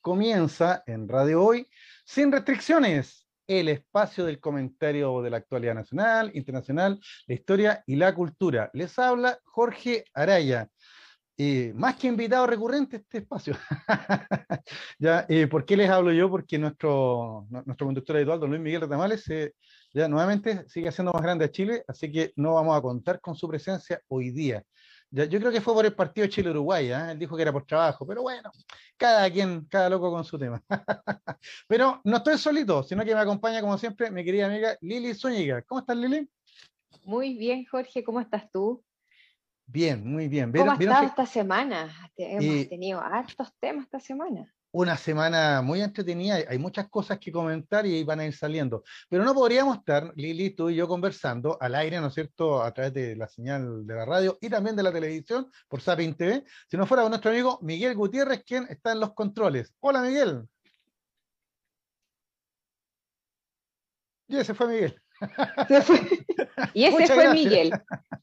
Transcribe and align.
comienza 0.00 0.82
en 0.86 1.08
Radio 1.08 1.44
Hoy, 1.44 1.66
sin 2.04 2.32
restricciones, 2.32 3.26
el 3.46 3.68
espacio 3.68 4.24
del 4.24 4.40
comentario 4.40 5.22
de 5.22 5.30
la 5.30 5.38
actualidad 5.38 5.74
nacional, 5.74 6.30
internacional, 6.34 7.00
la 7.26 7.34
historia 7.34 7.82
y 7.86 7.96
la 7.96 8.14
cultura. 8.14 8.70
Les 8.72 8.98
habla 8.98 9.38
Jorge 9.44 10.04
Araya. 10.14 10.68
Eh, 11.36 11.72
más 11.74 11.96
que 11.96 12.06
invitado 12.06 12.46
recurrente 12.46 12.98
este 12.98 13.18
espacio. 13.18 13.56
eh, 15.28 15.46
¿Por 15.46 15.64
qué 15.64 15.76
les 15.76 15.88
hablo 15.88 16.12
yo? 16.12 16.28
Porque 16.28 16.58
nuestro, 16.58 17.46
nuestro 17.48 17.86
conductor 17.86 18.16
habitual, 18.16 18.40
don 18.40 18.50
Luis 18.50 18.62
Miguel 18.62 18.82
Retamales, 18.82 19.28
eh, 19.30 19.54
ya 19.92 20.06
nuevamente 20.06 20.68
sigue 20.68 20.92
siendo 20.92 21.12
más 21.12 21.22
grande 21.22 21.46
a 21.46 21.50
Chile, 21.50 21.82
así 21.88 22.12
que 22.12 22.32
no 22.36 22.54
vamos 22.54 22.76
a 22.76 22.82
contar 22.82 23.20
con 23.20 23.34
su 23.34 23.48
presencia 23.48 24.00
hoy 24.08 24.30
día 24.30 24.62
yo 25.10 25.38
creo 25.40 25.50
que 25.50 25.60
fue 25.60 25.74
por 25.74 25.84
el 25.84 25.94
partido 25.94 26.26
Chile-Uruguay, 26.26 26.90
¿eh? 26.90 27.10
él 27.12 27.18
dijo 27.18 27.36
que 27.36 27.42
era 27.42 27.52
por 27.52 27.66
trabajo, 27.66 28.06
pero 28.06 28.22
bueno, 28.22 28.50
cada 28.96 29.30
quien, 29.30 29.64
cada 29.66 29.90
loco 29.90 30.10
con 30.10 30.24
su 30.24 30.38
tema. 30.38 30.62
pero 31.66 32.00
no 32.04 32.18
estoy 32.18 32.38
solito, 32.38 32.82
sino 32.82 33.04
que 33.04 33.14
me 33.14 33.20
acompaña 33.20 33.60
como 33.60 33.76
siempre 33.76 34.10
mi 34.10 34.24
querida 34.24 34.46
amiga 34.46 34.76
Lili 34.80 35.14
Zúñiga. 35.14 35.62
¿Cómo 35.62 35.80
estás, 35.80 35.96
Lili? 35.96 36.28
Muy 37.04 37.36
bien, 37.36 37.64
Jorge, 37.64 38.04
¿cómo 38.04 38.20
estás 38.20 38.50
tú? 38.52 38.84
Bien, 39.66 40.04
muy 40.04 40.28
bien. 40.28 40.52
¿Cómo 40.52 40.72
has 40.72 40.80
estado 40.80 41.06
esta 41.06 41.26
semana? 41.26 42.10
Hemos 42.16 42.68
tenido 42.68 43.00
hartos 43.00 43.52
temas 43.60 43.84
esta 43.84 44.00
semana 44.00 44.52
una 44.72 44.96
semana 44.96 45.62
muy 45.62 45.80
entretenida, 45.80 46.38
hay 46.48 46.58
muchas 46.58 46.88
cosas 46.88 47.18
que 47.18 47.32
comentar 47.32 47.86
y 47.86 48.04
van 48.04 48.20
a 48.20 48.26
ir 48.26 48.34
saliendo, 48.34 48.84
pero 49.08 49.24
no 49.24 49.34
podríamos 49.34 49.78
estar, 49.78 50.12
Lili, 50.16 50.50
tú 50.50 50.70
y 50.70 50.76
yo 50.76 50.86
conversando 50.86 51.56
al 51.60 51.74
aire, 51.74 52.00
¿no 52.00 52.08
es 52.08 52.14
cierto?, 52.14 52.62
a 52.62 52.72
través 52.72 52.94
de 52.94 53.16
la 53.16 53.28
señal 53.28 53.86
de 53.86 53.94
la 53.94 54.04
radio 54.04 54.38
y 54.40 54.48
también 54.48 54.76
de 54.76 54.82
la 54.82 54.92
televisión 54.92 55.50
por 55.68 55.80
Sapin 55.80 56.14
TV, 56.14 56.44
si 56.68 56.76
no 56.76 56.86
fuera 56.86 57.02
con 57.02 57.10
nuestro 57.10 57.30
amigo 57.30 57.58
Miguel 57.62 57.94
Gutiérrez, 57.94 58.44
quien 58.44 58.66
está 58.68 58.92
en 58.92 59.00
los 59.00 59.14
controles. 59.14 59.74
Hola, 59.80 60.02
Miguel. 60.02 60.46
Y 64.28 64.36
ese 64.36 64.54
fue 64.54 64.68
Miguel. 64.68 65.02
y 66.74 66.84
ese 66.84 67.06
fue 67.14 67.34
Miguel. 67.34 67.72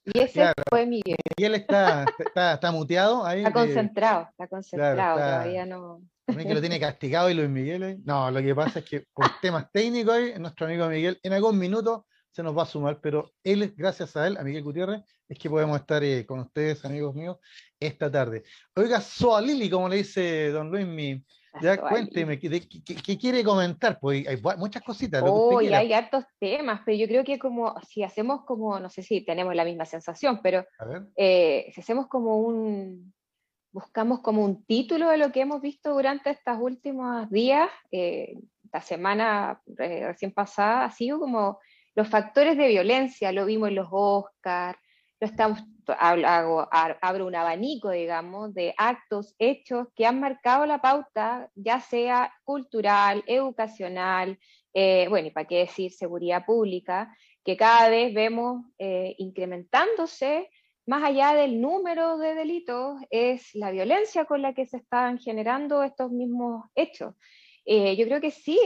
Y 0.06 0.20
ese 0.20 0.54
fue 0.70 0.86
Miguel. 0.86 1.18
Miguel 1.38 1.56
está, 1.56 2.06
está, 2.54 2.72
muteado 2.72 3.26
ahí. 3.26 3.40
Está 3.40 3.52
concentrado, 3.52 4.28
está 4.32 4.48
concentrado, 4.48 5.18
todavía 5.18 5.66
no. 5.66 6.02
Que 6.28 6.54
lo 6.54 6.60
tiene 6.60 6.80
castigado 6.80 7.30
y 7.30 7.34
Luis 7.34 7.50
Miguel. 7.50 8.02
No, 8.04 8.30
lo 8.30 8.42
que 8.42 8.54
pasa 8.54 8.80
es 8.80 8.86
que 8.86 9.06
por 9.14 9.26
temas 9.42 9.72
técnicos 9.72 10.18
nuestro 10.40 10.66
amigo 10.66 10.88
Miguel 10.88 11.20
en 11.24 11.34
algún 11.34 11.58
minuto 11.58 12.06
se 12.30 12.44
nos 12.44 12.56
va 12.56 12.64
a 12.64 12.68
sumar, 12.68 13.00
pero 13.02 13.32
él, 13.44 13.74
gracias 13.76 14.16
a 14.16 14.28
él, 14.28 14.38
a 14.38 14.44
Miguel 14.44 14.62
Gutiérrez, 14.62 15.02
es 15.28 15.40
que 15.40 15.50
podemos 15.50 15.80
estar 15.80 16.04
eh, 16.04 16.26
con 16.26 16.40
ustedes, 16.40 16.86
amigos 16.86 17.16
míos, 17.16 17.38
esta 17.80 18.12
tarde. 18.12 18.44
Oiga, 18.76 19.02
Soalili, 19.02 19.70
como 19.70 19.90
le 19.90 19.98
dice 19.98 20.52
don 20.52 20.70
Luis, 20.70 20.86
mi, 20.86 21.24
ya 21.62 21.78
cuénteme, 21.78 22.38
¿qué, 22.40 23.18
quiere 23.18 23.44
comentar? 23.44 24.00
Pues 24.00 24.28
hay 24.28 24.40
muchas 24.58 24.84
cositas. 24.84 25.24
Oh, 25.26 25.58
hay 25.58 25.94
hartos 25.94 26.26
temas, 26.40 26.82
pero 26.86 26.98
yo 26.98 27.08
creo 27.08 27.24
que 27.24 27.40
como, 27.40 27.74
si 27.82 28.04
hacemos 28.04 28.46
como, 28.46 28.80
no 28.80 28.90
sé 28.90 29.02
si 29.02 29.22
tenemos 29.22 29.56
la 29.56 29.66
misma 29.66 29.86
sensación, 29.86 30.40
pero 30.44 30.66
eh, 31.16 31.72
si 31.74 31.82
hacemos 31.82 32.08
como 32.08 32.38
un, 32.38 33.14
buscamos 33.72 34.22
como 34.22 34.44
un 34.44 34.66
título 34.66 35.10
de 35.10 35.18
lo 35.18 35.32
que 35.32 35.42
hemos 35.42 35.62
visto 35.62 35.94
durante 35.94 36.30
estos 36.30 36.58
últimos 36.60 37.30
días, 37.30 37.70
eh, 37.92 38.40
la 38.72 38.82
semana 38.82 39.62
eh, 39.80 40.08
recién 40.08 40.32
pasada, 40.32 40.86
ha 40.86 40.92
sido 40.92 41.20
como 41.20 41.60
los 41.96 42.08
factores 42.08 42.58
de 42.58 42.68
violencia, 42.68 43.32
lo 43.32 43.46
vimos 43.46 43.70
en 43.70 43.76
los 43.76 43.88
Oscars, 43.92 44.78
lo 45.20 45.28
estamos, 45.28 45.64
abro 45.88 47.26
un 47.26 47.36
abanico, 47.36 47.90
digamos, 47.90 48.54
de 48.54 48.76
actos, 48.78 49.36
hechos 49.40 49.88
que 49.96 50.06
han 50.06 50.20
marcado 50.20 50.66
la 50.66 50.80
pauta, 50.80 51.50
ya 51.56 51.80
sea 51.80 52.32
cultural, 52.44 53.24
educacional, 53.26 54.38
eh, 54.74 55.08
bueno, 55.10 55.30
y 55.30 55.32
para 55.32 55.48
qué 55.48 55.60
decir 55.60 55.92
seguridad 55.92 56.46
pública, 56.46 57.16
que 57.44 57.58
cada 57.58 57.90
vez 57.90 58.14
vemos 58.14 58.66
incrementándose 58.78 60.50
más 60.88 61.04
allá 61.04 61.34
del 61.34 61.60
número 61.60 62.18
de 62.18 62.34
delitos, 62.34 62.98
es 63.10 63.54
la 63.54 63.72
violencia 63.72 64.24
con 64.24 64.42
la 64.42 64.54
que 64.54 64.66
se 64.66 64.78
están 64.78 65.20
generando 65.20 65.84
estos 65.84 66.12
mismos 66.12 66.64
hechos. 66.76 67.14
Eh, 67.66 67.98
yo 67.98 68.06
creo 68.06 68.22
que 68.22 68.32
sí, 68.32 68.58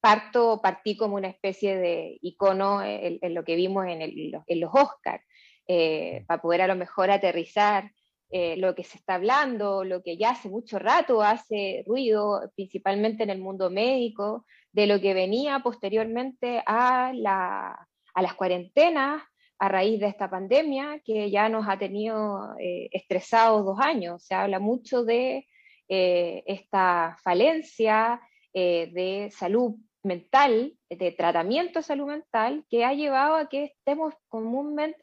parto, 0.00 0.60
partí 0.62 0.96
como 0.96 1.16
una 1.16 1.28
especie 1.28 1.76
de 1.76 2.18
icono 2.22 2.82
en, 2.82 3.34
lo 3.34 3.44
que 3.44 3.56
vimos 3.56 3.84
en, 3.86 4.32
los 4.60 4.70
Oscars, 4.72 5.22
eh, 5.68 6.24
para 6.26 6.40
poder 6.40 6.62
a 6.62 6.66
lo 6.66 6.76
mejor 6.76 7.10
aterrizar 7.10 7.90
eh, 8.30 8.56
lo 8.56 8.74
que 8.74 8.82
se 8.82 8.96
está 8.96 9.16
hablando, 9.16 9.84
lo 9.84 10.02
que 10.02 10.16
ya 10.16 10.30
hace 10.30 10.48
mucho 10.48 10.78
rato 10.78 11.22
hace 11.22 11.84
ruido, 11.86 12.50
principalmente 12.54 13.22
en 13.22 13.30
el 13.30 13.38
mundo 13.38 13.68
médico, 13.68 14.46
de 14.72 14.86
lo 14.86 14.98
que 14.98 15.12
venía 15.12 15.60
posteriormente 15.60 16.62
a 16.64 17.12
las 17.12 18.34
cuarentenas, 18.34 19.22
a 19.58 19.68
raíz 19.68 20.00
de 20.00 20.06
esta 20.06 20.28
pandemia 20.28 21.00
que 21.04 21.30
ya 21.30 21.48
nos 21.48 21.66
ha 21.68 21.78
tenido 21.78 22.54
eh, 22.58 22.88
estresados 22.92 23.64
dos 23.64 23.78
años. 23.80 24.24
Se 24.24 24.34
habla 24.34 24.58
mucho 24.58 25.04
de 25.04 25.46
eh, 25.88 26.42
esta 26.46 27.16
falencia 27.22 28.20
eh, 28.52 28.90
de 28.92 29.30
salud 29.30 29.76
mental, 30.02 30.74
de 30.88 31.12
tratamiento 31.12 31.78
de 31.78 31.84
salud 31.84 32.06
mental, 32.06 32.64
que 32.68 32.84
ha 32.84 32.92
llevado 32.92 33.36
a 33.36 33.48
que 33.48 33.64
estemos 33.64 34.14
comúnmente, 34.28 35.02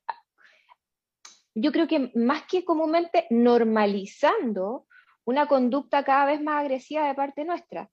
yo 1.55 1.71
creo 1.71 1.87
que 1.87 2.11
más 2.15 2.43
que 2.43 2.63
comúnmente 2.63 3.27
normalizando 3.29 4.85
una 5.25 5.47
conducta 5.47 6.03
cada 6.03 6.25
vez 6.25 6.41
más 6.41 6.61
agresiva 6.61 7.07
de 7.07 7.15
parte 7.15 7.43
nuestra. 7.43 7.89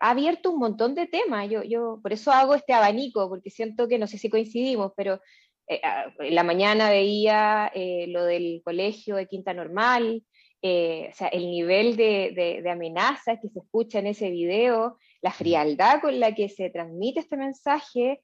ha 0.00 0.10
abierto 0.10 0.52
un 0.52 0.60
montón 0.60 0.94
de 0.94 1.06
temas. 1.06 1.50
Yo, 1.50 1.62
yo 1.64 1.98
por 2.00 2.12
eso 2.12 2.30
hago 2.30 2.54
este 2.54 2.72
abanico, 2.72 3.28
porque 3.28 3.50
siento 3.50 3.88
que 3.88 3.98
no 3.98 4.06
sé 4.06 4.18
si 4.18 4.30
coincidimos, 4.30 4.92
pero 4.96 5.20
eh, 5.66 5.80
ah, 5.82 6.12
en 6.18 6.34
la 6.34 6.42
mañana 6.42 6.90
veía 6.90 7.70
eh, 7.74 8.06
lo 8.08 8.24
del 8.24 8.60
colegio 8.64 9.16
de 9.16 9.26
Quinta 9.26 9.54
Normal, 9.54 10.22
eh, 10.62 11.08
o 11.10 11.14
sea, 11.14 11.28
el 11.28 11.50
nivel 11.50 11.96
de, 11.96 12.60
de, 12.62 12.70
amenaza 12.70 13.38
que 13.38 13.48
se 13.48 13.58
escucha 13.60 13.98
en 13.98 14.06
ese 14.08 14.30
video, 14.30 14.98
la 15.20 15.30
frialdad 15.30 16.00
con 16.00 16.18
la 16.20 16.34
que 16.34 16.48
se 16.48 16.70
transmite 16.70 17.20
este 17.20 17.36
mensaje, 17.36 18.22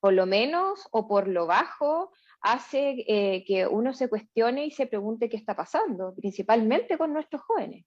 por 0.00 0.12
lo 0.12 0.26
menos 0.26 0.86
o 0.92 1.08
por 1.08 1.28
lo 1.28 1.46
bajo, 1.46 2.12
hace 2.40 3.42
que 3.46 3.66
uno 3.68 3.92
se 3.92 4.08
cuestione 4.08 4.64
y 4.66 4.70
se 4.70 4.86
pregunte 4.86 5.28
qué 5.28 5.36
está 5.36 5.56
pasando, 5.56 6.14
principalmente 6.14 6.96
con 6.96 7.12
nuestros 7.12 7.42
jóvenes. 7.42 7.84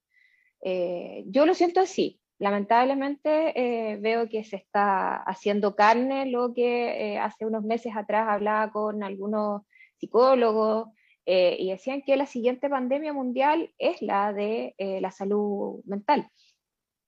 yo 1.25 1.45
lo 1.45 1.53
siento 1.53 1.79
así 1.79 2.19
lamentablemente 2.39 3.53
eh, 3.55 3.97
veo 3.97 4.29
que 4.29 4.43
se 4.43 4.57
está 4.57 5.15
haciendo 5.23 5.75
carne 5.75 6.27
lo 6.27 6.53
que 6.53 7.13
eh, 7.13 7.17
hace 7.17 7.45
unos 7.45 7.63
meses 7.63 7.93
atrás 7.95 8.27
hablaba 8.29 8.71
con 8.71 9.03
algunos 9.03 9.63
psicólogos 9.97 10.89
eh, 11.25 11.57
y 11.59 11.71
decían 11.71 12.03
que 12.03 12.15
la 12.15 12.25
siguiente 12.25 12.69
pandemia 12.69 13.11
mundial 13.11 13.73
es 13.77 14.01
la 14.01 14.31
de 14.31 14.75
la 14.77 15.11
salud 15.11 15.81
mental. 15.85 16.29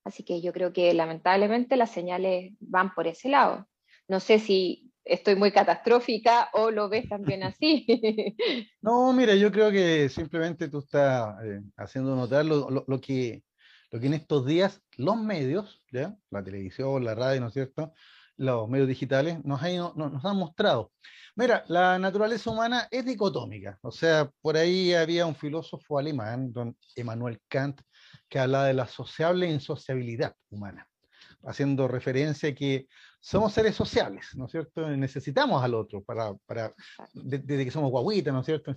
Así 0.04 0.24
que 0.24 0.40
yo 0.40 0.52
creo 0.52 0.72
que 0.72 0.92
lamentablemente 0.92 1.76
las 1.76 1.90
señales 1.90 2.52
van 2.58 2.92
por 2.94 3.06
ese 3.06 3.28
lado. 3.28 3.66
No 4.08 4.18
sé 4.18 4.38
si 4.38 4.90
estoy 5.04 5.36
muy 5.36 5.52
catastrófica 5.52 6.50
o 6.52 6.70
lo 6.70 6.88
ves 6.88 7.08
también 7.08 7.44
así. 7.44 7.86
No, 8.82 9.12
mira, 9.12 9.34
yo 9.34 9.52
creo 9.52 9.70
que 9.70 10.08
simplemente 10.08 10.68
tú 10.68 10.78
estás 10.78 11.36
haciendo 11.76 12.16
notar 12.16 12.44
lo 12.44 13.00
que 13.00 13.42
lo 13.90 14.00
que 14.00 14.06
en 14.06 14.14
estos 14.14 14.46
días 14.46 14.82
los 14.96 15.16
medios, 15.16 15.82
¿ya? 15.92 16.16
la 16.30 16.42
televisión, 16.42 17.04
la 17.04 17.14
radio, 17.14 17.40
¿no 17.40 17.48
es 17.48 17.54
cierto? 17.54 17.92
Los 18.36 18.68
medios 18.68 18.88
digitales 18.88 19.44
nos, 19.44 19.60
nos 19.96 20.24
han 20.24 20.36
mostrado. 20.36 20.92
Mira, 21.36 21.64
la 21.68 21.98
naturaleza 21.98 22.50
humana 22.50 22.88
es 22.90 23.04
dicotómica. 23.04 23.78
O 23.82 23.90
sea, 23.90 24.30
por 24.40 24.56
ahí 24.56 24.94
había 24.94 25.26
un 25.26 25.34
filósofo 25.34 25.98
alemán, 25.98 26.52
don 26.52 26.76
Emmanuel 26.96 27.40
Kant, 27.48 27.80
que 28.28 28.38
hablaba 28.38 28.66
de 28.66 28.74
la 28.74 28.86
sociable 28.86 29.48
insociabilidad 29.48 30.34
humana, 30.50 30.88
haciendo 31.44 31.88
referencia 31.88 32.50
a 32.50 32.54
que 32.54 32.86
somos 33.20 33.52
seres 33.52 33.76
sociables, 33.76 34.34
¿no 34.34 34.46
es 34.46 34.50
cierto? 34.50 34.88
Necesitamos 34.88 35.62
al 35.62 35.74
otro 35.74 36.02
para, 36.02 36.32
para 36.46 36.74
desde 37.12 37.64
que 37.64 37.70
somos 37.70 37.90
guaguitas, 37.90 38.32
¿no 38.32 38.40
es 38.40 38.46
cierto? 38.46 38.74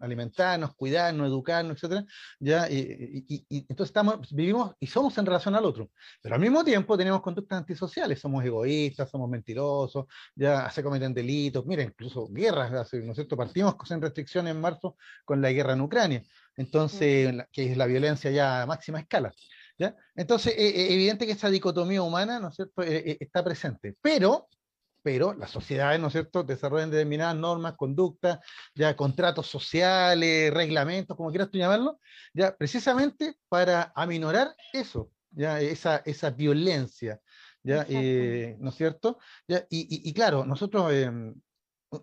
Alimentarnos, 0.00 0.74
cuidarnos, 0.74 1.28
educarnos, 1.28 1.76
etcétera, 1.76 2.04
¿ya? 2.40 2.68
Y, 2.68 3.24
y, 3.28 3.58
entonces 3.68 3.90
estamos, 3.90 4.34
vivimos 4.34 4.74
y 4.80 4.88
somos 4.88 5.16
en 5.18 5.26
relación 5.26 5.54
al 5.54 5.64
otro, 5.64 5.90
pero 6.20 6.34
al 6.34 6.40
mismo 6.40 6.64
tiempo 6.64 6.98
tenemos 6.98 7.22
conductas 7.22 7.58
antisociales, 7.58 8.20
somos 8.20 8.44
egoístas, 8.44 9.08
somos 9.08 9.30
mentirosos, 9.30 10.06
ya 10.34 10.68
se 10.70 10.82
cometen 10.82 11.14
delitos, 11.14 11.64
mira, 11.64 11.82
incluso 11.82 12.26
guerras, 12.28 12.92
¿no 12.92 13.12
es 13.12 13.14
cierto? 13.14 13.36
Partimos 13.36 13.76
sin 13.86 14.02
restricciones 14.02 14.52
en 14.52 14.60
marzo 14.60 14.96
con 15.24 15.40
la 15.40 15.52
guerra 15.52 15.74
en 15.74 15.80
Ucrania, 15.80 16.22
entonces, 16.56 17.34
que 17.52 17.70
es 17.70 17.76
la 17.76 17.86
violencia 17.86 18.30
ya 18.30 18.62
a 18.62 18.66
máxima 18.66 19.00
escala. 19.00 19.32
Entonces, 20.14 20.54
es 20.56 20.58
eh, 20.58 20.80
eh, 20.80 20.94
evidente 20.94 21.26
que 21.26 21.32
esa 21.32 21.50
dicotomía 21.50 22.02
humana, 22.02 22.40
¿no 22.40 22.48
es 22.48 22.54
cierto?, 22.56 22.82
eh, 22.82 23.16
está 23.20 23.44
presente. 23.44 23.96
Pero, 24.00 24.48
pero 25.02 25.34
las 25.34 25.50
sociedades, 25.50 26.00
¿no 26.00 26.08
es 26.08 26.12
cierto?, 26.12 26.42
desarrollan 26.42 26.90
determinadas 26.90 27.36
normas, 27.36 27.74
conductas, 27.76 28.38
ya 28.74 28.96
contratos 28.96 29.46
sociales, 29.46 30.52
reglamentos, 30.52 31.16
como 31.16 31.30
quieras 31.30 31.50
tú 31.50 31.58
llamarlo, 31.58 32.00
ya 32.32 32.56
precisamente 32.56 33.36
para 33.48 33.92
aminorar 33.94 34.54
eso, 34.72 35.10
ya 35.30 35.60
esa, 35.60 35.98
esa 36.04 36.30
violencia, 36.30 37.20
ya, 37.62 37.84
eh, 37.88 38.56
¿no 38.60 38.70
es 38.70 38.76
cierto? 38.76 39.18
Ya, 39.48 39.66
y, 39.68 40.08
y, 40.08 40.14
claro, 40.14 40.46
nosotros 40.46 40.92
em, 40.92 41.34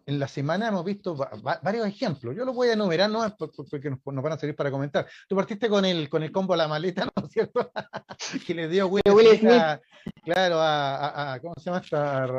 en 0.06 0.19
la 0.19 0.27
semana 0.27 0.68
hemos 0.68 0.85
visto 0.85 1.15
varios 1.15 1.88
ejemplos. 1.88 2.35
Yo 2.35 2.45
los 2.45 2.56
voy 2.56 2.69
a 2.69 2.74
enumerar, 2.74 3.09
no 3.09 3.24
porque 3.38 3.89
nos, 3.89 4.24
van 4.24 4.33
a 4.33 4.38
servir 4.38 4.56
para 4.56 4.71
comentar. 4.71 5.07
Tú 5.27 5.35
partiste 5.35 5.69
con 5.69 5.85
el, 5.85 6.09
con 6.09 6.24
el 6.24 6.31
combo 6.31 6.53
a 6.53 6.57
la 6.57 6.68
maleta, 6.68 7.06
¿no 7.06 7.25
es 7.25 7.31
cierto? 7.31 7.71
que 8.47 8.53
le 8.53 8.68
dio 8.68 8.88
Will, 8.88 9.03
claro, 10.24 10.57
a, 10.59 11.39
¿cómo 11.41 11.53
se 11.57 11.69
llama? 11.69 11.81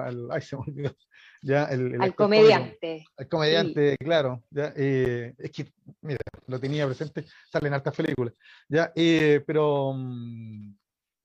al, 0.06 0.30
ay, 0.30 0.42
se 0.42 0.56
me 0.56 0.62
olvidó. 0.66 0.96
Ya, 1.42 1.64
el, 1.64 2.00
al 2.00 2.14
comediante. 2.14 3.04
Al 3.18 3.28
comediante, 3.28 3.96
claro. 3.98 4.42
Ya, 4.50 4.72
eh, 4.76 5.34
es 5.36 5.50
que, 5.50 5.70
mira, 6.00 6.18
lo 6.46 6.58
tenía 6.58 6.86
presente, 6.86 7.26
salen 7.52 7.74
hartas 7.74 7.94
películas. 7.94 8.32
Ya, 8.66 8.92
eh, 8.94 9.42
pero 9.46 9.90
um, 9.90 10.74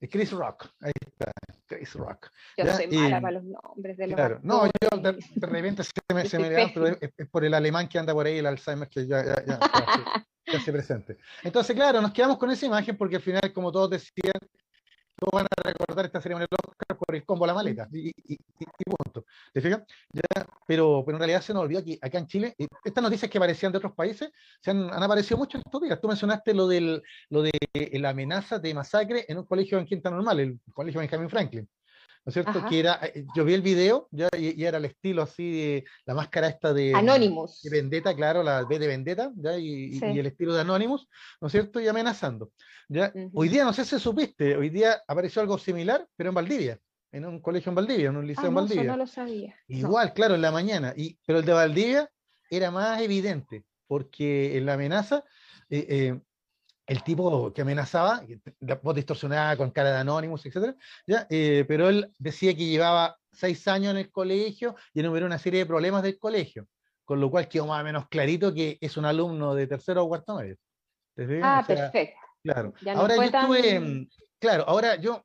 Chris 0.08 0.32
Rock, 0.32 0.68
ahí 0.82 0.92
está. 1.06 1.32
Chris 1.68 1.94
Rock. 1.94 2.32
Yo 2.58 2.66
soy 2.74 2.88
mala 2.88 3.22
para 3.22 3.34
los 3.34 3.44
nombres 3.44 3.98
de 3.98 4.08
los 4.08 4.16
Claro, 4.16 4.40
no, 4.42 4.66
yo 4.66 4.98
de, 4.98 5.20
repente 5.36 5.84
se 5.84 5.92
me, 6.14 6.26
se 6.26 6.40
me 6.40 6.50
pero 6.74 6.88
es, 7.02 7.28
por 7.30 7.46
el 7.46 7.54
alemán 7.54 7.88
que 7.88 8.00
anda 8.00 8.14
por 8.14 8.26
ahí, 8.26 8.38
el 8.38 8.46
Alzheimer 8.46 8.88
que 8.88 9.06
ya, 9.06 9.24
ya, 9.24 9.46
ya, 9.46 9.60
ya 10.52 10.60
se 10.62 10.72
presente. 10.72 11.18
Entonces, 11.44 11.76
claro, 11.76 12.02
nos 12.02 12.12
quedamos 12.12 12.38
con 12.38 12.50
esa 12.50 12.66
imagen 12.66 12.98
porque 12.98 13.18
al 13.18 13.22
final, 13.22 13.54
como 13.54 13.72
todos 13.72 13.92
decían, 13.92 14.34
todos 15.20 15.32
van 15.34 15.46
a 15.46 15.64
recordar 15.64 16.06
esta 16.06 16.22
ceremonia 16.22 16.48
del 16.50 16.58
Oscar 16.68 16.98
por 16.98 17.16
el 17.16 17.26
combo 17.26 17.46
a 17.46 17.48
la 17.48 17.54
maleta, 17.54 17.88
y, 17.92 18.10
y, 18.10 18.34
y 18.34 18.84
punto. 18.86 19.26
¿Te 19.54 19.62
fijas? 19.62 19.82
Pero, 20.68 21.04
pero 21.06 21.18
en 21.18 21.20
realidad 21.20 21.42
se 21.42 21.54
nos 21.54 21.64
olvidó 21.64 21.80
aquí, 21.80 21.98
acá 22.02 22.18
en 22.20 22.28
Chile, 22.28 22.56
estas 22.84 23.04
noticias 23.04 23.30
que 23.30 23.38
aparecían 23.38 23.72
de 23.72 23.78
otros 23.78 23.94
países 23.94 24.32
se 24.62 24.72
han, 24.72 24.92
han 24.92 25.04
aparecido 25.04 25.38
mucho 25.38 25.58
en 25.58 25.64
estos 25.66 25.82
días. 25.82 26.00
Tú 26.02 26.08
mencionaste 26.08 26.54
lo, 26.54 26.68
del, 26.68 27.02
lo 27.30 27.42
de 27.42 27.52
la 27.94 28.10
amenaza 28.10 28.60
de 28.60 28.74
masacre 28.74 29.26
en 29.28 29.38
un 29.40 29.46
colegio 29.46 29.78
en 29.78 29.86
Quinta 29.86 30.10
Normal, 30.10 30.40
el 30.40 30.60
colegio 30.74 31.00
Benjamin 31.00 31.30
Franklin. 31.30 31.68
¿No 32.26 32.30
es 32.30 32.34
cierto? 32.34 32.66
Que 32.68 32.80
era, 32.80 33.00
eh, 33.04 33.26
yo 33.36 33.46
vi 33.46 33.54
el 33.54 33.62
video 33.62 34.08
ya, 34.12 34.30
y, 34.38 34.64
era 34.64 34.78
el 34.78 34.86
estilo 34.86 35.22
así 35.22 35.52
de 35.52 35.86
la 36.06 36.14
máscara 36.14 36.48
esta 36.48 36.74
de 36.74 36.94
Anonymous. 36.94 37.62
De 37.64 37.70
Vendetta, 37.70 38.16
claro, 38.16 38.44
la 38.44 38.64
B 38.64 38.78
de 38.78 38.88
Vendetta, 38.88 39.32
¿ya? 39.36 39.58
Y, 39.58 40.00
y, 40.02 40.20
el 40.20 40.26
estilo 40.26 40.54
de 40.54 40.62
Anonymous, 40.62 41.08
¿no 41.42 41.48
es 41.48 41.52
cierto? 41.52 41.80
Y 41.80 41.88
amenazando. 41.88 42.52
¿ya? 42.88 43.12
Hoy 43.34 43.50
día, 43.50 43.64
no 43.64 43.74
sé 43.74 43.86
si 43.86 44.00
supiste, 44.00 44.56
hoy 44.56 44.70
día 44.70 45.02
apareció 45.08 45.42
algo 45.42 45.58
similar, 45.58 46.08
pero 46.16 46.30
en 46.30 46.36
Valdivia, 46.36 46.80
en 47.12 47.26
un 47.26 47.40
colegio 47.40 47.70
en 47.70 47.76
Valdivia, 47.76 48.10
en 48.10 48.18
un 48.18 48.28
liceo 48.28 48.46
ah, 48.46 48.50
en 48.50 48.56
Valdivia. 48.56 48.84
no 48.84 48.98
lo 48.98 49.08
sabía. 49.08 49.56
Igual, 49.68 50.14
claro, 50.14 50.36
en 50.36 50.42
la 50.42 50.52
mañana, 50.52 50.94
y, 50.96 51.18
pero 51.26 51.40
el 51.40 51.46
de 51.46 51.54
Valdivia 51.54 52.12
era 52.50 52.72
más 52.72 53.02
evidente, 53.02 53.64
porque 53.88 54.58
en 54.58 54.66
la 54.66 54.74
amenaza 54.74 55.24
eh, 55.70 55.86
eh, 55.90 56.20
el 56.90 57.04
tipo 57.04 57.54
que 57.54 57.62
amenazaba, 57.62 58.24
voz 58.82 58.96
distorsionada 58.96 59.56
con 59.56 59.70
cara 59.70 59.92
de 59.92 59.98
Anonymous, 60.00 60.44
etc. 60.48 60.76
¿ya? 61.06 61.28
Eh, 61.30 61.64
pero 61.68 61.88
él 61.88 62.12
decía 62.18 62.56
que 62.56 62.66
llevaba 62.66 63.16
seis 63.32 63.68
años 63.68 63.92
en 63.92 63.98
el 63.98 64.12
colegio 64.12 64.76
y 64.92 65.02
enumeró 65.02 65.28
una 65.28 65.38
serie 65.38 65.60
de 65.60 65.66
problemas 65.68 66.02
del 66.02 66.18
colegio, 66.18 66.68
con 67.06 67.22
lo 67.22 67.30
cual 67.30 67.48
quedó 67.48 67.68
más 67.68 67.82
o 67.82 67.84
menos 67.84 68.08
clarito 68.10 68.56
que 68.56 68.80
es 68.82 68.98
un 68.98 69.06
alumno 69.06 69.54
de 69.54 69.68
tercero 69.68 70.04
o 70.04 70.08
cuarto 70.08 70.36
medio. 70.36 70.58
Ah, 71.44 71.64
perfecto. 71.66 72.20
Claro. 72.42 72.74
ahora 72.96 73.16
yo 73.18 73.22
estuve, 73.22 74.08
claro, 74.40 74.64
ahora 74.68 74.96
yo, 74.96 75.24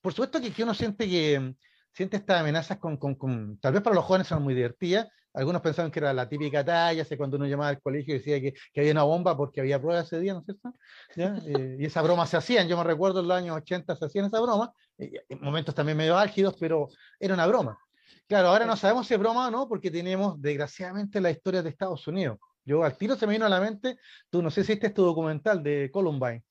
por 0.00 0.12
supuesto 0.12 0.40
que, 0.40 0.50
que 0.52 0.64
uno 0.64 0.74
siente 0.74 1.08
que 1.08 1.54
siente 1.92 2.16
estas 2.16 2.40
amenazas 2.40 2.78
con, 2.78 2.96
con, 2.96 3.14
con, 3.14 3.58
tal 3.60 3.72
vez 3.72 3.82
para 3.82 3.94
los 3.94 4.04
jóvenes 4.04 4.26
son 4.26 4.42
muy 4.42 4.54
divertidas, 4.54 5.06
algunos 5.34 5.62
pensaban 5.62 5.90
que 5.90 5.98
era 6.00 6.12
la 6.12 6.28
típica 6.28 6.64
talla, 6.64 7.04
sé 7.04 7.16
cuando 7.16 7.36
uno 7.36 7.46
llamaba 7.46 7.70
al 7.70 7.80
colegio 7.80 8.14
y 8.14 8.18
decía 8.18 8.40
que, 8.40 8.54
que, 8.72 8.80
había 8.80 8.92
una 8.92 9.02
bomba 9.02 9.36
porque 9.36 9.60
había 9.60 9.80
pruebas 9.80 10.06
ese 10.06 10.20
día, 10.20 10.34
¿no 10.34 10.40
es 10.40 10.46
cierto? 10.46 10.74
Eh, 11.16 11.76
y 11.80 11.84
esas 11.84 12.02
bromas 12.02 12.30
se 12.30 12.36
hacían, 12.36 12.68
yo 12.68 12.76
me 12.76 12.84
recuerdo 12.84 13.20
en 13.20 13.28
los 13.28 13.36
años 13.36 13.56
80 13.56 13.96
se 13.96 14.04
hacían 14.04 14.26
esas 14.26 14.40
bromas, 14.40 14.70
en 14.98 15.40
momentos 15.40 15.74
también 15.74 15.96
medio 15.96 16.16
álgidos, 16.16 16.56
pero 16.58 16.88
era 17.20 17.34
una 17.34 17.46
broma. 17.46 17.78
Claro, 18.26 18.48
ahora 18.48 18.66
no 18.66 18.76
sabemos 18.76 19.06
si 19.06 19.14
es 19.14 19.20
broma 19.20 19.48
o 19.48 19.50
no, 19.50 19.68
porque 19.68 19.90
tenemos 19.90 20.40
desgraciadamente 20.40 21.20
la 21.20 21.30
historia 21.30 21.62
de 21.62 21.70
Estados 21.70 22.06
Unidos. 22.06 22.38
Yo 22.64 22.84
al 22.84 22.96
tiro 22.96 23.16
se 23.16 23.26
me 23.26 23.32
vino 23.32 23.46
a 23.46 23.48
la 23.48 23.60
mente, 23.60 23.98
tú 24.28 24.42
no 24.42 24.50
sé 24.50 24.62
si 24.62 24.72
este 24.72 24.88
es 24.88 24.94
tu 24.94 25.02
documental 25.02 25.62
de 25.62 25.90
Columbine. 25.90 26.44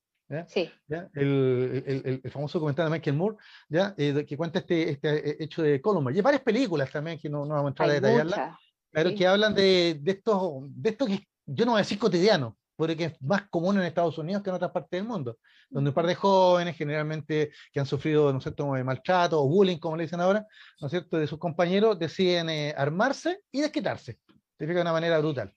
Sí. 0.48 0.70
El, 0.90 1.84
el, 1.86 2.22
el, 2.24 2.32
famoso 2.32 2.60
documental 2.60 2.88
de 2.88 2.92
Michael 2.92 3.16
Moore, 3.16 3.38
¿ya? 3.70 3.94
Eh, 3.98 4.26
que 4.26 4.36
cuenta 4.36 4.60
este, 4.60 4.90
este 4.90 5.30
eh, 5.30 5.38
hecho 5.40 5.62
de 5.62 5.80
Columbine. 5.80 6.16
Y 6.16 6.18
hay 6.18 6.24
varias 6.24 6.42
películas 6.42 6.92
también 6.92 7.18
que 7.18 7.30
no, 7.30 7.46
no 7.46 7.54
vamos 7.54 7.68
a 7.68 7.70
entrar 7.70 7.90
a 7.90 7.94
detallarlas. 7.94 8.58
Pero 8.98 9.14
que 9.16 9.28
hablan 9.28 9.54
de, 9.54 10.00
de, 10.02 10.12
esto, 10.12 10.62
de 10.70 10.90
esto 10.90 11.06
que 11.06 11.24
yo 11.46 11.66
no 11.66 11.74
voy 11.74 11.80
a 11.80 11.84
decir 11.84 12.00
cotidiano, 12.00 12.58
porque 12.76 13.04
es 13.06 13.22
más 13.22 13.48
común 13.48 13.78
en 13.78 13.84
Estados 13.84 14.18
Unidos 14.18 14.42
que 14.42 14.50
en 14.50 14.56
otras 14.56 14.72
partes 14.72 14.90
del 14.98 15.08
mundo, 15.08 15.38
donde 15.70 15.92
un 15.92 15.94
par 15.94 16.08
de 16.08 16.16
jóvenes 16.16 16.76
generalmente 16.76 17.52
que 17.72 17.80
han 17.80 17.86
sufrido, 17.86 18.32
¿no 18.32 18.40
es 18.40 18.44
cierto?, 18.44 18.66
maltrato 18.66 19.40
o 19.40 19.48
bullying, 19.48 19.78
como 19.78 19.98
le 19.98 20.06
dicen 20.06 20.20
ahora, 20.20 20.48
¿no 20.82 20.88
es 20.88 20.92
cierto?, 20.92 21.20
de 21.20 21.28
sus 21.28 21.38
compañeros, 21.38 22.00
deciden 22.00 22.50
eh, 22.50 22.74
armarse 22.76 23.42
y 23.52 23.62
desquitarse, 23.62 24.18
de 24.58 24.82
una 24.82 24.92
manera 24.92 25.20
brutal. 25.20 25.54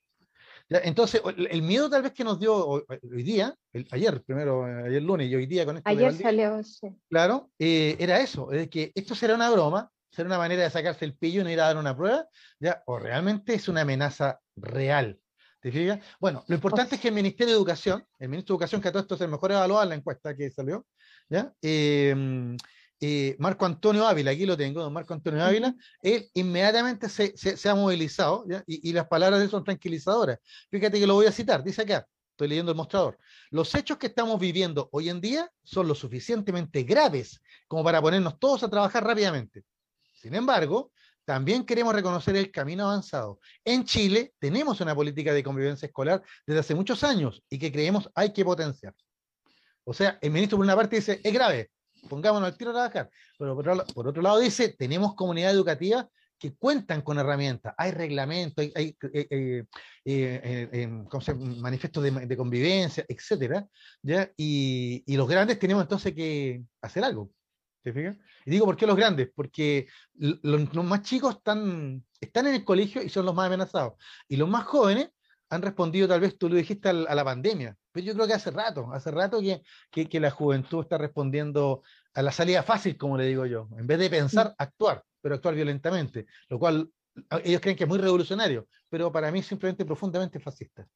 Entonces, 0.69 1.23
el 1.25 1.63
miedo 1.63 1.89
tal 1.89 2.03
vez 2.03 2.13
que 2.13 2.25
nos 2.25 2.39
dio 2.39 2.55
hoy, 2.55 3.23
día, 3.23 3.55
ayer, 3.91 4.23
primero, 4.23 4.69
eh, 4.69 4.89
ayer 4.89 5.03
lunes 5.03 5.31
y 5.31 5.35
hoy 5.35 5.47
día 5.47 5.65
con 5.65 5.79
esto. 5.79 5.89
Ayer 5.89 6.13
salió, 6.13 6.63
sí. 6.63 6.89
Claro, 7.09 7.51
eh, 7.59 7.97
era 7.99 8.21
eso, 8.21 8.53
es 8.53 8.69
que 8.69 8.93
esto 8.95 9.15
será 9.15 9.35
una 9.35 9.51
broma, 9.51 9.91
ser 10.11 10.27
una 10.27 10.39
manera 10.39 10.62
de 10.62 10.71
sacarse 10.71 11.05
el 11.05 11.17
pillo 11.17 11.41
y 11.41 11.45
no 11.45 11.51
ir 11.51 11.61
a 11.61 11.67
dar 11.67 11.77
una 11.77 11.97
prueba, 11.97 12.27
¿ya? 12.59 12.83
o 12.87 12.99
realmente 12.99 13.55
es 13.55 13.69
una 13.69 13.83
amenaza 13.83 14.41
real. 14.57 15.19
¿Te 15.61 15.71
fijas? 15.71 16.01
Bueno, 16.19 16.43
lo 16.49 16.55
importante 16.55 16.95
es 16.95 17.01
que 17.01 17.09
el 17.09 17.15
Ministerio 17.15 17.53
de 17.53 17.59
Educación, 17.59 18.07
el 18.19 18.31
Ministro 18.31 18.55
de 18.55 18.57
Educación, 18.57 18.81
que 18.81 18.89
a 18.89 18.93
todo 18.93 19.03
esto 19.03 19.15
es 19.15 19.21
el 19.21 19.29
mejor 19.29 19.53
evaluado 19.53 19.83
en 19.83 19.91
la 19.91 19.95
encuesta 19.95 20.35
que 20.35 20.51
salió, 20.51 20.87
¿ya? 21.29 21.53
Em, 21.61 22.57
eh, 22.99 23.37
Marco 23.39 23.67
Antonio 23.67 24.07
Ávila, 24.07 24.31
aquí 24.31 24.47
lo 24.47 24.57
tengo, 24.57 24.83
don 24.83 24.93
Marco 24.93 25.12
Antonio 25.12 25.43
Ávila, 25.45 25.75
él 26.03 26.31
inmediatamente 26.35 27.09
se, 27.09 27.37
se, 27.37 27.69
ha 27.69 27.75
movilizado 27.75 28.45
¿ya? 28.49 28.63
Y, 28.67 28.89
y, 28.89 28.93
las 28.93 29.06
palabras 29.06 29.39
de 29.39 29.45
él 29.45 29.51
son 29.51 29.65
tranquilizadoras. 29.65 30.39
Fíjate 30.71 30.99
que 30.99 31.06
lo 31.06 31.15
voy 31.15 31.27
a 31.27 31.33
citar, 31.33 31.63
dice 31.63 31.83
acá, 31.83 32.06
estoy 32.31 32.49
leyendo 32.49 32.73
el 32.73 32.77
mostrador, 32.77 33.19
los 33.51 33.75
hechos 33.75 33.99
que 33.99 34.06
estamos 34.06 34.41
viviendo 34.41 34.89
hoy 34.93 35.11
en 35.11 35.21
día 35.21 35.51
son 35.63 35.89
lo 35.89 35.95
suficientemente 35.95 36.85
graves 36.85 37.43
como 37.69 37.85
para 37.85 38.01
ponernos 38.01 38.39
todos 38.39 38.63
a 38.63 38.71
trabajar 38.71 39.05
rápidamente. 39.05 39.65
Sin 40.20 40.34
embargo, 40.34 40.93
también 41.25 41.64
queremos 41.64 41.94
reconocer 41.94 42.37
el 42.37 42.50
camino 42.50 42.84
avanzado. 42.84 43.40
En 43.64 43.84
Chile 43.84 44.34
tenemos 44.38 44.81
una 44.82 44.94
política 44.94 45.32
de 45.32 45.43
convivencia 45.43 45.87
escolar 45.87 46.22
desde 46.46 46.61
hace 46.61 46.75
muchos 46.75 47.02
años 47.05 47.43
y 47.49 47.58
que 47.58 47.72
creemos 47.72 48.11
hay 48.14 48.32
que 48.32 48.44
potenciar. 48.44 48.94
O 49.84 49.94
sea, 49.94 50.19
el 50.20 50.31
ministro 50.31 50.58
por 50.58 50.67
una 50.67 50.76
parte 50.76 50.96
dice, 50.96 51.20
es 51.25 51.32
grave, 51.32 51.70
pongámonos 52.08 52.50
al 52.50 52.58
tiro 52.58 52.70
a 52.70 52.75
trabajar. 52.75 53.11
Pero 53.39 53.56
por 53.94 54.08
otro, 54.08 54.20
lado 54.20 54.39
dice, 54.41 54.74
tenemos 54.79 55.15
comunidad 55.15 55.53
educativa 55.53 56.06
que 56.39 56.55
cuentan 56.55 57.00
con 57.00 57.19
herramientas, 57.19 57.74
hay 57.79 57.93
reglamentos, 57.93 58.67
hay, 58.74 58.96
eh, 59.15 59.65
eh, 60.05 60.69
eh, 60.72 60.86
manifiestos 61.36 62.03
de, 62.03 62.36
convivencia, 62.36 63.05
etcétera, 63.08 63.67
y, 64.36 65.17
los 65.17 65.29
grandes 65.29 65.58
tenemos 65.58 65.82
entonces 65.82 66.15
que 66.15 66.62
hacer 66.82 67.05
algo. 67.05 67.31
¿Te 67.82 67.93
fijas? 67.93 68.19
Y 68.44 68.51
digo, 68.51 68.67
¿por 68.67 68.77
qué 68.77 68.87
los 68.87 68.96
grandes? 68.96 69.31
Porque 69.34 69.89
los, 70.15 70.75
más 70.75 71.03
chicos 71.03 71.37
están, 71.37 72.05
están 72.20 72.46
en 72.46 72.55
el 72.55 72.65
colegio 72.65 73.03
y 73.03 73.08
son 73.08 73.25
los 73.25 73.34
más 73.34 73.46
amenazados. 73.46 73.94
Y 74.29 74.37
los 74.37 74.49
más 74.49 74.65
jóvenes 74.65 75.10
han 75.49 75.63
respondido, 75.63 76.06
tal 76.06 76.20
vez 76.20 76.37
tú 76.37 76.49
lo 76.49 76.56
dijiste, 76.56 76.89
a, 76.91 76.93
la 76.93 77.25
pandemia. 77.25 77.77
Pero 77.93 78.06
yo 78.06 78.15
creo 78.15 78.27
que 78.27 78.34
hace 78.34 78.51
rato, 78.51 78.93
hace 78.93 79.10
rato 79.10 79.41
que, 79.41 79.63
que, 79.91 80.08
que, 80.08 80.20
la 80.20 80.31
juventud 80.31 80.82
está 80.82 80.99
respondiendo 80.99 81.82
a 82.15 82.22
la 82.22 82.32
salida 82.32 82.63
fácil, 82.63 82.96
como 82.96 83.17
le 83.17 83.27
digo 83.27 83.46
yo. 83.46 83.69
En 83.79 83.87
vez 83.87 83.99
de 83.99 84.10
pensar, 84.10 84.51
mm. 84.51 84.55
actuar, 84.58 85.03
pero 85.20 85.34
actuar 85.34 85.55
violentamente. 85.55 86.27
Lo 86.49 86.58
cual 86.58 86.91
ellos 87.43 87.60
creen 87.60 87.77
que 87.77 87.84
es 87.84 87.89
muy 87.89 87.99
revolucionario, 87.99 88.69
pero 88.89 89.10
para 89.10 89.31
mí 89.32 89.41
es 89.41 89.46
simplemente 89.46 89.84
profundamente 89.84 90.39
fascista. 90.39 90.87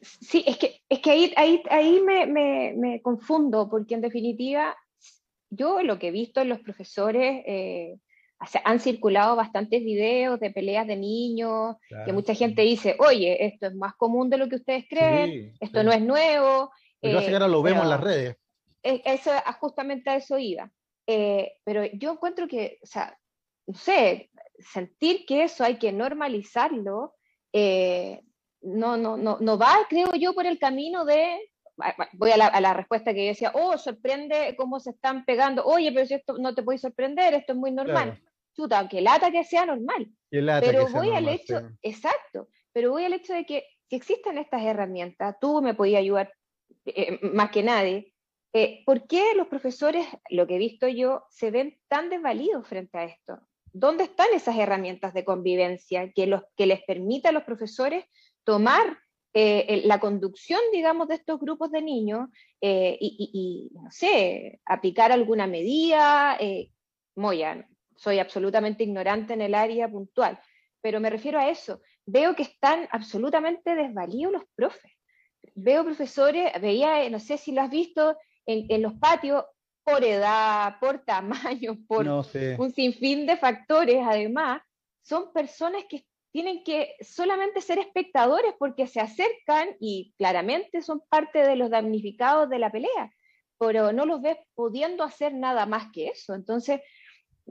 Sí, 0.00 0.42
es 0.46 0.58
que, 0.58 0.80
es 0.88 0.98
que 1.00 1.10
ahí, 1.10 1.32
ahí, 1.36 1.62
ahí 1.70 2.00
me, 2.00 2.26
me, 2.26 2.74
me 2.76 3.02
confundo, 3.02 3.68
porque 3.70 3.94
en 3.94 4.00
definitiva 4.00 4.76
yo 5.52 5.82
lo 5.82 5.98
que 5.98 6.08
he 6.08 6.10
visto 6.10 6.40
en 6.40 6.48
los 6.48 6.60
profesores, 6.60 7.42
eh, 7.46 7.98
han 8.64 8.80
circulado 8.80 9.36
bastantes 9.36 9.84
videos 9.84 10.40
de 10.40 10.50
peleas 10.50 10.86
de 10.86 10.96
niños, 10.96 11.76
que 12.04 12.12
mucha 12.12 12.34
gente 12.34 12.62
dice, 12.62 12.96
oye, 12.98 13.44
esto 13.46 13.66
es 13.66 13.74
más 13.74 13.94
común 13.94 14.30
de 14.30 14.38
lo 14.38 14.48
que 14.48 14.56
ustedes 14.56 14.86
creen, 14.88 15.54
esto 15.60 15.84
no 15.84 15.92
es 15.92 16.00
nuevo. 16.00 16.72
Pero 17.00 17.20
eh, 17.20 17.32
ahora 17.32 17.48
lo 17.48 17.62
vemos 17.62 17.84
en 17.84 17.90
las 17.90 18.00
redes. 18.00 18.36
Eso, 18.82 19.30
justamente 19.60 20.10
a 20.10 20.16
eso 20.16 20.38
iba. 20.38 20.70
Eh, 21.06 21.52
pero 21.64 21.84
yo 21.84 22.12
encuentro 22.12 22.48
que, 22.48 22.78
o 22.82 22.86
sea, 22.86 23.16
no 23.66 23.74
sé, 23.74 24.30
sentir 24.58 25.24
que 25.26 25.44
eso 25.44 25.62
hay 25.62 25.76
que 25.76 25.92
normalizarlo, 25.92 27.14
eh, 27.52 28.22
no, 28.62 28.96
no, 28.96 29.16
no, 29.16 29.38
no 29.40 29.58
va, 29.58 29.86
creo 29.88 30.14
yo, 30.14 30.34
por 30.34 30.46
el 30.46 30.58
camino 30.58 31.04
de 31.04 31.38
voy 32.12 32.30
a 32.30 32.36
la, 32.36 32.74
respuesta 32.74 33.12
que 33.12 33.24
yo 33.24 33.28
decía, 33.30 33.52
oh, 33.54 33.76
sorprende 33.78 34.54
cómo 34.56 34.80
se 34.80 34.90
están 34.90 35.24
pegando, 35.24 35.64
oye, 35.64 35.92
pero 35.92 36.06
si 36.06 36.14
esto 36.14 36.36
no 36.38 36.54
te 36.54 36.62
puede 36.62 36.78
sorprender, 36.78 37.34
esto 37.34 37.52
es 37.52 37.58
muy 37.58 37.70
normal. 37.70 38.20
chuta, 38.54 38.88
que 38.88 39.00
lata 39.00 39.30
que 39.30 39.44
sea 39.44 39.66
normal. 39.66 40.08
pero 40.30 40.88
voy 40.88 41.10
al 41.10 41.28
hecho, 41.28 41.60
exacto, 41.82 42.48
pero 42.72 42.90
voy 42.90 43.04
al 43.04 43.14
hecho 43.14 43.32
de 43.32 43.44
que 43.44 43.66
si 43.88 43.96
existen 43.96 44.38
estas 44.38 44.62
herramientas, 44.62 45.36
tú 45.40 45.60
me 45.62 45.74
podías 45.74 46.00
ayudar 46.00 46.32
eh, 46.86 47.18
más 47.22 47.50
que 47.50 47.62
nadie, 47.62 48.12
eh, 48.54 48.82
¿por 48.84 49.06
qué 49.06 49.34
los 49.34 49.48
profesores, 49.48 50.06
lo 50.30 50.46
que 50.46 50.56
he 50.56 50.58
visto 50.58 50.86
yo, 50.88 51.24
se 51.30 51.50
ven 51.50 51.78
tan 51.88 52.10
desvalidos 52.10 52.66
frente 52.66 52.98
a 52.98 53.04
esto? 53.04 53.38
¿Dónde 53.72 54.04
están 54.04 54.28
esas 54.34 54.58
herramientas 54.58 55.14
de 55.14 55.24
convivencia 55.24 56.12
que, 56.12 56.26
los, 56.26 56.42
que 56.56 56.66
les 56.66 56.82
permita 56.84 57.30
a 57.30 57.32
los 57.32 57.44
profesores 57.44 58.04
tomar 58.44 58.98
eh, 59.34 59.82
la 59.84 59.98
conducción, 59.98 60.60
digamos, 60.72 61.08
de 61.08 61.14
estos 61.16 61.40
grupos 61.40 61.70
de 61.70 61.82
niños 61.82 62.28
y, 62.60 63.70
y, 63.70 63.74
no 63.74 63.90
sé, 63.90 64.60
aplicar 64.64 65.12
alguna 65.12 65.46
medida? 65.46 66.38
Moya, 67.16 67.66
soy 67.96 68.18
absolutamente 68.18 68.84
ignorante 68.84 69.34
en 69.34 69.42
el 69.42 69.54
área 69.54 69.88
puntual, 69.88 70.40
pero 70.80 71.00
me 71.00 71.10
refiero 71.10 71.38
a 71.38 71.48
eso. 71.48 71.80
Veo 72.04 72.34
que 72.34 72.42
están 72.42 72.88
absolutamente 72.90 73.74
desvalidos 73.74 74.32
los 74.32 74.42
profes. 74.54 74.92
Veo 75.54 75.84
profesores, 75.84 76.52
veía, 76.60 77.08
no 77.10 77.20
sé 77.20 77.38
si 77.38 77.52
lo 77.52 77.62
has 77.62 77.70
visto, 77.70 78.16
en, 78.46 78.82
los 78.82 78.94
patios 78.94 79.44
por 79.84 80.02
edad, 80.04 80.78
por 80.80 81.04
tamaño, 81.04 81.78
por 81.86 82.08
un 82.08 82.72
sinfín 82.72 83.26
de 83.26 83.36
factores, 83.36 84.02
además, 84.04 84.62
son 85.02 85.32
personas 85.32 85.84
que 85.88 86.04
tienen 86.32 86.64
que 86.64 86.94
solamente 87.00 87.60
ser 87.60 87.78
espectadores 87.78 88.54
porque 88.58 88.86
se 88.86 89.00
acercan 89.00 89.68
y 89.78 90.14
claramente 90.18 90.82
son 90.82 91.02
parte 91.08 91.46
de 91.46 91.56
los 91.56 91.70
damnificados 91.70 92.48
de 92.48 92.58
la 92.58 92.72
pelea, 92.72 93.12
pero 93.58 93.92
no 93.92 94.06
los 94.06 94.20
ves 94.22 94.38
pudiendo 94.54 95.04
hacer 95.04 95.34
nada 95.34 95.66
más 95.66 95.92
que 95.92 96.08
eso. 96.08 96.34
Entonces, 96.34 96.80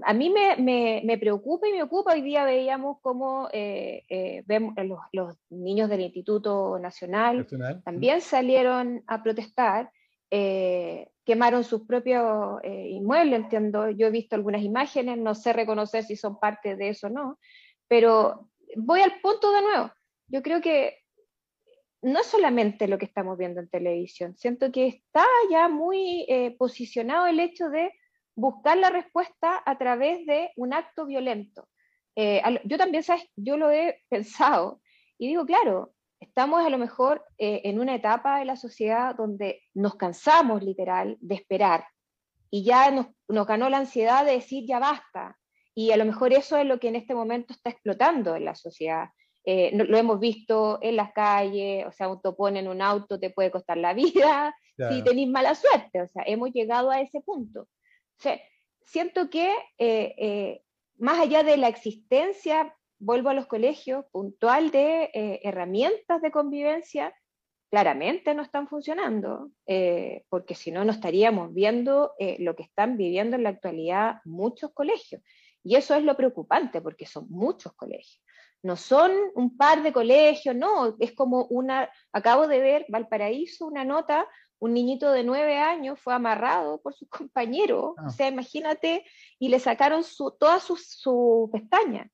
a 0.03 0.13
mí 0.13 0.29
me, 0.29 1.17
preocupa 1.19 1.67
y 1.67 1.73
me 1.73 1.83
ocupa. 1.83 2.13
Hoy 2.13 2.21
día 2.21 2.43
veíamos 2.43 2.97
cómo 3.01 3.49
eh, 3.53 4.03
eh, 4.09 4.43
vemos 4.45 4.73
los, 4.77 4.99
los, 5.11 5.37
niños 5.49 5.89
del 5.89 6.01
Instituto 6.01 6.79
Nacional, 6.79 7.45
también 7.83 8.21
salieron 8.21 9.03
a 9.07 9.21
protestar 9.21 9.91
eh, 10.33 11.09
quemaron 11.25 11.65
sus 11.65 11.85
propios 11.85 12.59
eh, 12.63 12.87
inmuebles, 12.89 13.41
entiendo. 13.41 13.89
Yo 13.89 14.07
he 14.07 14.11
visto 14.11 14.37
algunas 14.37 14.61
imágenes, 14.61 15.17
no 15.17 15.35
sé 15.35 15.51
reconocer 15.51 16.03
si 16.03 16.15
son 16.15 16.39
parte 16.39 16.77
de 16.77 16.89
eso 16.89 17.07
o 17.07 17.09
no, 17.09 17.37
pero 17.89 18.49
voy 18.75 19.01
al 19.01 19.19
punto 19.21 19.51
de 19.51 19.61
nuevo. 19.61 19.91
Yo 20.27 20.41
creo 20.41 20.61
que 20.61 20.97
no 22.01 22.19
es 22.19 22.27
solamente 22.27 22.87
lo 22.87 22.97
que 22.97 23.05
estamos 23.05 23.37
viendo 23.37 23.59
en 23.59 23.69
televisión, 23.69 24.35
siento 24.37 24.71
que 24.71 24.87
está 24.87 25.25
ya 25.51 25.67
muy 25.67 26.25
eh, 26.27 26.55
posicionado 26.57 27.27
el 27.27 27.39
hecho 27.39 27.69
de 27.69 27.91
buscar 28.35 28.77
la 28.77 28.89
respuesta 28.89 29.61
a 29.65 29.77
través 29.77 30.25
de 30.25 30.51
un 30.55 30.73
acto 30.73 31.05
violento. 31.05 31.67
yo 32.15 32.77
también, 32.77 33.03
¿sabes? 33.03 33.29
Yo 33.35 33.57
lo 33.57 33.71
he 33.71 34.01
pensado 34.09 34.81
y 35.17 35.27
digo, 35.27 35.45
claro, 35.45 35.93
estamos 36.21 36.65
a 36.65 36.69
lo 36.69 36.77
mejor 36.77 37.25
eh, 37.37 37.61
en 37.65 37.79
una 37.79 37.95
etapa 37.95 38.39
de 38.39 38.45
la 38.45 38.55
sociedad 38.55 39.15
donde 39.15 39.63
nos 39.73 39.95
cansamos 39.95 40.63
literal 40.63 41.17
de 41.19 41.35
esperar 41.35 41.85
y 42.49 42.63
ya 42.63 42.91
nos, 42.91 43.07
ganó 43.47 43.69
la 43.69 43.77
ansiedad 43.77 44.23
de 44.23 44.33
decir 44.33 44.65
ya 44.67 44.79
basta. 44.79 45.37
Y 45.73 45.91
a 45.91 45.97
lo 45.97 46.05
mejor 46.05 46.33
eso 46.33 46.57
es 46.57 46.65
lo 46.65 46.79
que 46.79 46.89
en 46.89 46.95
este 46.95 47.15
momento 47.15 47.53
está 47.53 47.69
explotando 47.69 48.35
en 48.35 48.45
la 48.45 48.55
sociedad. 48.55 49.09
Eh, 49.43 49.71
lo 49.73 49.97
hemos 49.97 50.19
visto 50.19 50.79
en 50.81 50.95
las 50.95 51.13
calles, 51.13 51.85
o 51.87 51.91
sea, 51.91 52.09
un 52.09 52.21
topón 52.21 52.57
en 52.57 52.67
un 52.67 52.81
auto 52.81 53.19
te 53.19 53.31
puede 53.31 53.51
costar 53.51 53.77
la 53.77 53.93
vida 53.93 54.55
si 54.89 55.03
tenéis 55.03 55.29
mala 55.29 55.53
suerte, 55.53 56.01
o 56.01 56.07
sea, 56.07 56.23
hemos 56.25 56.51
llegado 56.51 56.89
a 56.89 57.01
ese 57.01 57.21
punto. 57.21 57.61
O 57.61 58.21
sea, 58.21 58.41
siento 58.83 59.29
que 59.29 59.53
eh, 59.77 60.63
más 60.97 61.19
allá 61.19 61.43
de 61.43 61.57
la 61.57 61.67
existencia 61.67 62.75
vuelvo 63.01 63.29
a 63.29 63.33
los 63.33 63.47
colegios, 63.47 64.05
puntual 64.11 64.69
de 64.69 65.09
eh, 65.13 65.39
herramientas 65.43 66.21
de 66.21 66.31
convivencia, 66.31 67.13
claramente 67.71 68.35
no 68.35 68.43
están 68.43 68.67
funcionando, 68.67 69.49
eh, 69.65 70.23
porque 70.29 70.53
si 70.53 70.71
no, 70.71 70.85
no 70.85 70.91
estaríamos 70.91 71.53
viendo 71.53 72.13
eh, 72.19 72.37
lo 72.39 72.55
que 72.55 72.63
están 72.63 72.97
viviendo 72.97 73.35
en 73.35 73.43
la 73.43 73.49
actualidad 73.49 74.17
muchos 74.23 74.71
colegios. 74.73 75.21
Y 75.63 75.75
eso 75.75 75.95
es 75.95 76.03
lo 76.03 76.15
preocupante, 76.15 76.81
porque 76.81 77.05
son 77.05 77.27
muchos 77.29 77.73
colegios. 77.73 78.21
No 78.63 78.75
son 78.75 79.11
un 79.35 79.57
par 79.57 79.81
de 79.81 79.91
colegios, 79.91 80.55
no, 80.55 80.95
es 80.99 81.13
como 81.13 81.45
una, 81.45 81.89
acabo 82.11 82.47
de 82.47 82.59
ver 82.59 82.85
Valparaíso, 82.89 83.65
una 83.65 83.83
nota, 83.83 84.27
un 84.59 84.73
niñito 84.73 85.11
de 85.11 85.23
nueve 85.23 85.57
años 85.57 85.99
fue 85.99 86.13
amarrado 86.13 86.79
por 86.81 86.93
sus 86.93 87.09
compañeros, 87.09 87.83
o 87.83 87.95
ah. 87.97 88.09
sea, 88.09 88.27
imagínate, 88.27 89.03
y 89.39 89.49
le 89.49 89.59
sacaron 89.59 90.03
su, 90.03 90.31
todas 90.39 90.63
sus 90.63 90.87
su 90.87 91.49
pestañas. 91.51 92.09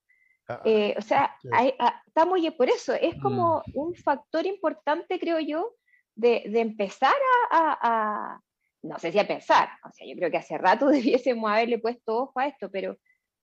Ah, 0.50 0.62
eh, 0.64 0.96
o 0.98 1.02
sea, 1.02 1.36
ah, 1.52 2.02
estamos 2.08 2.40
y 2.40 2.50
por 2.52 2.70
eso, 2.70 2.94
es 2.94 3.16
como 3.22 3.64
mm. 3.68 3.72
un 3.78 3.96
factor 3.96 4.46
importante, 4.46 5.20
creo 5.20 5.42
yo, 5.42 5.74
de, 6.16 6.44
empezar 6.54 7.14
a, 7.52 8.40
no 8.82 8.98
sé 8.98 9.12
si 9.12 9.20
a 9.20 9.28
pensar, 9.28 9.70
o 9.84 9.92
sea, 9.92 10.08
yo 10.08 10.16
creo 10.16 10.32
que 10.32 10.38
hace 10.38 10.58
rato 10.58 10.88
debiésemos 10.88 11.52
haberle 11.52 11.80
puesto 11.80 12.24
ojo 12.24 12.40
a 12.40 12.48
esto, 12.48 12.72
pero, 12.72 12.98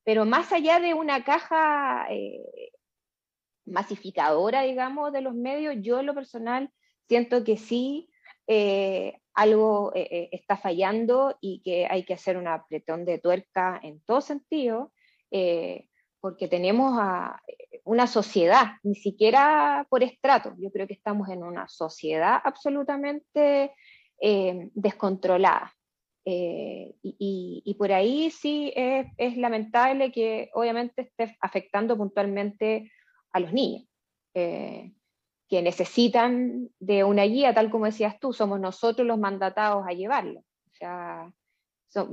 pero 0.04 0.25
más 0.25 0.52
allá 0.52 0.80
de 0.80 0.94
una 0.94 1.25
caja 1.25 2.06
eh, 2.11 2.70
masificadora, 3.66 4.62
digamos, 4.62 5.12
de 5.12 5.23
los 5.23 5.34
medios, 5.34 5.76
yo 5.80 6.00
en 6.00 6.06
lo 6.06 6.14
personal 6.14 6.70
siento 7.08 7.44
que 7.44 7.56
sí 7.56 8.11
eh, 8.46 9.20
algo 9.34 9.92
está 9.94 10.56
fallando 10.56 11.37
y 11.40 11.61
que 11.62 11.87
hay 11.90 12.04
que 12.04 12.14
hacer 12.14 12.37
un 12.37 12.46
apretón 12.46 13.04
de 13.04 13.18
tuerca 13.18 13.80
en 13.82 14.00
todo 14.02 14.20
sentido 14.20 14.92
porque 16.20 16.46
tenemos 16.46 16.96
una 17.84 18.06
sociedad, 18.06 18.76
ni 18.82 18.94
siquiera 18.94 19.87
por 19.90 20.02
estrato, 20.02 20.54
yo 20.58 20.70
creo 20.70 20.87
que 20.87 20.94
estamos 20.94 21.28
en 21.28 21.42
una 21.42 21.68
sociedad 21.68 22.40
absolutamente 22.42 23.75
eh, 24.20 24.70
descontrolada. 24.75 25.75
Eh, 26.26 26.94
y, 27.02 27.76
por 27.78 27.92
ahí 27.92 28.30
sí 28.30 28.72
es, 28.74 29.36
lamentable 29.36 30.10
que 30.10 30.50
obviamente 30.54 31.02
esté 31.02 31.36
afectando 31.40 31.96
puntualmente 31.98 32.90
a 33.32 33.40
los 33.40 33.52
niños, 33.52 33.86
eh, 34.32 34.92
que 35.48 35.60
necesitan 35.60 36.70
de 36.78 37.04
una 37.04 37.24
guía, 37.24 37.52
tal 37.52 37.70
como 37.70 37.84
decías 37.84 38.18
tú, 38.18 38.32
somos 38.32 38.58
nosotros 38.58 39.06
los 39.06 39.18
mandatados 39.18 39.84
a 39.86 39.92
llevarlo. 39.92 40.40
O 40.40 40.74
sea, 40.76 41.30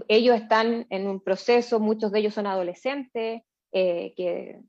ellos 0.10 0.36
están 0.36 0.86
en 0.90 1.08
un 1.08 1.22
proceso, 1.22 1.80
muchos 1.80 2.12
de 2.12 2.20
ellos 2.20 2.34
son 2.34 2.48
adolescentes, 2.48 3.44
eh, 3.72 4.14
que 4.18 4.60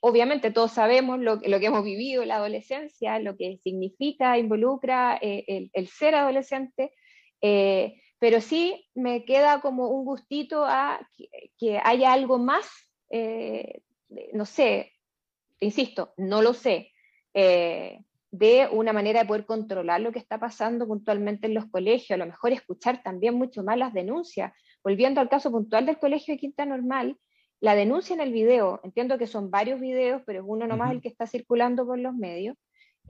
obviamente 0.00 0.50
todos 0.50 0.72
sabemos 0.72 1.20
lo, 1.20 1.40
que 1.40 1.66
hemos 1.66 1.84
vivido 1.84 2.22
en 2.22 2.28
la 2.28 2.36
adolescencia, 2.36 3.20
lo 3.20 3.36
que 3.36 3.58
significa, 3.62 4.36
involucra 4.36 5.16
el, 5.16 5.88
ser 5.88 6.16
adolescente, 6.16 6.92
pero 8.24 8.40
sí 8.40 8.88
me 8.94 9.26
queda 9.26 9.60
como 9.60 9.88
un 9.88 10.06
gustito 10.06 10.64
a 10.64 11.06
que, 11.58 11.78
haya 11.84 12.10
algo 12.10 12.38
más, 12.38 12.66
no 14.32 14.46
sé, 14.46 14.92
insisto, 15.60 16.14
no 16.16 16.40
lo 16.40 16.54
sé, 16.54 16.90
de 17.34 18.68
una 18.72 18.94
manera 18.94 19.20
de 19.20 19.26
poder 19.26 19.44
controlar 19.44 20.00
lo 20.00 20.10
que 20.10 20.20
está 20.20 20.40
pasando 20.40 20.86
puntualmente 20.86 21.48
en 21.48 21.52
los 21.52 21.66
colegios, 21.66 22.12
a 22.12 22.16
lo 22.16 22.24
mejor 22.24 22.52
escuchar 22.52 23.02
también 23.02 23.34
mucho 23.34 23.62
más 23.62 23.76
las 23.76 23.92
denuncias. 23.92 24.54
Volviendo 24.82 25.20
al 25.20 25.28
caso 25.28 25.50
puntual 25.50 25.84
del 25.84 25.98
colegio 25.98 26.32
de 26.32 26.40
Quinta 26.40 26.64
Normal, 26.64 27.18
la 27.60 27.74
denuncia 27.74 28.14
en 28.14 28.22
el 28.22 28.32
video, 28.32 28.80
entiendo 28.84 29.18
que 29.18 29.26
son 29.26 29.50
varios 29.50 29.80
videos, 29.80 30.22
pero 30.24 30.40
es 30.40 30.46
uno 30.48 30.66
nomás 30.66 30.92
el 30.92 31.02
que 31.02 31.08
está 31.08 31.26
circulando 31.26 31.84
por 31.84 31.98
los 31.98 32.14
medios, 32.14 32.56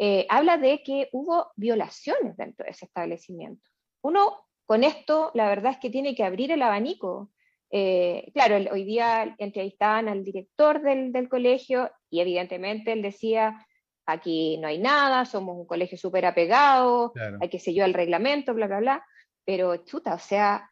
eh, 0.00 0.26
habla 0.28 0.58
de 0.58 0.82
que 0.82 1.08
hubo 1.12 1.52
violaciones 1.54 2.36
dentro 2.36 2.64
de 2.64 2.72
ese 2.72 2.86
establecimiento. 2.86 3.62
Uno 4.02 4.44
con 4.66 4.84
esto, 4.84 5.30
la 5.34 5.48
verdad 5.48 5.72
es 5.72 5.78
que 5.78 5.90
tiene 5.90 6.14
que 6.14 6.24
abrir 6.24 6.50
el 6.52 6.62
abanico. 6.62 7.30
Eh, 7.70 8.30
claro, 8.32 8.56
hoy 8.72 8.84
día 8.84 9.34
entrevistaban 9.38 10.08
al 10.08 10.24
director 10.24 10.80
del, 10.80 11.28
colegio 11.28 11.90
y 12.08 12.20
evidentemente 12.20 12.92
él 12.92 13.02
decía, 13.02 13.66
aquí 14.06 14.58
no 14.58 14.68
hay 14.68 14.78
nada, 14.78 15.24
somos 15.24 15.56
un 15.56 15.66
colegio 15.66 15.98
súper 15.98 16.26
apegado, 16.26 17.12
hay 17.40 17.48
que 17.48 17.58
seguir 17.58 17.82
el 17.82 17.94
reglamento, 17.94 18.54
bla, 18.54 18.66
bla, 18.66 18.78
bla. 18.78 19.06
Pero 19.44 19.76
chuta, 19.84 20.14
o 20.14 20.18
sea, 20.18 20.70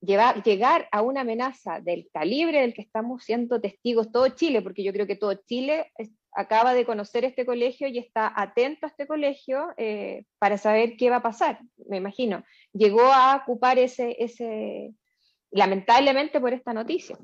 llegar 0.00 0.88
a 0.90 1.02
una 1.02 1.20
amenaza 1.20 1.80
del 1.80 2.08
calibre 2.12 2.60
del 2.60 2.74
que 2.74 2.82
estamos 2.82 3.24
siendo 3.24 3.60
testigos 3.60 4.10
todo 4.10 4.28
Chile, 4.28 4.62
porque 4.62 4.82
yo 4.82 4.92
creo 4.92 5.06
que 5.06 5.16
todo 5.16 5.34
Chile 5.34 5.92
acaba 6.34 6.74
de 6.74 6.86
conocer 6.86 7.24
este 7.24 7.44
colegio 7.44 7.88
y 7.88 7.98
está 7.98 8.32
atento 8.34 8.86
a 8.86 8.88
este 8.88 9.06
colegio 9.06 9.68
eh, 9.76 10.24
para 10.38 10.58
saber 10.58 10.96
qué 10.96 11.10
va 11.10 11.16
a 11.16 11.22
pasar, 11.22 11.60
me 11.88 11.98
imagino. 11.98 12.44
Llegó 12.72 13.02
a 13.02 13.36
ocupar 13.36 13.78
ese, 13.78 14.16
ese, 14.18 14.94
lamentablemente 15.50 16.40
por 16.40 16.52
esta 16.52 16.72
noticia. 16.72 17.18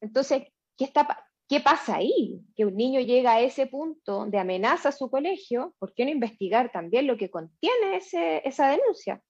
Entonces, 0.00 0.42
¿qué, 0.76 0.84
está, 0.84 1.26
¿qué 1.48 1.60
pasa 1.60 1.96
ahí? 1.96 2.40
Que 2.56 2.66
un 2.66 2.76
niño 2.76 3.00
llega 3.00 3.32
a 3.32 3.40
ese 3.40 3.66
punto 3.66 4.26
de 4.26 4.38
amenaza 4.38 4.90
a 4.90 4.92
su 4.92 5.08
colegio, 5.10 5.74
¿por 5.78 5.94
qué 5.94 6.04
no 6.04 6.10
investigar 6.10 6.72
también 6.72 7.06
lo 7.06 7.16
que 7.16 7.30
contiene 7.30 7.96
ese, 7.96 8.42
esa 8.46 8.70
denuncia? 8.70 9.22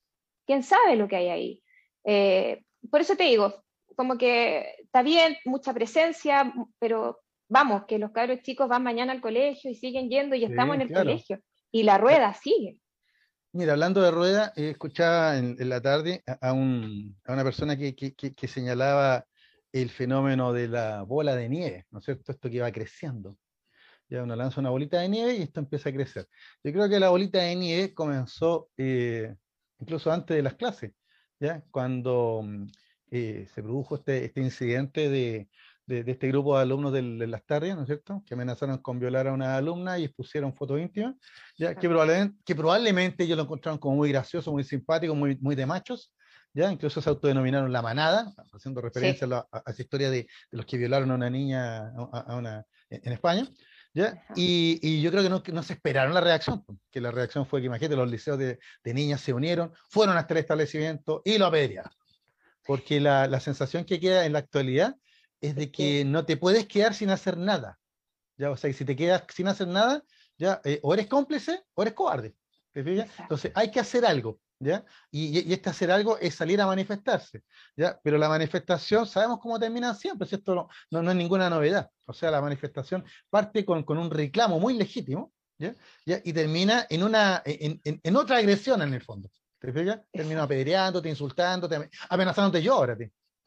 ¿Quién 0.46 0.62
sabe 0.62 0.96
lo 0.96 1.06
que 1.08 1.16
hay 1.16 1.28
ahí? 1.28 1.62
Eh, 2.04 2.62
por 2.90 3.02
eso 3.02 3.16
te 3.16 3.24
digo, 3.24 3.62
como 3.94 4.16
que 4.16 4.74
está 4.78 5.02
bien, 5.02 5.36
mucha 5.44 5.74
presencia, 5.74 6.52
pero 6.78 7.20
vamos, 7.48 7.84
que 7.86 7.98
los 7.98 8.12
cabros 8.12 8.40
chicos 8.42 8.68
van 8.68 8.82
mañana 8.82 9.12
al 9.12 9.20
colegio 9.20 9.70
y 9.70 9.74
siguen 9.74 10.08
yendo 10.08 10.36
y 10.36 10.44
estamos 10.44 10.76
en 10.76 10.82
el 10.82 10.92
colegio. 10.92 11.40
Y 11.70 11.82
la 11.82 11.98
rueda 11.98 12.34
sigue. 12.34 12.78
Mira, 13.52 13.72
hablando 13.72 14.02
de 14.02 14.10
rueda, 14.10 14.52
escuchaba 14.56 15.38
en, 15.38 15.56
la 15.68 15.80
tarde 15.80 16.22
a, 16.40 16.52
una 16.52 17.44
persona 17.44 17.76
que, 17.76 18.14
señalaba 18.46 19.24
el 19.72 19.90
fenómeno 19.90 20.52
de 20.52 20.68
la 20.68 21.02
bola 21.02 21.34
de 21.34 21.48
nieve, 21.48 21.86
¿no 21.90 21.98
es 21.98 22.04
cierto? 22.04 22.32
Esto 22.32 22.50
que 22.50 22.60
va 22.60 22.70
creciendo. 22.70 23.36
Ya 24.10 24.22
uno 24.22 24.36
lanza 24.36 24.60
una 24.60 24.70
bolita 24.70 25.00
de 25.00 25.08
nieve 25.08 25.34
y 25.36 25.42
esto 25.42 25.60
empieza 25.60 25.90
a 25.90 25.92
crecer. 25.92 26.28
Yo 26.62 26.72
creo 26.72 26.88
que 26.88 27.00
la 27.00 27.10
bolita 27.10 27.38
de 27.40 27.56
nieve 27.56 27.94
comenzó 27.94 28.70
eh, 28.76 29.34
incluso 29.78 30.10
antes 30.10 30.36
de 30.36 30.42
las 30.42 30.54
clases, 30.54 30.92
¿ya? 31.40 31.62
Cuando 31.70 32.42
mm, 32.42 32.66
eh, 33.10 33.46
se 33.54 33.62
produjo 33.62 33.96
este, 33.96 34.26
este 34.26 34.40
incidente 34.40 35.08
de, 35.08 35.48
de, 35.88 36.04
este 36.06 36.28
grupo 36.28 36.54
de 36.54 36.62
alumnos 36.62 36.92
de, 36.92 37.02
las 37.02 37.44
tardes, 37.44 37.74
¿no 37.74 37.82
es 37.82 37.86
cierto? 37.86 38.22
Que 38.26 38.34
amenazaron 38.34 38.78
con 38.78 39.00
violar 39.00 39.26
a 39.26 39.32
una 39.32 39.56
alumna 39.56 39.98
y 39.98 40.04
expusieron 40.04 40.54
fotos 40.54 40.78
íntimas, 40.80 41.16
ya 41.56 41.74
que 41.74 41.88
probablemente, 41.88 42.36
que 42.44 42.54
probablemente 42.54 43.24
ellos 43.24 43.36
lo 43.36 43.44
encontraron 43.44 43.78
como 43.78 43.96
muy 43.96 44.10
gracioso, 44.10 44.52
muy 44.52 44.64
simpático, 44.64 45.14
muy, 45.14 45.36
muy 45.40 45.56
de 45.56 45.64
machos, 45.64 46.12
ya 46.52 46.70
incluso 46.70 47.00
se 47.00 47.08
autodenominaron 47.08 47.72
la 47.72 47.80
manada, 47.80 48.32
haciendo 48.52 48.82
referencia 48.82 49.26
a, 49.50 49.62
esa 49.66 49.82
historia 49.82 50.10
de, 50.10 50.26
los 50.50 50.66
que 50.66 50.76
violaron 50.76 51.10
a 51.10 51.14
una 51.14 51.30
niña 51.30 51.88
a, 51.88 52.36
una, 52.36 52.64
en 52.90 53.12
España. 53.12 53.48
¿Ya? 53.94 54.22
Y, 54.36 54.78
y, 54.82 55.00
yo 55.00 55.10
creo 55.10 55.22
que 55.22 55.30
no, 55.30 55.42
no, 55.54 55.62
se 55.62 55.72
esperaron 55.72 56.12
la 56.12 56.20
reacción, 56.20 56.62
que 56.90 57.00
la 57.00 57.10
reacción 57.10 57.46
fue 57.46 57.60
que, 57.60 57.66
imagínate, 57.66 57.96
los 57.96 58.08
liceos 58.08 58.38
de, 58.38 58.58
de 58.84 58.94
niñas 58.94 59.22
se 59.22 59.32
unieron, 59.32 59.72
fueron 59.88 60.16
hasta 60.18 60.34
el 60.34 60.38
establecimiento 60.40 61.22
y 61.24 61.38
lo 61.38 61.46
apedrearon. 61.46 61.90
Porque 62.64 63.00
la, 63.00 63.26
la, 63.26 63.40
sensación 63.40 63.84
que 63.84 63.98
queda 63.98 64.26
en 64.26 64.34
la 64.34 64.40
actualidad 64.40 64.94
es 65.40 65.54
de 65.54 65.70
que 65.70 66.04
no 66.04 66.24
te 66.24 66.36
puedes 66.36 66.66
quedar 66.66 66.94
sin 66.94 67.10
hacer 67.10 67.36
nada. 67.36 67.78
¿ya? 68.36 68.50
O 68.50 68.56
sea, 68.56 68.72
si 68.72 68.84
te 68.84 68.96
quedas 68.96 69.24
sin 69.34 69.48
hacer 69.48 69.68
nada, 69.68 70.02
ya 70.36 70.60
eh, 70.64 70.80
o 70.82 70.94
eres 70.94 71.06
cómplice 71.06 71.64
o 71.74 71.82
eres 71.82 71.94
cobarde. 71.94 72.34
Entonces 72.74 73.52
hay 73.54 73.70
que 73.70 73.80
hacer 73.80 74.04
algo. 74.04 74.40
¿ya? 74.60 74.84
Y, 75.10 75.52
este 75.52 75.70
hacer 75.70 75.90
algo 75.90 76.18
es 76.18 76.34
salir 76.34 76.60
a 76.60 76.66
manifestarse. 76.66 77.42
¿ya? 77.76 77.98
Pero 78.02 78.18
la 78.18 78.28
manifestación, 78.28 79.06
sabemos 79.06 79.38
cómo 79.40 79.58
termina 79.58 79.94
siempre, 79.94 80.26
si 80.26 80.36
esto 80.36 80.54
no, 80.54 80.68
no, 81.02 81.10
es 81.10 81.16
ninguna 81.16 81.50
novedad. 81.50 81.90
O 82.06 82.12
sea, 82.12 82.30
la 82.30 82.40
manifestación 82.40 83.04
parte 83.30 83.64
con, 83.64 83.82
con 83.84 83.98
un 83.98 84.10
reclamo 84.10 84.58
muy 84.58 84.74
legítimo 84.74 85.32
¿ya? 85.58 85.74
¿ya? 86.04 86.20
y 86.24 86.32
termina 86.32 86.86
en, 86.88 87.02
una, 87.02 87.42
en, 87.44 87.80
en, 87.84 88.16
otra 88.16 88.38
agresión 88.38 88.82
en 88.82 88.94
el 88.94 89.02
fondo. 89.02 89.30
¿Te 89.58 89.72
fijas? 89.72 90.00
Termina 90.12 90.44
apedreándote, 90.44 91.08
insultándote, 91.08 91.90
amenazándote 92.08 92.62
yo 92.62 92.74
ahora. 92.74 92.96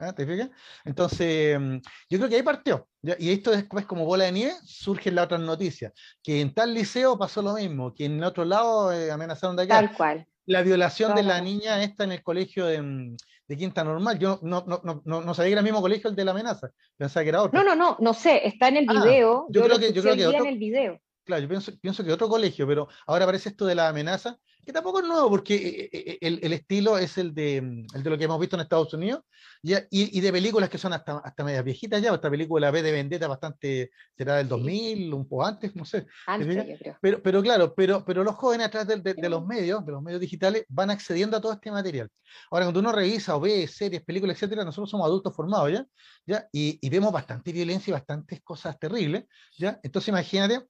¿Ah? 0.01 0.13
¿Te 0.13 0.25
fijas? 0.25 0.49
Entonces, 0.83 1.59
mm, 1.59 1.75
yo 2.09 2.17
creo 2.17 2.29
que 2.29 2.35
ahí 2.37 2.43
partió. 2.43 2.87
Y 3.19 3.31
esto 3.31 3.51
después, 3.51 3.85
como 3.85 4.03
bola 4.03 4.25
de 4.25 4.31
nieve, 4.31 4.53
surgen 4.63 5.13
las 5.13 5.25
otras 5.25 5.41
noticias. 5.41 5.93
Que 6.23 6.41
en 6.41 6.53
tal 6.53 6.73
liceo 6.73 7.19
pasó 7.19 7.43
lo 7.43 7.53
mismo, 7.53 7.93
que 7.93 8.05
en 8.05 8.23
otro 8.23 8.43
lado 8.43 8.91
eh, 8.91 9.11
amenazaron 9.11 9.55
de 9.55 9.63
acá. 9.63 9.75
Tal 9.75 9.93
cual. 9.95 10.27
La 10.47 10.63
violación 10.63 11.13
de 11.13 11.21
la 11.21 11.39
niña 11.39 11.83
esta 11.83 12.03
en 12.03 12.13
el 12.13 12.23
colegio 12.23 12.65
de, 12.65 12.81
mm, 12.81 13.15
de 13.47 13.57
Quinta 13.57 13.83
Normal. 13.83 14.17
Yo 14.17 14.39
no, 14.41 14.63
no, 14.65 14.81
no, 14.83 15.21
no, 15.21 15.33
sabía 15.35 15.49
que 15.49 15.53
era 15.53 15.61
el 15.61 15.65
mismo 15.65 15.81
colegio 15.81 16.09
el 16.09 16.15
de 16.15 16.25
la 16.25 16.31
amenaza. 16.31 16.71
Pensaba 16.97 17.23
que 17.23 17.29
era 17.29 17.43
otro. 17.43 17.63
No, 17.63 17.63
no, 17.63 17.75
no, 17.75 17.97
no 17.99 18.13
sé. 18.15 18.47
Está 18.47 18.69
en 18.69 18.77
el 18.77 18.85
ah, 18.89 18.93
video. 18.93 19.45
yo, 19.49 19.63
creo 19.63 19.77
que, 19.77 19.93
yo 19.93 20.01
creo 20.01 20.15
que 20.15 20.25
otro, 20.25 20.39
en 20.39 20.47
el 20.47 20.57
video. 20.57 20.99
Claro, 21.31 21.43
yo 21.43 21.47
pienso, 21.47 21.71
pienso 21.79 22.03
que 22.03 22.11
otro 22.11 22.27
colegio, 22.27 22.67
pero 22.67 22.89
ahora 23.07 23.23
aparece 23.23 23.47
esto 23.47 23.65
de 23.65 23.73
la 23.73 23.87
amenaza 23.87 24.37
que 24.65 24.73
tampoco 24.73 24.99
es 24.99 25.07
nuevo, 25.07 25.29
porque 25.29 25.55
eh, 25.55 25.89
eh, 25.91 26.03
eh, 26.05 26.17
el, 26.21 26.39
el, 26.43 26.53
estilo 26.53 26.97
es 26.97 27.17
el 27.17 27.33
de, 27.33 27.61
mm, 27.61 27.95
el 27.95 28.03
de 28.03 28.09
lo 28.09 28.17
que 28.17 28.25
hemos 28.25 28.39
visto 28.39 28.55
en 28.55 28.61
Estados 28.61 28.93
Unidos, 28.93 29.21
y, 29.63 29.73
y, 29.89 30.21
de 30.21 30.31
películas 30.31 30.69
que 30.69 30.77
son 30.77 30.91
hasta, 30.93 31.19
hasta 31.19 31.43
medias 31.43 31.63
viejitas 31.63 32.01
ya, 32.01 32.13
esta 32.13 32.29
película 32.29 32.69
B 32.69 32.81
de 32.81 32.91
Vendetta 32.91 33.27
bastante, 33.27 33.91
será 34.17 34.35
del 34.35 34.47
2000, 34.47 35.13
un 35.13 35.27
poco 35.27 35.45
antes, 35.45 35.75
no 35.75 35.85
sé. 35.85 36.05
Antes, 36.27 36.67
yo 36.67 36.77
creo. 36.77 36.97
Pero, 37.01 37.21
pero 37.21 37.41
claro, 37.41 37.73
pero, 37.73 38.03
pero 38.03 38.23
los 38.23 38.35
jóvenes 38.35 38.67
a 38.67 38.71
través 38.71 39.03
de, 39.03 39.13
de, 39.13 39.29
los 39.29 39.45
medios, 39.45 39.85
de 39.85 39.91
los 39.91 40.01
medios 40.01 40.19
digitales, 40.19 40.65
van 40.67 40.89
accediendo 40.89 41.37
a 41.37 41.41
todo 41.41 41.53
este 41.53 41.71
material. 41.71 42.09
Ahora, 42.49 42.65
cuando 42.65 42.79
uno 42.79 42.91
revisa 42.91 43.35
o 43.35 43.39
ve 43.39 43.67
series, 43.67 44.03
películas, 44.03 44.35
etcétera, 44.35 44.63
nosotros 44.63 44.89
somos 44.89 45.05
adultos 45.05 45.35
formados, 45.35 45.71
¿ya? 45.71 45.85
¿Ya? 46.25 46.47
Y, 46.51 46.77
y 46.81 46.89
vemos 46.89 47.11
bastante 47.11 47.51
violencia 47.51 47.91
y 47.91 47.93
bastantes 47.93 48.41
cosas 48.41 48.77
terribles, 48.79 49.25
¿ya? 49.57 49.79
Entonces, 49.83 50.09
imagínate 50.09 50.61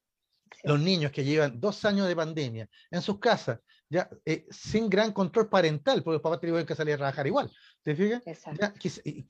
los 0.63 0.79
niños 0.79 1.11
que 1.11 1.23
llevan 1.23 1.59
dos 1.59 1.83
años 1.85 2.07
de 2.07 2.15
pandemia 2.15 2.69
en 2.89 3.01
sus 3.01 3.19
casas, 3.19 3.59
ya 3.89 4.09
eh, 4.25 4.45
sin 4.49 4.89
gran 4.89 5.11
control 5.11 5.49
parental, 5.49 6.01
porque 6.03 6.15
los 6.15 6.21
papás 6.21 6.39
tuvieron 6.39 6.65
que 6.65 6.75
salir 6.75 6.93
a 6.93 6.97
trabajar 6.97 7.27
igual. 7.27 7.51
¿Te 7.83 7.95
fijas? 7.95 8.23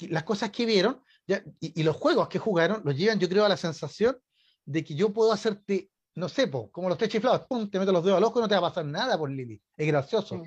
las 0.09 0.23
cosas 0.23 0.51
que 0.51 0.65
vieron 0.65 1.01
ya, 1.25 1.43
y, 1.59 1.81
los 1.83 1.95
juegos 1.95 2.27
que 2.27 2.39
jugaron 2.39 2.81
los 2.83 2.95
llevan, 2.95 3.19
yo 3.19 3.27
creo, 3.29 3.45
a 3.45 3.49
la 3.49 3.57
sensación 3.57 4.17
de 4.65 4.83
que 4.83 4.93
yo 4.93 5.11
puedo 5.11 5.31
hacerte, 5.31 5.89
no 6.15 6.29
sé, 6.29 6.49
como 6.71 6.89
los 6.89 6.97
tres 6.97 7.09
chiflados, 7.09 7.47
pum, 7.47 7.69
te 7.69 7.79
meto 7.79 7.91
los 7.91 8.03
dedos 8.03 8.17
al 8.17 8.23
ojo 8.23 8.39
y 8.39 8.41
no 8.43 8.47
te 8.47 8.55
va 8.55 8.67
a 8.67 8.69
pasar 8.69 8.85
nada 8.85 9.17
por 9.17 9.31
Lili. 9.31 9.61
Es 9.77 9.87
gracioso. 9.87 10.41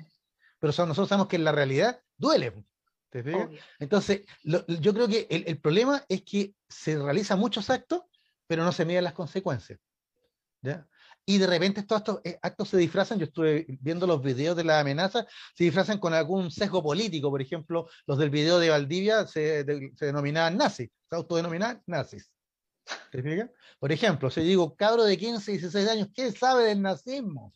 Pero 0.59 0.71
nosotros 0.85 1.09
sabemos 1.09 1.27
que 1.27 1.35
en 1.35 1.43
la 1.43 1.51
realidad 1.51 1.99
duele. 2.15 2.53
¿Te 3.09 3.23
fijas? 3.23 3.49
Entonces, 3.79 4.21
yo 4.43 4.93
creo 4.93 5.07
que 5.07 5.27
el, 5.29 5.43
el 5.47 5.59
problema 5.59 6.05
es 6.07 6.23
que 6.23 6.53
se 6.69 6.97
realizan 6.97 7.39
muchos 7.39 7.69
actos, 7.69 8.01
pero 8.47 8.63
no 8.63 8.71
se 8.71 8.85
miden 8.85 9.03
las 9.03 9.13
consecuencias. 9.13 9.79
¿Ya? 10.65 10.87
y 11.25 11.37
de 11.39 11.47
repente 11.47 11.83
todos 11.83 12.01
estos 12.01 12.21
eh, 12.23 12.37
actos 12.41 12.69
se 12.69 12.77
disfrazan, 12.77 13.17
yo 13.17 13.25
estuve 13.25 13.65
viendo 13.81 14.05
los 14.05 14.21
videos 14.21 14.55
de 14.55 14.63
la 14.63 14.79
amenaza, 14.79 15.25
se 15.55 15.63
disfrazan 15.63 15.97
con 15.97 16.13
algún 16.13 16.51
sesgo 16.51 16.83
político, 16.83 17.31
por 17.31 17.41
ejemplo, 17.41 17.89
los 18.05 18.17
del 18.17 18.29
video 18.29 18.59
de 18.59 18.69
Valdivia 18.69 19.25
se, 19.25 19.63
denominaban 19.63 20.55
nazis, 20.55 20.89
se 21.09 21.15
autodenominaban 21.15 21.81
nazis. 21.87 22.31
¿Te 23.11 23.23
fijas? 23.23 23.49
Por 23.79 23.91
ejemplo, 23.91 24.29
si 24.29 24.41
digo, 24.41 24.75
cabro 24.75 25.03
de 25.03 25.17
15, 25.17 25.53
16 25.53 25.89
años, 25.89 26.09
¿qué 26.13 26.31
sabe 26.31 26.65
del 26.65 26.81
nazismo? 26.81 27.51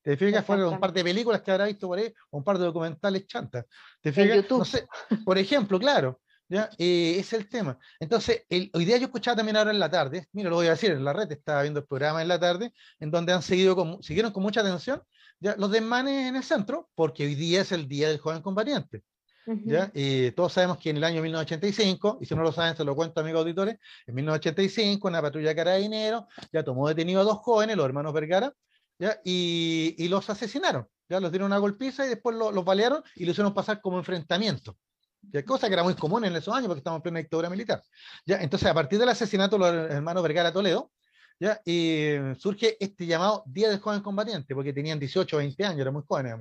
¿Te 0.00 0.16
fijas? 0.16 0.46
Fueron 0.46 0.72
un 0.72 0.80
par 0.80 0.92
de 0.92 1.04
películas 1.04 1.42
que 1.42 1.50
habrá 1.50 1.66
visto 1.66 1.88
por 1.88 1.98
ahí, 1.98 2.14
un 2.30 2.42
par 2.42 2.58
de 2.58 2.64
documentales 2.64 3.26
chantas. 3.26 3.66
¿Te 4.00 4.12
fijas? 4.12 4.48
No 4.48 4.64
sé, 4.64 4.86
por 5.24 5.36
ejemplo, 5.36 5.78
claro. 5.78 6.20
¿Ya? 6.48 6.70
Eh, 6.78 7.16
es 7.18 7.32
el 7.32 7.48
tema. 7.48 7.78
Entonces, 8.00 8.44
el, 8.48 8.70
hoy 8.74 8.84
día 8.84 8.96
yo 8.98 9.06
escuchaba 9.06 9.36
también 9.36 9.56
ahora 9.56 9.70
en 9.70 9.78
la 9.78 9.90
tarde, 9.90 10.28
mira, 10.32 10.50
lo 10.50 10.56
voy 10.56 10.66
a 10.66 10.70
decir, 10.70 10.90
en 10.92 11.04
la 11.04 11.12
red 11.12 11.30
estaba 11.32 11.62
viendo 11.62 11.80
el 11.80 11.86
programa 11.86 12.22
en 12.22 12.28
la 12.28 12.38
tarde, 12.38 12.72
en 13.00 13.10
donde 13.10 13.32
han 13.32 13.42
seguido 13.42 13.74
con, 13.74 14.02
siguieron 14.02 14.32
con 14.32 14.42
mucha 14.42 14.60
atención 14.60 15.02
¿ya? 15.40 15.56
los 15.56 15.70
desmanes 15.70 16.28
en 16.28 16.36
el 16.36 16.44
centro, 16.44 16.90
porque 16.94 17.24
hoy 17.24 17.34
día 17.34 17.62
es 17.62 17.72
el 17.72 17.88
Día 17.88 18.08
del 18.08 18.18
Joven 18.18 18.42
Combatiente. 18.42 19.02
¿ya? 19.64 19.92
Eh, 19.94 20.32
todos 20.34 20.52
sabemos 20.52 20.78
que 20.78 20.90
en 20.90 20.96
el 20.96 21.04
año 21.04 21.22
1985, 21.22 22.18
y 22.20 22.26
si 22.26 22.34
no 22.34 22.42
lo 22.42 22.52
saben, 22.52 22.76
se 22.76 22.84
lo 22.84 22.96
cuento, 22.96 23.20
amigos 23.20 23.40
auditores, 23.42 23.76
en 24.06 24.14
1985 24.14 25.06
una 25.06 25.22
patrulla 25.22 25.50
de 25.50 25.56
carabineros 25.56 26.24
ya 26.52 26.64
tomó 26.64 26.88
detenido 26.88 27.20
a 27.20 27.24
dos 27.24 27.38
jóvenes, 27.38 27.76
los 27.76 27.86
hermanos 27.86 28.12
Vergara, 28.12 28.52
¿ya? 28.98 29.20
Y, 29.24 29.94
y 29.98 30.08
los 30.08 30.28
asesinaron. 30.30 30.88
Ya 31.08 31.20
los 31.20 31.30
dieron 31.30 31.46
una 31.46 31.58
golpiza 31.58 32.04
y 32.04 32.08
después 32.08 32.34
los 32.34 32.64
balearon 32.64 33.00
y 33.14 33.26
lo 33.26 33.30
hicieron 33.30 33.54
pasar 33.54 33.80
como 33.80 33.96
enfrentamiento 33.98 34.76
cosa 35.44 35.68
que 35.68 35.74
era 35.74 35.82
muy 35.82 35.94
común 35.94 36.24
en 36.24 36.36
esos 36.36 36.54
años 36.54 36.68
porque 36.68 36.78
estamos 36.78 36.98
en 36.98 37.02
plena 37.02 37.18
dictadura 37.18 37.50
militar. 37.50 37.82
¿ya? 38.24 38.40
Entonces, 38.40 38.68
a 38.68 38.74
partir 38.74 38.98
del 38.98 39.08
asesinato 39.08 39.58
de 39.58 39.72
los 39.72 39.90
hermanos 39.90 40.22
Vergara 40.22 40.52
Toledo, 40.52 40.90
¿ya? 41.38 41.60
Y 41.64 42.14
surge 42.38 42.76
este 42.80 43.06
llamado 43.06 43.42
Día 43.46 43.68
del 43.68 43.80
Joven 43.80 44.00
Combatiente, 44.00 44.54
porque 44.54 44.72
tenían 44.72 44.98
18 44.98 45.36
o 45.36 45.38
20 45.38 45.64
años, 45.64 45.80
eran 45.80 45.94
muy 45.94 46.02
jóvenes, 46.06 46.34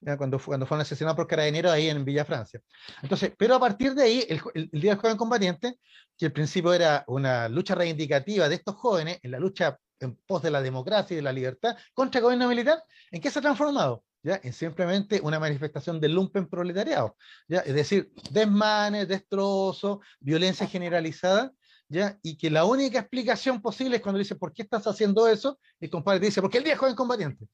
¿ya? 0.00 0.16
Cuando, 0.16 0.38
cuando 0.38 0.66
fueron 0.66 0.82
asesinados 0.82 1.16
por 1.16 1.26
carabineros 1.26 1.72
ahí 1.72 1.88
en 1.88 2.04
Villa 2.04 2.24
Francia. 2.24 2.60
Entonces, 3.02 3.32
pero 3.36 3.54
a 3.56 3.60
partir 3.60 3.94
de 3.94 4.02
ahí, 4.02 4.26
el, 4.28 4.40
el, 4.54 4.70
Día 4.80 4.92
del 4.92 5.00
Joven 5.00 5.16
Combatiente, 5.16 5.78
que 6.16 6.26
al 6.26 6.32
principio 6.32 6.72
era 6.72 7.04
una 7.08 7.48
lucha 7.48 7.74
reivindicativa 7.74 8.48
de 8.48 8.54
estos 8.54 8.74
jóvenes 8.76 9.18
en 9.22 9.30
la 9.30 9.38
lucha 9.38 9.78
en 10.00 10.16
pos 10.26 10.42
de 10.42 10.50
la 10.50 10.62
democracia 10.62 11.14
y 11.14 11.16
de 11.16 11.22
la 11.22 11.32
libertad 11.32 11.76
contra 11.92 12.18
el 12.18 12.24
gobierno 12.24 12.48
militar, 12.48 12.82
¿en 13.10 13.20
qué 13.20 13.30
se 13.30 13.38
ha 13.38 13.42
transformado? 13.42 14.04
¿Ya? 14.22 14.36
es 14.36 14.56
simplemente 14.56 15.20
una 15.22 15.38
manifestación 15.38 16.00
del 16.00 16.12
lumpen 16.12 16.48
proletariado, 16.48 17.16
¿ya? 17.48 17.60
es 17.60 17.74
decir, 17.74 18.12
desmanes, 18.30 19.08
destrozos, 19.08 19.98
violencia 20.20 20.66
generalizada, 20.66 21.52
¿ya? 21.88 22.18
y 22.22 22.36
que 22.36 22.50
la 22.50 22.64
única 22.64 23.00
explicación 23.00 23.60
posible 23.60 23.96
es 23.96 24.02
cuando 24.02 24.18
dice, 24.18 24.36
¿por 24.36 24.52
qué 24.52 24.62
estás 24.62 24.86
haciendo 24.86 25.28
eso? 25.28 25.58
Y 25.80 25.86
el 25.86 25.90
compadre 25.90 26.20
dice, 26.20 26.40
porque 26.40 26.58
el 26.58 26.64
día 26.64 26.76
joven 26.76 26.94
combatiente. 26.94 27.46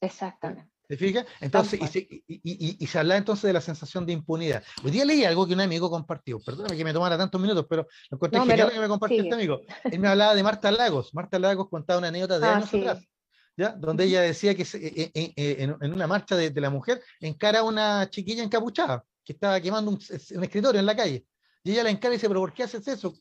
Exactamente. 0.00 0.70
¿Te 0.88 0.96
fijas? 0.96 1.26
Entonces, 1.40 1.82
y 1.82 1.86
se, 1.86 1.98
y, 1.98 2.24
y, 2.26 2.76
y 2.82 2.86
se, 2.86 2.98
habla 2.98 3.18
entonces 3.18 3.42
de 3.42 3.52
la 3.52 3.60
sensación 3.60 4.06
de 4.06 4.14
impunidad. 4.14 4.62
Hoy 4.82 4.90
día 4.90 5.04
leí 5.04 5.22
algo 5.22 5.46
que 5.46 5.52
un 5.52 5.60
amigo 5.60 5.90
compartió, 5.90 6.40
perdóname 6.40 6.78
que 6.78 6.84
me 6.84 6.94
tomara 6.94 7.18
tantos 7.18 7.38
minutos, 7.38 7.66
pero 7.68 7.86
lo 8.08 8.16
encontré 8.16 8.40
genial 8.40 8.72
que 8.72 8.80
me 8.80 8.88
compartió 8.88 9.22
este 9.22 9.34
amigo. 9.34 9.60
Él 9.84 9.98
me 9.98 10.08
hablaba 10.08 10.34
de 10.34 10.42
Marta 10.42 10.70
Lagos. 10.70 11.12
Marta 11.12 11.38
Lagos 11.38 11.68
contaba 11.68 11.98
una 11.98 12.08
anécdota 12.08 12.38
de 12.38 12.46
ah, 12.46 12.56
años 12.56 12.72
atrás 12.72 13.06
donde 13.76 14.04
ella 14.04 14.22
decía 14.22 14.54
que 14.54 14.62
eh, 14.62 15.10
eh, 15.14 15.32
eh, 15.36 15.56
en, 15.58 15.92
una 15.92 16.06
marcha 16.06 16.36
de, 16.36 16.50
la 16.60 16.70
mujer 16.70 17.02
encara 17.20 17.60
a 17.60 17.62
una 17.64 18.08
chiquilla 18.08 18.42
encapuchada 18.42 19.04
que 19.24 19.32
estaba 19.32 19.60
quemando 19.60 19.90
un, 19.90 19.98
escritorio 19.98 20.78
en 20.78 20.86
la 20.86 20.96
calle. 20.96 21.26
Y 21.64 21.72
ella 21.72 21.82
la 21.82 21.90
encara 21.90 22.14
y 22.14 22.18
dice, 22.18 22.28
pero 22.28 22.40
¿por 22.40 22.54
qué 22.54 22.62
haces 22.62 22.86
eso? 22.86 23.12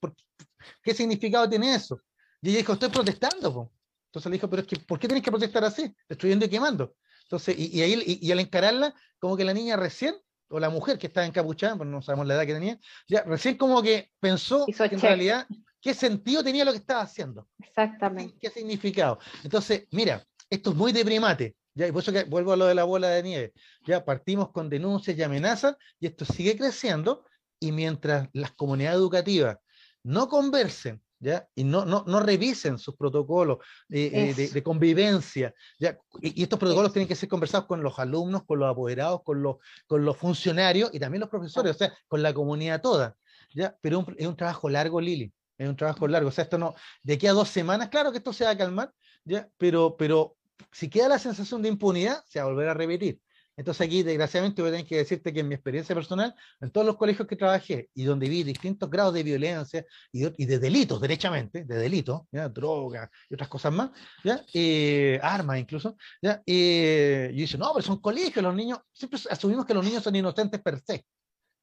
¿Qué 0.84 0.93
significado 0.93 1.50
tiene 1.50 1.73
eso? 1.73 2.00
Y 2.41 2.50
ella 2.50 2.60
dijo, 2.60 2.73
estoy 2.73 2.89
protestando. 2.89 3.71
Entonces 4.10 4.30
le 4.30 4.36
dijo, 4.36 4.50
pero 4.50 4.62
es 4.62 4.67
que, 4.67 4.78
¿por 4.78 5.00
qué 5.00 5.08
tienes 5.08 5.23
que 5.23 5.32
protestar 5.32 5.63
así? 5.63 5.93
Destruyendo 6.08 6.45
y 6.45 6.50
quemando. 6.50 6.95
Entonces, 7.23 7.58
y, 7.58 7.82
ahí, 7.82 8.19
y, 8.21 8.32
al 8.32 8.39
encararla, 8.39 8.93
como 9.19 9.36
que 9.36 9.43
la 9.43 9.54
niña 9.54 9.76
recién 9.76 10.15
o 10.50 10.60
la 10.60 10.69
mujer 10.69 10.97
que 10.97 11.08
estaba 11.08 11.26
encapuchada, 11.26 11.76
pues 11.76 11.89
no 11.89 12.02
sabemos 12.02 12.28
la 12.28 12.36
edad 12.36 12.45
que 12.45 12.54
tenía, 12.54 12.80
ya 13.10 13.23
recién 13.23 13.58
como 13.58 13.82
que 13.82 14.12
pensó 14.19 14.65
que 14.65 14.95
en 14.95 15.02
realidad 15.02 15.45
qué 15.88 15.93
sentido 15.93 16.43
tenía 16.43 16.65
lo 16.65 16.73
que 16.73 16.80
estaba 16.80 17.02
haciendo. 17.02 17.47
Exactamente. 17.60 18.36
¿Qué, 18.41 18.50
significado? 18.50 19.19
Entonces, 19.41 19.88
mira, 19.91 20.21
esto 20.50 20.71
es 20.71 20.76
muy 20.76 20.91
deprimate. 20.91 21.56
Ya, 21.73 21.88
y 21.88 21.93
por 21.93 22.02
eso 22.02 22.12
que 22.12 22.26
vuelvo 22.26 22.52
a 22.52 22.58
lo 22.58 22.65
de 22.65 22.76
la 22.76 22.84
bola 22.84 23.08
de 23.08 23.23
nieve. 23.23 23.54
Ya 23.86 24.04
partimos 24.04 24.52
con 24.52 24.69
denuncias 24.69 25.17
y 25.17 25.23
amenazas 25.23 25.78
y 25.97 26.08
esto 26.08 26.26
sigue 26.26 26.58
creciendo 26.58 27.23
y 27.58 27.71
mientras 27.71 28.28
las 28.34 28.52
comunidades 28.52 28.97
educativas 28.97 29.60
no 30.04 30.28
conversen 30.28 31.02
¿Ya? 31.19 31.47
y 31.56 31.63
no, 31.63 31.86
no, 31.86 32.04
no, 32.06 32.19
revisen 32.19 32.78
sus 32.78 32.95
protocolos 32.95 33.60
eh, 33.89 34.34
eh, 34.38 34.50
de, 34.54 34.63
convivencia. 34.63 35.54
¿ya? 35.80 35.97
Y, 36.21 36.43
estos 36.43 36.60
protocolos 36.60 36.91
tienen 36.91 37.08
que 37.08 37.15
ser 37.15 37.30
conversados 37.30 37.65
con 37.65 37.82
los 37.82 37.97
alumnos, 37.97 38.43
con 38.43 38.60
los 38.60 38.69
apoderados, 38.69 39.23
con 39.23 39.41
los, 39.41 39.56
con 39.88 40.04
los 40.04 40.17
funcionarios 40.17 40.89
y 40.93 41.00
también 41.00 41.21
los 41.21 41.30
profesores, 41.30 41.76
o 41.76 41.78
sea, 41.78 41.93
con 42.10 42.21
la 42.21 42.34
comunidad 42.34 42.82
toda. 42.82 43.15
¿ya? 43.56 43.76
Pero 43.82 44.06
es 44.17 44.28
un 44.28 44.36
trabajo 44.36 44.69
largo, 44.69 45.00
Lili, 45.00 45.32
es 45.57 45.67
un 45.67 45.75
trabajo 45.75 46.07
largo. 46.07 46.29
O 46.29 46.31
sea, 46.31 46.43
esto 46.43 46.57
no, 46.57 46.75
de 47.03 47.13
aquí 47.13 47.27
a 47.27 47.33
dos 47.33 47.49
semanas, 47.49 47.89
claro 47.89 48.11
que 48.11 48.19
esto 48.19 48.33
se 48.33 48.45
va 48.45 48.51
a 48.51 48.57
calmar, 48.57 48.91
¿ya? 49.23 49.47
Pero, 49.57 49.95
pero 49.97 50.35
si 50.71 50.89
queda 50.89 51.09
la 51.09 51.19
sensación 51.19 51.61
de 51.61 51.69
impunidad, 51.69 52.23
se 52.25 52.39
va 52.39 52.45
a 52.45 52.49
volver 52.49 52.69
a 52.69 52.73
repetir. 52.73 53.19
Entonces 53.57 53.87
aquí, 53.87 54.03
desgraciadamente, 54.03 54.61
voy 54.61 54.69
a 54.69 54.73
tener 54.73 54.85
que 54.85 54.97
decirte 54.97 55.33
que 55.33 55.39
en 55.39 55.47
mi 55.47 55.55
experiencia 55.55 55.95
personal, 55.95 56.35
en 56.61 56.69
todos 56.69 56.85
los 56.85 56.95
colegios 56.95 57.27
que 57.27 57.35
trabajé 57.35 57.89
y 57.95 58.03
donde 58.03 58.29
vi 58.29 58.43
distintos 58.43 58.87
grados 58.87 59.15
de 59.15 59.23
violencia 59.23 59.83
y 60.11 60.45
de, 60.45 60.59
delitos, 60.59 61.01
derechamente, 61.01 61.65
de 61.65 61.75
delitos, 61.75 62.21
¿ya? 62.31 62.47
droga 62.49 63.09
y 63.27 63.33
otras 63.33 63.49
cosas 63.49 63.73
más, 63.73 63.89
¿ya? 64.23 64.45
Eh, 64.53 65.19
armas 65.23 65.57
incluso, 65.57 65.97
¿ya? 66.21 66.39
Eh, 66.45 67.31
y 67.33 67.37
dice, 67.37 67.57
no, 67.57 67.73
pero 67.73 67.83
son 67.83 67.99
colegios, 67.99 68.43
los 68.43 68.53
niños, 68.53 68.79
siempre 68.93 69.19
asumimos 69.27 69.65
que 69.65 69.73
los 69.73 69.83
niños 69.83 70.03
son 70.03 70.15
inocentes 70.15 70.61
per 70.61 70.79
se. 70.79 71.03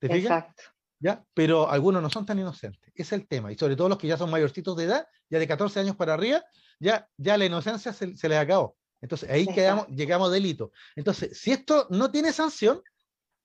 ¿Te 0.01 0.09
fijas? 0.09 0.43
Exacto. 0.43 0.63
¿Ya? 1.05 1.23
Pero 1.35 1.69
algunos 1.69 2.03
no 2.03 2.09
son 2.09 2.25
tan 2.25 2.39
inocentes, 2.39 2.91
es 2.95 3.13
el 3.13 3.29
tema, 3.29 3.53
y 3.53 3.59
sobre 3.59 3.77
todo 3.77 3.91
los 3.91 3.99
que 3.99 4.07
ya 4.07 4.17
son 4.17 4.31
mayorcitos 4.31 4.75
de 4.75 4.85
edad, 4.85 5.07
ya 5.29 5.39
de 5.39 5.47
14 5.47 5.81
años 5.81 5.97
para 5.97 6.15
arriba, 6.15 6.43
ya, 6.81 7.07
ya 7.19 7.37
la 7.37 7.45
inocencia 7.45 7.93
se, 7.93 8.17
se 8.17 8.27
les 8.27 8.39
acabó. 8.39 8.75
Entonces 9.03 9.29
ahí 9.29 9.47
quedamos, 9.47 9.87
llegamos 9.89 10.31
a 10.31 10.33
delito. 10.33 10.73
Entonces, 10.97 11.39
si 11.39 11.53
esto 11.53 11.87
no 11.91 12.11
tiene 12.11 12.33
sanción, 12.33 12.81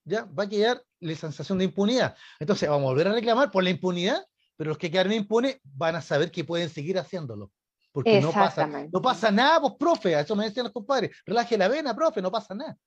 ya 0.05 0.23
va 0.23 0.43
a 0.43 0.47
quedar 0.49 0.81
la 1.01 1.13
sensación 1.15 1.57
de 1.57 1.65
impunidad. 1.65 2.15
Entonces 2.39 2.69
vamos 2.69 2.85
a 2.85 2.91
volver 2.91 3.09
a 3.09 3.11
reclamar 3.11 3.51
por 3.51 3.65
la 3.65 3.71
impunidad, 3.71 4.25
pero 4.55 4.69
los 4.69 4.77
que 4.77 4.89
quedan 4.89 5.11
impunes 5.11 5.59
van 5.63 5.97
a 5.97 6.01
saber 6.01 6.31
que 6.31 6.45
pueden 6.45 6.69
seguir 6.69 6.97
haciéndolo. 6.97 7.51
Porque 7.91 8.21
no 8.21 8.31
pasa, 8.31 8.67
no 8.67 9.01
pasa 9.01 9.31
nada, 9.31 9.59
pues, 9.59 9.73
profe, 9.77 10.15
a 10.15 10.21
eso 10.21 10.33
me 10.33 10.45
decían 10.45 10.63
los 10.63 10.71
compadres, 10.71 11.11
relaje 11.25 11.57
la 11.57 11.67
vena, 11.67 11.93
profe, 11.93 12.21
no 12.21 12.31
pasa 12.31 12.55
nada. 12.55 12.77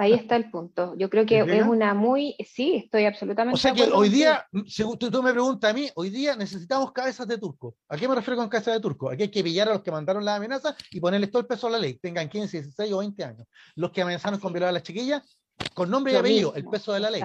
Ahí 0.00 0.12
está 0.12 0.36
el 0.36 0.48
punto. 0.48 0.94
Yo 0.96 1.10
creo 1.10 1.26
que 1.26 1.40
es 1.40 1.66
una 1.66 1.92
muy, 1.92 2.36
sí, 2.46 2.76
estoy 2.76 3.04
absolutamente. 3.04 3.56
O 3.56 3.60
sea 3.60 3.72
que 3.72 3.82
hoy 3.82 4.08
día, 4.08 4.46
si 4.68 4.84
tú, 4.96 5.22
me 5.24 5.32
preguntas 5.32 5.68
a 5.68 5.74
mí, 5.74 5.90
hoy 5.96 6.08
día 6.08 6.36
necesitamos 6.36 6.92
cabezas 6.92 7.26
de 7.26 7.36
turco. 7.36 7.74
¿A 7.88 7.96
qué 7.96 8.06
me 8.06 8.14
refiero 8.14 8.36
con 8.36 8.48
cabezas 8.48 8.74
de 8.74 8.80
turco? 8.80 9.10
Aquí 9.10 9.24
hay 9.24 9.30
que 9.30 9.42
pillar 9.42 9.68
a 9.68 9.72
los 9.72 9.82
que 9.82 9.90
mandaron 9.90 10.24
la 10.24 10.36
amenaza 10.36 10.76
y 10.92 11.00
ponerles 11.00 11.32
todo 11.32 11.40
el 11.40 11.48
peso 11.48 11.66
a 11.66 11.70
la 11.70 11.78
ley, 11.78 11.98
tengan 11.98 12.28
15, 12.28 12.58
16 12.58 12.92
o 12.92 12.98
20 12.98 13.24
años. 13.24 13.48
Los 13.74 13.90
que 13.90 14.02
amenazaron 14.02 14.38
con 14.38 14.52
violar 14.52 14.68
a 14.68 14.72
las 14.72 14.84
chiquillas, 14.84 15.36
con 15.74 15.90
nombre 15.90 16.12
y 16.12 16.16
apellido, 16.16 16.54
el 16.54 16.64
peso 16.66 16.92
de 16.92 17.00
la 17.00 17.10
ley. 17.10 17.22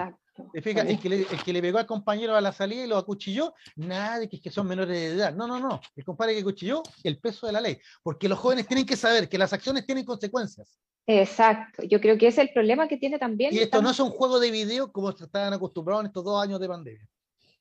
El 0.52 0.62
que, 0.62 0.74
le, 1.08 1.22
el 1.22 1.42
que, 1.44 1.52
le, 1.52 1.62
pegó 1.62 1.78
al 1.78 1.86
compañero 1.86 2.34
a 2.34 2.40
la 2.40 2.52
salida 2.52 2.84
y 2.84 2.88
lo 2.88 2.96
acuchilló, 2.96 3.54
nada 3.76 4.18
de 4.18 4.28
que, 4.28 4.40
que 4.40 4.50
son 4.50 4.66
menores 4.66 4.96
de 4.96 5.06
edad. 5.06 5.34
No, 5.34 5.46
no, 5.46 5.60
no. 5.60 5.80
El 5.94 6.04
compadre 6.04 6.34
que 6.34 6.42
cuchilló, 6.42 6.82
el 7.04 7.18
peso 7.18 7.46
de 7.46 7.52
la 7.52 7.60
ley. 7.60 7.78
Porque 8.02 8.28
los 8.28 8.38
jóvenes 8.38 8.66
tienen 8.66 8.86
que 8.86 8.96
saber 8.96 9.28
que 9.28 9.38
las 9.38 9.52
acciones 9.52 9.86
tienen 9.86 10.04
consecuencias. 10.04 10.80
Exacto, 11.06 11.82
yo 11.82 12.00
creo 12.00 12.16
que 12.16 12.28
es 12.28 12.38
el 12.38 12.50
problema 12.52 12.88
que 12.88 12.96
tiene 12.96 13.18
también. 13.18 13.52
Y 13.54 13.58
esto 13.58 13.82
no 13.82 13.90
es 13.90 14.00
un 14.00 14.10
juego 14.10 14.40
de 14.40 14.50
video 14.50 14.90
como 14.90 15.10
estaban 15.10 15.52
acostumbrados 15.52 16.02
en 16.02 16.06
estos 16.06 16.24
dos 16.24 16.42
años 16.42 16.58
de 16.58 16.68
pandemia. 16.68 17.08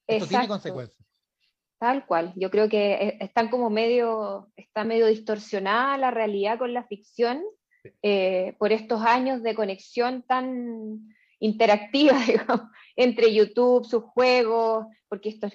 Esto 0.08 0.28
tiene 0.28 0.48
consecuencias. 0.48 1.06
Tal 1.78 2.06
cual, 2.06 2.32
yo 2.38 2.50
creo 2.50 2.70
que 2.70 2.94
e, 2.94 3.18
están 3.20 3.50
como 3.50 3.70
medio, 3.70 4.50
está 4.56 4.86
medio 4.86 5.08
distorsionada 5.08 5.98
la 5.98 6.12
realidad 6.12 6.58
con 6.58 6.74
la 6.74 6.86
ficción 6.86 7.44
eh, 8.02 8.56
por 8.58 8.72
estos 8.72 9.02
años 9.02 9.44
de 9.44 9.54
conexión 9.54 10.24
tan 10.24 11.14
interactiva, 11.40 12.18
digamos, 12.28 12.62
entre 12.96 13.34
YouTube, 13.34 13.86
sus 13.86 14.04
juegos, 14.04 14.86
porque 15.08 15.30
esto 15.30 15.50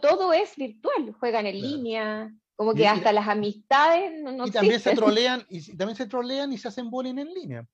todo 0.00 0.32
es 0.32 0.56
virtual, 0.56 1.14
juegan 1.18 1.46
en 1.46 1.60
línea, 1.60 2.34
como 2.54 2.74
que 2.74 2.86
hasta 2.86 3.12
las 3.12 3.26
amistades 3.28 4.12
no, 4.22 4.46
y 4.46 4.50
también 4.50 4.78
se 4.78 4.94
trolean 4.94 5.44
y 5.48 5.76
también 5.76 5.96
se 5.96 6.06
trolean 6.06 6.52
y 6.52 6.58
se 6.58 6.68
hacen 6.68 6.90
bullying 6.90 7.18
en 7.18 7.32
línea. 7.32 7.66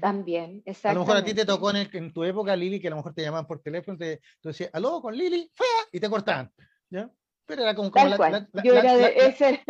También, 0.00 0.62
exacto. 0.66 0.90
A 0.90 0.94
lo 0.94 1.00
mejor 1.00 1.16
a 1.16 1.24
ti 1.24 1.32
te 1.32 1.46
tocó 1.46 1.70
en, 1.74 2.12
tu 2.12 2.24
época, 2.24 2.54
Lili, 2.54 2.78
que 2.78 2.88
a 2.88 2.90
lo 2.90 2.96
mejor 2.96 3.14
te 3.14 3.22
llamaban 3.22 3.46
por 3.46 3.62
teléfono, 3.62 3.96
te, 3.96 4.20
tú 4.40 4.50
decías, 4.50 4.68
aló, 4.72 5.00
con 5.00 5.16
Lili, 5.16 5.50
fea, 5.54 5.88
y 5.90 5.98
te 5.98 6.10
cortaban. 6.10 6.52
¿ya? 6.90 7.10
Pero 7.46 7.62
era 7.62 7.74
como, 7.74 7.90
la, 7.94 8.48
Yo 8.62 8.74
era 8.74 8.94
de 8.94 9.14
ese. 9.16 9.64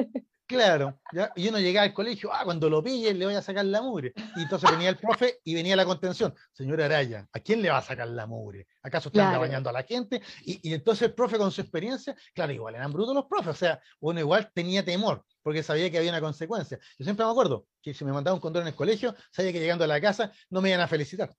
Claro, 0.52 1.00
¿ya? 1.12 1.32
y 1.34 1.48
uno 1.48 1.58
llegaba 1.58 1.86
al 1.86 1.94
colegio, 1.94 2.30
ah, 2.30 2.42
cuando 2.44 2.68
lo 2.68 2.82
pille 2.82 3.14
le 3.14 3.24
voy 3.24 3.34
a 3.34 3.40
sacar 3.40 3.64
la 3.64 3.80
mugre. 3.80 4.12
Y 4.36 4.42
entonces 4.42 4.70
venía 4.70 4.90
el 4.90 4.98
profe 4.98 5.40
y 5.44 5.54
venía 5.54 5.74
la 5.74 5.86
contención. 5.86 6.34
Señora 6.52 6.84
Araya, 6.84 7.26
¿a 7.32 7.40
quién 7.40 7.62
le 7.62 7.70
va 7.70 7.78
a 7.78 7.82
sacar 7.82 8.08
la 8.08 8.26
mugre? 8.26 8.66
¿Acaso 8.82 9.08
está 9.08 9.38
bañando 9.38 9.70
a 9.70 9.72
la 9.72 9.82
gente? 9.82 10.20
Y, 10.44 10.72
entonces 10.74 11.08
el 11.08 11.14
profe 11.14 11.38
con 11.38 11.50
su 11.50 11.62
experiencia, 11.62 12.14
claro, 12.34 12.52
igual 12.52 12.74
eran 12.74 12.92
brutos 12.92 13.14
los 13.14 13.24
profes, 13.24 13.48
o 13.48 13.54
sea, 13.54 13.80
uno 14.00 14.20
igual 14.20 14.50
tenía 14.52 14.84
temor, 14.84 15.24
porque 15.42 15.62
sabía 15.62 15.90
que 15.90 15.96
había 15.96 16.10
una 16.10 16.20
consecuencia. 16.20 16.78
Yo 16.98 17.04
siempre 17.04 17.24
me 17.24 17.30
acuerdo 17.30 17.66
que 17.80 17.94
si 17.94 18.04
me 18.04 18.12
mandaba 18.12 18.34
un 18.34 18.40
condón 18.40 18.62
en 18.62 18.68
el 18.68 18.74
colegio, 18.74 19.14
sabía 19.30 19.52
que 19.52 19.60
llegando 19.60 19.84
a 19.84 19.88
la 19.88 20.02
casa 20.02 20.32
no 20.50 20.60
me 20.60 20.68
iban 20.68 20.82
a 20.82 20.88
felicitar. 20.88 21.34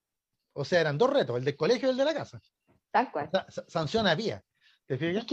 O 0.53 0.65
sea, 0.65 0.81
eran 0.81 0.97
dos 0.97 1.11
retos, 1.11 1.37
el 1.37 1.43
del 1.43 1.55
colegio 1.55 1.87
y 1.87 1.91
el 1.91 1.97
de 1.97 2.05
la 2.05 2.15
casa. 2.15 2.41
Tal 2.91 3.11
cual. 3.11 3.29
sanción 3.67 4.07
había. 4.07 4.43
¿Te 4.87 4.97
fijas? 4.97 5.25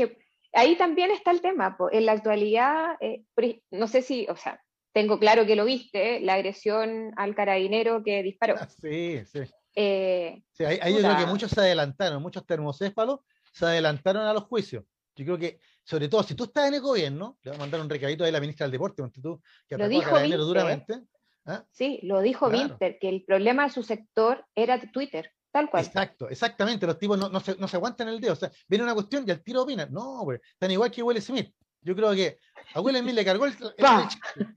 Ahí 0.53 0.77
también 0.77 1.11
está 1.11 1.31
el 1.31 1.41
tema. 1.41 1.77
En 1.93 2.07
la 2.07 2.13
actualidad, 2.13 2.97
eh, 3.01 3.25
no 3.71 3.89
sé 3.89 4.03
si, 4.03 4.27
o 4.29 4.37
sea, 4.37 4.63
tengo 4.93 5.19
claro 5.19 5.47
que 5.47 5.57
lo 5.57 5.65
viste, 5.65 6.21
la 6.21 6.35
agresión 6.35 7.13
al 7.17 7.35
carabinero 7.35 8.03
que 8.03 8.23
disparó. 8.23 8.57
Ah, 8.59 8.69
sí, 8.81 9.23
sí. 9.27 9.41
Eh, 9.77 10.43
ahí, 10.59 10.95
yo 10.95 10.99
creo 10.99 11.17
que 11.17 11.27
muchos 11.27 11.51
se 11.53 11.61
adelantaron, 11.61 12.21
muchos 12.21 12.45
termocéfalos 12.45 13.21
se 13.53 13.67
adelantaron 13.67 14.25
a 14.25 14.35
los 14.35 14.45
juicios. 14.45 14.85
Yo 15.17 15.25
creo 15.25 15.39
que, 15.39 15.61
sobre 15.85 16.09
todo, 16.09 16.23
si 16.23 16.35
tú 16.35 16.45
estás 16.45 16.69
en 16.69 16.75
el 16.75 16.81
gobierno, 16.81 17.39
le 17.43 17.51
voy 17.51 17.57
a 17.57 17.61
mandar 17.61 17.81
un 17.81 17.91
recadito 17.91 18.25
a 18.25 18.31
la 18.31 18.41
ministra 18.41 18.65
del 18.65 18.73
Deporte, 18.73 19.03
tú, 19.21 19.41
que 19.69 19.77
lo 19.77 19.89
dijo 19.89 20.19
duramente. 20.19 21.03
¿ah? 21.47 21.65
Sí, 21.71 22.01
lo 22.03 22.21
dijo 22.21 22.49
Winter, 22.49 22.99
que 23.01 23.09
el 23.09 23.25
problema 23.25 23.65
de 23.65 23.71
su 23.71 23.83
sector 23.83 24.47
era 24.55 24.81
Twitter. 24.93 25.33
Tal 25.51 25.69
cual. 25.69 25.85
Exacto, 25.85 26.29
exactamente. 26.29 26.87
Los 26.87 26.99
tipos 26.99 27.19
no, 27.19 27.29
no, 27.29 27.41
se, 27.41 27.57
no 27.57 27.67
se 27.67 27.77
aguantan 27.77 28.09
el 28.09 28.21
dedo. 28.21 28.35
O 28.35 28.37
sea, 28.37 28.51
viene 28.69 28.85
una 28.85 28.95
cuestión 28.95 29.25
y 29.27 29.31
al 29.31 29.43
tiro 29.43 29.63
opinan. 29.63 29.93
No, 29.93 30.23
güey. 30.23 30.39
Están 30.53 30.71
igual 30.71 30.91
que 30.91 31.03
Will 31.03 31.21
Smith. 31.21 31.53
Yo 31.83 31.97
creo 31.97 32.13
que 32.15 32.39
a 32.75 32.81
Will 32.81 32.97
Smith 32.99 33.15
le 33.15 33.25
cargó 33.25 33.47
el, 33.47 33.53
chiste. 33.53 33.75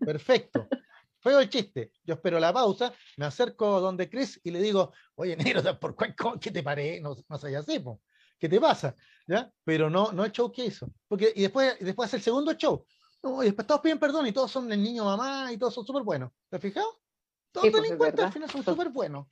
Perfecto. 0.06 0.68
Fue 1.20 1.42
el 1.42 1.50
chiste. 1.50 1.92
Yo 2.04 2.16
espero 2.16 2.40
la 2.40 2.52
pausa, 2.52 2.94
me 3.16 3.26
acerco 3.26 3.80
donde 3.80 4.10
Chris 4.10 4.40
y 4.44 4.52
le 4.52 4.62
digo, 4.62 4.92
oye, 5.16 5.38
negro, 5.38 5.62
¿por 5.80 5.96
cuál, 5.96 6.14
¿qué 6.40 6.52
te 6.52 6.62
parece? 6.62 7.00
No, 7.00 7.16
no 7.28 7.38
sé 7.38 7.56
así, 7.56 7.80
po. 7.80 8.02
¿qué 8.44 8.50
te 8.50 8.60
pasa? 8.60 8.94
¿Ya? 9.26 9.50
Pero 9.64 9.90
no, 9.90 10.12
no 10.12 10.26
el 10.26 10.34
show 10.34 10.52
que 10.52 10.66
hizo. 10.66 10.92
Porque, 11.08 11.32
y 11.34 11.44
después, 11.44 11.78
y 11.80 11.86
después 11.86 12.08
hace 12.08 12.18
el 12.18 12.24
segundo 12.24 12.52
show. 12.56 12.86
No, 13.22 13.42
y 13.42 13.46
después 13.46 13.66
todos 13.66 13.80
piden 13.80 14.00
perdón 14.00 14.28
y 14.28 14.34
todos 14.34 14.52
son 14.52 14.70
el 14.70 14.84
niño 14.84 15.06
mamá 15.06 15.50
y 15.54 15.58
todos 15.58 15.74
son 15.74 15.86
súper 15.86 16.04
buenos. 16.04 16.30
¿Te 16.50 16.58
has 16.58 16.62
fijado? 16.62 17.00
Todos 17.54 17.68
sí, 17.68 17.72
delincuentes 17.72 18.26
al 18.26 18.34
final 18.34 18.50
son 18.50 18.66
súper 18.66 18.90
buenos. 18.90 19.28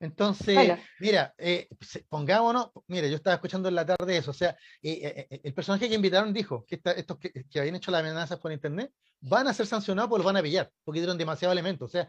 Entonces, 0.00 0.78
mira, 0.98 1.34
eh, 1.36 1.68
pongámonos, 2.08 2.70
mira, 2.86 3.06
yo 3.06 3.16
estaba 3.16 3.34
escuchando 3.34 3.68
en 3.68 3.74
la 3.74 3.84
tarde 3.84 4.16
eso, 4.16 4.30
o 4.30 4.34
sea, 4.34 4.56
eh, 4.82 5.26
eh, 5.30 5.40
el 5.44 5.52
personaje 5.52 5.90
que 5.90 5.94
invitaron 5.94 6.32
dijo 6.32 6.64
que 6.66 6.80
estos 6.96 7.18
que, 7.18 7.60
habían 7.60 7.76
hecho 7.76 7.90
las 7.90 8.00
amenazas 8.00 8.38
por 8.38 8.50
internet 8.50 8.90
van 9.20 9.46
a 9.46 9.52
ser 9.52 9.66
sancionados 9.66 10.08
porque 10.08 10.20
los 10.20 10.26
van 10.26 10.38
a 10.38 10.42
pillar, 10.42 10.70
porque 10.84 11.00
dieron 11.00 11.18
demasiado 11.18 11.52
elemento, 11.52 11.84
o 11.84 11.88
sea, 11.88 12.08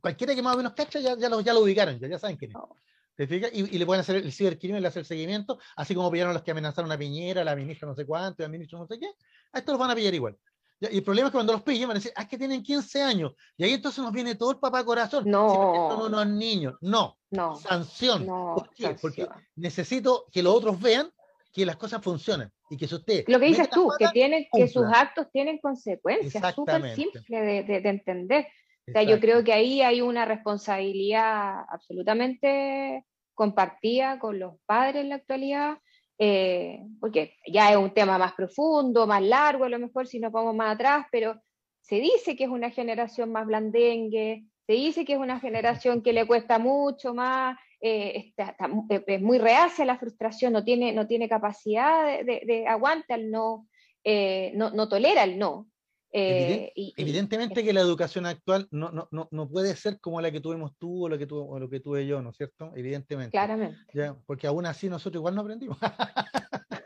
cualquiera 0.00 0.34
que 0.34 0.42
más 0.42 0.54
o 0.54 0.56
menos 0.56 0.72
cacha 0.72 0.98
ya, 0.98 1.16
ya, 1.16 1.28
lo, 1.28 1.40
ya 1.40 1.54
lo 1.54 1.60
ubicaron, 1.60 1.96
ya, 2.00 2.08
ya 2.08 2.18
saben 2.18 2.36
quién 2.36 2.50
es. 2.50 2.56
Oh. 2.56 2.76
¿Te 3.14 3.28
fijas? 3.28 3.50
Y, 3.52 3.78
le 3.78 3.86
pueden 3.86 4.00
hacer 4.00 4.16
el 4.16 4.32
cibercrimen, 4.32 4.82
le 4.82 4.88
hacer 4.88 5.00
el 5.00 5.06
seguimiento, 5.06 5.58
así 5.76 5.94
como 5.94 6.10
pillaron 6.10 6.30
a 6.30 6.34
los 6.34 6.42
que 6.42 6.50
amenazaron 6.50 6.90
a 6.90 6.98
Piñera, 6.98 7.42
a 7.42 7.44
la 7.44 7.54
ministra 7.54 7.86
no 7.86 7.94
sé 7.94 8.04
cuánto, 8.04 8.42
al 8.42 8.50
ministro 8.50 8.78
no 8.78 8.86
sé 8.86 8.98
qué, 8.98 9.10
a 9.52 9.58
estos 9.58 9.74
los 9.74 9.78
van 9.78 9.90
a 9.90 9.94
pillar 9.94 10.14
igual. 10.14 10.36
Y 10.80 10.96
el 10.96 11.02
problema 11.02 11.28
es 11.28 11.32
que 11.32 11.36
cuando 11.36 11.52
los 11.52 11.62
pillan 11.62 11.88
van 11.88 11.96
a 11.96 12.00
decir, 12.00 12.12
ah, 12.16 12.22
es 12.22 12.28
que 12.28 12.38
tienen 12.38 12.62
15 12.62 13.02
años. 13.02 13.32
Y 13.56 13.64
ahí 13.64 13.74
entonces 13.74 14.02
nos 14.02 14.12
viene 14.12 14.34
todo 14.34 14.52
el 14.52 14.58
papá 14.58 14.82
corazón. 14.84 15.24
No. 15.26 15.90
son 15.90 16.06
unos 16.06 16.26
niños. 16.26 16.74
No. 16.80 17.18
No. 17.30 17.56
Sanción. 17.56 18.26
¿Por 18.26 18.70
qué? 18.70 18.96
Porque 19.00 19.28
necesito 19.56 20.26
que 20.32 20.42
los 20.42 20.54
otros 20.54 20.80
vean 20.80 21.10
que 21.52 21.66
las 21.66 21.76
cosas 21.76 22.02
funcionan 22.02 22.50
y 22.70 22.76
que 22.76 22.86
si 22.86 22.94
usted 22.94 23.24
lo 23.26 23.40
que 23.40 23.46
dices 23.46 23.68
tú 23.68 23.90
que 23.98 24.06
tienen 24.12 24.46
que 24.52 24.68
sus 24.68 24.86
actos 24.86 25.26
tienen 25.32 25.58
consecuencias 25.58 26.54
súper 26.54 26.94
simple 26.94 27.40
de, 27.40 27.80
de, 27.80 27.88
entender 27.88 28.46
o 28.86 28.92
sea 28.92 29.02
yo 29.02 29.18
creo 29.18 29.42
que 29.42 29.52
ahí 29.52 29.82
hay 29.82 30.00
una 30.00 30.24
responsabilidad 30.24 31.64
absolutamente 31.68 33.04
compartida 33.34 34.20
con 34.20 34.38
los 34.38 34.54
padres 34.64 35.02
en 35.02 35.08
la 35.08 35.16
actualidad 35.16 35.78
eh, 36.22 36.84
porque 37.00 37.34
ya 37.46 37.70
es 37.70 37.78
un 37.78 37.94
tema 37.94 38.18
más 38.18 38.34
profundo, 38.34 39.06
más 39.06 39.22
largo 39.22 39.64
a 39.64 39.70
lo 39.70 39.78
mejor 39.78 40.06
si 40.06 40.20
nos 40.20 40.30
vamos 40.30 40.54
más 40.54 40.74
atrás, 40.74 41.06
pero 41.10 41.40
se 41.80 41.96
dice 41.96 42.36
que 42.36 42.44
es 42.44 42.50
una 42.50 42.70
generación 42.70 43.32
más 43.32 43.46
blandengue, 43.46 44.44
te 44.66 44.74
dice 44.74 45.06
que 45.06 45.14
es 45.14 45.18
una 45.18 45.40
generación 45.40 46.02
que 46.02 46.12
le 46.12 46.26
cuesta 46.26 46.58
mucho 46.58 47.14
más, 47.14 47.58
eh, 47.80 48.34
eh, 48.36 49.02
es 49.06 49.22
muy 49.22 49.38
reacia 49.38 49.84
a 49.84 49.86
la 49.86 49.98
frustración, 49.98 50.52
no 50.52 50.62
tiene, 50.62 50.92
no 50.92 51.06
tiene 51.06 51.26
capacidad 51.26 52.22
de, 52.22 52.42
de, 52.46 52.66
aguante 52.68 53.14
al 53.14 53.30
no, 53.30 53.66
no, 54.04 54.70
no, 54.72 54.88
tolera 54.90 55.24
el 55.24 55.38
no. 55.38 55.69
Evidentemente 56.12 57.62
que 57.62 57.72
la 57.72 57.80
educación 57.80 58.26
actual 58.26 58.66
no, 58.70 58.90
no, 59.10 59.28
no, 59.30 59.48
puede 59.48 59.76
ser 59.76 60.00
como 60.00 60.20
la 60.20 60.30
que 60.30 60.40
tuvimos 60.40 60.72
tú 60.78 61.04
o 61.04 61.08
la 61.08 61.18
que 61.18 61.26
tuvo, 61.26 61.48
o 61.48 61.58
lo 61.58 61.68
que 61.68 61.80
tuve 61.80 62.06
yo, 62.06 62.20
¿no 62.20 62.30
es 62.30 62.36
cierto? 62.36 62.72
Evidentemente. 62.74 63.30
Claramente. 63.30 63.78
¿ya? 63.94 64.16
Porque 64.26 64.46
aún 64.46 64.66
así 64.66 64.88
nosotros 64.88 65.20
igual 65.20 65.34
no 65.34 65.42
aprendimos. 65.42 65.78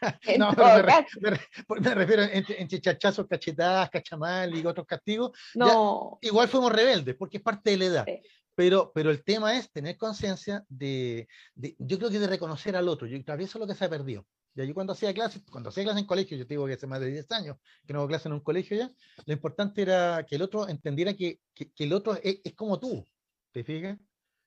no, 0.38 0.52
me, 0.52 1.94
refiero 1.94 2.22
entre, 2.22 2.60
entre, 2.60 2.80
chachazos, 2.80 3.26
cachetadas, 3.26 3.90
cachamal 3.90 4.54
y 4.54 4.64
otros 4.64 4.86
castigos. 4.86 5.32
No. 5.54 6.18
igual 6.22 6.48
fuimos 6.48 6.72
rebeldes, 6.72 7.16
porque 7.16 7.38
es 7.38 7.42
parte 7.42 7.70
de 7.70 7.76
la 7.76 7.84
edad. 7.84 8.06
Pero, 8.54 8.92
pero 8.94 9.10
el 9.10 9.22
tema 9.22 9.56
es 9.56 9.70
tener 9.70 9.96
conciencia 9.96 10.64
de, 10.68 11.28
de, 11.54 11.76
yo 11.78 11.98
creo 11.98 12.10
que 12.10 12.18
de 12.18 12.26
reconocer 12.26 12.76
al 12.76 12.88
otro. 12.88 13.06
Yo, 13.06 13.22
tal 13.24 13.40
eso 13.40 13.58
es 13.58 13.60
lo 13.60 13.66
que 13.66 13.74
se 13.74 13.84
ha 13.84 13.90
perdido. 13.90 14.26
Ya 14.54 14.64
yo 14.64 14.74
cuando 14.74 14.92
hacía 14.92 15.14
clases, 15.14 15.42
cuando 15.50 15.68
hacía 15.68 15.84
clases 15.84 16.00
en 16.00 16.06
colegio, 16.06 16.36
yo 16.36 16.46
te 16.46 16.54
digo 16.54 16.66
que 16.66 16.72
hace 16.72 16.86
más 16.86 17.00
de 17.00 17.10
10 17.10 17.30
años 17.32 17.56
que 17.86 17.92
no 17.92 18.00
hago 18.00 18.08
clases 18.08 18.26
en 18.26 18.32
un 18.32 18.40
colegio 18.40 18.76
ya, 18.76 18.90
lo 19.24 19.32
importante 19.32 19.82
era 19.82 20.24
que 20.26 20.36
el 20.36 20.42
otro 20.42 20.68
entendiera 20.68 21.14
que, 21.14 21.40
que, 21.54 21.70
el 21.78 21.92
otro 21.92 22.14
es, 22.22 22.40
es, 22.42 22.54
como 22.54 22.78
tú, 22.80 23.04
¿te 23.52 23.62
fijas? 23.62 23.98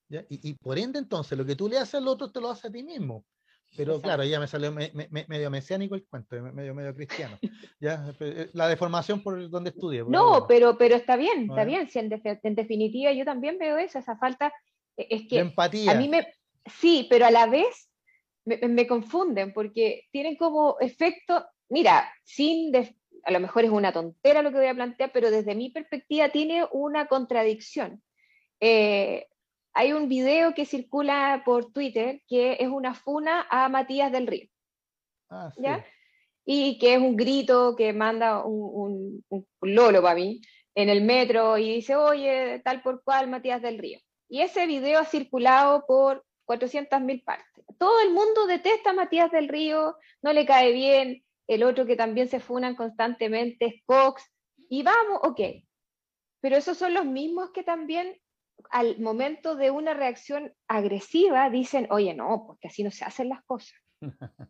¿Ya? 0.09 0.25
Y, 0.29 0.49
y, 0.49 0.53
por 0.55 0.77
ende 0.77 0.99
entonces 0.99 1.37
lo 1.37 1.45
que 1.45 1.55
tú 1.55 1.69
le 1.69 1.77
haces 1.77 1.95
al 1.95 2.07
otro 2.07 2.31
te 2.31 2.41
lo 2.41 2.49
haces 2.49 2.65
a 2.65 2.71
ti 2.71 2.83
mismo. 2.83 3.25
Pero 3.75 3.99
claro, 3.99 4.23
ya 4.23 4.39
me 4.39 4.47
salió 4.47 4.71
medio 4.71 5.49
mesiánico 5.49 5.95
el 5.95 6.05
cuento, 6.05 6.39
medio, 6.53 6.75
medio 6.75 6.93
cristiano. 6.93 7.39
ya, 7.79 8.13
eh, 8.19 8.49
la 8.53 8.67
deformación 8.67 9.23
por 9.23 9.49
donde 9.49 9.71
estudié. 9.71 10.03
No, 10.07 10.45
pero, 10.47 10.77
pero 10.77 10.95
está 10.95 11.15
bien, 11.15 11.49
está 11.49 11.63
bien. 11.63 11.89
Si 11.89 11.99
en, 11.99 12.09
definitiva 12.55 13.11
yo 13.13 13.25
también 13.25 13.57
veo 13.57 13.77
eso, 13.77 13.97
esa 13.97 14.15
falta. 14.17 14.53
E, 14.95 15.07
es 15.09 15.27
que 15.27 15.39
empatía. 15.39 15.91
A 15.91 15.95
mí 15.95 16.07
me. 16.07 16.27
Sí, 16.65 17.07
pero 17.09 17.25
a 17.25 17.31
la 17.31 17.47
vez 17.47 17.89
me, 18.45 18.87
confunden 18.87 19.53
porque 19.53 20.05
tienen 20.11 20.35
como 20.35 20.77
efecto. 20.79 21.45
Mira, 21.69 22.11
sin. 22.23 22.71
a 22.75 23.31
lo 23.31 23.39
mejor 23.39 23.63
es 23.63 23.71
una 23.71 23.91
tontera 23.91 24.41
lo 24.41 24.51
que 24.51 24.57
voy 24.57 24.67
a 24.67 24.75
plantear, 24.75 25.11
pero 25.13 25.31
desde 25.31 25.55
mi 25.55 25.69
perspectiva 25.69 26.29
tiene 26.29 26.65
una 26.71 27.07
contradicción. 27.07 28.01
Eh, 28.59 29.27
hay 29.73 29.93
un 29.93 30.07
video 30.07 30.53
que 30.53 30.65
circula 30.65 31.41
por 31.45 31.71
Twitter 31.71 32.21
que 32.27 32.57
es 32.59 32.67
una 32.67 32.93
funa 32.93 33.47
a 33.49 33.69
Matías 33.69 34.11
del 34.11 34.27
Río. 34.27 34.47
Ah, 35.29 35.51
¿ya? 35.57 35.85
Y 36.45 36.77
que 36.77 36.95
es 36.95 36.99
un 36.99 37.15
grito 37.15 37.75
que 37.75 37.93
manda 37.93 38.45
un, 38.45 39.23
un, 39.29 39.47
lolo 39.61 40.01
para 40.01 40.15
mí 40.15 40.41
en 40.75 40.89
el 40.89 41.01
metro 41.01 41.57
y 41.57 41.75
dice, 41.75 41.95
oye, 41.95 42.61
tal 42.63 42.81
por 42.81 43.03
cual 43.03 43.29
Matías 43.29 43.61
del 43.61 43.79
Río. 43.79 43.99
Y 44.29 44.41
ese 44.41 44.67
video 44.67 44.99
ha 44.99 45.05
circulado 45.05 45.85
por 45.87 46.23
400.000 46.45 47.23
partes. 47.23 47.65
Todo 47.77 48.01
el 48.01 48.11
mundo 48.11 48.47
detesta 48.47 48.91
a 48.91 48.93
Matías 48.93 49.31
del 49.31 49.47
Río, 49.47 49.97
no 50.21 50.33
le 50.33 50.45
cae 50.45 50.71
bien. 50.71 51.23
El 51.47 51.63
otro 51.63 51.85
que 51.85 51.95
también 51.95 52.27
se 52.29 52.39
funan 52.39 52.75
constantemente 52.75 53.65
es 53.65 53.73
Cox. 53.85 54.23
Y 54.69 54.83
vamos, 54.83 55.19
ok. 55.23 55.39
Pero 56.41 56.57
esos 56.57 56.77
son 56.77 56.93
los 56.93 57.05
mismos 57.05 57.51
que 57.51 57.63
también 57.63 58.19
al 58.69 58.99
momento 58.99 59.55
de 59.55 59.71
una 59.71 59.93
reacción 59.93 60.53
agresiva 60.67 61.49
dicen, 61.49 61.87
oye, 61.89 62.13
no, 62.13 62.45
porque 62.47 62.67
así 62.67 62.83
no 62.83 62.91
se 62.91 63.05
hacen 63.05 63.29
las 63.29 63.43
cosas. 63.45 63.77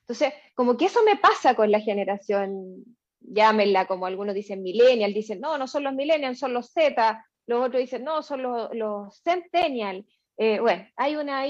Entonces, 0.00 0.32
como 0.54 0.76
que 0.76 0.86
eso 0.86 1.02
me 1.04 1.16
pasa 1.16 1.54
con 1.54 1.70
la 1.70 1.80
generación, 1.80 2.84
llámenla 3.20 3.86
como 3.86 4.06
algunos 4.06 4.34
dicen 4.34 4.62
millennial, 4.62 5.14
dicen, 5.14 5.40
no, 5.40 5.56
no 5.56 5.68
son 5.68 5.84
los 5.84 5.94
millennials, 5.94 6.38
son 6.38 6.52
los 6.52 6.72
Z, 6.72 7.24
los 7.46 7.66
otros 7.66 7.80
dicen, 7.80 8.04
no, 8.04 8.22
son 8.22 8.42
los, 8.42 8.74
los 8.74 9.20
centennial. 9.22 10.06
Eh, 10.42 10.58
bueno, 10.58 10.86
hay 10.96 11.16
una, 11.16 11.44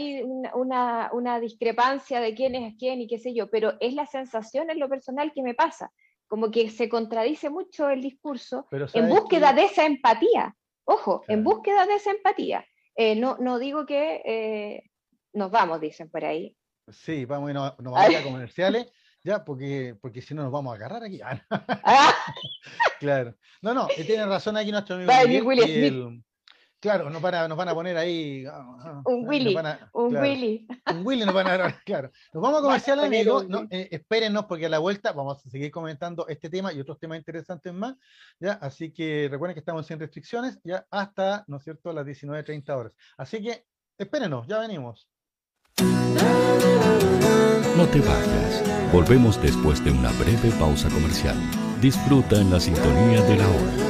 una, 0.54 1.10
una, 1.12 1.38
discrepancia 1.38 2.20
de 2.20 2.34
quién 2.34 2.56
es 2.56 2.74
quién 2.76 3.00
y 3.00 3.06
qué 3.06 3.18
sé 3.18 3.32
yo, 3.32 3.48
pero 3.48 3.74
es 3.78 3.94
la 3.94 4.04
sensación 4.04 4.68
en 4.68 4.80
lo 4.80 4.88
personal 4.88 5.30
que 5.32 5.44
me 5.44 5.54
pasa, 5.54 5.92
como 6.26 6.50
que 6.50 6.68
se 6.70 6.88
contradice 6.88 7.50
mucho 7.50 7.88
el 7.88 8.02
discurso 8.02 8.66
en 8.72 9.08
búsqueda 9.08 9.52
de 9.52 9.66
esa 9.66 9.86
empatía. 9.86 10.56
Ojo, 10.82 11.22
en 11.28 11.44
búsqueda 11.44 11.86
de 11.86 11.94
esa 11.94 12.10
empatía. 12.10 12.66
Eh, 12.96 13.14
no, 13.14 13.36
no 13.38 13.60
digo 13.60 13.86
que 13.86 14.22
eh, 14.24 14.90
nos 15.34 15.52
vamos, 15.52 15.80
dicen 15.80 16.10
por 16.10 16.24
ahí. 16.24 16.56
Sí, 16.88 17.26
vamos, 17.26 17.54
no, 17.54 17.76
nos 17.78 17.92
vamos 17.92 18.16
a 18.16 18.22
comerciales, 18.24 18.88
ya, 19.22 19.44
porque, 19.44 19.94
porque 20.02 20.20
si 20.20 20.34
no 20.34 20.42
nos 20.42 20.50
vamos 20.50 20.72
a 20.72 20.74
agarrar 20.74 21.04
aquí. 21.04 21.20
Ah. 21.84 22.12
claro. 22.98 23.36
No, 23.62 23.72
no, 23.72 23.86
tiene 23.86 24.26
razón 24.26 24.56
aquí 24.56 24.72
nuestro 24.72 24.96
amigo. 24.96 25.12
Claro, 26.80 27.10
nos 27.10 27.20
van 27.20 27.34
a, 27.34 27.46
nos 27.46 27.58
van 27.58 27.68
a 27.68 27.74
poner 27.74 27.94
ahí. 27.98 28.46
Ah, 28.46 28.64
ah, 28.80 29.02
un 29.04 29.28
Willy. 29.28 29.54
un 29.92 30.16
Willy. 30.16 30.66
Un 30.90 31.06
Willy 31.06 31.26
nos 31.26 31.34
van 31.34 31.46
a 31.48 31.58
dar, 31.58 31.84
claro. 31.84 32.10
Nos 32.32 32.42
vamos 32.42 32.60
a 32.60 32.62
comercial, 32.64 33.00
amigos. 33.00 33.46
No, 33.48 33.66
eh, 33.70 33.88
espérenos 33.90 34.46
porque 34.46 34.64
a 34.64 34.70
la 34.70 34.78
vuelta 34.78 35.12
vamos 35.12 35.44
a 35.44 35.50
seguir 35.50 35.70
comentando 35.70 36.26
este 36.26 36.48
tema 36.48 36.72
y 36.72 36.80
otros 36.80 36.98
temas 36.98 37.18
interesantes 37.18 37.74
más. 37.74 37.96
¿ya? 38.38 38.52
Así 38.52 38.92
que 38.92 39.28
recuerden 39.30 39.54
que 39.54 39.60
estamos 39.60 39.86
sin 39.86 40.00
restricciones 40.00 40.58
ya 40.64 40.86
hasta, 40.90 41.44
¿no 41.48 41.58
es 41.58 41.64
cierto?, 41.64 41.92
las 41.92 42.06
19.30 42.06 42.70
horas. 42.70 42.92
Así 43.18 43.42
que 43.42 43.66
espérenos, 43.98 44.46
ya 44.46 44.58
venimos. 44.60 45.06
No 47.76 47.86
te 47.88 48.00
vayas. 48.00 48.90
Volvemos 48.90 49.40
después 49.42 49.84
de 49.84 49.90
una 49.90 50.10
breve 50.12 50.50
pausa 50.58 50.88
comercial. 50.88 51.36
Disfruta 51.80 52.40
en 52.40 52.50
la 52.50 52.58
sintonía 52.58 53.22
de 53.22 53.36
la 53.36 53.48
hora. 53.48 53.89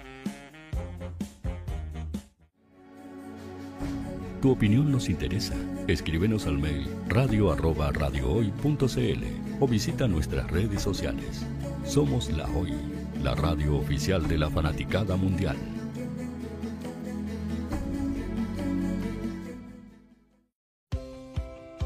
Tu 4.41 4.49
opinión 4.49 4.91
nos 4.91 5.07
interesa. 5.07 5.53
Escríbenos 5.87 6.47
al 6.47 6.57
mail 6.57 6.89
radio 7.07 7.51
o 9.59 9.67
visita 9.67 10.07
nuestras 10.07 10.49
redes 10.49 10.81
sociales. 10.81 11.45
Somos 11.85 12.31
La 12.31 12.47
Hoy, 12.47 12.73
la 13.21 13.35
radio 13.35 13.77
oficial 13.77 14.27
de 14.27 14.39
la 14.39 14.49
fanaticada 14.49 15.15
mundial. 15.15 15.57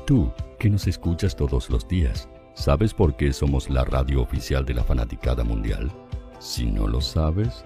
Tú, 0.08 0.32
que 0.58 0.70
nos 0.70 0.88
escuchas 0.88 1.36
todos 1.36 1.70
los 1.70 1.86
días, 1.90 2.30
¿sabes 2.54 2.94
por 2.94 3.18
qué 3.18 3.34
somos 3.34 3.70
la 3.70 3.84
radio 3.84 4.22
oficial 4.22 4.64
de 4.64 4.76
la 4.76 4.84
fanaticada 4.86 5.44
mundial? 5.44 5.92
Si 6.40 6.72
no 6.72 6.88
lo 6.88 7.02
sabes, 7.02 7.66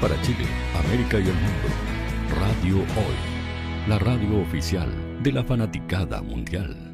Para 0.00 0.20
Chile, 0.22 0.44
América 0.76 1.18
y 1.18 1.26
el 1.26 1.34
mundo, 1.34 1.68
Radio 2.38 2.76
Hoy, 2.76 3.88
la 3.88 3.98
radio 3.98 4.40
oficial 4.40 5.22
de 5.22 5.32
la 5.32 5.42
fanaticada 5.42 6.22
mundial. 6.22 6.88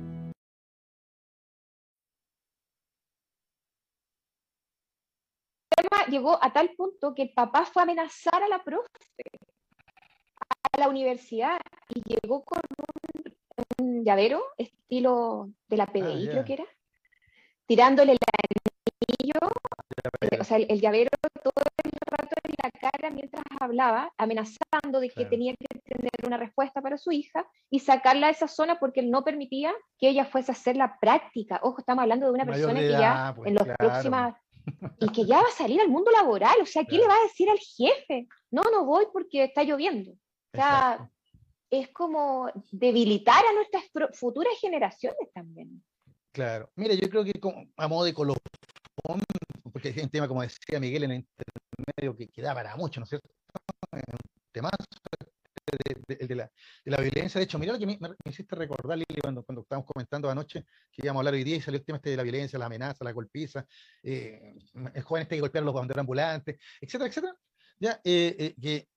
llegó 6.09 6.39
a 6.43 6.53
tal 6.53 6.71
punto 6.77 7.15
que 7.15 7.23
el 7.23 7.33
papá 7.33 7.65
fue 7.65 7.83
a 7.83 7.85
amenazar 7.85 8.43
a 8.43 8.49
la 8.49 8.63
profe, 8.63 8.89
a 10.73 10.79
la 10.79 10.89
universidad, 10.89 11.59
y 11.89 12.03
llegó 12.07 12.45
con 12.45 12.61
un, 13.79 14.05
llavero, 14.05 14.43
estilo 14.57 15.51
de 15.69 15.77
la 15.77 15.87
PDI, 15.87 16.29
ah, 16.29 16.31
creo 16.31 16.45
que 16.45 16.53
era, 16.55 16.65
tirándole 17.67 18.13
el 18.13 18.19
anillo, 18.19 18.74
eh, 20.21 20.39
o 20.41 20.45
sea, 20.45 20.59
el, 20.59 20.81
llavero 20.81 21.11
todo 21.43 21.53
el 21.85 21.91
rato 22.07 22.37
en 22.45 22.55
la 22.63 22.71
cara 22.71 23.11
mientras 23.11 23.43
hablaba, 23.61 24.13
amenazando 24.19 25.01
de 25.01 25.11
que 25.11 25.25
tenía 25.25 25.55
que 25.55 25.79
tener 25.81 26.11
una 26.27 26.37
respuesta 26.37 26.81
para 26.81 26.99
su 26.99 27.13
hija 27.13 27.47
y 27.71 27.81
sacarla 27.81 28.29
de 28.29 28.33
esa 28.33 28.49
zona 28.49 28.79
porque 28.79 29.01
él 29.01 29.11
no 29.11 29.25
permitía 29.25 29.73
que 29.99 30.09
ella 30.09 30.25
fuese 30.25 30.53
a 30.53 30.55
hacer 30.55 30.77
la 30.77 30.99
práctica. 30.99 31.61
Ojo, 31.63 31.79
estamos 31.79 32.03
hablando 32.03 32.27
de 32.27 32.33
una 32.33 32.47
persona 32.47 32.81
que 32.81 32.91
ya 32.91 33.33
pues, 33.37 33.49
en 33.49 33.55
los 33.55 33.69
próximos 33.77 34.35
y 35.01 35.09
que 35.09 35.25
ya 35.27 35.37
va 35.37 35.49
a 35.49 35.57
salir 35.57 35.81
al 35.81 35.89
mundo 35.89 36.11
laboral. 36.11 36.57
O 36.63 36.67
sea, 36.67 36.85
¿qué 36.85 36.97
le 36.97 37.07
va 37.07 37.15
a 37.15 37.23
decir 37.25 37.49
al 37.51 37.59
jefe? 37.59 38.29
No, 38.51 38.63
no 38.71 38.85
voy 38.85 39.07
porque 39.13 39.45
está 39.45 39.63
lloviendo. 39.63 40.13
O 40.13 40.57
sea, 40.57 41.11
es 41.71 41.89
como 41.91 42.49
debilitar 42.71 43.45
a 43.45 43.53
nuestras 43.53 43.85
futuras 44.13 44.53
generaciones 44.61 45.33
también. 45.33 45.83
Claro. 46.33 46.71
Mira, 46.75 46.95
yo 46.95 47.09
creo 47.09 47.25
que 47.25 47.33
a 47.77 47.89
modo 47.89 48.05
de 48.05 48.15
colofón, 48.15 48.43
porque 49.73 49.89
es 49.89 50.03
un 50.03 50.09
tema, 50.09 50.29
como 50.29 50.43
decía 50.43 50.81
Miguel, 50.81 51.05
en 51.05 51.11
el 51.11 51.27
intermedio 51.77 52.17
que, 52.17 52.29
queda 52.29 52.55
para 52.55 52.77
mucho, 52.77 53.01
¿no 53.01 53.05
es 53.05 53.11
cierto? 53.11 53.29
Un 53.93 54.01
tema 54.53 54.71
de, 56.07 56.35
la, 56.35 56.51
de, 56.85 56.91
la, 56.91 57.01
violencia. 57.01 57.39
De 57.39 57.45
hecho, 57.45 57.59
mira 57.59 57.73
lo 57.73 57.79
que 57.79 57.87
me, 57.87 57.99
hiciste 58.25 58.55
recordar, 58.55 58.99
Lili, 58.99 59.21
cuando, 59.21 59.43
cuando 59.43 59.63
estábamos 59.63 59.91
comentando 59.91 60.31
anoche 60.31 60.65
que 60.93 61.03
íbamos 61.03 61.19
a 61.19 61.21
hablar 61.21 61.35
hoy 61.35 61.45
día 61.45 61.57
y 61.57 61.61
salió 61.61 61.79
el 61.79 61.85
tema 61.85 61.97
este 61.97 62.11
de 62.11 62.17
la 62.17 62.23
violencia, 62.23 62.59
la 62.59 62.67
amenaza, 62.67 63.05
la 63.05 63.13
golpiza, 63.13 63.67
eh, 64.03 64.55
el 64.95 65.03
joven 65.03 65.23
este 65.23 65.37
que 65.37 65.41
golpear 65.41 65.63
a 65.63 65.67
los 65.67 65.75
banderos 65.75 66.01
ambulantes, 66.01 66.57
etcétera, 66.81 67.09
etcétera. 67.09 67.37
Ya, 67.79 68.01
eh, 68.05 68.37
eh, 68.39 68.55
que 68.61 68.89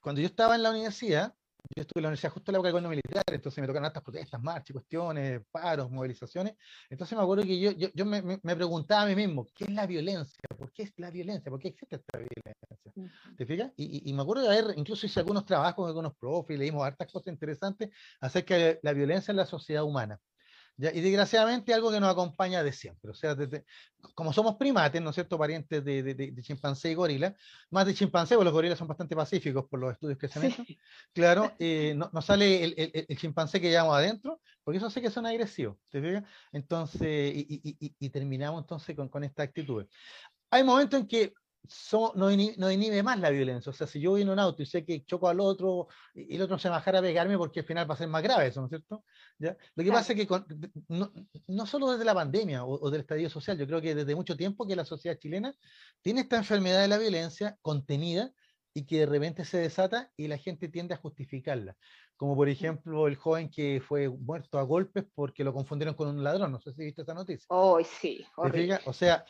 cuando 0.00 0.20
yo 0.20 0.26
estaba 0.26 0.54
en 0.54 0.62
la 0.62 0.70
universidad, 0.70 1.34
yo 1.74 1.82
estuve 1.82 2.00
en 2.00 2.02
la 2.02 2.08
universidad 2.08 2.32
justo 2.32 2.50
en 2.50 2.52
la 2.54 2.58
época 2.58 2.68
del 2.68 2.72
gobierno 2.72 2.88
militar, 2.90 3.24
entonces 3.30 3.60
me 3.60 3.66
tocaron 3.66 3.86
estas 3.86 4.02
protestas, 4.02 4.42
marchas, 4.42 4.74
cuestiones, 4.74 5.42
paros, 5.50 5.90
movilizaciones. 5.90 6.54
Entonces 6.88 7.16
me 7.16 7.22
acuerdo 7.22 7.44
que 7.44 7.60
yo, 7.60 7.70
yo, 7.72 7.88
yo 7.94 8.06
me, 8.06 8.22
me, 8.22 8.56
preguntaba 8.56 9.02
a 9.02 9.06
mí 9.06 9.14
mismo, 9.14 9.46
¿qué 9.54 9.64
es 9.64 9.70
la 9.70 9.86
violencia? 9.86 10.40
¿Por 10.56 10.72
qué 10.72 10.84
es 10.84 10.92
la 10.96 11.10
violencia? 11.10 11.50
¿Por 11.50 11.60
qué 11.60 11.68
existe 11.68 11.96
esta 11.96 12.18
violencia? 12.18 13.10
¿Te 13.36 13.46
fijas? 13.46 13.72
Y, 13.76 14.08
y, 14.08 14.12
me 14.12 14.22
acuerdo 14.22 14.48
de 14.48 14.58
haber, 14.58 14.78
incluso 14.78 15.06
hice 15.06 15.20
algunos 15.20 15.46
trabajos 15.46 15.76
con 15.76 15.88
algunos 15.88 16.14
profes, 16.16 16.58
leímos 16.58 16.84
hartas 16.84 17.10
cosas 17.10 17.32
interesantes 17.32 17.90
acerca 18.20 18.56
de 18.56 18.80
la 18.82 18.92
violencia 18.92 19.32
en 19.32 19.36
la 19.36 19.46
sociedad 19.46 19.84
humana. 19.84 20.20
Y 20.94 21.00
desgraciadamente 21.00 21.74
algo 21.74 21.90
que 21.90 22.00
nos 22.00 22.10
acompaña 22.10 22.62
de 22.62 22.72
siempre. 22.72 23.10
O 23.10 23.14
sea, 23.14 23.34
desde, 23.34 23.64
como 24.14 24.32
somos 24.32 24.56
primates, 24.56 25.02
¿no 25.02 25.10
es 25.10 25.14
cierto? 25.14 25.38
Parientes 25.38 25.84
de, 25.84 26.02
de, 26.02 26.42
chimpancé 26.42 26.90
y 26.90 26.94
gorila, 26.94 27.34
más 27.70 27.86
de 27.86 27.94
chimpancé, 27.94 28.34
porque 28.34 28.46
los 28.46 28.54
gorilas 28.54 28.78
son 28.78 28.88
bastante 28.88 29.14
pacíficos 29.14 29.66
por 29.68 29.80
los 29.80 29.92
estudios 29.92 30.18
que 30.18 30.28
se 30.28 30.38
han 30.38 30.46
hecho. 30.46 30.64
Claro, 31.12 31.52
eh, 31.58 31.94
nos 31.96 32.12
no 32.12 32.22
sale 32.22 32.64
el, 32.64 32.74
el, 32.76 33.06
el, 33.08 33.18
chimpancé 33.18 33.60
que 33.60 33.68
llevamos 33.68 33.96
adentro, 33.96 34.40
porque 34.64 34.78
eso 34.78 34.88
sé 34.88 35.02
que 35.02 35.10
son 35.10 35.26
agresivos. 35.26 35.76
¿te 35.90 36.22
Entonces, 36.52 37.34
y, 37.34 37.60
y, 37.62 37.86
y, 37.86 37.94
y, 37.98 38.10
terminamos 38.10 38.62
entonces 38.62 38.96
con, 38.96 39.08
con 39.08 39.24
esta 39.24 39.42
actitud. 39.42 39.86
Hay 40.50 40.64
momentos 40.64 41.00
en 41.00 41.06
que 41.06 41.34
no, 42.14 42.30
inhibe, 42.30 43.02
más 43.02 43.18
la 43.20 43.30
violencia. 43.30 43.70
O 43.70 43.72
sea, 43.72 43.86
si 43.86 44.00
yo 44.00 44.10
voy 44.10 44.22
en 44.22 44.30
un 44.30 44.38
auto 44.38 44.62
y 44.62 44.66
sé 44.66 44.84
que 44.84 45.04
choco 45.04 45.28
al 45.28 45.40
otro 45.40 45.88
y, 46.14 46.34
el 46.36 46.42
otro 46.42 46.58
se 46.58 46.68
bajara 46.68 46.98
a 46.98 47.02
pegarme 47.02 47.36
porque 47.36 47.60
al 47.60 47.66
final 47.66 47.88
va 47.88 47.94
a 47.94 47.98
ser 47.98 48.08
más 48.08 48.22
grave 48.22 48.48
eso, 48.48 48.60
¿no 48.60 48.66
es 48.66 48.70
cierto? 48.70 49.04
¿Ya? 49.38 49.56
Lo 49.74 49.84
que 49.84 49.92
pasa 49.92 50.12
es 50.12 50.26
que 50.26 50.42
no, 50.88 51.66
solo 51.66 51.92
desde 51.92 52.04
la 52.04 52.14
pandemia 52.14 52.64
o, 52.64 52.90
del 52.90 53.02
estadio 53.02 53.30
social, 53.30 53.58
yo 53.58 53.66
creo 53.66 53.80
que 53.80 53.94
desde 53.94 54.14
mucho 54.14 54.36
tiempo 54.36 54.66
que 54.66 54.76
la 54.76 54.84
sociedad 54.84 55.18
chilena 55.18 55.54
tiene 56.02 56.22
esta 56.22 56.36
enfermedad 56.36 56.80
de 56.80 56.88
la 56.88 56.98
violencia 56.98 57.56
contenida 57.62 58.32
y 58.72 58.86
que 58.86 59.00
de 59.00 59.06
repente 59.06 59.44
se 59.44 59.58
desata 59.58 60.10
y 60.16 60.28
la 60.28 60.38
gente 60.38 60.68
tiende 60.68 60.94
a 60.94 60.98
justificarla. 60.98 61.76
Como 62.16 62.36
por 62.36 62.48
ejemplo 62.48 63.06
el 63.08 63.16
joven 63.16 63.50
que 63.50 63.82
fue 63.86 64.08
muerto 64.08 64.58
a 64.58 64.62
golpes 64.62 65.04
porque 65.14 65.42
lo 65.42 65.52
confundieron 65.52 65.94
con 65.94 66.08
un 66.08 66.22
ladrón. 66.22 66.52
No 66.52 66.60
sé 66.60 66.72
si 66.72 66.84
viste 66.84 67.02
esa 67.02 67.14
noticia. 67.14 67.46
Oh, 67.48 67.80
sí. 67.82 68.24
O 68.36 68.92
sea, 68.92 69.24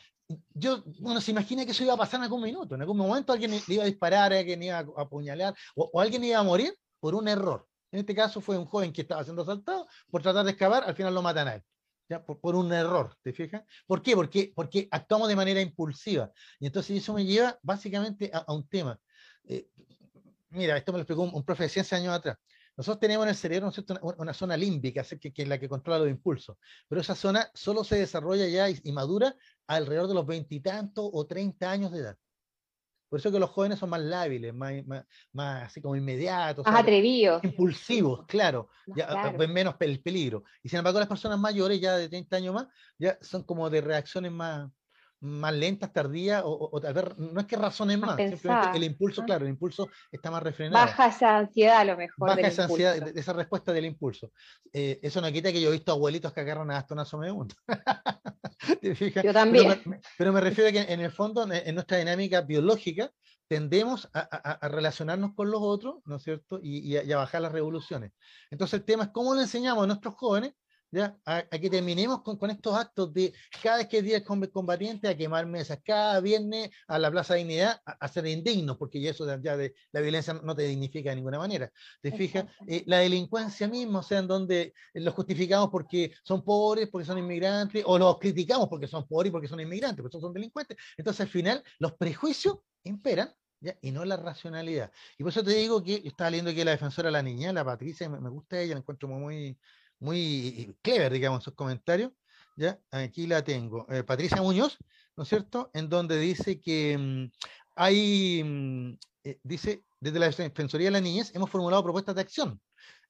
yo, 0.53 0.83
bueno, 0.99 1.21
se 1.21 1.31
imagina 1.31 1.65
que 1.65 1.71
eso 1.71 1.83
iba 1.83 1.93
a 1.93 1.97
pasar 1.97 2.19
en 2.19 2.23
algún 2.23 2.41
minuto. 2.41 2.75
En 2.75 2.81
algún 2.81 2.97
momento 2.97 3.33
alguien 3.33 3.51
le 3.51 3.73
iba 3.73 3.83
a 3.83 3.87
disparar, 3.87 4.33
alguien 4.33 4.61
iba 4.63 4.77
a 4.77 4.85
apuñalar 4.97 5.55
o, 5.75 5.99
alguien 5.99 6.23
iba 6.23 6.39
a 6.39 6.43
morir 6.43 6.75
por 6.99 7.15
un 7.15 7.27
error. 7.27 7.67
En 7.91 7.99
este 7.99 8.15
caso 8.15 8.41
fue 8.41 8.57
un 8.57 8.65
joven 8.65 8.93
que 8.93 9.01
estaba 9.01 9.23
siendo 9.23 9.41
asaltado 9.41 9.87
por 10.09 10.21
tratar 10.21 10.45
de 10.45 10.51
escapar, 10.51 10.83
al 10.85 10.95
final 10.95 11.13
lo 11.13 11.21
matan 11.21 11.47
a 11.47 11.55
él. 11.55 11.63
¿ya? 12.09 12.23
Por, 12.23 12.55
un 12.55 12.71
error, 12.71 13.15
¿te 13.21 13.33
fijas? 13.33 13.63
¿Por 13.85 14.01
qué? 14.01 14.15
Porque, 14.15 14.51
porque 14.55 14.87
actuamos 14.91 15.27
de 15.27 15.35
manera 15.35 15.61
impulsiva. 15.61 16.31
Y 16.59 16.67
entonces 16.67 16.97
eso 16.97 17.13
me 17.13 17.25
lleva 17.25 17.57
básicamente 17.61 18.31
a, 18.33 18.51
un 18.53 18.67
tema. 18.67 18.99
Eh, 19.45 19.67
mira, 20.49 20.77
esto 20.77 20.91
me 20.91 20.99
lo 20.99 21.03
explicó 21.03 21.23
un, 21.23 21.33
un 21.33 21.43
profe 21.43 21.63
de 21.63 21.69
ciencia 21.69 21.97
años 21.97 22.13
atrás. 22.13 22.37
Nosotros 22.77 22.99
tenemos 22.99 23.25
en 23.25 23.29
el 23.29 23.35
cerebro 23.35 23.71
una, 24.17 24.33
zona 24.33 24.55
límbica, 24.57 25.03
que, 25.03 25.31
es 25.35 25.47
la 25.47 25.59
que 25.59 25.69
controla 25.69 25.99
los 25.99 26.09
impulsos, 26.09 26.57
pero 26.87 27.01
esa 27.01 27.15
zona 27.15 27.49
solo 27.53 27.83
se 27.83 27.97
desarrolla 27.97 28.47
ya 28.47 28.69
y, 28.69 28.91
madura 28.91 29.35
alrededor 29.67 30.07
de 30.07 30.13
los 30.13 30.25
veintitantos 30.25 31.09
o 31.11 31.27
treinta 31.27 31.69
años 31.69 31.91
de 31.91 31.99
edad. 31.99 32.17
Por 33.09 33.19
eso 33.19 33.29
que 33.29 33.39
los 33.39 33.49
jóvenes 33.49 33.77
son 33.77 33.89
más 33.89 33.99
lábiles, 33.99 34.53
más, 34.53 34.71
más, 35.33 35.63
así 35.63 35.81
como 35.81 35.97
inmediatos. 35.97 36.65
Más 36.65 36.79
atrevidos. 36.79 37.43
Impulsivos, 37.43 38.25
claro. 38.25 38.69
Ya 38.87 39.33
ven 39.37 39.51
menos 39.51 39.75
el 39.81 40.01
peligro. 40.01 40.45
Y 40.63 40.69
sin 40.69 40.79
embargo, 40.79 40.97
las 40.97 41.09
personas 41.09 41.37
mayores, 41.37 41.81
ya 41.81 41.97
de 41.97 42.07
30 42.07 42.37
años 42.37 42.55
más, 42.55 42.67
ya 42.97 43.17
son 43.19 43.43
como 43.43 43.69
de 43.69 43.81
reacciones 43.81 44.31
más, 44.31 44.71
más 45.21 45.53
lentas, 45.53 45.93
tardías, 45.93 46.41
o, 46.43 46.79
tal 46.81 46.93
vez 46.93 47.17
no 47.17 47.39
es 47.39 47.45
que 47.45 47.55
razonen 47.55 47.99
más, 47.99 48.17
simplemente 48.17 48.77
el 48.77 48.83
impulso, 48.83 49.23
claro, 49.23 49.45
el 49.45 49.51
impulso 49.51 49.87
está 50.11 50.31
más 50.31 50.41
refrenado. 50.41 50.83
Baja 50.83 51.07
esa 51.07 51.37
ansiedad 51.37 51.77
a 51.77 51.85
lo 51.85 51.97
mejor. 51.97 52.29
Baja 52.29 52.47
esa 52.47 52.63
ansiedad, 52.63 53.17
esa 53.17 53.33
respuesta 53.33 53.71
del 53.71 53.85
impulso. 53.85 54.31
Eh, 54.73 54.99
eso 55.03 55.21
no 55.21 55.31
quita 55.31 55.51
que 55.51 55.61
yo 55.61 55.69
he 55.69 55.73
visto 55.73 55.91
abuelitos 55.91 56.33
que 56.33 56.41
agarran 56.41 56.71
hasta 56.71 56.95
una 56.95 57.05
someunda. 57.05 57.55
yo 59.23 59.33
también. 59.33 60.01
Pero 60.17 60.33
me, 60.33 60.41
refiero 60.41 60.69
a 60.69 60.73
que 60.73 60.91
en 60.91 61.01
el 61.01 61.11
fondo, 61.11 61.47
en 61.51 61.75
nuestra 61.75 61.97
dinámica 61.97 62.41
biológica, 62.41 63.11
tendemos 63.47 64.09
a, 64.13 64.67
relacionarnos 64.69 65.33
con 65.35 65.51
los 65.51 65.59
otros, 65.61 65.95
¿no 66.05 66.15
es 66.15 66.23
cierto? 66.23 66.59
Y, 66.63 66.97
y, 66.97 67.11
a, 67.11 67.17
bajar 67.17 67.41
las 67.41 67.51
revoluciones. 67.51 68.11
Entonces 68.49 68.79
el 68.79 68.85
tema 68.85 69.03
es 69.03 69.09
cómo 69.09 69.35
le 69.35 69.41
enseñamos 69.41 69.83
a 69.83 69.87
nuestros 69.87 70.15
jóvenes 70.15 70.53
¿ya? 70.91 71.17
A, 71.25 71.43
que 71.43 71.69
terminemos 71.69 72.21
con, 72.21 72.37
estos 72.49 72.75
actos 72.75 73.13
de 73.13 73.33
cada 73.63 73.77
vez 73.77 73.87
que 73.87 73.99
es 73.99 74.03
día 74.03 74.23
combatiente 74.23 75.07
a 75.07 75.15
quemar 75.15 75.45
mesas, 75.45 75.79
cada 75.83 76.19
viernes 76.19 76.69
a 76.87 76.99
la 76.99 77.09
Plaza 77.09 77.33
de 77.33 77.39
Dignidad 77.39 77.81
a, 77.85 78.07
ser 78.07 78.27
indignos, 78.27 78.77
porque 78.77 79.07
eso 79.07 79.25
ya 79.41 79.57
de 79.57 79.73
la 79.91 80.01
violencia 80.01 80.33
no 80.33 80.55
te 80.55 80.63
dignifica 80.63 81.09
de 81.09 81.15
ninguna 81.15 81.39
manera. 81.39 81.71
¿Te 82.01 82.11
fijas? 82.11 82.45
Eh, 82.67 82.83
la 82.87 82.99
delincuencia 82.99 83.67
misma, 83.67 83.99
o 83.99 84.03
sea, 84.03 84.19
en 84.19 84.27
donde 84.27 84.73
los 84.93 85.13
justificamos 85.13 85.69
porque 85.69 86.13
son 86.23 86.43
pobres, 86.43 86.89
porque 86.89 87.05
son 87.05 87.17
inmigrantes, 87.17 87.83
o 87.85 87.97
los 87.97 88.19
criticamos 88.19 88.67
porque 88.67 88.87
son 88.87 89.07
pobres 89.07 89.29
y 89.29 89.31
porque 89.31 89.47
son 89.47 89.59
inmigrantes, 89.59 90.01
porque 90.01 90.19
son 90.19 90.33
delincuentes. 90.33 90.77
Entonces, 90.97 91.21
al 91.21 91.29
final, 91.29 91.63
los 91.79 91.93
prejuicios 91.93 92.57
imperan 92.83 93.33
¿Ya? 93.63 93.77
y 93.81 93.91
no 93.91 94.03
la 94.05 94.17
racionalidad. 94.17 94.91
Y 95.19 95.23
por 95.23 95.31
eso 95.31 95.43
te 95.43 95.51
digo 95.51 95.83
que 95.83 96.01
estaba 96.03 96.31
leyendo 96.31 96.51
que 96.51 96.65
la 96.65 96.71
defensora 96.71 97.09
de 97.09 97.11
la 97.11 97.21
niña, 97.21 97.53
la 97.53 97.63
Patricia, 97.63 98.09
me, 98.09 98.29
gusta 98.29 98.59
ella, 98.59 98.73
la 98.73 98.79
encuentro 98.79 99.07
muy, 99.07 99.55
muy 100.01 100.75
clever, 100.81 101.13
digamos, 101.13 101.43
sus 101.43 101.53
comentarios. 101.53 102.11
¿ya? 102.57 102.77
Aquí 102.91 103.27
la 103.27 103.43
tengo. 103.43 103.87
Eh, 103.89 104.03
Patricia 104.03 104.41
Muñoz, 104.41 104.77
¿no 105.15 105.23
es 105.23 105.29
cierto? 105.29 105.71
En 105.73 105.87
donde 105.87 106.19
dice 106.19 106.59
que 106.59 106.97
mm, 106.97 107.31
hay, 107.75 108.43
mm, 108.43 108.97
eh, 109.23 109.39
dice, 109.43 109.83
desde 109.99 110.19
la 110.19 110.29
Defensoría 110.29 110.87
de 110.87 110.91
la 110.91 111.01
Niñez 111.01 111.33
hemos 111.33 111.49
formulado 111.49 111.83
propuestas 111.83 112.15
de 112.15 112.21
acción, 112.21 112.61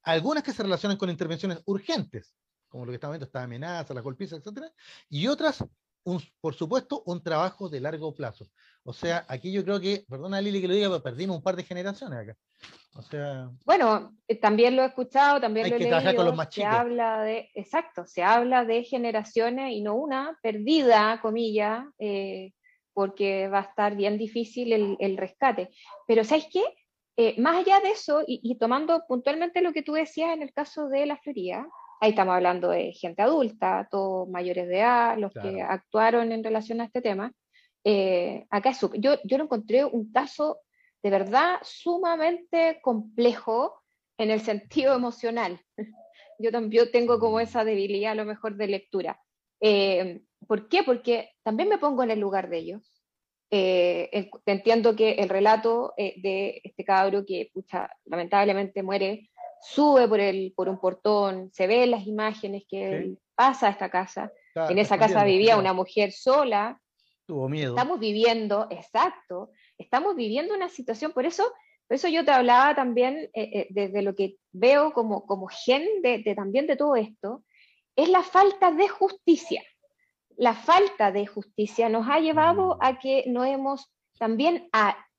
algunas 0.03 0.43
que 0.43 0.53
se 0.53 0.63
relacionan 0.63 0.97
con 0.97 1.09
intervenciones 1.09 1.61
urgentes, 1.65 2.35
como 2.69 2.85
lo 2.85 2.91
que 2.91 2.95
está 2.95 3.09
viendo, 3.09 3.25
esta 3.25 3.43
amenaza, 3.43 3.93
la 3.93 4.01
golpiza, 4.01 4.35
etcétera, 4.35 4.71
y 5.09 5.27
otras 5.27 5.63
por 6.39 6.55
supuesto, 6.55 7.03
un 7.05 7.21
trabajo 7.21 7.69
de 7.69 7.79
largo 7.79 8.13
plazo. 8.13 8.49
O 8.83 8.93
sea, 8.93 9.25
aquí 9.27 9.51
yo 9.51 9.63
creo 9.63 9.79
que, 9.79 10.03
perdona 10.09 10.41
Lili 10.41 10.59
que 10.59 10.67
lo 10.67 10.73
diga, 10.73 10.89
pero 10.89 11.03
perdimos 11.03 11.37
un 11.37 11.43
par 11.43 11.55
de 11.55 11.63
generaciones 11.63 12.19
acá. 12.19 12.37
O 12.95 13.01
sea, 13.01 13.49
bueno, 13.63 14.17
eh, 14.27 14.35
también 14.35 14.75
lo 14.75 14.83
he 14.83 14.87
escuchado, 14.87 15.39
también 15.39 15.69
lo 15.69 15.75
he 15.75 15.79
leído. 15.79 16.15
Con 16.15 16.25
los 16.25 16.35
más 16.35 16.53
se 16.53 16.65
habla 16.65 17.21
de, 17.21 17.49
exacto, 17.53 18.05
se 18.05 18.23
habla 18.23 18.65
de 18.65 18.83
generaciones 18.83 19.71
y 19.71 19.81
no 19.81 19.95
una 19.95 20.37
perdida, 20.41 21.19
comilla, 21.21 21.89
eh, 21.99 22.53
porque 22.93 23.47
va 23.47 23.59
a 23.59 23.63
estar 23.69 23.95
bien 23.95 24.17
difícil 24.17 24.97
el, 24.99 25.17
rescate. 25.17 25.69
Pero 26.07 26.23
¿sabes 26.23 26.47
qué? 26.51 26.63
Eh, 27.17 27.39
más 27.39 27.57
allá 27.57 27.79
de 27.79 27.91
eso, 27.91 28.23
y, 28.25 28.41
y, 28.43 28.57
tomando 28.57 29.03
puntualmente 29.07 29.61
lo 29.61 29.73
que 29.73 29.83
tú 29.83 29.93
decías 29.93 30.33
en 30.33 30.41
el 30.41 30.51
caso 30.53 30.87
de 30.87 31.05
la 31.05 31.17
feria, 31.17 31.67
Ahí 32.03 32.09
estamos 32.09 32.33
hablando 32.33 32.69
de 32.69 32.93
gente 32.93 33.21
adulta, 33.21 33.87
todos 33.91 34.27
mayores 34.27 34.67
de 34.67 34.79
edad, 34.79 35.19
los 35.19 35.31
que 35.31 35.61
actuaron 35.61 36.31
en 36.31 36.43
relación 36.43 36.81
a 36.81 36.85
este 36.85 36.99
tema. 36.99 37.31
Eh, 37.83 38.45
yo, 38.99 39.17
yo 39.23 39.37
lo 39.37 39.45
encontré 39.45 39.85
un 39.85 40.11
caso 40.11 40.59
de 41.03 41.09
verdad 41.09 41.57
sumamente 41.63 42.79
complejo 42.81 43.81
en 44.17 44.29
el 44.29 44.41
sentido 44.41 44.95
emocional. 44.95 45.59
Yo 46.39 46.51
también 46.51 46.91
tengo 46.91 47.19
como 47.19 47.37
mm. 47.37 47.41
esa 47.41 47.63
debilidad 47.63 48.13
a 48.13 48.15
lo 48.15 48.25
mejor 48.25 48.55
de 48.55 48.67
lectura. 48.67 49.19
Eh, 49.59 50.21
¿Por 50.47 50.69
qué? 50.69 50.83
Porque 50.83 51.31
también 51.43 51.69
me 51.69 51.77
pongo 51.77 52.01
en 52.03 52.11
el 52.11 52.19
lugar 52.19 52.49
de 52.49 52.57
ellos. 52.57 53.03
Eh, 53.51 54.29
entiendo 54.45 54.95
que 54.95 55.11
el 55.13 55.29
relato 55.29 55.93
de 55.97 56.61
este 56.63 56.83
cabro 56.83 57.25
que, 57.25 57.51
pucha, 57.53 57.89
lamentablemente 58.05 58.81
muere 58.81 59.29
sube 59.61 60.07
por, 60.07 60.19
el, 60.19 60.53
por 60.55 60.67
un 60.67 60.79
portón, 60.79 61.51
se 61.53 61.67
ven 61.67 61.91
las 61.91 62.07
imágenes 62.07 62.63
que 62.67 63.15
pasa 63.35 63.67
a 63.67 63.71
esta 63.71 63.89
casa. 63.89 64.31
en 64.55 64.79
esa 64.79 64.97
casa 64.97 65.23
vivía 65.23 65.57
una 65.57 65.73
mujer 65.73 66.11
sola. 66.11 66.79
Tuvo 67.25 67.47
miedo. 67.47 67.75
Estamos 67.75 67.99
viviendo, 67.99 68.67
exacto, 68.69 69.51
estamos 69.77 70.15
viviendo 70.15 70.53
una 70.53 70.69
situación, 70.69 71.11
por 71.11 71.25
eso, 71.25 71.43
por 71.87 71.95
eso 71.95 72.07
yo 72.07 72.25
te 72.25 72.31
hablaba 72.31 72.75
también 72.75 73.29
eh, 73.33 73.49
eh, 73.53 73.67
desde 73.69 74.01
lo 74.01 74.15
que 74.15 74.37
veo 74.51 74.93
como, 74.93 75.25
como 75.25 75.47
gen 75.47 75.83
de, 76.01 76.23
también 76.35 76.67
de 76.67 76.75
todo 76.75 76.95
esto, 76.95 77.43
es 77.95 78.09
la 78.09 78.23
falta 78.23 78.71
de 78.71 78.87
justicia. 78.87 79.63
La 80.37 80.53
falta 80.53 81.11
de 81.11 81.27
justicia 81.27 81.89
nos 81.89 82.07
ha 82.09 82.19
llevado 82.19 82.75
mm. 82.75 82.77
a 82.81 82.99
que 82.99 83.25
no 83.27 83.45
hemos 83.45 83.91
también 84.17 84.69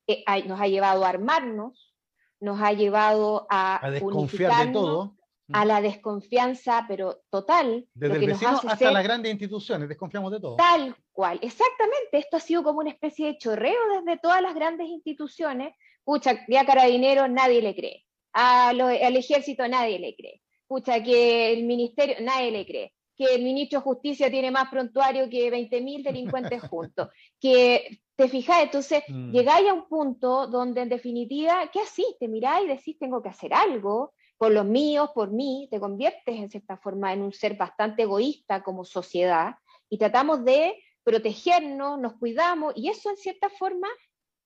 eh, 0.06 0.44
nos 0.46 0.60
ha 0.60 0.66
llevado 0.68 1.04
a 1.04 1.08
armarnos, 1.08 1.94
nos 2.40 2.60
ha 2.60 2.72
llevado 2.72 3.46
a, 3.50 3.80
desconfiar 3.90 4.66
de 4.66 4.72
todo. 4.72 5.16
A 5.52 5.64
la 5.64 5.80
desconfianza, 5.80 6.84
pero 6.88 7.22
total. 7.28 7.86
Desde 7.94 8.16
el 8.16 8.26
vecino 8.26 8.60
hasta 8.66 8.90
las 8.90 9.04
grandes 9.04 9.32
instituciones, 9.32 9.88
desconfiamos 9.88 10.32
de 10.32 10.40
todo. 10.40 10.56
Tal 10.56 10.94
cual, 11.12 11.38
exactamente. 11.42 12.18
Esto 12.18 12.36
ha 12.36 12.40
sido 12.40 12.62
como 12.62 12.78
una 12.78 12.90
especie 12.90 13.26
de 13.26 13.38
chorreo 13.38 13.80
desde 14.00 14.18
todas 14.18 14.40
las 14.40 14.54
grandes 14.54 14.88
instituciones. 14.88 15.74
Pucha, 16.04 16.30
a 16.30 16.64
Carabineros 16.64 17.28
nadie 17.28 17.60
le 17.60 17.74
cree. 17.74 18.04
A 18.32 18.68
al 18.68 19.16
ejército 19.16 19.66
nadie 19.68 19.98
le 19.98 20.14
cree. 20.14 20.40
Pucha, 20.66 21.02
que 21.02 21.52
el 21.52 21.64
ministerio, 21.64 22.16
nadie 22.20 22.50
le 22.50 22.66
cree 22.66 22.94
que 23.16 23.34
el 23.34 23.42
ministro 23.42 23.80
de 23.80 23.84
Justicia 23.84 24.30
tiene 24.30 24.50
más 24.50 24.68
prontuario 24.70 25.28
que 25.28 25.50
20.000 25.52 26.02
delincuentes 26.02 26.62
juntos, 26.70 27.08
que 27.40 28.00
te 28.16 28.28
fijas, 28.28 28.62
entonces 28.62 29.02
mm. 29.08 29.30
llegáis 29.30 29.68
a 29.68 29.74
un 29.74 29.88
punto 29.88 30.46
donde 30.46 30.82
en 30.82 30.88
definitiva, 30.88 31.70
¿qué 31.72 31.80
así? 31.80 32.04
Te 32.18 32.28
miráis 32.28 32.64
y 32.64 32.68
decís, 32.68 32.98
tengo 32.98 33.22
que 33.22 33.28
hacer 33.28 33.52
algo 33.54 34.14
por 34.42 34.50
los 34.50 34.66
míos, 34.66 35.10
por 35.14 35.30
mí, 35.30 35.68
te 35.70 35.78
conviertes 35.78 36.34
en 36.34 36.50
cierta 36.50 36.76
forma 36.76 37.12
en 37.12 37.22
un 37.22 37.32
ser 37.32 37.56
bastante 37.56 38.02
egoísta 38.02 38.64
como 38.64 38.84
sociedad 38.84 39.54
y 39.88 39.98
tratamos 39.98 40.44
de 40.44 40.82
protegernos, 41.04 41.96
nos 42.00 42.14
cuidamos 42.14 42.72
y 42.74 42.88
eso 42.88 43.10
en 43.10 43.16
cierta 43.16 43.48
forma, 43.50 43.86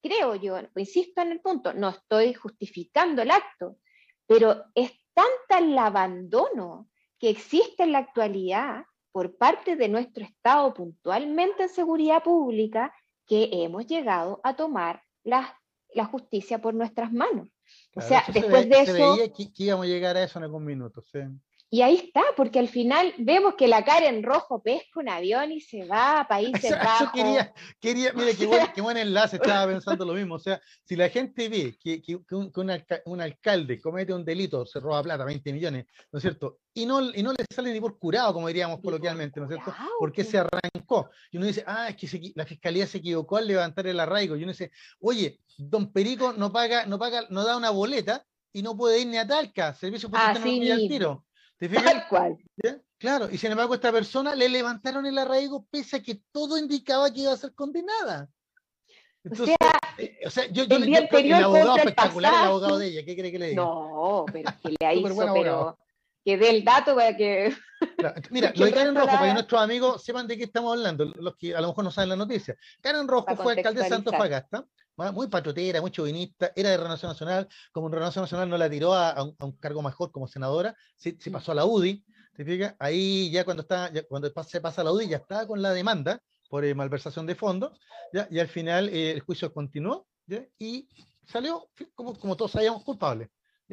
creo 0.03 0.35
yo, 0.35 0.59
insisto 0.77 1.23
en 1.23 1.33
el 1.33 1.41
punto, 1.41 1.73
no 1.73 1.89
estoy 1.89 2.35
justificando 2.35 3.23
el 3.23 3.31
acto, 3.31 3.79
pero 4.27 4.65
es 4.75 4.93
tanta 5.15 5.65
el 5.67 5.79
abandono 5.79 6.91
que 7.19 7.31
existe 7.31 7.85
en 7.85 7.93
la 7.93 8.01
actualidad 8.01 8.85
por 9.13 9.39
parte 9.39 9.77
de 9.77 9.89
nuestro 9.89 10.25
Estado 10.25 10.75
puntualmente 10.75 11.63
en 11.63 11.69
seguridad 11.71 12.23
pública 12.23 12.95
que 13.27 13.49
hemos 13.51 13.87
llegado 13.87 14.43
a 14.45 14.57
tomar 14.57 15.03
la, 15.25 15.59
la 15.95 16.05
justicia 16.05 16.61
por 16.61 16.75
nuestras 16.75 17.11
manos. 17.15 17.49
O 17.95 18.01
sea, 18.01 18.25
después 18.33 18.69
de 18.69 18.81
eso... 18.81 19.17
que, 19.35 19.51
íbamos 19.57 19.87
a 19.87 19.89
llegar 19.89 20.17
a 20.17 20.23
eso 20.23 20.39
en 20.39 20.45
algún 20.45 20.65
minuto. 20.65 21.03
Y 21.69 21.83
ahí 21.83 21.97
está, 21.97 22.23
porque 22.37 22.61
al 22.61 22.69
final 22.69 23.13
vemos 23.19 23.55
que 23.57 23.67
la 23.67 23.85
cara 23.85 24.09
en 24.09 24.23
rojo 24.23 24.63
pesca 24.63 25.01
un 25.01 25.09
avión 25.09 25.51
y 25.51 25.61
se 25.61 25.85
va 25.85 26.21
a 26.21 26.29
Países 26.29 26.71
Bajos. 26.71 27.11
quería, 27.13 27.53
quería, 27.81 28.13
mire, 28.13 28.37
qué 28.37 28.47
buen, 28.47 28.67
qué 28.73 28.81
buen, 28.81 28.97
enlace, 28.97 29.37
estaba 29.37 29.67
pensando 29.73 30.05
lo 30.05 30.15
mismo. 30.15 30.37
O 30.37 30.39
sea, 30.39 30.61
si 30.85 30.95
la 30.95 31.09
gente 31.09 31.49
ve 31.49 31.77
que, 31.83 32.01
que, 32.01 32.15
un, 32.35 32.53
un, 33.05 33.21
alcalde 33.21 33.81
comete 33.81 34.15
un 34.15 34.25
delito, 34.25 34.65
se 34.65 34.79
roba 34.79 35.03
plata, 35.03 35.25
20 35.25 35.53
millones, 35.53 35.87
¿no 36.13 36.19
es 36.19 36.23
cierto? 36.23 36.61
Y 36.73 36.87
no, 36.87 37.03
y 37.13 37.23
no 37.23 37.33
le 37.33 37.45
sale 37.53 37.73
ni 37.73 37.81
por 37.81 37.99
curado, 37.99 38.33
como 38.33 38.47
diríamos 38.47 38.81
coloquialmente, 38.81 39.41
¿no 39.41 39.47
es 39.47 39.53
cierto? 39.55 39.75
Porque 39.99 40.23
se 40.23 40.39
arrancó. 40.39 41.11
Y 41.33 41.39
uno 41.39 41.47
dice, 41.47 41.65
ah, 41.67 41.89
es 41.89 41.97
que 41.97 42.33
la 42.37 42.47
fiscalía 42.47 42.87
se 42.87 42.99
equivocó 42.99 43.39
al 43.39 43.49
levantar 43.49 43.89
el 43.89 43.99
arraigo. 43.99 44.37
Y 44.37 44.45
uno 44.45 44.53
dice, 44.53 44.71
oye, 45.01 45.41
don 45.57 45.93
Perico 45.93 46.33
no 46.33 46.53
paga, 46.53 46.87
no 46.87 46.99
paga, 46.99 47.27
no 47.31 47.45
da 47.45 47.57
una 47.57 47.71
boleta 47.71 48.25
y 48.53 48.63
no 48.63 48.77
puede 48.77 49.01
ir 49.01 49.09
ni 49.09 49.19
a 49.19 49.27
Talca, 49.27 49.75
servicio 49.75 50.09
por 50.09 50.21
no 50.21 50.27
al 50.27 50.89
tiro. 50.89 51.26
¿Te 51.59 51.69
Tal 51.69 52.09
cual. 52.09 52.37
Claro, 52.99 53.29
y 53.31 53.39
sin 53.39 53.51
embargo 53.51 53.75
esta 53.75 53.93
persona 53.93 54.35
le 54.35 54.49
levantaron 54.49 55.05
el 55.07 55.19
arraigo 55.19 55.67
pese 55.71 55.97
a 55.97 56.03
que 56.03 56.23
todo 56.33 56.59
indicaba 56.59 57.13
que 57.13 57.21
iba 57.21 57.33
a 57.33 57.37
ser 57.37 57.55
condenada. 57.55 58.29
Entonces, 59.23 59.57
o 60.25 60.31
sea, 60.31 60.47
eh, 60.47 60.53
yo, 60.53 60.65
yo, 60.65 60.79
yo 60.79 61.19
el 61.19 61.33
abogado 61.33 61.77
espectacular, 61.77 62.33
el, 62.33 62.49
abogado 62.49 62.79
de 62.79 62.87
ella, 62.87 63.05
¿qué 63.05 63.17
cree 63.17 63.33
que 63.33 63.39
le 63.39 63.49
diga? 63.49 63.63
No, 63.63 64.25
pero 64.33 64.51
que 64.63 64.75
le 64.79 64.95
hizo, 64.95 65.33
pero 65.35 65.79
que 66.25 66.37
dé 66.39 66.51
el 66.51 66.65
dato 66.65 66.95
para 66.95 67.17
que... 67.17 67.55
Mira, 68.31 68.53
lo 68.55 68.65
de 68.65 68.73
Karen 68.73 68.95
Rojo, 68.95 69.07
para 69.07 69.27
que 69.27 69.35
nuestros 69.35 69.61
amigos 69.61 70.03
sepan 70.03 70.27
de 70.27 70.37
qué 70.37 70.45
estamos 70.45 70.73
hablando, 70.73 71.05
los 71.05 71.37
que 71.37 71.55
a 71.55 71.61
lo 71.61 71.69
mejor 71.69 71.85
no 71.85 71.91
saben 71.91 72.11
la 72.11 72.17
noticia. 72.17 72.57
Karen 72.81 73.09
Rojo 73.09 73.35
fue 73.37 73.55
alcalde 73.55 73.83
de 73.83 73.89
Santos 73.89 74.15
Fagasta, 74.17 74.65
muy 74.97 75.29
patriotera, 75.29 75.81
muy 75.81 75.91
chauvinista, 75.91 76.53
era 76.57 76.71
de 76.71 76.77
Renovación 76.77 77.11
Nacional, 77.11 77.49
como 77.73 77.89
en 77.89 77.93
Renovación 77.93 78.23
Nacional 78.23 78.49
no 78.49 78.57
la 78.57 78.71
tiró 78.71 78.95
a, 78.95 79.23
un, 79.23 79.53
cargo 79.59 79.83
mejor 79.83 80.11
como 80.11 80.27
senadora, 80.27 80.75
se, 80.97 81.17
se, 81.21 81.31
pasó 81.31 81.53
a 81.53 81.55
la 81.55 81.67
UDI, 81.67 82.05
¿te 82.35 82.45
fijas? 82.45 82.75
Ahí 82.79 83.31
ya 83.31 83.45
cuando, 83.45 83.63
está, 83.63 83.91
cuando 84.09 84.33
se 84.45 84.61
pasa 84.61 84.81
a 84.81 84.85
la 84.85 84.93
UDI 84.93 85.09
ya 85.09 85.17
estaba 85.19 85.47
con 85.47 85.61
la 85.61 85.73
demanda 85.73 86.23
por 86.49 86.65
eh, 86.65 86.75
malversación 86.75 87.27
de 87.27 87.35
fondos, 87.35 87.79
¿ya? 88.13 88.27
y 88.31 88.39
al 88.39 88.49
final 88.49 88.89
eh, 88.89 89.13
el 89.13 89.21
juicio 89.21 89.53
continuó 89.53 90.07
y 90.59 90.89
salió, 91.27 91.69
como, 91.95 92.19
como 92.19 92.37
todos 92.37 92.53
sabíamos, 92.53 92.83
culpable. 92.83 93.31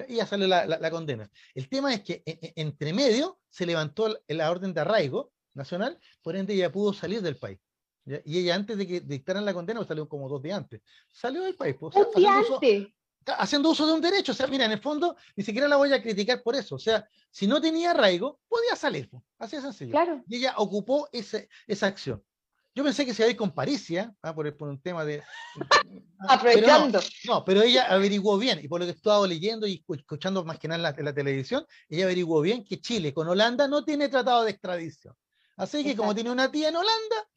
Y 0.08 0.16
ya 0.16 0.26
salió 0.26 0.48
la, 0.48 0.66
la, 0.66 0.90
condena. 0.90 1.30
El 1.54 1.70
tema 1.70 1.94
es 1.94 2.02
que 2.02 2.24
e, 2.26 2.40
e, 2.42 2.54
entre 2.56 2.94
medio 2.94 3.40
se 3.50 3.66
levantó 3.66 4.18
la 4.28 4.50
orden 4.50 4.74
de 4.74 4.82
arraigo 4.82 5.32
nacional, 5.54 6.00
por 6.24 6.36
ende 6.36 6.58
ya 6.58 6.72
pudo 6.72 6.94
salir 6.94 7.22
del 7.22 7.38
país. 7.38 7.60
Y 8.06 8.40
ella 8.40 8.56
antes 8.56 8.78
de 8.78 8.88
que 8.88 9.02
dictaran 9.02 9.46
la 9.46 9.54
condena, 9.54 9.80
pues, 9.80 9.88
salió 9.88 10.08
como 10.08 10.28
dos 10.28 10.42
días 10.42 10.58
antes. 10.58 10.82
Salió 11.12 11.44
del 11.44 11.56
país. 11.56 11.76
Pues, 11.80 11.94
haciendo, 13.38 13.70
uso, 13.70 13.88
de 13.88 13.94
un 13.94 14.02
derecho. 14.02 14.34
O 14.34 14.36
sea, 14.36 14.48
mira, 14.48 14.66
en 14.66 14.72
el 14.72 14.82
fondo, 14.82 15.16
ni 15.36 15.44
siquiera 15.44 15.68
la 15.68 15.78
voy 15.78 15.94
a 15.94 16.02
criticar 16.02 16.44
por 16.44 16.56
eso. 16.56 16.76
O 16.76 16.80
sea, 16.80 17.08
si 17.32 17.48
no 17.48 17.62
tenía 17.62 17.92
arraigo, 17.92 18.40
podía 18.48 18.76
salir. 18.76 19.10
Pues, 19.10 19.24
así 19.40 19.56
de 19.56 19.62
sencillo. 19.62 20.24
Y 20.28 20.38
ella 20.38 20.56
ocupó 20.58 21.08
ese, 21.12 21.50
esa 21.68 21.88
acción. 21.88 22.24
Yo 22.76 22.84
pensé 22.84 23.06
que 23.06 23.14
se 23.14 23.22
iba 23.22 23.28
a 23.28 23.32
ir 23.32 23.38
con 23.38 23.52
Paricia, 23.52 24.16
¿ah? 24.24 24.34
por, 24.34 24.58
por, 24.58 24.68
un 24.68 24.82
tema 24.82 25.06
de... 25.06 25.22
Aprovechando. 26.28 27.00
no, 27.26 27.46
pero 27.46 27.62
ella 27.62 27.86
averiguó 27.86 28.38
bien, 28.40 28.60
y 28.64 28.68
por 28.68 28.80
lo 28.80 28.86
que 28.88 28.94
he 28.94 28.96
estado 28.96 29.28
leyendo 29.28 29.68
y 29.68 29.84
escuchando 29.90 30.44
más 30.44 30.58
que 30.58 30.68
nada 30.68 30.96
en 30.98 31.06
la, 31.06 31.14
televisión, 31.14 31.66
ella 31.88 32.06
averiguó 32.06 32.42
bien 32.42 32.66
que 32.66 32.82
Chile 32.82 33.14
con 33.14 33.28
Holanda 33.28 33.68
no 33.68 33.86
tiene 33.86 34.10
tratado 34.10 34.44
de 34.44 34.52
extradición. 34.52 35.14
Así 35.56 35.84
que 35.84 35.96
como 35.96 36.16
tiene 36.16 36.32
una 36.32 36.52
tía 36.52 36.70
en 36.70 36.78
Holanda, 36.78 37.28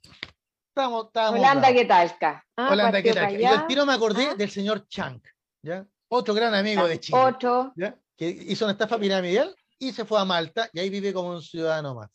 Estamos, 0.76 1.08
Holanda 1.14 1.72
que 1.72 1.86
talca. 1.86 2.44
Ah, 2.54 2.68
Holanda 2.70 3.00
que 3.00 3.14
talca. 3.14 3.32
Y 3.32 3.44
al 3.46 3.66
tiro 3.66 3.86
me 3.86 3.94
acordé 3.94 4.28
ah. 4.32 4.34
del 4.34 4.50
señor 4.50 4.86
Chang, 4.88 5.22
¿ya? 5.62 5.86
Otro 6.08 6.34
gran 6.34 6.54
amigo 6.54 6.86
de 6.86 7.00
Chile. 7.00 7.18
Otro. 7.18 7.72
Que 8.14 8.28
hizo 8.28 8.66
una 8.66 8.72
estafa 8.72 8.98
piramidal 8.98 9.56
y 9.78 9.92
se 9.92 10.04
fue 10.04 10.20
a 10.20 10.26
Malta 10.26 10.68
y 10.74 10.80
ahí 10.80 10.90
vive 10.90 11.14
como 11.14 11.30
un 11.30 11.40
ciudadano 11.40 11.94
más. 11.94 12.10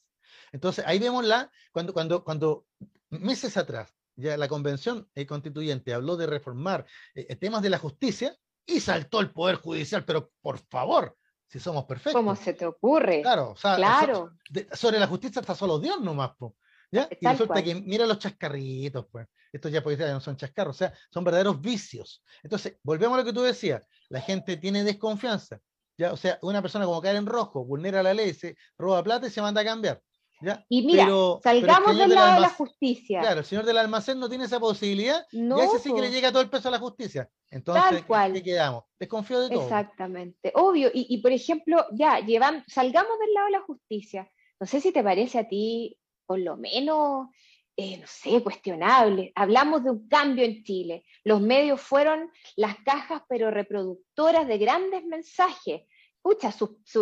Entonces, 0.52 0.86
ahí 0.86 1.00
vemos 1.00 1.26
la, 1.26 1.50
cuando, 1.72 1.92
cuando, 1.92 2.24
cuando 2.24 2.68
meses 3.10 3.58
atrás, 3.58 3.96
ya 4.16 4.38
la 4.38 4.48
convención 4.48 5.10
constituyente 5.28 5.96
habló 5.96 6.16
de 6.16 6.28
reformar 6.28 6.86
eh, 7.16 7.36
temas 7.38 7.64
de 7.64 7.72
la 7.72 7.80
justicia 7.80 8.36
y 8.64 8.80
saltó 8.80 9.22
el 9.22 9.32
Poder 9.32 9.56
Judicial, 9.56 10.06
pero 10.06 10.30
por 10.40 10.60
favor, 10.60 11.18
si 11.48 11.60
somos 11.60 11.86
perfectos. 11.86 12.14
¿Cómo 12.14 12.36
se 12.36 12.54
te 12.54 12.68
ocurre? 12.68 13.24
Claro, 13.24 13.52
o 13.52 13.56
sea, 13.56 13.76
claro. 13.76 14.34
sobre 14.74 15.00
la 15.00 15.08
justicia 15.08 15.40
está 15.40 15.56
solo 15.56 15.80
Dios 15.80 16.00
nomás. 16.00 16.36
Po. 16.38 16.56
Y 16.92 17.26
resulta 17.26 17.64
que 17.64 17.76
mira 17.76 18.06
los 18.06 18.20
chascarritos, 18.20 19.06
pues. 19.12 19.28
Estos 19.52 19.72
ya, 19.72 19.84
pues, 19.84 19.98
ya 19.98 20.12
no 20.12 20.22
son 20.22 20.38
chascarros, 20.38 20.76
o 20.76 20.80
sea, 20.80 20.94
son 21.10 21.24
verdaderos 21.24 21.60
vicios. 21.60 22.24
Entonces, 22.42 22.78
volvemos 22.84 23.16
a 23.16 23.20
lo 23.20 23.26
que 23.26 23.34
tú 23.34 23.42
decías. 23.42 23.86
La 24.10 24.22
gente 24.22 24.58
tiene 24.58 24.84
desconfianza. 24.84 25.60
¿ya? 25.98 26.14
O 26.14 26.18
sea, 26.18 26.40
una 26.42 26.62
persona 26.62 26.86
como 26.86 27.02
cae 27.02 27.18
en 27.18 27.26
rojo, 27.26 27.66
vulnera 27.66 28.02
la 28.02 28.14
ley, 28.14 28.34
se 28.34 28.56
roba 28.78 29.04
plata 29.04 29.28
y 29.28 29.30
se 29.30 29.42
manda 29.42 29.62
a 29.62 29.66
cambiar. 29.66 30.02
¿ya? 30.42 30.66
Y 30.70 30.86
mira, 30.86 31.06
salgamos 31.44 31.98
del 31.98 32.10
lado 32.10 32.36
de 32.36 32.40
la 32.40 32.50
justicia. 32.50 33.20
Claro, 33.20 33.40
el 33.42 33.46
señor 33.46 33.66
del 33.66 33.78
almacén 33.78 34.20
no 34.20 34.30
tiene 34.30 34.46
esa 34.46 34.60
posibilidad 34.60 35.26
y 35.32 35.52
a 35.52 35.66
ese 35.66 35.80
sí 35.80 35.94
que 35.94 36.02
le 36.02 36.12
llega 36.12 36.32
todo 36.32 36.42
el 36.42 36.50
peso 36.50 36.70
a 36.70 36.72
la 36.72 36.80
justicia. 36.80 37.30
Entonces, 37.50 38.06
¿qué 38.34 38.44
quedamos? 38.44 38.86
Desconfío 38.98 39.42
de 39.42 39.50
todo. 39.50 39.64
Exactamente, 39.64 40.52
obvio. 40.56 40.90
Y, 40.94 41.08
y 41.10 41.22
por 41.22 41.34
ejemplo, 41.34 41.86
ya, 41.92 42.20
llevan, 42.20 42.64
salgamos 42.68 43.20
del 43.20 43.34
lado 43.34 43.46
de 43.48 43.52
la 43.52 43.62
justicia. 43.62 44.32
No 44.60 44.68
sé 44.68 44.80
si 44.80 44.92
te 44.92 45.04
parece 45.04 45.40
a 45.40 45.48
ti, 45.48 45.98
por 46.32 46.40
lo 46.40 46.56
menos, 46.56 47.28
eh, 47.76 47.98
no 47.98 48.08
sé, 48.08 48.42
cuestionable. 48.42 49.34
Hablamos 49.36 49.84
de 49.84 49.90
un 49.90 50.08
cambio 50.08 50.46
en 50.46 50.64
Chile. 50.64 51.04
Los 51.26 51.42
medios 51.42 51.82
fueron 51.82 52.32
las 52.56 52.78
cajas, 52.86 53.24
pero 53.28 53.52
reproductoras 53.52 54.48
de 54.48 54.58
grandes 54.58 55.04
mensajes. 55.04 55.82
Pucha, 56.22 56.56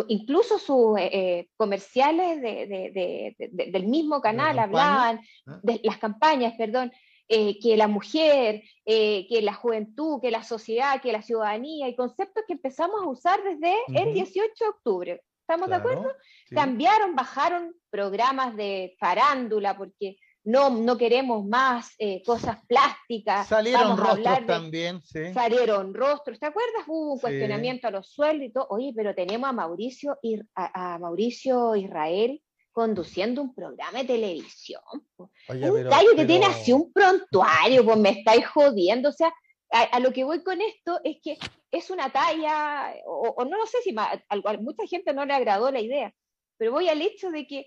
incluso 0.08 0.58
sus 0.58 0.98
eh, 0.98 1.10
eh, 1.12 1.48
comerciales 1.56 2.42
del 2.42 3.86
mismo 3.86 4.20
canal 4.20 4.58
hablaban 4.58 5.20
¿ah? 5.46 5.60
de 5.62 5.80
las 5.84 5.98
campañas, 5.98 6.54
perdón, 6.58 6.90
que 7.28 7.76
la 7.76 7.86
mujer, 7.86 8.64
que 8.84 9.40
la 9.42 9.54
juventud, 9.54 10.20
que 10.20 10.32
la 10.32 10.42
sociedad, 10.42 11.00
que 11.00 11.12
la 11.12 11.22
ciudadanía, 11.22 11.86
y 11.86 11.94
conceptos 11.94 12.42
que 12.48 12.54
empezamos 12.54 13.00
a 13.00 13.08
usar 13.08 13.40
desde 13.44 13.76
el 13.94 14.12
18 14.12 14.52
de 14.58 14.68
octubre. 14.70 15.22
¿Estamos 15.50 15.68
de 15.68 15.74
acuerdo? 15.74 16.16
Cambiaron, 16.50 17.16
bajaron 17.16 17.74
programas 17.90 18.54
de 18.54 18.94
farándula 19.00 19.76
porque 19.76 20.16
no, 20.44 20.70
no 20.70 20.96
queremos 20.96 21.44
más 21.44 21.92
eh, 21.98 22.22
cosas 22.24 22.58
plásticas. 22.68 23.48
Salieron 23.48 23.96
rostros 23.96 24.46
también, 24.46 25.02
sí. 25.02 25.34
Salieron 25.34 25.92
rostros, 25.92 26.38
¿te 26.38 26.46
acuerdas? 26.46 26.84
Hubo 26.86 27.14
un 27.14 27.18
cuestionamiento 27.18 27.88
a 27.88 27.90
los 27.90 28.08
sueldos 28.12 28.46
y 28.46 28.52
todo. 28.52 28.68
Oye, 28.70 28.92
pero 28.94 29.12
tenemos 29.12 29.50
a 29.50 29.52
Mauricio, 29.52 30.16
a, 30.54 30.98
Mauricio 31.00 31.74
Israel 31.74 32.40
conduciendo 32.70 33.42
un 33.42 33.52
programa 33.52 33.98
de 33.98 34.04
televisión. 34.04 34.82
un 35.48 35.84
gallo 35.84 36.14
que 36.14 36.26
tiene 36.26 36.46
así 36.46 36.72
un 36.72 36.92
prontuario, 36.92 37.84
pues 37.84 37.98
me 37.98 38.10
estáis 38.10 38.46
jodiendo. 38.46 39.08
O 39.08 39.12
sea, 39.12 39.34
a, 39.70 40.00
lo 40.00 40.12
que 40.12 40.24
voy 40.24 40.42
con 40.42 40.60
esto 40.60 41.00
es 41.04 41.18
que 41.22 41.38
es 41.70 41.90
una 41.90 42.10
talla, 42.10 42.94
o, 43.06 43.44
no 43.44 43.56
lo 43.56 43.66
sé 43.66 43.78
si 43.82 43.94
a, 43.96 44.22
mucha 44.60 44.86
gente 44.86 45.14
no 45.14 45.24
le 45.24 45.34
agradó 45.34 45.70
la 45.70 45.80
idea, 45.80 46.12
pero 46.56 46.72
voy 46.72 46.88
al 46.88 47.00
hecho 47.02 47.30
de 47.30 47.46
que 47.46 47.66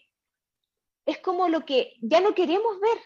es 1.05 1.19
como 1.19 1.47
lo 1.47 1.65
que 1.65 1.93
ya 2.01 2.21
no 2.21 2.33
queremos 2.33 2.79
ver. 2.79 2.97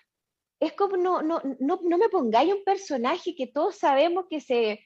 Es 0.60 0.74
como, 0.74 0.98
no, 0.98 1.22
no, 1.22 1.39
no, 1.60 1.80
no 1.84 1.98
me 2.00 2.10
pongáis 2.10 2.52
un 2.52 2.64
personaje 2.64 3.36
que 3.36 3.45
todos 3.45 3.78
sabemos 3.78 4.26
que 4.28 4.41
se, 4.41 4.84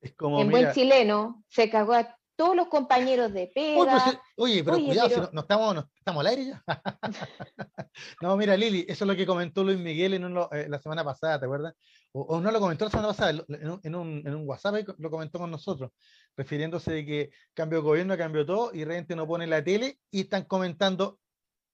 es 0.00 0.14
como, 0.14 0.40
en 0.40 0.50
buen 0.50 0.72
chileno, 0.72 1.44
se 1.48 1.70
cagó 1.70 1.94
a 1.94 2.16
todos 2.36 2.54
los 2.54 2.68
compañeros 2.68 3.32
de 3.32 3.50
pega. 3.54 4.20
Oye, 4.36 4.62
pero, 4.62 4.76
cuidado, 4.76 5.30
no, 5.32 5.40
estamos, 5.40 5.84
estamos 5.96 6.20
al 6.20 6.26
aire 6.26 6.44
ya. 6.46 6.64
no, 8.20 8.36
mira, 8.36 8.56
Lili, 8.56 8.84
eso 8.88 9.04
es 9.04 9.08
lo 9.08 9.16
que 9.16 9.26
comentó 9.26 9.64
Luis 9.64 9.78
Miguel 9.78 10.14
en 10.14 10.36
eh, 10.52 10.66
la 10.68 10.78
semana 10.78 11.02
pasada, 11.02 11.40
¿te 11.40 11.46
acuerdas? 11.46 11.74
O, 12.12 12.40
no 12.40 12.50
lo 12.50 12.60
comentó 12.60 12.86
la 12.86 12.90
semana 12.90 13.08
pasada, 13.08 13.44
en 13.48 13.94
un, 13.94 14.22
en 14.24 14.34
un, 14.34 14.48
WhatsApp 14.48 14.88
lo 14.98 15.10
comentó 15.10 15.38
con 15.38 15.50
nosotros, 15.50 15.92
refiriéndose 16.34 16.90
de 16.90 17.04
que 17.04 17.30
cambió 17.52 17.78
de 17.78 17.84
gobierno, 17.84 18.16
cambió 18.16 18.46
todo, 18.46 18.70
y 18.72 18.84
realmente 18.84 19.14
no 19.14 19.26
pone 19.26 19.46
la 19.46 19.62
tele 19.62 19.98
y 20.10 20.22
están 20.22 20.44
comentando 20.44 21.18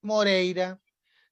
Moreira, 0.03 0.81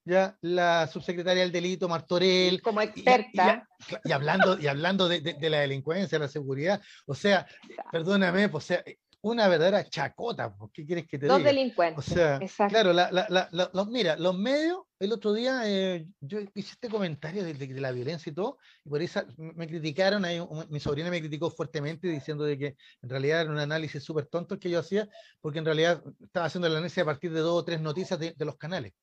ya 0.05 0.37
la 0.41 0.87
subsecretaria 0.87 1.43
del 1.43 1.51
delito, 1.51 1.87
Martorell. 1.87 2.61
Como 2.61 2.81
experta. 2.81 3.67
Y, 4.03 4.11
hablando, 4.11 4.57
y 4.59 4.67
hablando 4.67 5.07
de, 5.07 5.21
de, 5.21 5.49
la 5.49 5.59
delincuencia, 5.59 6.17
la 6.17 6.27
seguridad. 6.27 6.81
O 7.05 7.13
sea, 7.13 7.45
perdóname, 7.91 8.49
pues, 8.49 8.63
o 8.63 8.67
sea, 8.67 8.83
una 9.21 9.47
verdadera 9.47 9.87
chacota, 9.87 10.55
¿qué 10.73 10.85
quieres 10.85 11.05
que 11.05 11.19
te 11.19 11.25
diga? 11.25 11.35
Dos 11.35 11.43
delincuentes. 11.43 12.07
O 12.07 12.11
sea, 12.11 12.39
claro, 12.69 12.91
los, 12.91 13.87
mira, 13.87 14.15
los 14.15 14.35
medios, 14.35 14.79
el 14.99 15.13
otro 15.13 15.33
día 15.33 15.61
eh, 15.65 16.07
yo 16.19 16.39
hice 16.55 16.71
este 16.71 16.89
comentario 16.89 17.43
de, 17.43 17.67
la 17.79 17.91
violencia 17.91 18.31
y 18.31 18.33
todo, 18.33 18.57
y 18.83 18.89
por 18.89 19.01
eso 19.01 19.21
me 19.37 19.67
criticaron, 19.67 20.25
ahí, 20.25 20.41
mi 20.69 20.79
sobrina 20.79 21.11
me 21.11 21.19
criticó 21.19 21.51
fuertemente 21.51 22.07
diciendo 22.07 22.45
de 22.45 22.57
que 22.57 22.75
en 23.03 23.09
realidad 23.09 23.41
era 23.41 23.51
un 23.51 23.59
análisis 23.59 24.03
súper 24.03 24.25
tonto 24.25 24.57
que 24.57 24.71
yo 24.71 24.79
hacía, 24.79 25.07
porque 25.39 25.59
en 25.59 25.65
realidad 25.65 26.03
estaba 26.19 26.47
haciendo 26.47 26.67
el 26.67 26.73
análisis 26.73 26.97
a 26.99 27.05
partir 27.05 27.31
de 27.31 27.41
dos 27.41 27.61
o 27.61 27.65
tres 27.65 27.79
noticias 27.79 28.19
de, 28.19 28.33
los 28.39 28.57
canales. 28.57 28.93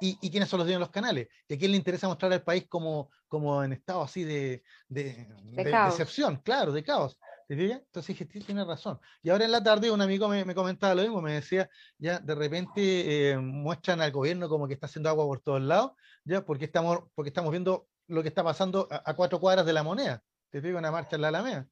¿Y, 0.00 0.18
¿Y, 0.20 0.30
quiénes 0.30 0.48
son 0.48 0.58
los 0.58 0.66
dueños 0.66 0.80
de 0.80 0.86
los 0.86 0.90
canales? 0.90 1.26
¿Y 1.48 1.54
a 1.54 1.58
quién 1.58 1.70
le 1.70 1.78
interesa 1.78 2.06
mostrar 2.06 2.30
al 2.32 2.42
país 2.42 2.66
como, 2.68 3.10
como 3.28 3.64
en 3.64 3.72
estado 3.72 4.02
así 4.02 4.24
de, 4.24 4.62
de, 4.88 5.26
de, 5.42 5.64
decepción? 5.64 6.36
Claro, 6.36 6.70
de 6.70 6.84
caos. 6.84 7.16
¿Te 7.46 7.56
fijas? 7.56 7.80
Entonces 7.80 8.18
dije, 8.18 8.40
tiene 8.44 8.64
razón. 8.64 8.98
Y 9.22 9.30
ahora 9.30 9.44
en 9.44 9.52
la 9.52 9.62
tarde 9.62 9.90
un 9.90 10.00
amigo 10.00 10.28
me, 10.28 10.54
comentaba 10.54 10.94
lo 10.96 11.02
mismo, 11.02 11.22
me 11.22 11.34
decía, 11.34 11.70
ya 11.96 12.18
de 12.18 12.34
repente 12.34 13.30
eh, 13.30 13.38
muestran 13.38 14.00
al 14.00 14.10
gobierno 14.10 14.48
como 14.48 14.66
que 14.66 14.74
está 14.74 14.86
haciendo 14.86 15.08
agua 15.08 15.26
por 15.26 15.40
todos 15.40 15.62
lados, 15.62 15.92
ya 16.24 16.44
porque 16.44 16.64
estamos, 16.64 17.04
porque 17.14 17.28
estamos 17.28 17.52
viendo 17.52 17.86
lo 18.08 18.22
que 18.22 18.28
está 18.28 18.42
pasando 18.42 18.88
a, 18.90 19.14
cuatro 19.14 19.38
cuadras 19.38 19.64
de 19.64 19.72
la 19.72 19.84
moneda. 19.84 20.22
¿Te 20.50 20.60
fijas? 20.60 20.78
Una 20.78 20.90
marcha 20.90 21.16
en 21.16 21.22
la 21.22 21.28
Alameda. 21.28 21.68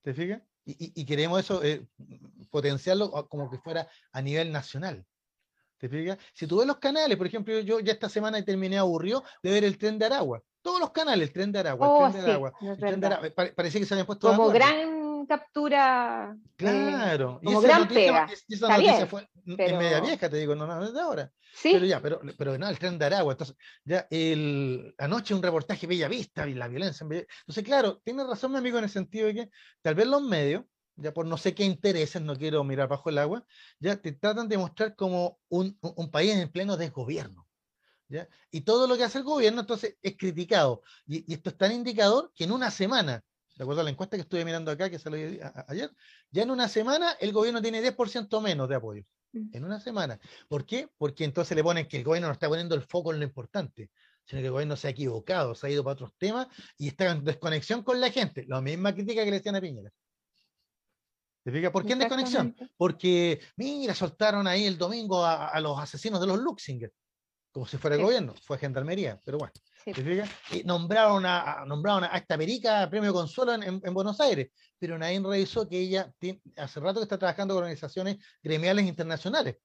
¿Te 0.00 0.12
fijas? 0.12 0.42
Y, 0.64 1.04
queremos 1.04 1.40
eso, 1.40 1.62
eh, 1.62 1.84
potenciarlo 2.50 3.28
como 3.28 3.50
que 3.50 3.58
fuera 3.58 3.88
a 4.12 4.22
nivel 4.22 4.52
nacional. 4.52 5.04
¿Te 5.78 5.88
fijas? 5.88 6.18
Si 6.32 6.46
tú 6.46 6.58
ves 6.58 6.66
los 6.66 6.78
canales, 6.78 7.16
por 7.16 7.26
ejemplo, 7.26 7.58
yo 7.60 7.80
ya 7.80 7.92
esta 7.92 8.08
semana 8.08 8.44
terminé 8.44 8.78
aburrido 8.78 9.24
de 9.42 9.50
ver 9.50 9.64
el 9.64 9.78
tren 9.78 9.98
de 9.98 10.06
Aragua. 10.06 10.42
Todos 10.62 10.78
los 10.78 10.90
canales, 10.92 11.28
el 11.28 11.32
tren 11.32 11.50
de 11.50 11.58
Aragua, 11.58 11.86
el 11.86 11.92
oh, 11.92 12.76
tren 12.78 13.00
de 13.00 13.06
Aragua. 13.06 13.32
parecía 13.56 13.80
que 13.80 13.86
se 13.86 13.94
habían 13.94 14.06
puesto 14.06 14.28
Como 14.28 14.50
gran 14.50 15.01
captura. 15.26 16.34
Eh, 16.34 16.48
claro. 16.56 17.40
como 17.42 17.60
gran 17.60 17.88
pega. 17.88 18.28
Esa 18.48 18.68
noticia 18.68 19.06
fue 19.06 19.28
en 19.46 19.78
media 19.78 20.00
vieja, 20.00 20.28
te 20.28 20.36
digo, 20.36 20.54
no, 20.54 20.66
no, 20.66 20.92
de 20.92 21.00
ahora. 21.00 21.32
¿Sí? 21.54 21.70
Pero 21.72 21.84
ya, 21.84 22.00
pero, 22.00 22.20
pero 22.38 22.56
no, 22.56 22.68
el 22.68 22.78
tren 22.78 22.98
de 22.98 23.04
Aragua. 23.04 23.32
Entonces, 23.32 23.56
ya 23.84 24.06
el, 24.10 24.94
anoche 24.98 25.34
un 25.34 25.42
reportaje 25.42 25.86
Bella 25.86 26.08
Vista 26.08 26.48
y 26.48 26.54
la 26.54 26.68
violencia. 26.68 27.04
Entonces, 27.04 27.64
claro, 27.64 28.00
tiene 28.04 28.24
razón 28.24 28.52
mi 28.52 28.58
amigo 28.58 28.78
en 28.78 28.84
el 28.84 28.90
sentido 28.90 29.26
de 29.26 29.34
que 29.34 29.50
tal 29.82 29.94
vez 29.94 30.06
los 30.06 30.22
medios, 30.22 30.64
ya 30.96 31.12
por 31.12 31.26
no 31.26 31.36
sé 31.36 31.54
qué 31.54 31.64
intereses, 31.64 32.22
no 32.22 32.36
quiero 32.36 32.64
mirar 32.64 32.88
bajo 32.88 33.10
el 33.10 33.18
agua, 33.18 33.44
ya 33.78 33.96
te 33.96 34.12
tratan 34.12 34.48
de 34.48 34.58
mostrar 34.58 34.94
como 34.94 35.38
un, 35.48 35.78
un 35.80 36.10
país 36.10 36.34
en 36.34 36.50
pleno 36.50 36.76
desgobierno. 36.76 37.46
¿ya? 38.08 38.28
Y 38.50 38.62
todo 38.62 38.86
lo 38.86 38.96
que 38.96 39.04
hace 39.04 39.18
el 39.18 39.24
gobierno 39.24 39.60
entonces 39.60 39.96
es 40.02 40.16
criticado. 40.16 40.82
Y, 41.06 41.30
y 41.30 41.34
esto 41.34 41.50
es 41.50 41.56
tan 41.56 41.72
indicador 41.72 42.32
que 42.34 42.44
en 42.44 42.52
una 42.52 42.70
semana 42.70 43.24
de 43.54 43.64
acuerdo 43.64 43.80
a 43.82 43.84
la 43.84 43.90
encuesta 43.90 44.16
que 44.16 44.22
estuve 44.22 44.44
mirando 44.44 44.70
acá, 44.70 44.88
que 44.90 44.98
salió 44.98 45.18
ayer, 45.68 45.90
ya 46.30 46.42
en 46.42 46.50
una 46.50 46.68
semana 46.68 47.12
el 47.20 47.32
gobierno 47.32 47.60
tiene 47.60 47.82
10% 47.82 48.40
menos 48.40 48.68
de 48.68 48.74
apoyo. 48.74 49.04
Mm. 49.32 49.48
En 49.52 49.64
una 49.64 49.80
semana. 49.80 50.18
¿Por 50.48 50.66
qué? 50.66 50.88
Porque 50.96 51.24
entonces 51.24 51.56
le 51.56 51.62
ponen 51.62 51.86
que 51.86 51.98
el 51.98 52.04
gobierno 52.04 52.28
no 52.28 52.34
está 52.34 52.48
poniendo 52.48 52.74
el 52.74 52.82
foco 52.82 53.12
en 53.12 53.20
lo 53.20 53.24
importante, 53.24 53.90
sino 54.24 54.40
que 54.40 54.46
el 54.46 54.52
gobierno 54.52 54.76
se 54.76 54.88
ha 54.88 54.90
equivocado, 54.90 55.54
se 55.54 55.66
ha 55.66 55.70
ido 55.70 55.84
para 55.84 55.94
otros 55.94 56.12
temas 56.18 56.48
y 56.78 56.88
está 56.88 57.10
en 57.10 57.24
desconexión 57.24 57.82
con 57.82 58.00
la 58.00 58.10
gente. 58.10 58.44
La 58.46 58.60
misma 58.60 58.94
crítica 58.94 59.24
que 59.24 59.30
le 59.30 59.38
decían 59.38 59.56
a 59.56 59.60
Piñera. 59.60 59.90
¿Te 61.44 61.50
fijas? 61.50 61.72
¿Por 61.72 61.84
qué 61.84 61.94
en 61.94 61.98
desconexión? 61.98 62.56
Porque, 62.76 63.40
mira, 63.56 63.94
soltaron 63.94 64.46
ahí 64.46 64.64
el 64.64 64.78
domingo 64.78 65.24
a, 65.24 65.58
los 65.60 65.78
asesinos 65.78 66.20
de 66.20 66.28
los 66.28 66.38
Luxinger, 66.38 66.92
como 67.52 67.66
si 67.66 67.76
fuera 67.76 67.96
el 67.96 68.02
gobierno, 68.02 68.34
fue 68.42 68.58
gendarmería, 68.58 69.20
pero 69.24 69.38
bueno. 69.38 69.52
Y 70.50 70.64
nombraron 70.64 71.26
a, 71.26 71.64
nombraron 71.66 72.04
a 72.04 72.16
esta 72.16 72.38
perica 72.38 72.88
premio 72.88 73.12
Consuelo 73.12 73.54
en, 73.54 73.80
Buenos 73.94 74.20
Aires, 74.20 74.50
pero 74.78 74.98
nadie 74.98 75.20
revisó 75.20 75.68
que 75.68 75.78
ella 75.78 76.12
hace 76.56 76.80
rato 76.80 77.00
que 77.00 77.04
está 77.04 77.18
trabajando 77.18 77.54
con 77.54 77.64
organizaciones 77.64 78.16
gremiales 78.42 78.86
internacionales. 78.86 79.56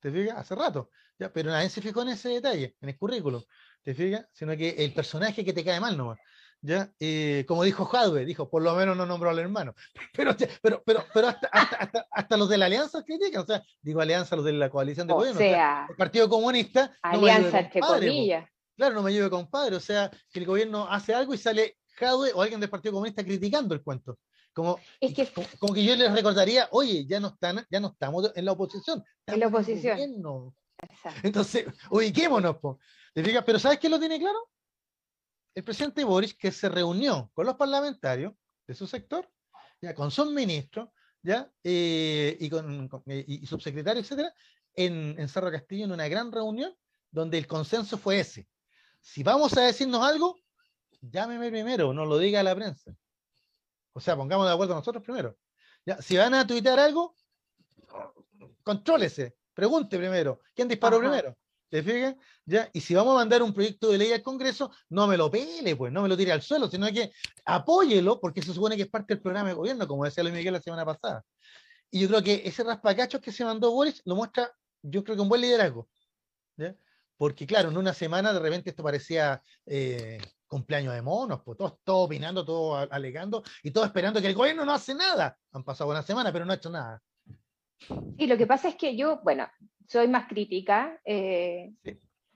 ¿Te 0.00 0.10
fijas? 0.10 0.36
Hace 0.38 0.54
rato. 0.54 0.90
¿ya? 1.18 1.32
Pero 1.32 1.50
nadie 1.50 1.68
se 1.68 1.80
fijó 1.82 2.02
en 2.02 2.10
ese 2.10 2.28
detalle, 2.28 2.76
en 2.80 2.88
el 2.88 2.96
currículum. 2.96 3.42
¿Te 3.82 3.94
fijas? 3.94 4.26
Sino 4.32 4.56
que 4.56 4.70
el 4.70 4.92
personaje 4.94 5.44
que 5.44 5.52
te 5.52 5.64
cae 5.64 5.80
mal 5.80 5.96
nomás. 5.96 6.18
¿Ya? 6.62 6.90
Eh, 6.98 7.44
como 7.46 7.64
dijo 7.64 7.84
Jadwe, 7.84 8.24
dijo, 8.24 8.48
por 8.48 8.62
lo 8.62 8.74
menos 8.74 8.96
no 8.96 9.04
nombró 9.04 9.30
al 9.30 9.38
hermano. 9.38 9.74
Pero, 10.16 10.36
pero, 10.62 10.82
pero, 10.84 11.04
pero 11.12 11.28
hasta, 11.28 11.48
hasta, 11.48 12.06
hasta, 12.10 12.36
los 12.36 12.48
de 12.48 12.58
la 12.58 12.66
alianza 12.66 13.02
critican, 13.02 13.42
o 13.42 13.46
sea, 13.46 13.62
digo 13.80 14.00
alianza, 14.00 14.36
los 14.36 14.44
de 14.44 14.52
la 14.52 14.70
coalición 14.70 15.06
de 15.06 15.14
gobierno. 15.14 15.38
Sea, 15.38 15.86
el 15.88 15.96
Partido 15.96 16.28
Comunista. 16.28 16.96
Alianza, 17.02 17.60
entre 17.60 17.80
comillas. 17.80 18.48
Claro, 18.76 18.94
no 18.94 19.02
me 19.02 19.12
lleve 19.12 19.30
compadre, 19.30 19.76
o 19.76 19.80
sea, 19.80 20.10
que 20.32 20.40
el 20.40 20.46
gobierno 20.46 20.86
hace 20.88 21.14
algo 21.14 21.34
y 21.34 21.38
sale 21.38 21.78
Jadwe 21.96 22.32
o 22.34 22.42
alguien 22.42 22.60
del 22.60 22.70
Partido 22.70 22.92
Comunista 22.92 23.24
criticando 23.24 23.74
el 23.74 23.82
cuento. 23.82 24.18
Como, 24.52 24.78
que, 25.00 25.28
como, 25.58 25.72
que 25.72 25.84
yo 25.84 25.96
les 25.96 26.12
recordaría, 26.12 26.68
oye, 26.72 27.06
ya 27.06 27.20
no 27.20 27.28
están, 27.28 27.66
ya 27.70 27.80
no 27.80 27.88
estamos 27.88 28.32
en 28.34 28.44
la 28.44 28.52
oposición. 28.52 29.02
En 29.26 29.40
la 29.40 29.46
oposición. 29.46 29.98
Entonces, 31.22 31.66
ubiquémonos, 31.90 32.58
po. 32.58 32.78
Pero 33.14 33.58
¿sabes 33.58 33.78
quién 33.78 33.92
lo 33.92 33.98
tiene 33.98 34.18
claro? 34.18 34.38
El 35.54 35.64
presidente 35.64 36.04
Boris, 36.04 36.34
que 36.34 36.50
se 36.50 36.68
reunió 36.68 37.30
con 37.34 37.46
los 37.46 37.56
parlamentarios 37.56 38.32
de 38.66 38.74
su 38.74 38.86
sector, 38.86 39.28
ya 39.80 39.94
con 39.94 40.10
sus 40.10 40.30
ministros, 40.30 40.88
ya, 41.22 41.52
eh, 41.62 42.36
y 42.40 42.48
con, 42.48 42.88
eh, 43.06 43.24
y 43.26 43.46
subsecretario, 43.46 44.00
etcétera, 44.00 44.32
en, 44.74 45.14
en 45.18 45.28
Cerro 45.28 45.50
Castillo, 45.50 45.84
en 45.84 45.92
una 45.92 46.08
gran 46.08 46.32
reunión, 46.32 46.74
donde 47.10 47.38
el 47.38 47.46
consenso 47.46 47.98
fue 47.98 48.20
ese 48.20 48.48
si 49.02 49.22
vamos 49.22 49.56
a 49.56 49.62
decirnos 49.62 50.00
algo, 50.02 50.38
llámeme 51.00 51.50
primero, 51.50 51.92
no 51.92 52.06
lo 52.06 52.18
diga 52.18 52.40
a 52.40 52.44
la 52.44 52.54
prensa. 52.54 52.94
O 53.92 54.00
sea, 54.00 54.16
pongamos 54.16 54.46
de 54.46 54.52
acuerdo 54.52 54.74
nosotros 54.74 55.02
primero. 55.02 55.36
Ya, 55.84 56.00
si 56.00 56.16
van 56.16 56.32
a 56.34 56.46
tuitear 56.46 56.78
algo, 56.78 57.16
contrólese, 58.62 59.36
pregunte 59.52 59.98
primero, 59.98 60.40
¿quién 60.54 60.68
disparó 60.68 61.00
primero? 61.00 61.36
¿Te 61.72 61.82
fijas? 61.82 62.14
¿Ya? 62.44 62.68
Y 62.74 62.82
si 62.82 62.94
vamos 62.94 63.14
a 63.14 63.20
mandar 63.20 63.42
un 63.42 63.54
proyecto 63.54 63.88
de 63.88 63.96
ley 63.96 64.12
al 64.12 64.22
Congreso, 64.22 64.70
no 64.90 65.06
me 65.06 65.16
lo 65.16 65.30
pele, 65.30 65.74
pues, 65.74 65.90
no 65.90 66.02
me 66.02 66.08
lo 66.10 66.18
tire 66.18 66.30
al 66.30 66.42
suelo, 66.42 66.68
sino 66.68 66.86
que 66.88 67.12
apóyelo, 67.46 68.20
porque 68.20 68.42
se 68.42 68.52
supone 68.52 68.76
que 68.76 68.82
es 68.82 68.90
parte 68.90 69.14
del 69.14 69.22
programa 69.22 69.48
de 69.48 69.54
gobierno, 69.54 69.88
como 69.88 70.04
decía 70.04 70.22
Luis 70.22 70.34
Miguel 70.34 70.52
la 70.52 70.60
semana 70.60 70.84
pasada. 70.84 71.24
Y 71.90 72.00
yo 72.00 72.08
creo 72.08 72.22
que 72.22 72.42
ese 72.44 72.62
raspacachos 72.62 73.22
que 73.22 73.32
se 73.32 73.42
mandó 73.42 73.70
Boris 73.70 74.02
lo 74.04 74.16
muestra, 74.16 74.52
yo 74.82 75.02
creo 75.02 75.16
que 75.16 75.22
un 75.22 75.30
buen 75.30 75.40
liderazgo. 75.40 75.88
porque 77.16 77.46
claro, 77.46 77.70
en 77.70 77.78
una 77.78 77.94
semana 77.94 78.34
de 78.34 78.40
repente 78.40 78.68
esto 78.68 78.82
parecía 78.82 79.42
eh, 79.64 80.20
cumpleaños 80.46 80.92
de 80.92 81.00
monos, 81.00 81.40
pues 81.42 81.56
todos, 81.56 81.78
opinando, 81.86 82.44
todos 82.44 82.86
alegando 82.90 83.42
y 83.62 83.70
todos 83.70 83.86
esperando 83.86 84.20
que 84.20 84.26
el 84.26 84.34
gobierno 84.34 84.66
no 84.66 84.74
hace 84.74 84.94
nada. 84.94 85.38
Han 85.52 85.64
pasado 85.64 85.88
una 85.88 86.02
semana, 86.02 86.30
pero 86.34 86.44
no 86.44 86.52
ha 86.52 86.56
hecho 86.56 86.68
nada. 86.68 87.02
Y 88.18 88.26
lo 88.26 88.36
que 88.36 88.46
pasa 88.46 88.68
es 88.68 88.76
que 88.76 88.94
yo, 88.94 89.20
bueno, 89.24 89.48
soy 89.86 90.08
más 90.08 90.28
crítica. 90.28 91.00
Eh, 91.04 91.72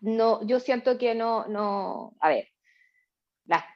no, 0.01 0.47
yo 0.47 0.61
siento 0.61 0.99
que 0.99 1.15
no, 1.15 1.47
no, 1.49 2.17
a 2.21 2.29
ver, 2.29 2.49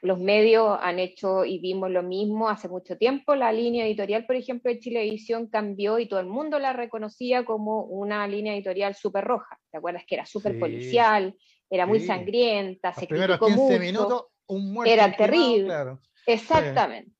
los 0.02 0.18
medios 0.18 0.78
han 0.80 0.98
hecho 0.98 1.44
y 1.44 1.58
vimos 1.58 1.90
lo 1.90 2.02
mismo 2.02 2.48
hace 2.48 2.68
mucho 2.68 2.96
tiempo. 2.96 3.34
La 3.34 3.52
línea 3.52 3.86
editorial, 3.86 4.26
por 4.26 4.36
ejemplo, 4.36 4.70
de 4.70 4.80
Chilevisión 4.80 5.46
cambió 5.46 5.98
y 5.98 6.08
todo 6.08 6.20
el 6.20 6.26
mundo 6.26 6.58
la 6.58 6.72
reconocía 6.72 7.44
como 7.44 7.84
una 7.84 8.26
línea 8.26 8.54
editorial 8.54 8.94
súper 8.94 9.24
roja. 9.24 9.58
¿Te 9.70 9.78
acuerdas 9.78 10.04
que 10.06 10.16
era 10.16 10.26
súper 10.26 10.58
policial, 10.58 11.36
era 11.68 11.86
muy 11.86 12.00
sangrienta, 12.00 12.92
se 12.92 13.06
criticó 13.06 13.48
mucho, 13.48 13.78
minutos, 13.78 14.24
un 14.48 14.86
era 14.86 15.16
terrible. 15.16 15.72
Exactamente. 16.26 17.12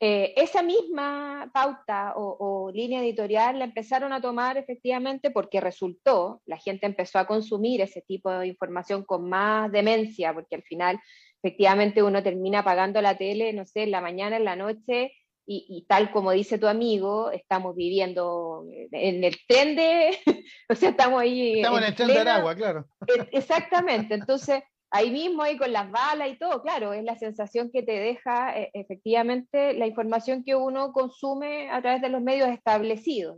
Eh, 0.00 0.32
esa 0.36 0.62
misma 0.62 1.50
pauta 1.52 2.12
o, 2.14 2.36
o, 2.38 2.70
línea 2.70 3.02
editorial 3.02 3.58
la 3.58 3.64
empezaron 3.64 4.12
a 4.12 4.20
tomar 4.20 4.56
efectivamente 4.56 5.32
porque 5.32 5.60
resultó, 5.60 6.40
la 6.46 6.56
gente 6.56 6.86
empezó 6.86 7.18
a 7.18 7.26
consumir 7.26 7.80
ese 7.80 8.02
tipo 8.02 8.30
de 8.30 8.46
información 8.46 9.02
con 9.04 9.28
más 9.28 9.72
demencia, 9.72 10.32
porque 10.32 10.54
al 10.54 10.62
final 10.62 11.00
efectivamente 11.42 12.02
uno 12.04 12.22
termina 12.22 12.62
pagando 12.62 13.02
la 13.02 13.18
tele, 13.18 13.52
no 13.52 13.64
sé, 13.64 13.82
en 13.84 13.90
la 13.90 14.00
mañana, 14.00 14.36
en 14.36 14.44
la 14.44 14.54
noche, 14.54 15.12
y, 15.50 15.86
tal 15.88 16.10
como 16.10 16.32
dice 16.32 16.58
tu 16.58 16.66
amigo, 16.66 17.30
estamos 17.30 17.74
viviendo 17.74 18.66
en 18.92 19.24
el 19.24 19.34
tren 19.48 19.76
de, 19.76 20.18
o 20.68 20.74
sea, 20.74 20.90
estamos 20.90 21.22
ahí. 21.22 21.60
Estamos 21.60 21.80
en, 21.80 21.86
el 21.86 21.94
tren 21.94 22.08
de 22.08 22.18
Aragua, 22.18 22.54
claro. 22.54 22.86
E, 23.06 23.28
exactamente, 23.32 24.14
entonces 24.14 24.62
ahí 24.90 25.10
mismo, 25.10 25.42
ahí 25.42 25.56
con 25.56 25.72
las 25.72 25.90
balas 25.90 26.28
y 26.30 26.38
todo, 26.38 26.62
claro, 26.62 26.92
es 26.92 27.04
la 27.04 27.16
sensación 27.16 27.70
que 27.70 27.82
te 27.82 27.92
deja 27.92 28.58
e, 28.58 28.70
efectivamente 28.74 29.74
la 29.74 29.86
información 29.86 30.44
que 30.44 30.56
uno 30.56 30.92
consume 30.92 31.70
a 31.70 31.80
través 31.82 32.00
de 32.00 32.08
los 32.08 32.22
medios 32.22 32.48
establecidos. 32.48 33.36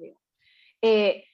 Eh, 0.82 1.24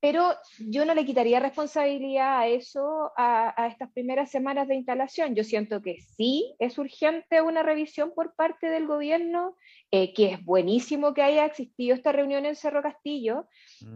pero 0.00 0.34
yo 0.58 0.84
no 0.84 0.94
le 0.94 1.06
quitaría 1.06 1.40
responsabilidad 1.40 2.38
a 2.38 2.46
eso 2.46 3.12
a, 3.16 3.66
estas 3.68 3.90
primeras 3.92 4.30
semanas 4.30 4.68
de 4.68 4.74
instalación. 4.74 5.34
Yo 5.34 5.42
siento 5.42 5.80
que 5.80 6.00
sí 6.00 6.54
es 6.58 6.78
urgente 6.78 7.40
una 7.40 7.62
revisión 7.62 8.12
por 8.14 8.34
parte 8.34 8.68
del 8.68 8.86
gobierno, 8.86 9.56
eh, 9.90 10.12
que 10.12 10.32
es 10.32 10.44
buenísimo 10.44 11.14
que 11.14 11.22
haya 11.22 11.46
existido 11.46 11.94
esta 11.94 12.12
reunión 12.12 12.44
en 12.44 12.56
Cerro 12.56 12.82
Castillo, 12.82 13.48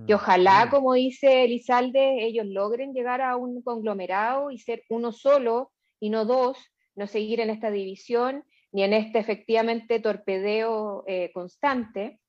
que 0.07 0.15
mm, 0.15 0.17
ojalá, 0.17 0.69
como 0.71 0.95
dice 0.95 1.45
Elizalde, 1.45 2.25
ellos 2.25 2.47
logren 2.47 2.95
llegar 2.95 3.21
a 3.21 3.37
un 3.37 3.63
conglomerado 3.63 4.51
y 4.51 4.59
ser 4.59 4.85
uno 4.89 5.13
solo 5.13 5.71
y 6.01 6.09
no 6.09 6.25
dos, 6.25 6.59
no 6.97 7.07
seguir 7.07 7.41
en 7.41 7.51
esta 7.51 7.71
división 7.71 8.45
ni 8.73 8.85
en 8.85 8.95
este 8.95 9.19
efectivamente 9.19 10.01
torpedeo 10.01 11.05
eh, 11.07 11.31
constante. 11.35 12.21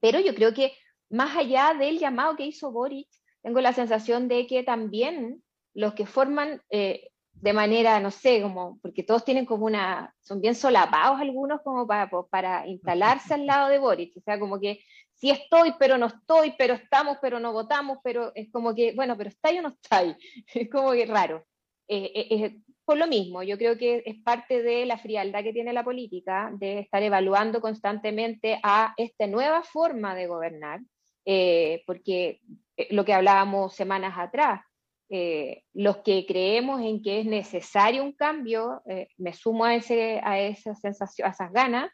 Pero 0.00 0.18
yo 0.18 0.34
creo 0.34 0.52
que 0.52 0.72
más 1.14 1.36
allá 1.36 1.74
del 1.78 1.98
llamado 1.98 2.36
que 2.36 2.46
hizo 2.46 2.72
Boric, 2.72 3.08
tengo 3.42 3.60
la 3.60 3.72
sensación 3.72 4.28
de 4.28 4.46
que 4.46 4.62
también 4.62 5.42
los 5.74 5.94
que 5.94 6.06
forman 6.06 6.62
eh, 6.70 7.08
de 7.32 7.52
manera, 7.52 8.00
no 8.00 8.10
sé, 8.10 8.40
como, 8.42 8.78
porque 8.80 9.02
todos 9.02 9.24
tienen 9.24 9.44
como 9.44 9.66
una, 9.66 10.14
son 10.20 10.40
bien 10.40 10.54
solapados 10.54 11.20
algunos 11.20 11.60
como 11.62 11.86
para, 11.86 12.08
para 12.30 12.66
instalarse 12.66 13.34
al 13.34 13.46
lado 13.46 13.68
de 13.68 13.78
Boric, 13.78 14.16
o 14.16 14.20
sea, 14.22 14.38
como 14.38 14.58
que 14.58 14.80
sí 15.14 15.30
estoy, 15.30 15.74
pero 15.78 15.98
no 15.98 16.06
estoy, 16.06 16.54
pero 16.56 16.74
estamos, 16.74 17.18
pero 17.20 17.38
no 17.38 17.52
votamos, 17.52 17.98
pero 18.02 18.32
es 18.34 18.50
como 18.50 18.74
que, 18.74 18.92
bueno, 18.94 19.16
pero 19.16 19.30
está 19.30 19.50
o 19.50 19.62
no 19.62 19.68
está 19.68 19.98
ahí, 19.98 20.16
es 20.54 20.70
como 20.70 20.92
que 20.92 21.06
raro. 21.06 21.44
Eh, 21.86 22.10
eh, 22.14 22.56
por 22.84 22.96
lo 22.96 23.06
mismo, 23.06 23.42
yo 23.42 23.56
creo 23.58 23.76
que 23.76 24.02
es 24.04 24.16
parte 24.22 24.62
de 24.62 24.86
la 24.86 24.98
frialdad 24.98 25.42
que 25.42 25.52
tiene 25.52 25.72
la 25.72 25.84
política, 25.84 26.50
de 26.54 26.80
estar 26.80 27.02
evaluando 27.02 27.60
constantemente 27.60 28.58
a 28.62 28.94
esta 28.96 29.26
nueva 29.26 29.62
forma 29.62 30.14
de 30.14 30.26
gobernar, 30.26 30.80
eh, 31.24 31.82
porque 31.86 32.40
eh, 32.76 32.88
lo 32.90 33.04
que 33.04 33.14
hablábamos 33.14 33.74
semanas 33.74 34.14
atrás, 34.16 34.60
eh, 35.08 35.62
los 35.72 35.98
que 35.98 36.26
creemos 36.26 36.80
en 36.80 37.02
que 37.02 37.20
es 37.20 37.26
necesario 37.26 38.02
un 38.02 38.12
cambio, 38.12 38.82
me 39.16 39.32
sumo 39.32 39.64
a, 39.64 39.74
ese, 39.74 40.20
a 40.22 40.40
esa 40.40 40.74
sensación, 40.74 41.28
a 41.28 41.32
esas 41.32 41.52
ganas, 41.52 41.90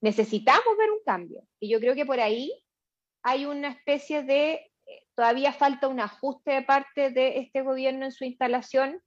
necesitamos 0.00 0.76
ver 0.78 0.90
un 0.90 1.00
cambio. 1.04 1.42
Y 1.60 1.68
yo 1.70 1.78
creo 1.78 1.94
que 1.94 2.06
por 2.06 2.20
ahí 2.20 2.52
hay 3.22 3.46
una 3.46 3.68
especie 3.68 4.22
de, 4.22 4.72
todavía 5.14 5.52
falta 5.52 5.88
un 5.88 6.00
ajuste 6.00 6.52
de 6.52 6.62
parte 6.62 7.10
de 7.10 7.38
este 7.38 7.62
gobierno 7.62 8.06
en 8.06 8.12
su 8.12 8.24
instalación 8.24 9.00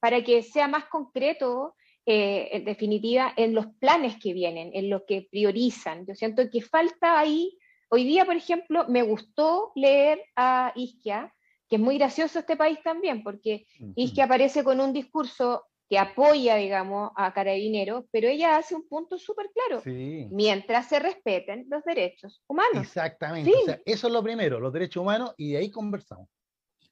para 0.00 0.22
que 0.24 0.42
sea 0.42 0.68
más 0.68 0.86
concreto, 0.86 1.76
eh, 2.04 2.48
en 2.52 2.64
definitiva, 2.64 3.32
en 3.36 3.54
los 3.54 3.66
planes 3.78 4.16
que 4.20 4.32
vienen, 4.32 4.70
en 4.74 4.90
lo 4.90 5.04
que 5.06 5.28
priorizan. 5.30 6.04
Yo 6.06 6.14
siento 6.14 6.42
que 6.50 6.60
falta 6.60 7.18
ahí, 7.18 7.56
hoy 7.90 8.04
día, 8.04 8.24
por 8.24 8.36
ejemplo, 8.36 8.86
me 8.88 9.02
gustó 9.02 9.72
leer 9.76 10.20
a 10.34 10.72
Isquia, 10.74 11.32
que 11.68 11.76
es 11.76 11.82
muy 11.82 11.98
gracioso 11.98 12.40
este 12.40 12.56
país 12.56 12.78
también, 12.82 13.22
porque 13.22 13.66
Isquia 13.96 14.24
aparece 14.24 14.64
con 14.64 14.80
un 14.80 14.92
discurso 14.92 15.64
que 15.88 15.98
apoya, 15.98 16.56
digamos, 16.56 17.10
a 17.16 17.32
Carabineros, 17.32 18.06
pero 18.10 18.26
ella 18.26 18.56
hace 18.56 18.74
un 18.74 18.88
punto 18.88 19.18
súper 19.18 19.50
claro, 19.52 19.82
mientras 20.30 20.88
se 20.88 20.98
respeten 20.98 21.66
los 21.68 21.84
derechos 21.84 22.42
humanos. 22.48 22.82
Exactamente, 22.82 23.82
eso 23.84 24.06
es 24.06 24.12
lo 24.12 24.22
primero, 24.22 24.58
los 24.58 24.72
derechos 24.72 25.02
humanos, 25.02 25.34
y 25.36 25.52
de 25.52 25.58
ahí 25.58 25.70
conversamos. 25.70 26.28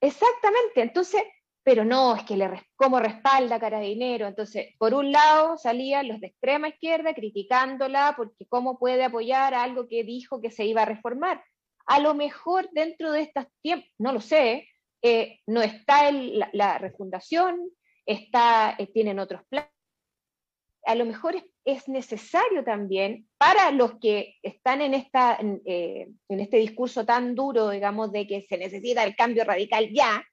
Exactamente, 0.01 0.83
entonces 0.83 1.23
pero 1.63 1.85
no, 1.85 2.17
es 2.17 2.25
que 2.25 2.37
le, 2.37 2.49
como 2.75 3.01
respalda 3.01 3.61
Carabinero. 3.61 4.27
Entonces, 4.27 4.75
por 4.79 4.95
un 4.95 5.13
lado 5.13 5.59
salían 5.59 6.09
los 6.09 6.21
de 6.21 6.29
extrema 6.29 6.69
izquierda 6.69 7.15
criticándola 7.15 8.15
porque 8.17 8.47
cómo 8.47 8.79
puede 8.79 9.05
apoyar 9.05 9.55
algo 9.55 9.87
que 9.87 10.05
dijo 10.05 10.41
que 10.41 10.51
se 10.51 10.65
iba 10.65 10.83
a 10.83 10.87
reformar. 10.87 11.45
A 11.87 12.01
lo 12.01 12.15
mejor 12.15 12.69
dentro 12.73 13.13
de 13.13 13.23
estos 13.23 13.47
tiempos, 13.63 13.91
no 13.99 14.13
lo 14.13 14.21
sé, 14.21 14.69
eh, 15.03 15.41
no 15.47 15.63
está 15.63 16.11
la, 16.13 16.79
refundación, 16.79 17.71
está, 18.07 18.75
eh, 18.79 18.87
tienen 18.87 19.19
otros 19.19 19.43
planes. 19.49 19.71
A 20.85 20.95
lo 20.95 21.05
mejor 21.05 21.37
es, 21.65 21.89
necesario 21.89 22.65
también 22.65 23.29
para 23.39 23.71
los 23.71 23.99
que 24.01 24.37
están 24.43 24.81
en, 24.81 24.95
esta, 24.95 25.39
eh, 25.67 26.09
en 26.29 26.41
este 26.41 26.57
discurso 26.57 27.05
tan 27.05 27.35
duro, 27.35 27.71
digamos, 27.71 28.13
de 28.13 28.27
que 28.27 28.43
se 28.43 28.57
necesita 28.57 29.05
el 29.05 29.15
cambio 29.15 29.45
radical 29.45 29.91
ya, 29.93 30.25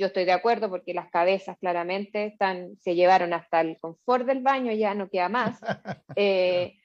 yo 0.00 0.06
estoy 0.06 0.24
de 0.24 0.32
acuerdo 0.32 0.70
porque 0.70 0.94
las 0.94 1.10
cabezas 1.10 1.58
claramente 1.58 2.24
están, 2.24 2.78
se 2.80 2.94
llevaron 2.94 3.34
hasta 3.34 3.60
el 3.60 3.78
confort 3.78 4.26
del 4.26 4.40
baño, 4.40 4.72
ya 4.72 4.94
no 4.94 5.10
queda 5.10 5.28
más. 5.28 5.60
Eh, 6.16 6.76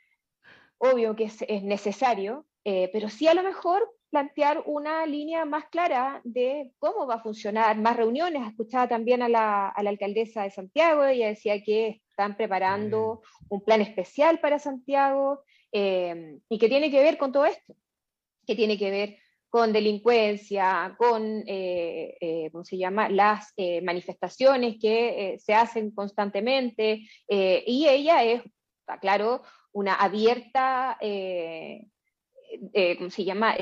obvio 0.77 1.15
que 1.15 1.25
es, 1.25 1.63
necesario, 1.63 2.45
eh, 2.63 2.89
pero 2.93 3.09
sí 3.09 3.27
a 3.27 3.33
lo 3.33 3.43
mejor 3.43 3.89
plantear 4.09 4.63
una 4.65 5.05
línea 5.05 5.45
más 5.45 5.65
clara 5.69 6.21
de 6.23 6.71
cómo 6.77 7.07
va 7.07 7.15
a 7.15 7.23
funcionar, 7.23 7.77
más 7.77 7.97
reuniones. 7.97 8.47
Escuchaba 8.47 8.87
también 8.87 9.21
a 9.21 9.29
la, 9.29 9.69
alcaldesa 9.69 10.43
de 10.43 10.51
Santiago, 10.51 11.05
ella 11.05 11.27
decía 11.27 11.61
que 11.63 12.01
están 12.09 12.37
preparando 12.37 13.21
un 13.49 13.63
plan 13.63 13.81
especial 13.81 14.39
para 14.39 14.59
Santiago 14.59 15.43
eh, 15.71 16.37
y 16.47 16.59
que 16.59 16.69
tiene 16.69 16.91
que 16.91 17.01
ver 17.01 17.17
con 17.17 17.31
todo 17.31 17.45
esto, 17.45 17.73
que 18.45 18.55
tiene 18.55 18.77
que 18.77 18.91
ver 18.91 19.17
con 19.49 19.71
delincuencia, 19.71 20.95
con, 20.97 21.43
eh, 21.47 22.17
eh, 22.19 22.49
¿cómo 22.51 22.65
se 22.65 22.77
llama?, 22.77 23.07
las 23.09 23.53
eh, 23.55 23.81
manifestaciones 23.81 24.77
que 24.81 25.37
se 25.39 25.53
hacen 25.53 25.91
constantemente, 25.91 27.07
y 27.27 27.87
ella 27.87 28.23
es, 28.23 28.43
está 28.81 28.99
claro, 28.99 29.43
una 29.71 29.95
abierta, 29.95 30.97
¿cómo 32.97 33.09
se 33.09 33.23
llama?, 33.23 33.55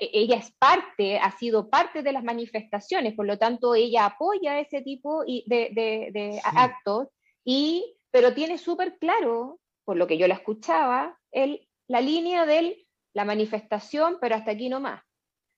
ella 0.00 0.36
es 0.36 0.52
parte, 0.58 1.18
ha 1.18 1.30
sido 1.38 1.70
parte 1.70 2.02
de 2.02 2.12
las 2.12 2.22
manifestaciones, 2.22 3.14
por 3.14 3.26
lo 3.26 3.38
tanto 3.38 3.74
ella 3.74 4.04
apoya 4.04 4.60
ese 4.60 4.82
tipo 4.82 5.24
de, 5.24 6.40
actos, 6.44 7.08
y, 7.44 7.96
pero 8.10 8.34
tiene 8.34 8.58
súper 8.58 8.98
claro, 8.98 9.58
por 9.84 9.96
lo 9.96 10.06
que 10.06 10.18
yo 10.18 10.28
la 10.28 10.34
escuchaba, 10.34 11.18
el, 11.30 11.66
la 11.88 12.02
línea 12.02 12.44
del 12.44 12.81
la 13.14 13.24
manifestación, 13.24 14.18
pero 14.20 14.34
hasta 14.34 14.52
aquí 14.52 14.68
no 14.68 14.80
más. 14.80 15.02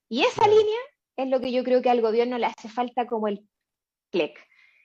Y 0.09 0.22
esa 0.22 0.46
línea 0.46 0.80
es 1.16 1.28
lo 1.28 1.40
que 1.40 1.52
yo 1.52 1.64
creo 1.64 1.82
que 1.82 1.90
al 1.90 2.00
gobierno 2.00 2.38
le 2.38 2.46
hace 2.46 2.68
falta 2.68 3.07
como 3.07 3.28
el 3.28 3.48
clic. 4.11 4.38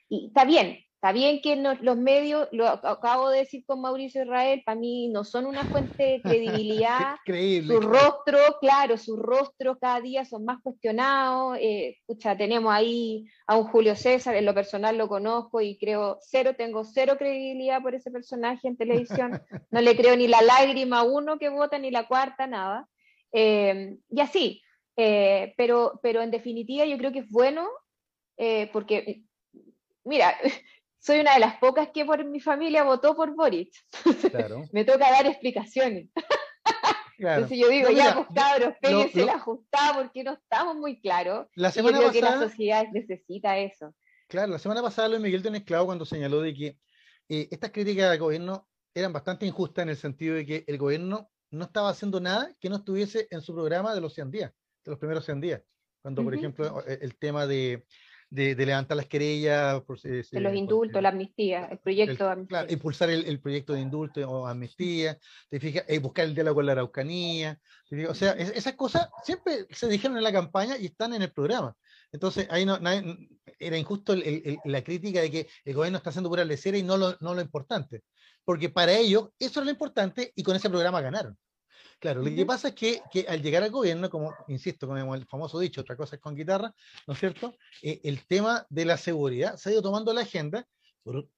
Y 0.08 0.28
está 0.28 0.44
bien, 0.44 0.78
está 1.00 1.12
bien 1.12 1.40
que 1.40 1.56
los 1.56 1.96
medios, 1.96 2.46
lo 2.52 2.68
acabo 2.68 3.30
de 3.30 3.38
decir 3.38 3.64
con 3.64 3.80
Mauricio 3.80 4.22
Israel, 4.22 4.62
para 4.66 4.78
mí 4.78 5.08
no 5.08 5.24
son 5.24 5.46
una 5.46 5.64
fuente 5.64 6.02
de 6.02 6.20
credibilidad. 6.20 7.16
Su 7.66 7.80
rostro, 7.80 8.38
claro, 8.60 8.98
sus 8.98 9.18
rostros 9.18 9.78
cada 9.80 10.02
día 10.02 10.26
son 10.26 10.44
más 10.44 10.58
cuestionados. 10.62 11.56
Eh, 11.58 11.96
escucha, 12.00 12.36
tenemos 12.36 12.70
ahí 12.70 13.24
a 13.46 13.56
un 13.56 13.64
Julio 13.68 13.96
César, 13.96 14.36
en 14.36 14.44
lo 14.44 14.52
personal 14.52 14.98
lo 14.98 15.08
conozco 15.08 15.62
y 15.62 15.78
creo 15.78 16.18
cero, 16.20 16.54
tengo 16.54 16.84
cero 16.84 17.14
credibilidad 17.16 17.80
por 17.80 17.94
ese 17.94 18.10
personaje 18.10 18.68
en 18.68 18.76
televisión. 18.76 19.40
No 19.70 19.80
le 19.80 19.96
creo 19.96 20.16
ni 20.16 20.28
la 20.28 20.42
lágrima 20.42 20.98
a 20.98 21.04
uno 21.04 21.38
que 21.38 21.48
vota, 21.48 21.78
ni 21.78 21.90
la 21.90 22.06
cuarta, 22.08 22.46
nada. 22.46 22.88
Eh, 23.32 23.96
y 24.10 24.20
así. 24.20 24.62
Eh, 24.96 25.54
pero, 25.56 25.98
pero 26.02 26.20
en 26.20 26.30
definitiva 26.30 26.84
yo 26.84 26.98
creo 26.98 27.12
que 27.12 27.20
es 27.20 27.30
bueno 27.30 27.66
porque 28.72 29.22
mira, 30.04 30.34
soy 31.00 31.20
una 31.20 31.34
de 31.34 31.40
las 31.40 31.56
pocas 31.56 31.88
que 31.92 32.04
por 32.04 32.24
mi 32.24 32.40
familia 32.40 32.84
votó 32.84 33.16
por 33.16 33.34
Boric. 33.34 33.72
me 34.72 34.84
toca 34.84 35.10
dar 35.10 35.26
explicaciones. 35.26 36.08
Entonces 37.18 37.58
yo 37.58 37.68
digo, 37.68 37.90
ya, 37.90 38.14
pues 38.14 38.26
cabros, 38.34 38.74
péguense 38.80 39.24
la 39.24 39.34
ajustada 39.34 39.94
porque 40.02 40.24
no 40.24 40.32
estamos 40.32 40.76
muy 40.76 41.00
claros. 41.00 41.48
La 41.54 41.70
semana 41.70 41.98
yo 41.98 42.08
creo 42.08 42.12
que 42.12 42.22
la 42.22 42.38
sociedad 42.38 42.86
necesita 42.92 43.58
eso. 43.58 43.94
Claro, 44.28 44.52
la 44.52 44.58
semana 44.58 44.80
pasada 44.80 45.08
Luis 45.08 45.20
Miguel 45.20 45.42
tenía 45.42 45.64
claro 45.64 45.86
cuando 45.86 46.04
señaló 46.04 46.40
de 46.40 46.54
que 46.54 46.66
eh, 47.28 47.48
estas 47.50 47.70
críticas 47.72 48.10
al 48.10 48.18
gobierno 48.18 48.68
eran 48.94 49.12
bastante 49.12 49.44
injustas 49.44 49.82
en 49.82 49.90
el 49.90 49.96
sentido 49.96 50.34
de 50.34 50.46
que 50.46 50.64
el 50.66 50.78
gobierno 50.78 51.30
no 51.50 51.64
estaba 51.64 51.90
haciendo 51.90 52.20
nada 52.20 52.54
que 52.60 52.70
no 52.70 52.76
estuviese 52.76 53.26
en 53.30 53.40
su 53.40 53.54
programa 53.54 53.94
de 53.94 54.00
los 54.00 54.14
100 54.14 54.30
días, 54.30 54.52
de 54.84 54.90
los 54.90 54.98
primeros 54.98 55.24
100 55.24 55.40
días. 55.40 55.62
Cuando, 56.00 56.24
por 56.24 56.34
ejemplo, 56.34 56.82
el 56.86 57.18
tema 57.18 57.46
de 57.46 57.84
de, 58.30 58.54
levantar 58.54 58.96
las 58.96 59.06
querellas. 59.06 59.82
Por, 59.82 60.00
de 60.00 60.24
los 60.40 60.54
indultos, 60.54 61.02
la 61.02 61.10
amnistía, 61.10 61.66
el 61.66 61.78
proyecto 61.78 62.24
de 62.24 62.30
amnistía. 62.30 62.58
Claro, 62.58 62.72
impulsar 62.72 63.10
el, 63.10 63.40
proyecto 63.40 63.72
de 63.74 63.80
indulto 63.80 64.30
o 64.30 64.46
amnistía, 64.46 65.18
te 65.48 65.60
fijas, 65.60 65.84
eh, 65.88 65.98
buscar 65.98 66.24
el 66.24 66.34
diálogo 66.34 66.56
con 66.56 66.66
la 66.66 66.72
Araucanía. 66.72 67.58
O 68.08 68.14
sea, 68.14 68.32
esas 68.32 68.74
cosas 68.74 69.08
siempre 69.24 69.66
se 69.70 69.88
dijeron 69.88 70.16
en 70.16 70.22
la 70.22 70.32
campaña 70.32 70.78
y 70.78 70.86
están 70.86 71.12
en 71.12 71.22
el 71.22 71.32
programa. 71.32 71.76
Entonces, 72.12 72.46
ahí 72.50 72.64
no, 72.64 72.78
era 73.58 73.76
injusto 73.76 74.14
la 74.64 74.82
crítica 74.82 75.20
de 75.20 75.30
que 75.30 75.48
el 75.64 75.74
gobierno 75.74 75.98
está 75.98 76.10
haciendo 76.10 76.30
pura 76.30 76.44
lecera 76.44 76.78
y 76.78 76.82
no 76.82 76.96
lo, 76.96 77.16
no 77.20 77.34
lo 77.34 77.40
importante. 77.40 78.02
Porque 78.44 78.68
para 78.68 78.92
ellos 78.92 79.30
eso 79.38 79.60
es 79.60 79.66
lo 79.66 79.72
importante 79.72 80.32
y 80.34 80.42
con 80.42 80.56
ese 80.56 80.70
programa 80.70 81.00
ganaron. 81.00 81.36
Claro, 82.00 82.22
lo 82.22 82.34
que 82.34 82.46
pasa 82.46 82.68
es 82.68 82.74
que, 82.74 83.02
que, 83.12 83.26
al 83.28 83.42
llegar 83.42 83.62
al 83.62 83.70
gobierno, 83.70 84.08
como 84.08 84.34
insisto, 84.48 84.88
como 84.88 85.14
el 85.14 85.26
famoso 85.26 85.58
dicho, 85.58 85.82
otra 85.82 85.96
cosa 85.96 86.16
es 86.16 86.22
con 86.22 86.34
guitarra, 86.34 86.74
¿no 87.06 87.12
es 87.12 87.20
cierto? 87.20 87.54
Eh, 87.82 88.00
el 88.04 88.26
tema 88.26 88.66
de 88.70 88.86
la 88.86 88.96
seguridad 88.96 89.56
se 89.56 89.68
ha 89.68 89.72
ido 89.72 89.82
tomando 89.82 90.10
la 90.14 90.22
agenda 90.22 90.66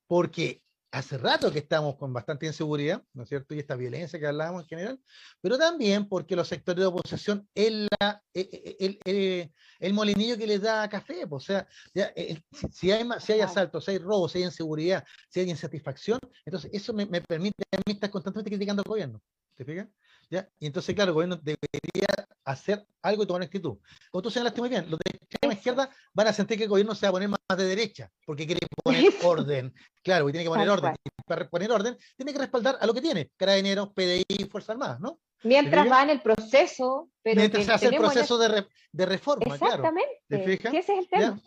porque 0.06 0.62
hace 0.92 1.18
rato 1.18 1.50
que 1.50 1.58
estamos 1.58 1.96
con 1.96 2.12
bastante 2.12 2.46
inseguridad, 2.46 3.02
¿no 3.12 3.24
es 3.24 3.28
cierto? 3.28 3.54
Y 3.54 3.58
esta 3.58 3.74
violencia 3.74 4.20
que 4.20 4.26
hablábamos 4.26 4.62
en 4.62 4.68
general, 4.68 5.00
pero 5.40 5.58
también 5.58 6.08
porque 6.08 6.36
los 6.36 6.46
sectores 6.46 6.80
de 6.80 6.86
oposición 6.86 7.48
es 7.54 7.88
la, 7.98 8.22
e, 8.32 8.76
e, 8.78 9.00
el, 9.04 9.52
el, 9.80 9.92
molinillo 9.94 10.36
que 10.36 10.46
les 10.46 10.60
da 10.60 10.88
café, 10.88 11.26
pues, 11.26 11.42
o 11.42 11.46
sea, 11.46 11.66
si, 12.70 12.92
hay, 12.92 13.04
si 13.18 13.32
hay 13.32 13.40
asaltos, 13.40 13.84
si 13.84 13.92
hay 13.92 13.98
robos, 13.98 14.30
si 14.30 14.38
hay 14.38 14.44
inseguridad, 14.44 15.04
si 15.28 15.40
hay 15.40 15.50
insatisfacción, 15.50 16.20
entonces 16.44 16.70
eso 16.72 16.92
me, 16.92 17.06
me 17.06 17.20
permite 17.20 17.64
a 17.72 17.78
mí 17.78 17.94
estar 17.94 18.10
constantemente 18.10 18.50
criticando 18.50 18.82
al 18.82 18.88
gobierno, 18.88 19.20
¿te 19.56 19.64
fijas? 19.64 19.88
Y 20.58 20.66
entonces, 20.66 20.94
claro, 20.94 21.10
el 21.10 21.14
gobierno 21.14 21.36
debería 21.36 22.06
hacer 22.44 22.84
algo 23.02 23.22
y 23.22 23.26
tomar 23.26 23.42
actitud. 23.42 23.78
Como 24.10 24.22
tú 24.22 24.30
señalaste 24.30 24.60
muy 24.60 24.70
bien, 24.70 24.90
los 24.90 24.98
de 24.98 25.16
extrema 25.16 25.54
izquierda 25.54 25.90
van 26.12 26.26
a 26.28 26.32
sentir 26.32 26.56
que 26.56 26.64
el 26.64 26.70
gobierno 26.70 26.94
se 26.94 27.06
va 27.06 27.10
a 27.10 27.12
poner 27.12 27.28
más 27.28 27.38
de 27.56 27.64
derecha, 27.64 28.10
porque 28.24 28.46
quiere 28.46 28.66
poner 28.82 29.12
orden. 29.24 29.74
Claro, 30.02 30.28
y 30.28 30.32
tiene 30.32 30.44
que 30.44 30.50
poner 30.50 30.68
orden. 30.68 30.94
Y 31.04 31.22
para 31.24 31.48
poner 31.48 31.70
orden, 31.70 31.96
tiene 32.16 32.32
que 32.32 32.38
respaldar 32.38 32.78
a 32.80 32.86
lo 32.86 32.94
que 32.94 33.00
tiene, 33.00 33.30
Carabineros, 33.36 33.90
PDI, 33.90 34.48
Fuerzas 34.50 34.70
Armadas, 34.70 35.00
¿no? 35.00 35.20
Mientras 35.44 35.90
va 35.90 36.04
en 36.04 36.10
el 36.10 36.22
proceso, 36.22 37.10
pero 37.20 37.40
Mientras 37.40 37.64
se 37.64 37.72
hace 37.72 37.86
el 37.88 37.96
proceso 37.96 38.38
de, 38.38 38.66
de, 38.92 39.06
reforma, 39.06 39.54
Exactamente. 39.54 40.22
claro. 40.28 40.78
Ese 40.78 40.92
es 40.92 40.98
el 40.98 41.08
tema. 41.08 41.40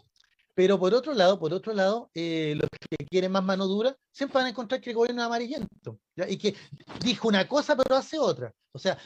Pero 0.55 0.79
por 0.79 0.93
otro 0.93 1.13
lado, 1.13 1.37
por 1.37 1.53
otro 1.53 1.73
lado, 1.73 2.09
eh, 2.13 2.55
los 2.55 2.69
que 2.69 3.05
quieren 3.05 3.31
más 3.31 3.43
mano 3.43 3.67
dura 3.67 3.95
siempre 4.11 4.35
van 4.35 4.45
a 4.47 4.49
encontrar 4.49 4.79
que 4.79 4.91
el 4.91 4.95
gobierno 4.95 5.21
es 5.21 5.25
amarillento 5.25 5.99
y 6.27 6.37
que 6.37 6.55
dijo 7.01 7.27
una 7.27 7.45
cosa 7.47 7.75
pero 7.75 7.95
hace 7.95 8.17
otra. 8.17 8.53
O 8.71 8.79
sea, 8.79 8.97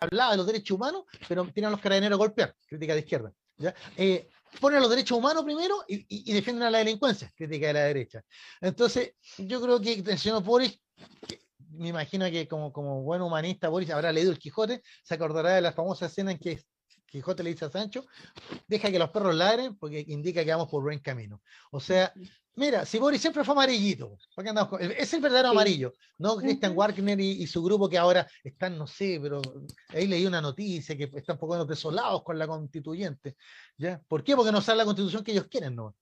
hablaba 0.00 0.32
de 0.32 0.36
los 0.36 0.46
derechos 0.46 0.74
humanos, 0.74 1.04
pero 1.28 1.44
tienen 1.44 1.68
a 1.68 1.70
los 1.70 1.80
carabineros 1.80 2.16
a 2.16 2.18
golpear, 2.18 2.54
crítica 2.66 2.94
de 2.94 3.00
izquierda. 3.00 3.32
¿ya? 3.56 3.74
Eh, 3.96 4.28
ponen 4.60 4.80
los 4.80 4.90
derechos 4.90 5.16
humanos 5.16 5.44
primero 5.44 5.84
y, 5.86 6.32
defienden 6.32 6.64
a 6.64 6.70
la 6.70 6.78
delincuencia, 6.78 7.32
crítica 7.36 7.68
de 7.68 7.72
la 7.72 7.84
derecha. 7.84 8.22
Entonces, 8.60 9.14
yo 9.38 9.60
creo 9.60 9.80
que 9.80 9.94
el 9.94 10.18
señor 10.18 10.42
Boris, 10.42 10.80
me 11.70 11.88
imagino 11.88 12.28
que 12.30 12.48
como, 12.48 12.72
como 12.72 13.02
buen 13.02 13.22
humanista, 13.22 13.68
Boris 13.68 13.90
habrá 13.90 14.12
leído 14.12 14.32
el 14.32 14.38
Quijote, 14.38 14.82
se 15.02 15.14
acordará 15.14 15.54
de 15.54 15.60
la 15.60 15.72
famosa 15.72 16.06
escena 16.06 16.32
en 16.32 16.38
que 16.38 16.62
Quijote 17.16 17.42
le 17.42 17.50
dice 17.50 17.64
a 17.64 17.70
Sancho, 17.70 18.06
deja 18.66 18.90
que 18.90 18.98
los 18.98 19.10
perros 19.10 19.34
ladren 19.34 19.76
porque 19.76 20.04
indica 20.08 20.44
que 20.44 20.50
vamos 20.50 20.68
por 20.68 20.82
buen 20.82 20.98
camino. 20.98 21.42
O 21.70 21.80
sea, 21.80 22.12
mira, 22.54 22.84
si 22.84 22.98
Boris 22.98 23.20
siempre 23.20 23.44
fue 23.44 23.52
amarillito, 23.52 24.18
es 24.98 25.14
el 25.14 25.20
verdadero 25.20 25.48
amarillo, 25.48 25.92
no 26.18 26.36
Christian 26.36 26.74
Wagner 26.76 27.20
y, 27.20 27.46
su 27.46 27.62
grupo 27.62 27.88
que 27.88 27.98
ahora 27.98 28.26
están, 28.44 28.76
no 28.76 28.86
sé, 28.86 29.18
pero 29.22 29.40
ahí 29.88 30.06
leí 30.06 30.26
una 30.26 30.40
noticia 30.40 30.96
que 30.96 31.04
están 31.04 31.34
un 31.34 31.40
poco 31.40 31.64
desolados 31.64 32.22
con 32.22 32.38
la 32.38 32.46
constituyente. 32.46 33.36
¿ya? 33.76 34.00
¿Por 34.06 34.22
qué? 34.22 34.36
Porque 34.36 34.52
no 34.52 34.60
sale 34.60 34.78
la 34.78 34.84
constitución 34.84 35.24
que 35.24 35.32
ellos 35.32 35.46
quieren, 35.48 35.74
¿no? 35.74 35.94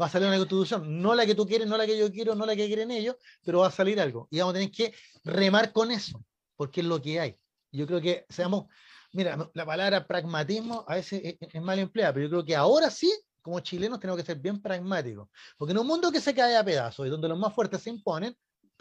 Va 0.00 0.06
a 0.06 0.08
salir 0.08 0.28
una 0.28 0.38
constitución, 0.38 1.00
no 1.02 1.14
la 1.14 1.26
que 1.26 1.34
tú 1.34 1.46
quieres, 1.46 1.68
no 1.68 1.76
la 1.76 1.86
que 1.86 1.98
yo 1.98 2.10
quiero, 2.10 2.34
no 2.34 2.46
la 2.46 2.56
que 2.56 2.66
quieren 2.66 2.90
ellos, 2.90 3.16
pero 3.44 3.60
va 3.60 3.68
a 3.68 3.70
salir 3.70 4.00
algo. 4.00 4.28
Y 4.30 4.38
vamos 4.38 4.52
a 4.52 4.58
tener 4.58 4.70
que 4.70 4.94
remar 5.24 5.72
con 5.72 5.90
eso, 5.90 6.24
porque 6.56 6.80
es 6.80 6.86
lo 6.86 7.00
que 7.00 7.20
hay. 7.20 7.36
Yo 7.72 7.86
creo 7.86 8.00
que 8.00 8.24
seamos, 8.28 8.66
mira, 9.12 9.50
la 9.54 9.66
palabra 9.66 10.06
pragmatismo 10.06 10.84
a 10.86 10.96
veces 10.96 11.36
es, 11.40 11.62
mal 11.62 11.78
empleada, 11.78 12.12
pero 12.14 12.26
yo 12.26 12.30
creo 12.30 12.44
que 12.44 12.56
ahora 12.56 12.90
sí, 12.90 13.12
como 13.42 13.60
chilenos, 13.60 14.00
tenemos 14.00 14.20
que 14.20 14.26
ser 14.26 14.38
bien 14.38 14.60
pragmáticos. 14.60 15.28
Porque 15.56 15.72
en 15.72 15.78
un 15.78 15.86
mundo 15.86 16.12
que 16.12 16.20
se 16.20 16.34
cae 16.34 16.56
a 16.56 16.64
pedazos 16.64 17.06
y 17.06 17.10
donde 17.10 17.28
los 17.28 17.38
más 17.38 17.54
fuertes 17.54 17.82
se 17.82 17.90
imponen, 17.90 18.36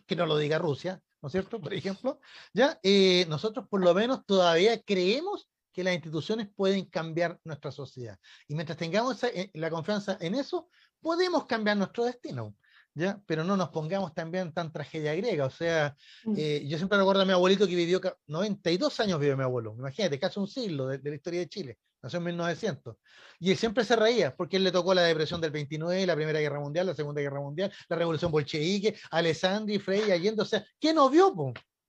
que 0.06 0.16
no 0.16 0.26
lo 0.26 0.38
diga 0.38 0.58
Rusia, 0.58 1.02
¿no 1.22 1.28
es 1.28 1.32
cierto? 1.32 1.60
Por 1.60 1.74
ejemplo, 1.74 2.20
ya 2.54 2.80
eh, 2.84 3.26
nosotros 3.30 3.68
por 3.70 3.84
lo 3.84 3.94
menos 3.94 4.26
todavía 4.26 4.82
creemos 4.82 5.50
que 5.72 5.84
las 5.84 5.94
instituciones 5.94 6.48
pueden 6.56 6.86
cambiar 6.86 7.40
nuestra 7.44 7.72
sociedad. 7.72 8.18
Y 8.48 8.56
mientras 8.56 8.78
tengamos 8.78 9.24
eh, 9.24 9.52
la 9.54 9.70
confianza 9.70 10.18
en 10.20 10.36
eso, 10.36 10.70
podemos 11.00 11.46
cambiar 11.46 11.78
nuestro 11.78 12.06
destino. 12.06 12.56
¿Ya? 12.98 13.22
Pero 13.28 13.44
no 13.44 13.56
nos 13.56 13.70
pongamos 13.70 14.14
también 14.14 14.52
tan 14.52 14.72
tragedia 14.72 15.14
griega. 15.14 15.46
O 15.46 15.50
sea, 15.50 15.96
mm. 16.26 16.34
eh, 16.36 16.64
yo 16.68 16.78
siempre 16.78 16.98
recuerdo 16.98 17.22
a 17.22 17.26
mi 17.26 17.32
abuelito 17.32 17.68
que 17.68 17.76
vivió 17.76 18.02
92 18.26 19.00
años 19.00 19.20
vivió 19.20 19.38
mi 19.38 19.44
abuelo. 19.44 19.76
Imagínate, 19.78 20.20
casi 20.20 20.40
un 20.40 20.48
siglo 20.48 20.88
de, 20.88 21.00
la 21.10 21.16
historia 21.16 21.42
de 21.42 21.48
Chile. 21.48 21.78
Nació 22.02 22.18
en 22.18 22.26
1900. 22.26 22.96
Y 23.40 23.52
él 23.52 23.58
siempre 23.58 23.84
se 23.84 23.96
reía 23.96 24.36
porque 24.36 24.58
él 24.58 24.64
le 24.64 24.72
tocó 24.72 24.94
la 24.94 25.04
depresión 25.04 25.40
del 25.40 25.52
29, 25.52 26.06
la 26.06 26.16
Primera 26.16 26.40
Guerra 26.40 26.60
Mundial, 26.60 26.88
la 26.88 26.96
Segunda 26.96 27.22
Guerra 27.22 27.40
Mundial, 27.40 27.72
la 27.88 27.96
Revolución 27.96 28.32
Bolchevique, 28.32 28.96
Alessandri, 29.12 29.78
Frey, 29.78 30.12
Allende. 30.12 30.42
O 30.42 30.46
sea, 30.46 30.66
¿qué 30.80 30.94
no 30.94 31.10
vio? 31.10 31.34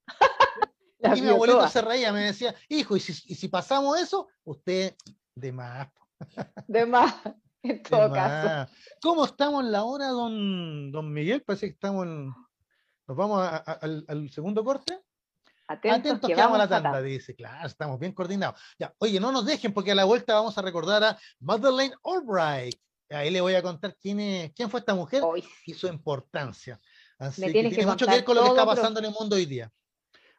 y 1.17 1.23
mi 1.23 1.29
abuelito 1.29 1.67
se 1.69 1.81
reía, 1.81 2.13
me 2.13 2.25
decía, 2.25 2.55
hijo, 2.69 2.97
¿y 2.97 3.01
si, 3.01 3.13
y 3.33 3.35
si 3.35 3.49
pasamos 3.49 3.99
eso? 3.99 4.29
Usted, 4.45 4.95
de 5.35 5.53
más. 5.53 5.89
De 6.67 6.85
más. 6.85 7.15
En 7.63 7.83
todo 7.83 8.13
caso. 8.13 8.73
¿Cómo 9.01 9.25
estamos 9.25 9.65
en 9.65 9.73
la 9.73 9.85
hora, 9.85 10.09
don, 10.09 10.93
don 10.93 11.13
Miguel? 11.13 11.43
Parece 11.43 11.67
que 11.67 11.73
estamos 11.73 12.07
en... 12.07 12.27
¿Nos 13.07 13.17
vamos 13.17 13.43
al, 13.43 14.31
segundo 14.31 14.63
corte? 14.63 15.01
Atentos, 15.67 16.21
que, 16.27 16.35
vamos 16.35 16.57
a 16.57 16.59
la 16.59 16.69
tanda, 16.69 17.03
dice. 17.03 17.35
Claro, 17.35 17.67
estamos 17.67 17.99
bien 17.99 18.13
coordinados. 18.13 18.61
Ya, 18.79 18.95
oye, 18.99 19.19
no 19.19 19.33
nos 19.33 19.45
dejen 19.45 19.73
porque 19.73 19.93
a 19.93 19.95
la 19.95 20.05
vuelta 20.05 20.35
vamos 20.35 20.57
a 20.57 20.63
recordar 20.63 21.05
a 21.05 21.19
Madeleine 21.41 21.95
Albright. 22.05 22.75
Ahí 23.11 23.31
le 23.31 23.41
voy 23.41 23.55
a 23.55 23.63
contar 23.63 23.97
quién, 23.97 24.21
es, 24.21 24.53
quién 24.53 24.71
fue 24.71 24.81
esta 24.81 24.95
mujer 24.95 25.23
y 25.65 25.75
su 25.75 25.87
importancia. 25.87 26.79
Así 27.19 27.43
que 27.43 27.51
tiene 27.51 27.87
mucho 27.87 28.07
que 28.07 28.13
ver 28.13 28.25
con 28.25 28.37
lo 28.37 28.43
que 28.43 28.49
está 28.49 28.67
pasando 28.67 29.01
en 29.01 29.07
el 29.07 29.13
mundo 29.13 29.37
hoy 29.37 29.47
día. 29.47 29.71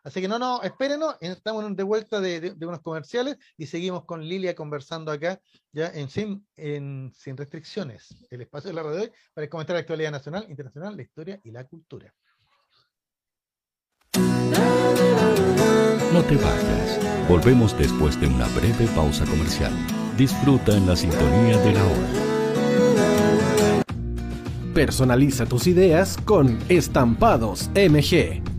Así 0.04 0.22
que 0.22 0.28
no, 0.28 0.40
no, 0.40 0.62
espérenos, 0.62 1.16
estamos 1.20 1.76
de 1.76 1.84
vuelta 1.84 2.22
de, 2.22 2.56
unos 2.62 2.82
comerciales 2.82 3.38
y 3.58 3.66
seguimos 3.66 4.06
con 4.06 4.24
Lilia 4.24 4.56
conversando 4.56 5.12
acá, 5.12 5.42
ya 5.74 5.88
en 5.88 6.10
sin, 6.10 6.48
en, 6.56 7.12
sin 7.14 7.36
restricciones, 7.36 8.16
el 8.30 8.42
espacio 8.42 8.70
de 8.70 8.76
la 8.76 8.84
radio 8.84 8.96
de 8.96 9.02
hoy, 9.04 9.12
para 9.34 9.50
comentar 9.50 9.74
la 9.74 9.82
actualidad 9.82 10.12
nacional, 10.12 10.46
internacional, 10.50 10.96
la 10.96 11.02
historia 11.02 11.40
y 11.44 11.52
la 11.52 11.66
cultura. 11.66 12.14
No 16.14 16.24
te 16.24 16.36
vayas, 16.38 17.28
volvemos 17.28 17.78
después 17.78 18.20
de 18.20 18.28
una 18.28 18.48
breve 18.48 18.88
pausa 18.96 19.26
comercial. 19.26 19.74
Disfruta 20.18 20.76
en 20.76 20.88
la 20.88 20.96
sintonía 20.96 21.58
de 21.58 21.74
la 21.74 21.86
hora. 21.86 23.84
Personaliza 24.74 25.46
tus 25.46 25.68
ideas 25.68 26.18
con 26.26 26.58
Estampados 26.70 27.70
MG 27.76 28.59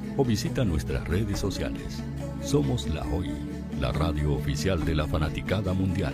o 0.17 0.25
visita 0.25 0.63
nuestras 0.65 1.07
redes 1.07 1.39
sociales. 1.39 2.03
Somos 2.43 2.87
La 2.87 3.03
Hoy, 3.07 3.29
la 3.79 3.91
radio 3.91 4.33
oficial 4.33 4.83
de 4.83 4.95
la 4.95 5.07
fanaticada 5.07 5.73
mundial. 5.73 6.13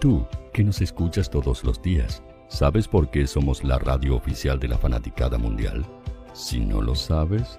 Tú 0.00 0.26
que 0.52 0.64
nos 0.64 0.80
escuchas 0.80 1.30
todos 1.30 1.64
los 1.64 1.80
días. 1.80 2.22
¿Sabes 2.48 2.86
por 2.86 3.10
qué 3.10 3.26
somos 3.26 3.64
la 3.64 3.78
radio 3.78 4.16
oficial 4.16 4.58
de 4.58 4.68
la 4.68 4.76
fanaticada 4.76 5.38
mundial? 5.38 5.86
Si 6.34 6.60
no 6.60 6.82
lo 6.82 6.94
sabes, 6.94 7.58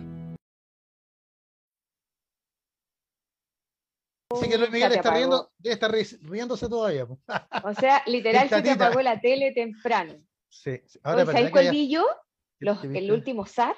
Así 4.41 4.49
que 4.49 4.57
Luis 4.57 4.71
Miguel 4.71 4.91
está 4.93 5.13
riendo, 5.13 5.51
debe 5.57 5.73
estar 5.73 5.91
riéndose 6.21 6.67
todavía. 6.67 7.05
O 7.05 7.73
sea, 7.73 8.03
literal 8.07 8.49
se 8.49 8.61
te 8.61 8.71
apagó 8.71 9.01
la 9.01 9.19
tele 9.19 9.51
temprano. 9.51 10.15
Sí, 10.49 10.81
sí. 10.85 10.99
Ahora, 11.03 11.25
¿Sabes 11.25 11.51
cuál 11.51 11.69
vi 11.71 11.89
yo? 11.89 12.05
Los, 12.59 12.83
el 12.83 13.11
último 13.11 13.45
SAR. 13.45 13.75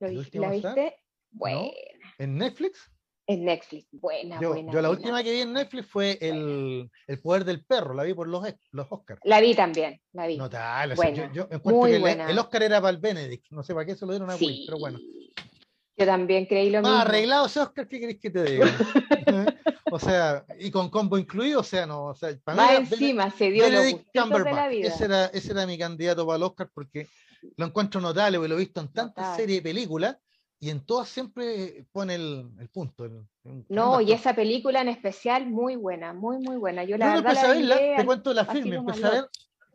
¿Lo 0.00 0.10
viste? 0.10 0.38
¿La 0.38 0.50
viste? 0.50 0.96
Bueno. 1.30 1.70
¿En 2.18 2.38
Netflix? 2.38 2.90
En 3.28 3.44
Netflix, 3.44 3.88
buena, 3.90 4.40
yo, 4.40 4.50
buena. 4.50 4.72
Yo 4.72 4.80
la 4.80 4.88
buena. 4.88 5.00
última 5.00 5.22
que 5.24 5.32
vi 5.32 5.40
en 5.40 5.52
Netflix 5.52 5.86
fue 5.88 6.16
el, 6.20 6.88
el, 7.08 7.20
poder 7.20 7.44
del 7.44 7.64
perro, 7.64 7.92
la 7.92 8.04
vi 8.04 8.14
por 8.14 8.28
los, 8.28 8.44
los 8.70 8.86
Oscars. 8.88 9.20
La 9.24 9.40
vi 9.40 9.52
también, 9.52 10.00
la 10.12 10.28
vi. 10.28 10.36
Notable, 10.36 10.94
buena, 10.94 11.16
yo, 11.16 11.32
yo 11.32 11.48
encuentro 11.50 11.86
que 11.86 11.96
el, 11.96 12.20
el, 12.20 12.38
Oscar 12.38 12.62
era 12.62 12.80
para 12.80 12.90
el 12.92 12.98
Benedict, 12.98 13.50
no 13.50 13.64
sé 13.64 13.74
para 13.74 13.84
qué 13.84 13.96
se 13.96 14.06
lo 14.06 14.12
dieron 14.12 14.30
a 14.30 14.36
sí. 14.36 14.46
Will, 14.46 14.62
pero 14.66 14.78
bueno. 14.78 15.00
Yo 15.96 16.04
también 16.04 16.46
creí 16.46 16.70
lo 16.70 16.82
mismo. 16.82 16.94
arreglado 16.96 17.46
ese 17.46 17.60
Oscar, 17.60 17.88
¿qué 17.88 18.00
querés 18.00 18.20
que 18.20 18.30
te 18.30 18.44
diga? 18.44 18.66
o 19.90 19.98
sea, 19.98 20.44
y 20.58 20.70
con 20.70 20.90
combo 20.90 21.16
incluido, 21.16 21.60
o 21.60 21.64
sea, 21.64 21.86
no, 21.86 22.06
o 22.06 22.14
sea, 22.14 22.36
para 22.44 22.56
Más 22.56 22.70
mí 22.72 22.76
encima 22.76 23.30
se 23.30 23.50
dio 23.50 23.64
Benedict 23.64 24.14
los 24.14 24.44
de 24.44 24.52
la 24.52 24.68
vida. 24.68 24.88
Ese 24.88 25.04
era, 25.06 25.26
ese 25.26 25.52
era 25.52 25.66
mi 25.66 25.78
candidato 25.78 26.26
para 26.26 26.36
el 26.36 26.42
Oscar 26.42 26.70
porque 26.74 27.08
lo 27.56 27.66
encuentro 27.66 28.00
notable, 28.00 28.38
porque 28.38 28.48
lo 28.48 28.56
he 28.56 28.60
visto 28.60 28.80
en 28.80 28.88
tantas 28.88 29.24
Notable. 29.24 29.42
series 29.42 29.58
y 29.58 29.62
películas 29.62 30.16
y 30.58 30.70
en 30.70 30.84
todas 30.84 31.08
siempre 31.08 31.86
pone 31.92 32.14
el, 32.14 32.50
el 32.58 32.68
punto. 32.68 33.04
El, 33.04 33.26
el, 33.44 33.64
no, 33.68 34.00
y 34.00 34.12
esa 34.12 34.34
película 34.34 34.80
en 34.80 34.88
especial, 34.88 35.46
muy 35.46 35.76
buena, 35.76 36.12
muy, 36.12 36.38
muy 36.38 36.56
buena. 36.56 36.84
Yo 36.84 36.96
la 36.96 37.14
Yo 37.16 37.22
verdad 37.22 37.32
empecé 37.32 37.46
la 37.46 37.52
a 37.52 37.76
verla, 37.76 37.96
te 37.96 38.06
cuento 38.06 38.34
la 38.34 38.46
como 38.46 38.58
empecé 38.58 39.06
a 39.06 39.10
ver, 39.10 39.24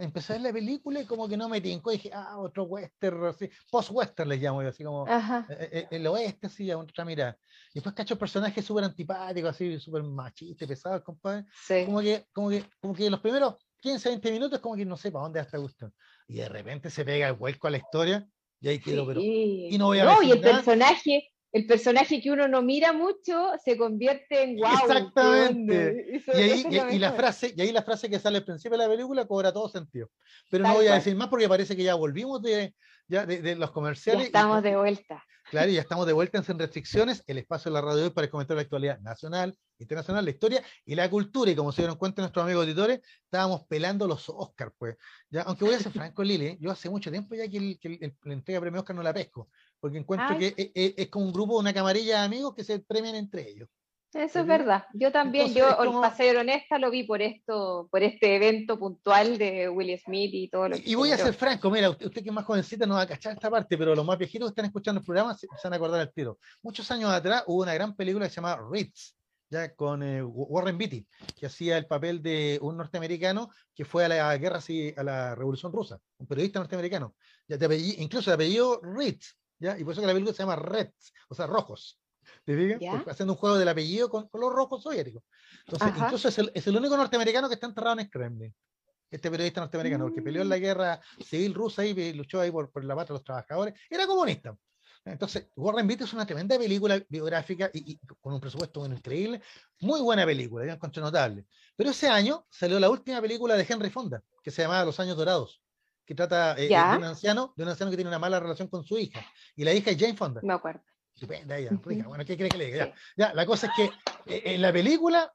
empecé 0.03 0.33
a 0.33 0.35
ver 0.37 0.43
la 0.47 0.53
película 0.53 0.99
y 1.01 1.05
como 1.05 1.27
que 1.29 1.37
no 1.37 1.47
me 1.49 1.61
tincó, 1.61 1.91
y 1.91 1.95
dije, 1.97 2.11
ah, 2.13 2.37
otro 2.39 2.63
western, 2.63 3.25
así, 3.25 3.49
post-western 3.69 4.29
les 4.29 4.41
llamo 4.41 4.61
yo, 4.63 4.69
así 4.69 4.83
como 4.83 5.07
Ajá. 5.07 5.45
eh, 5.49 5.69
eh, 5.71 5.87
el 5.91 6.07
oeste, 6.07 6.47
así, 6.47 6.69
a 6.71 6.77
otra 6.77 7.05
mirada. 7.05 7.37
Y 7.71 7.75
después 7.75 7.95
cacho 7.95 8.17
personajes 8.17 8.65
súper 8.65 8.83
antipáticos, 8.83 9.51
así, 9.51 9.79
súper 9.79 10.03
machistas, 10.03 10.67
pesados, 10.67 11.01
compadre. 11.03 11.45
Sí. 11.67 11.85
Como 11.85 12.01
que, 12.01 12.25
como 12.33 12.49
que, 12.49 12.65
como 12.81 12.93
que 12.93 13.09
los 13.09 13.19
primeros 13.19 13.55
15, 13.79 14.09
20 14.09 14.31
minutos, 14.31 14.59
como 14.59 14.75
que 14.75 14.85
no 14.85 14.97
sé 14.97 15.11
para 15.11 15.23
dónde 15.23 15.39
va 15.39 15.45
esta 15.45 15.59
cuestión. 15.59 15.93
Y 16.27 16.35
de 16.35 16.49
repente 16.49 16.89
se 16.89 17.03
pega 17.05 17.27
el 17.27 17.33
vuelco 17.33 17.67
a 17.67 17.71
la 17.71 17.77
historia, 17.77 18.27
y 18.59 18.67
ahí 18.69 18.79
pero. 18.83 19.05
Sí. 19.21 19.69
Y 19.71 19.77
no 19.77 19.87
voy 19.87 19.99
a 19.99 20.05
No, 20.05 20.21
y 20.21 20.31
el 20.31 20.41
nada. 20.41 20.55
personaje, 20.57 21.31
el 21.53 21.65
personaje 21.67 22.21
que 22.21 22.31
uno 22.31 22.47
no 22.47 22.61
mira 22.61 22.93
mucho 22.93 23.51
se 23.63 23.77
convierte 23.77 24.43
en 24.43 24.57
wow. 24.57 24.69
Exactamente. 24.81 26.21
Y, 26.33 26.41
ahí, 26.41 26.65
y, 26.69 26.95
y 26.95 26.99
la 26.99 27.11
frase, 27.13 27.53
y 27.55 27.61
ahí 27.61 27.71
la 27.71 27.81
frase 27.83 28.09
que 28.09 28.19
sale 28.19 28.37
al 28.37 28.45
principio 28.45 28.77
de 28.77 28.83
la 28.85 28.89
película 28.89 29.25
cobra 29.25 29.51
todo 29.51 29.67
sentido. 29.69 30.09
Pero 30.49 30.63
Tal 30.63 30.71
no 30.73 30.77
voy 30.77 30.85
a 30.87 30.89
cual. 30.91 30.99
decir 30.99 31.15
más 31.15 31.27
porque 31.27 31.49
parece 31.49 31.75
que 31.75 31.83
ya 31.83 31.95
volvimos 31.95 32.41
de, 32.41 32.73
ya 33.07 33.25
de, 33.25 33.41
de 33.41 33.55
los 33.55 33.69
Ya 33.69 33.73
comerciales. 33.73 34.23
y- 34.23 34.25
estamos 34.27 34.61
de 34.63 34.75
vuelta. 34.77 35.23
Claro, 35.49 35.69
y 35.69 35.73
ya 35.73 35.81
estamos 35.81 36.05
de 36.07 36.13
vuelta 36.13 36.37
en 36.37 36.43
Sin 36.45 36.57
Restricciones, 36.59 37.23
el 37.27 37.39
espacio 37.39 37.69
de 37.71 37.73
la 37.73 37.81
radio 37.81 38.03
hoy 38.03 38.09
para 38.11 38.29
comentar 38.29 38.55
la 38.55 38.61
actualidad 38.61 38.99
nacional, 38.99 39.57
internacional, 39.79 40.23
la 40.23 40.31
historia 40.31 40.63
y 40.85 40.95
la 40.95 41.09
cultura. 41.09 41.51
Y 41.51 41.55
como 41.55 41.71
se 41.71 41.81
dieron 41.81 41.97
cuenta 41.97 42.21
nuestros 42.21 42.43
amigos 42.45 42.63
auditores, 42.63 43.01
estábamos 43.25 43.65
pelando 43.67 44.07
los 44.07 44.29
Oscars, 44.29 44.71
pues. 44.77 44.95
Ya, 45.29 45.41
aunque 45.41 45.65
voy 45.65 45.73
a 45.73 45.79
ser 45.79 45.91
franco, 45.91 46.23
Lili, 46.23 46.57
yo 46.61 46.71
hace 46.71 46.89
mucho 46.89 47.11
tiempo 47.11 47.35
ya 47.35 47.49
que, 47.49 47.57
el, 47.57 47.79
que 47.79 47.87
el- 47.89 47.97
el- 48.01 48.15
la 48.23 48.33
entrega 48.33 48.57
de 48.59 48.61
premio 48.61 48.79
Oscar 48.81 48.95
no 48.95 49.03
la 49.03 49.13
pesco, 49.13 49.49
porque 49.81 49.97
encuentro 49.97 50.27
Ay. 50.29 50.37
que 50.37 50.47
es, 50.55 50.71
es- 50.73 50.93
es 50.95 51.07
como 51.09 51.25
un 51.25 51.33
grupo, 51.33 51.57
una 51.59 51.73
camarilla 51.73 52.19
de 52.19 52.25
amigos 52.25 52.53
que 52.55 52.63
se 52.63 52.79
premian 52.79 53.15
entre 53.15 53.49
ellos. 53.49 53.67
Eso 54.13 54.41
es 54.41 54.45
verdad. 54.45 54.83
Yo 54.93 55.09
también, 55.09 55.47
Entonces, 55.47 55.69
yo, 55.71 55.77
como- 55.77 56.01
para 56.01 56.13
ser 56.15 56.35
honesta, 56.35 56.77
lo 56.77 56.91
vi 56.91 57.03
por 57.03 57.21
esto, 57.21 57.87
por 57.89 58.03
este 58.03 58.35
evento 58.35 58.77
puntual 58.77 59.37
de 59.37 59.69
Will 59.69 59.97
Smith 59.97 60.31
y 60.33 60.49
todo 60.49 60.67
lo 60.67 60.75
que 60.75 60.83
Y 60.85 60.95
voy 60.95 61.11
a 61.11 61.17
ser 61.17 61.33
franco, 61.33 61.69
mira, 61.71 61.89
usted, 61.89 62.07
usted 62.07 62.21
que 62.21 62.27
es 62.29 62.35
más 62.35 62.43
jovencita 62.45 62.85
no 62.85 62.95
va 62.95 63.01
a 63.03 63.07
cachar 63.07 63.33
esta 63.33 63.49
parte, 63.49 63.77
pero 63.77 63.95
los 63.95 64.05
más 64.05 64.17
viejitos 64.17 64.49
que 64.49 64.51
están 64.51 64.65
escuchando 64.65 64.99
el 64.99 65.05
programa 65.05 65.33
se, 65.33 65.47
se 65.47 65.67
van 65.67 65.73
a 65.73 65.75
acordar 65.77 66.01
al 66.01 66.11
tiro. 66.13 66.37
Muchos 66.61 66.91
años 66.91 67.09
atrás 67.09 67.43
hubo 67.47 67.61
una 67.63 67.73
gran 67.73 67.95
película 67.95 68.25
que 68.25 68.31
se 68.31 68.35
llama 68.35 68.59
Ritz, 68.69 69.15
ya 69.49 69.73
con 69.75 70.03
eh, 70.03 70.21
Warren 70.21 70.77
Beatty, 70.77 71.07
que 71.39 71.45
hacía 71.45 71.77
el 71.77 71.85
papel 71.87 72.21
de 72.21 72.59
un 72.61 72.75
norteamericano 72.75 73.49
que 73.73 73.85
fue 73.85 74.03
a 74.03 74.09
la 74.09 74.37
guerra, 74.37 74.59
a 74.97 75.03
la 75.03 75.35
revolución 75.35 75.71
rusa, 75.71 75.97
un 76.17 76.27
periodista 76.27 76.59
norteamericano, 76.59 77.15
ya 77.47 77.55
de 77.57 77.65
apellido- 77.65 78.01
incluso 78.03 78.29
de 78.29 78.35
apellido 78.35 78.81
Ritz, 78.83 79.37
ya, 79.61 79.77
y 79.77 79.83
por 79.83 79.93
eso 79.93 80.01
que 80.01 80.07
la 80.07 80.13
película 80.13 80.33
se 80.35 80.43
llama 80.43 80.55
Reds, 80.55 81.13
o 81.29 81.35
sea, 81.35 81.47
rojos. 81.47 81.99
¿Te. 82.43 82.77
Porque 82.79 83.11
Haciendo 83.11 83.33
un 83.33 83.39
juego 83.39 83.57
del 83.57 83.69
apellido 83.69 84.09
con, 84.09 84.27
con 84.27 84.41
los 84.41 84.51
rojos 84.51 84.83
soviéticos. 84.83 85.23
Entonces, 85.65 85.87
Ajá. 85.89 86.05
incluso 86.05 86.27
es 86.27 86.37
el, 86.39 86.51
es 86.53 86.67
el 86.67 86.75
único 86.75 86.97
norteamericano 86.97 87.47
que 87.47 87.55
está 87.55 87.67
enterrado 87.67 87.93
en 87.93 87.99
el 88.01 88.09
Kremlin 88.09 88.53
este 89.11 89.29
periodista 89.29 89.59
norteamericano, 89.59 90.05
porque 90.05 90.21
peleó 90.21 90.41
en 90.41 90.49
la 90.49 90.57
guerra 90.57 91.01
civil 91.23 91.53
rusa 91.53 91.85
y 91.85 92.13
luchó 92.13 92.39
ahí 92.39 92.49
por, 92.49 92.71
por 92.71 92.83
la 92.85 92.95
patria 92.95 93.13
de 93.13 93.19
los 93.19 93.23
trabajadores, 93.25 93.73
era 93.89 94.07
comunista. 94.07 94.55
Entonces, 95.03 95.47
Warren 95.55 95.87
Beatty 95.87 96.03
es 96.03 96.13
una 96.13 96.25
tremenda 96.25 96.57
película 96.57 97.01
biográfica 97.09 97.69
y, 97.73 97.93
y 97.93 97.99
con 98.21 98.33
un 98.33 98.39
presupuesto 98.39 98.85
increíble, 98.85 99.41
muy 99.81 99.99
buena 99.99 100.25
película, 100.25 100.65
yo 100.65 100.71
encontré 100.71 101.01
notable. 101.01 101.45
Pero 101.75 101.89
ese 101.89 102.07
año 102.07 102.45
salió 102.49 102.79
la 102.79 102.89
última 102.89 103.19
película 103.19 103.55
de 103.55 103.65
Henry 103.67 103.89
Fonda, 103.89 104.23
que 104.43 104.51
se 104.51 104.61
llamaba 104.61 104.85
Los 104.85 104.99
Años 104.99 105.17
Dorados, 105.17 105.60
que 106.11 106.15
trata 106.15 106.55
de 106.55 106.67
un 106.67 107.05
anciano, 107.05 107.53
de 107.55 107.63
un 107.63 107.69
anciano 107.69 107.89
que 107.89 107.95
tiene 107.95 108.09
una 108.09 108.19
mala 108.19 108.37
relación 108.37 108.67
con 108.67 108.83
su 108.83 108.97
hija. 108.97 109.25
Y 109.55 109.63
la 109.63 109.73
hija 109.73 109.91
es 109.91 109.97
Jane 109.97 110.13
Fonda. 110.13 110.41
Me 110.43 110.51
acuerdo. 110.51 110.81
Estupenda 111.13 111.57
ella, 111.57 111.69
Bueno, 111.71 112.25
¿qué 112.25 112.35
quiere 112.35 112.49
que 112.49 112.57
le 112.57 112.65
diga? 112.65 112.93
Ya, 113.15 113.33
la 113.33 113.45
cosa 113.45 113.67
es 113.67 113.73
que 113.77 114.51
en 114.53 114.61
la 114.61 114.73
película, 114.73 115.31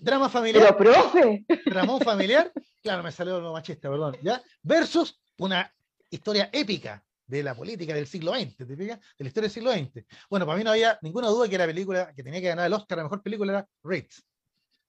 drama 0.00 0.28
familiar. 0.28 0.76
Pero, 0.76 0.92
profe. 0.92 1.44
Drama 1.66 2.00
familiar, 2.00 2.52
claro, 2.82 3.04
me 3.04 3.12
salió 3.12 3.40
lo 3.40 3.52
machista, 3.52 3.88
perdón. 3.88 4.16
¿ya? 4.20 4.42
Versus 4.62 5.16
una 5.38 5.72
historia 6.10 6.50
épica 6.52 7.04
de 7.24 7.44
la 7.44 7.54
política 7.54 7.94
del 7.94 8.08
siglo 8.08 8.34
XX, 8.34 8.56
¿te 8.56 8.76
fijas? 8.76 8.98
De 8.98 9.24
la 9.24 9.28
historia 9.28 9.48
del 9.48 9.52
siglo 9.52 9.72
XX. 9.72 10.04
Bueno, 10.28 10.44
para 10.44 10.58
mí 10.58 10.64
no 10.64 10.72
había 10.72 10.98
ninguna 11.02 11.28
duda 11.28 11.48
que 11.48 11.56
la 11.56 11.66
película 11.66 12.12
que 12.12 12.24
tenía 12.24 12.40
que 12.40 12.48
ganar 12.48 12.66
el 12.66 12.72
Oscar, 12.72 12.98
la 12.98 13.04
mejor 13.04 13.22
película 13.22 13.52
era 13.52 13.68
Ritz. 13.84 14.24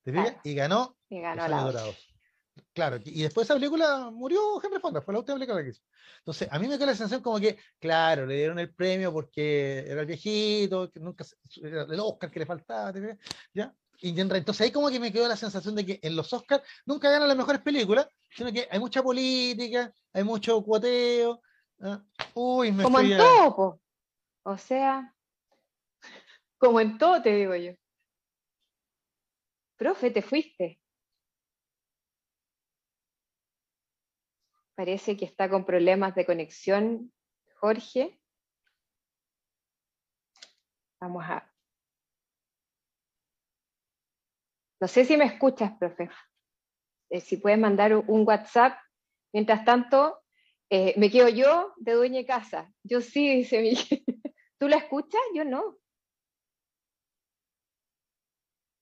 ¿Te 0.02 0.12
fijas? 0.12 0.36
Y 0.44 0.56
ganó, 0.56 0.98
y 1.10 1.22
ganó 1.22 1.48
Los 1.48 1.64
Dorados. 1.66 2.17
Claro, 2.78 3.00
y 3.04 3.24
después 3.24 3.48
de 3.48 3.54
esa 3.54 3.60
película 3.60 4.12
murió 4.12 4.62
Henry 4.64 4.80
Fonda, 4.80 5.02
fue 5.02 5.12
la 5.12 5.22
última 5.22 5.34
película 5.34 5.64
que 5.64 5.70
hizo. 5.70 5.82
Entonces, 6.20 6.48
a 6.52 6.60
mí 6.60 6.68
me 6.68 6.76
quedó 6.76 6.86
la 6.86 6.94
sensación 6.94 7.24
como 7.24 7.40
que, 7.40 7.58
claro, 7.80 8.28
le 8.28 8.36
dieron 8.36 8.60
el 8.60 8.72
premio 8.72 9.12
porque 9.12 9.80
era 9.80 10.02
el 10.02 10.06
viejito, 10.06 10.92
que 10.92 11.00
nunca, 11.00 11.26
era 11.64 11.82
el 11.82 12.00
Oscar 12.00 12.30
que 12.30 12.38
le 12.38 12.46
faltaba. 12.46 12.94
¿Ya? 13.52 13.74
Y 14.00 14.20
entonces 14.22 14.62
ahí 14.62 14.72
como 14.72 14.92
que 14.92 15.00
me 15.00 15.12
quedó 15.12 15.28
la 15.28 15.36
sensación 15.36 15.74
de 15.74 15.88
que 15.88 16.00
en 16.04 16.16
los 16.16 16.32
Oscars 16.32 16.62
nunca 16.86 17.10
ganan 17.10 17.28
las 17.28 17.36
mejores 17.36 17.62
películas, 17.62 18.08
sino 18.30 18.54
que 18.54 18.68
hay 18.70 18.78
mucha 18.78 19.02
política, 19.02 19.92
hay 20.14 20.24
mucho 20.24 20.62
cuoteo, 20.62 21.42
Ah, 21.80 22.04
uy, 22.36 22.72
me 22.72 22.84
como 22.84 23.00
en 23.00 23.18
todo, 23.18 23.80
o 24.44 24.58
sea, 24.58 25.16
como 26.60 26.80
en 26.80 27.00
todo 27.00 27.22
te 27.24 27.36
digo 27.36 27.56
yo. 27.56 27.74
Profe, 29.78 30.12
te 30.12 30.22
fuiste. 30.22 30.80
Parece 34.78 35.18
que 35.18 35.26
está 35.26 35.50
con 35.50 35.66
problemas 35.66 36.14
de 36.14 36.24
conexión, 36.24 37.12
Jorge. 37.56 38.22
Vamos 41.02 41.24
a... 41.26 41.52
No 44.80 44.88
sé 44.88 45.04
si 45.04 45.18
me 45.18 45.26
escuchas, 45.26 45.72
profe. 45.80 46.12
Eh, 47.10 47.22
si 47.22 47.38
puedes 47.38 47.58
mandar 47.58 47.96
un 47.96 48.24
WhatsApp. 48.28 48.78
Mientras 49.34 49.66
tanto, 49.66 50.22
eh, 50.70 50.94
me 50.96 51.10
quedo 51.10 51.28
yo 51.28 51.74
de 51.78 51.94
dueña 51.94 52.20
de 52.20 52.28
casa. 52.28 52.72
Yo 52.84 53.02
sí, 53.02 53.38
dice 53.38 53.60
Miguel. 53.60 54.04
¿Tú 54.60 54.68
la 54.68 54.78
escuchas? 54.78 55.22
Yo 55.34 55.44
no. 55.44 55.80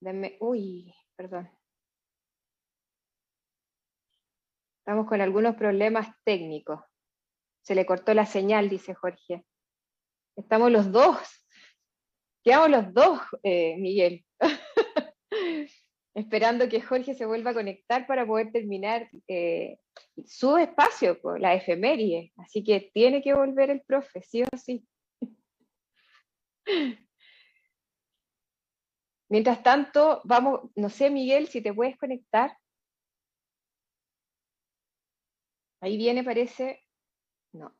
Deme, 0.01 0.35
uy, 0.41 0.93
perdón. 1.15 1.54
Estamos 4.85 5.07
con 5.07 5.19
algunos 5.19 5.55
problemas 5.55 6.07
técnicos. 6.23 6.79
Se 7.63 7.73
le 7.73 7.87
cortó 7.87 8.13
la 8.13 8.27
señal, 8.27 8.69
dice 8.69 8.93
Jorge. 8.93 9.43
Estamos 10.35 10.71
los 10.71 10.91
dos. 10.91 11.17
Quedamos 12.43 12.69
los 12.69 12.93
dos, 12.93 13.19
eh, 13.41 13.77
Miguel. 13.77 14.23
esperando 16.13 16.69
que 16.69 16.81
Jorge 16.81 17.15
se 17.15 17.25
vuelva 17.25 17.49
a 17.49 17.55
conectar 17.55 18.05
para 18.05 18.27
poder 18.27 18.51
terminar 18.51 19.09
eh, 19.27 19.79
su 20.23 20.55
espacio, 20.57 21.19
la 21.39 21.55
efeméride. 21.55 22.31
Así 22.37 22.63
que 22.63 22.91
tiene 22.93 23.23
que 23.23 23.33
volver 23.33 23.71
el 23.71 23.81
profe, 23.81 24.21
sí 24.21 24.43
o 24.43 24.47
sí. 24.55 24.87
Mientras 29.29 29.63
tanto, 29.63 30.21
vamos, 30.25 30.69
no 30.75 30.91
sé, 30.91 31.09
Miguel, 31.09 31.47
si 31.47 31.61
te 31.61 31.73
puedes 31.73 31.97
conectar. 31.97 32.55
Ahí 35.85 35.97
viene, 35.97 36.23
parece. 36.23 36.83
No. 37.53 37.71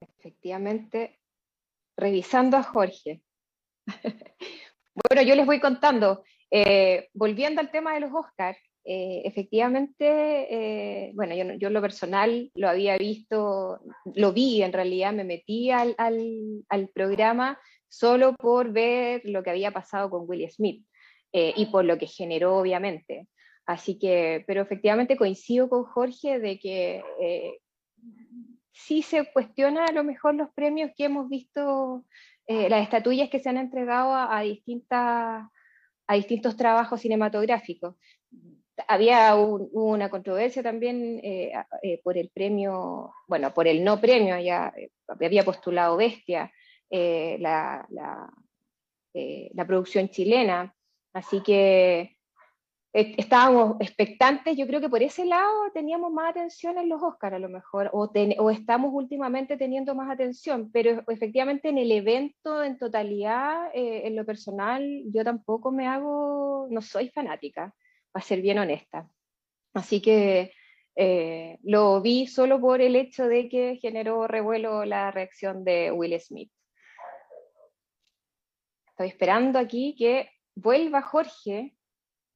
Efectivamente, 0.00 1.20
revisando 1.98 2.56
a 2.56 2.62
Jorge. 2.62 3.20
bueno, 5.10 5.20
yo 5.22 5.34
les 5.34 5.44
voy 5.44 5.60
contando. 5.60 6.24
Eh, 6.50 7.10
volviendo 7.12 7.60
al 7.60 7.70
tema 7.70 7.92
de 7.92 8.00
los 8.00 8.14
Oscars, 8.14 8.58
eh, 8.84 9.20
efectivamente, 9.26 10.06
eh, 11.08 11.12
bueno, 11.14 11.34
yo, 11.34 11.52
yo 11.58 11.68
lo 11.68 11.82
personal 11.82 12.50
lo 12.54 12.70
había 12.70 12.96
visto, 12.96 13.80
lo 14.14 14.32
vi 14.32 14.62
en 14.62 14.72
realidad, 14.72 15.12
me 15.12 15.24
metí 15.24 15.70
al, 15.70 15.94
al, 15.98 16.88
programa 16.94 17.60
solo 17.86 18.34
por 18.34 18.72
ver 18.72 19.20
lo 19.24 19.42
que 19.42 19.50
había 19.50 19.72
pasado 19.72 20.08
con 20.08 20.24
Will 20.26 20.50
Smith 20.50 20.88
y 21.32 21.66
por 21.66 21.84
lo 21.84 21.98
que 21.98 22.06
generó, 22.06 22.56
obviamente. 22.56 23.28
Así 23.66 23.98
que, 23.98 24.44
pero 24.46 24.62
efectivamente 24.62 25.16
coincido 25.16 25.68
con 25.68 25.84
Jorge 25.84 26.38
de 26.38 26.58
que 26.58 27.02
sí 28.78 29.02
se 29.02 29.30
cuestiona 29.32 29.86
a 29.86 29.92
lo 29.92 30.04
mejor 30.04 30.34
los 30.34 30.50
premios 30.50 30.92
que 30.96 31.04
hemos 31.04 31.28
visto, 31.28 32.04
eh, 32.46 32.68
las 32.68 32.82
estatuillas 32.82 33.28
que 33.28 33.40
se 33.40 33.48
han 33.48 33.56
entregado 33.56 34.14
a, 34.14 34.40
distintas, 34.42 35.46
a 36.06 36.14
distintos 36.14 36.56
trabajos 36.56 37.00
cinematográficos. 37.00 37.96
Había 38.86 39.34
una 39.34 40.08
controversia 40.08 40.62
también 40.62 41.20
eh, 41.24 41.52
eh, 41.82 42.00
por 42.04 42.16
el 42.16 42.30
premio, 42.30 43.12
bueno, 43.26 43.52
por 43.52 43.66
el 43.66 43.82
no 43.82 44.00
premio, 44.00 44.38
ya 44.38 44.72
había 45.08 45.44
postulado 45.44 45.96
Bestia, 45.96 46.52
la, 46.90 47.86
la 47.90 49.66
producción 49.66 50.08
chilena, 50.08 50.74
así 51.12 51.42
que 51.42 52.18
estábamos 52.92 53.76
expectantes, 53.80 54.56
yo 54.56 54.66
creo 54.66 54.80
que 54.80 54.88
por 54.88 55.02
ese 55.02 55.24
lado 55.24 55.70
teníamos 55.72 56.10
más 56.10 56.30
atención 56.30 56.78
en 56.78 56.88
los 56.88 57.02
Oscars 57.02 57.36
a 57.36 57.38
lo 57.38 57.48
mejor, 57.48 57.90
o, 57.92 58.10
o, 58.38 58.50
estamos 58.50 58.90
últimamente 58.92 59.56
teniendo 59.56 59.94
más 59.94 60.10
atención, 60.10 60.70
pero 60.72 61.02
efectivamente 61.08 61.68
en 61.68 61.78
el 61.78 61.92
evento 61.92 62.62
en 62.64 62.78
totalidad, 62.78 63.70
eh, 63.74 64.02
en 64.06 64.16
lo 64.16 64.24
personal, 64.24 65.02
yo 65.12 65.22
tampoco 65.22 65.70
me 65.70 65.86
hago, 65.86 66.66
no 66.70 66.80
soy 66.80 67.10
fanática, 67.10 67.74
para 68.10 68.24
ser 68.24 68.40
bien 68.40 68.58
honesta. 68.58 69.08
Así 69.74 70.00
que 70.00 70.52
eh, 70.96 71.58
lo 71.62 72.00
vi 72.00 72.26
solo 72.26 72.60
por 72.60 72.80
el 72.80 72.96
hecho 72.96 73.28
de 73.28 73.48
que 73.48 73.76
generó 73.76 74.26
revuelo 74.26 74.84
la 74.84 75.10
reacción 75.10 75.62
de 75.62 75.92
Will 75.92 76.18
Smith. 76.20 76.50
Estoy 78.88 79.08
esperando 79.08 79.60
aquí 79.60 79.94
que 79.96 80.28
vuelva 80.60 81.02
Jorge 81.02 81.78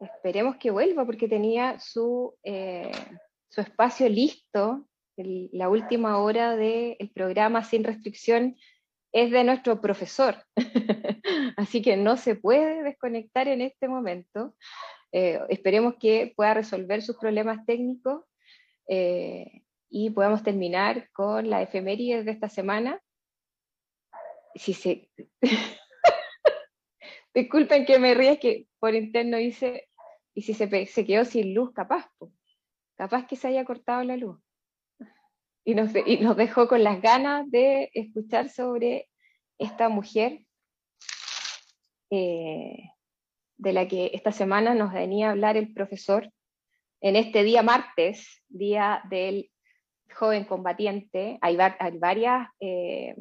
Esperemos 0.03 0.57
que 0.57 0.70
vuelva 0.73 1.07
porque 1.07 1.29
tenía 1.29 1.79
su, 1.79 2.35
eh, 2.43 2.91
su 3.49 3.61
espacio 3.61 4.09
listo. 4.09 4.89
la 5.16 5.68
última 5.68 6.18
hora 6.18 6.57
del 6.57 7.11
programa 7.14 7.62
sin 7.62 7.85
restricción 7.85 8.57
es 9.12 9.31
de 9.31 9.45
nuestro 9.45 9.81
profesor, 9.81 10.37
así 11.57 11.83
que 11.83 11.97
no 11.97 12.16
se 12.16 12.35
puede 12.35 12.83
desconectar 12.83 13.47
en 13.47 13.61
este 13.61 13.87
momento. 13.87 14.57
Eh, 15.12 15.39
esperemos 15.51 15.95
que 16.01 16.33
pueda 16.35 16.55
resolver 16.55 17.03
sus 17.03 17.18
problemas 17.18 17.64
técnicos 17.66 18.25
eh, 18.89 19.62
y 19.91 20.11
podamos 20.11 20.43
terminar 20.43 21.11
con 21.12 21.49
la 21.51 21.62
efeméride 21.62 22.25
de 22.25 22.33
esta 22.33 22.49
semana. 22.49 23.01
Si 24.55 24.73
se... 24.73 25.11
Disculpen 27.35 27.87
que 27.87 27.99
me 27.99 28.14
ríes 28.14 28.39
que 28.39 28.66
por 28.78 28.95
interno 28.95 29.39
dice 29.39 29.89
y 30.35 30.43
si 30.43 30.55
se, 30.55 30.87
se 30.87 31.05
quedó 31.05 31.24
sin 31.24 31.55
luz, 31.55 31.72
capaz, 31.72 32.07
capaz 32.97 33.26
que 33.26 33.37
se 33.37 33.49
haya 33.49 33.64
cortado 33.64 34.03
la 34.05 34.16
luz. 34.16 34.39
Y 35.64 35.74
nos, 35.74 35.93
dejó 35.93 36.66
con 36.66 36.83
las 36.83 37.01
ganas 37.01 37.49
de 37.51 37.91
escuchar 37.95 38.49
sobre 38.49 39.09
esta 39.59 39.89
mujer 39.89 40.45
eh, 42.11 42.91
de 43.59 43.72
la 43.72 43.87
que 43.87 44.11
esta 44.12 44.33
semana 44.33 44.74
nos 44.74 44.93
venía 44.93 45.28
a 45.28 45.31
hablar 45.31 45.57
el 45.57 45.73
profesor 45.73 46.32
en 47.01 47.16
este 47.16 47.44
día 47.44 47.62
martes, 47.62 48.43
día 48.48 49.02
del 49.09 49.51
joven 50.12 50.44
combatiente. 50.44 51.39
Hay, 51.43 51.57
hay 51.61 51.98
varias 51.98 52.48
eh, 52.59 53.15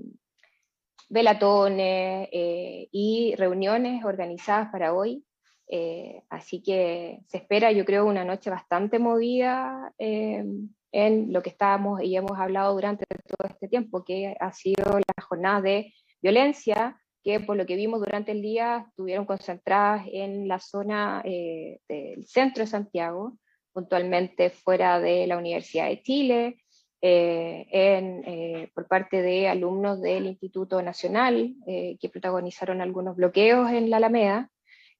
velatones 1.11 2.29
eh, 2.31 2.87
y 2.91 3.35
reuniones 3.35 4.03
organizadas 4.05 4.69
para 4.71 4.93
hoy. 4.93 5.25
Eh, 5.67 6.23
así 6.29 6.61
que 6.63 7.19
se 7.27 7.37
espera, 7.37 7.71
yo 7.71 7.85
creo, 7.85 8.05
una 8.05 8.25
noche 8.25 8.49
bastante 8.49 8.97
movida 8.97 9.93
eh, 9.97 10.43
en 10.91 11.33
lo 11.33 11.41
que 11.41 11.49
estábamos 11.49 12.01
y 12.01 12.15
hemos 12.15 12.37
hablado 12.37 12.73
durante 12.73 13.05
todo 13.27 13.49
este 13.49 13.67
tiempo, 13.67 14.03
que 14.03 14.35
ha 14.39 14.51
sido 14.51 14.99
la 14.99 15.23
jornada 15.23 15.61
de 15.61 15.93
violencia, 16.21 16.99
que 17.23 17.39
por 17.39 17.55
lo 17.55 17.65
que 17.65 17.75
vimos 17.75 17.99
durante 17.99 18.31
el 18.31 18.41
día 18.41 18.85
estuvieron 18.89 19.25
concentradas 19.25 20.05
en 20.11 20.47
la 20.47 20.59
zona 20.59 21.21
eh, 21.25 21.79
del 21.87 22.25
centro 22.25 22.63
de 22.63 22.67
Santiago, 22.67 23.37
puntualmente 23.73 24.49
fuera 24.49 24.99
de 24.99 25.27
la 25.27 25.37
Universidad 25.37 25.87
de 25.87 26.01
Chile, 26.01 26.60
en, 27.01 28.69
por 28.75 28.87
parte 28.87 29.21
de 29.21 29.47
alumnos 29.47 30.01
del 30.01 30.27
Instituto 30.27 30.81
Nacional 30.81 31.55
que 31.65 32.09
protagonizaron 32.09 32.79
algunos 32.81 33.15
bloqueos 33.15 33.71
en 33.71 33.89
la 33.89 33.97
Alameda, 33.97 34.49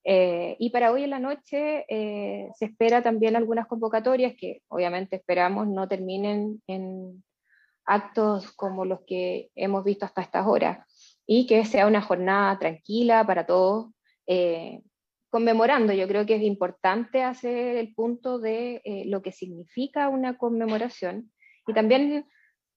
Eh, 0.04 0.56
y 0.58 0.72
para 0.72 0.92
hoy 0.92 1.04
en 1.04 1.12
la 1.12 1.20
noche 1.20 1.86
eh, 1.88 2.50
se 2.56 2.66
espera 2.66 3.04
también 3.04 3.36
algunas 3.36 3.68
convocatorias 3.68 4.34
que 4.36 4.62
obviamente 4.68 5.16
esperamos 5.16 5.68
no 5.68 5.88
terminen 5.88 6.60
en 6.66 7.24
actos 7.86 8.52
como 8.54 8.84
los 8.84 9.02
que 9.06 9.52
hemos 9.56 9.84
visto 9.84 10.06
hasta 10.06 10.24
estas 10.24 10.48
horas 10.48 10.80
y 11.28 11.46
que 11.46 11.66
sea 11.66 11.86
una 11.86 12.02
jornada 12.02 12.58
tranquila 12.58 13.24
para 13.28 13.46
todos, 13.46 13.92
eh, 14.26 14.82
conmemorando. 15.30 15.94
Yo 15.94 16.08
creo 16.08 16.26
que 16.26 16.38
es 16.38 16.44
importante 16.44 17.22
hacer 17.22 17.78
el 17.78 17.94
punto 17.94 18.40
de 18.40 18.82
lo 19.06 19.22
que 19.22 19.32
significa 19.32 20.10
una 20.10 20.36
conmemoración 20.36 21.32
y 21.72 21.74
también 21.74 22.26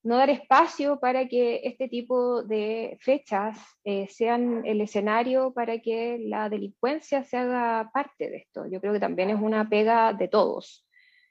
no 0.05 0.19
dar 0.19 0.31
espacio 0.31 1.01
para 1.01 1.27
que 1.29 1.63
este 1.65 1.89
tipo 1.89 2.43
de 2.43 2.97
fechas 3.01 3.59
eh, 3.85 4.07
sean 4.09 4.65
el 4.67 4.83
escenario 4.83 5.53
para 5.55 5.79
que 5.79 6.19
la 6.21 6.49
delincuencia 6.51 7.25
se 7.25 7.39
haga 7.39 7.91
parte 7.93 8.31
de 8.31 8.37
esto. 8.37 8.67
Yo 8.71 8.81
creo 8.81 8.93
que 8.93 9.01
también 9.01 9.31
es 9.31 9.41
una 9.41 9.69
pega 9.69 10.13
de 10.13 10.29
todos, 10.29 10.87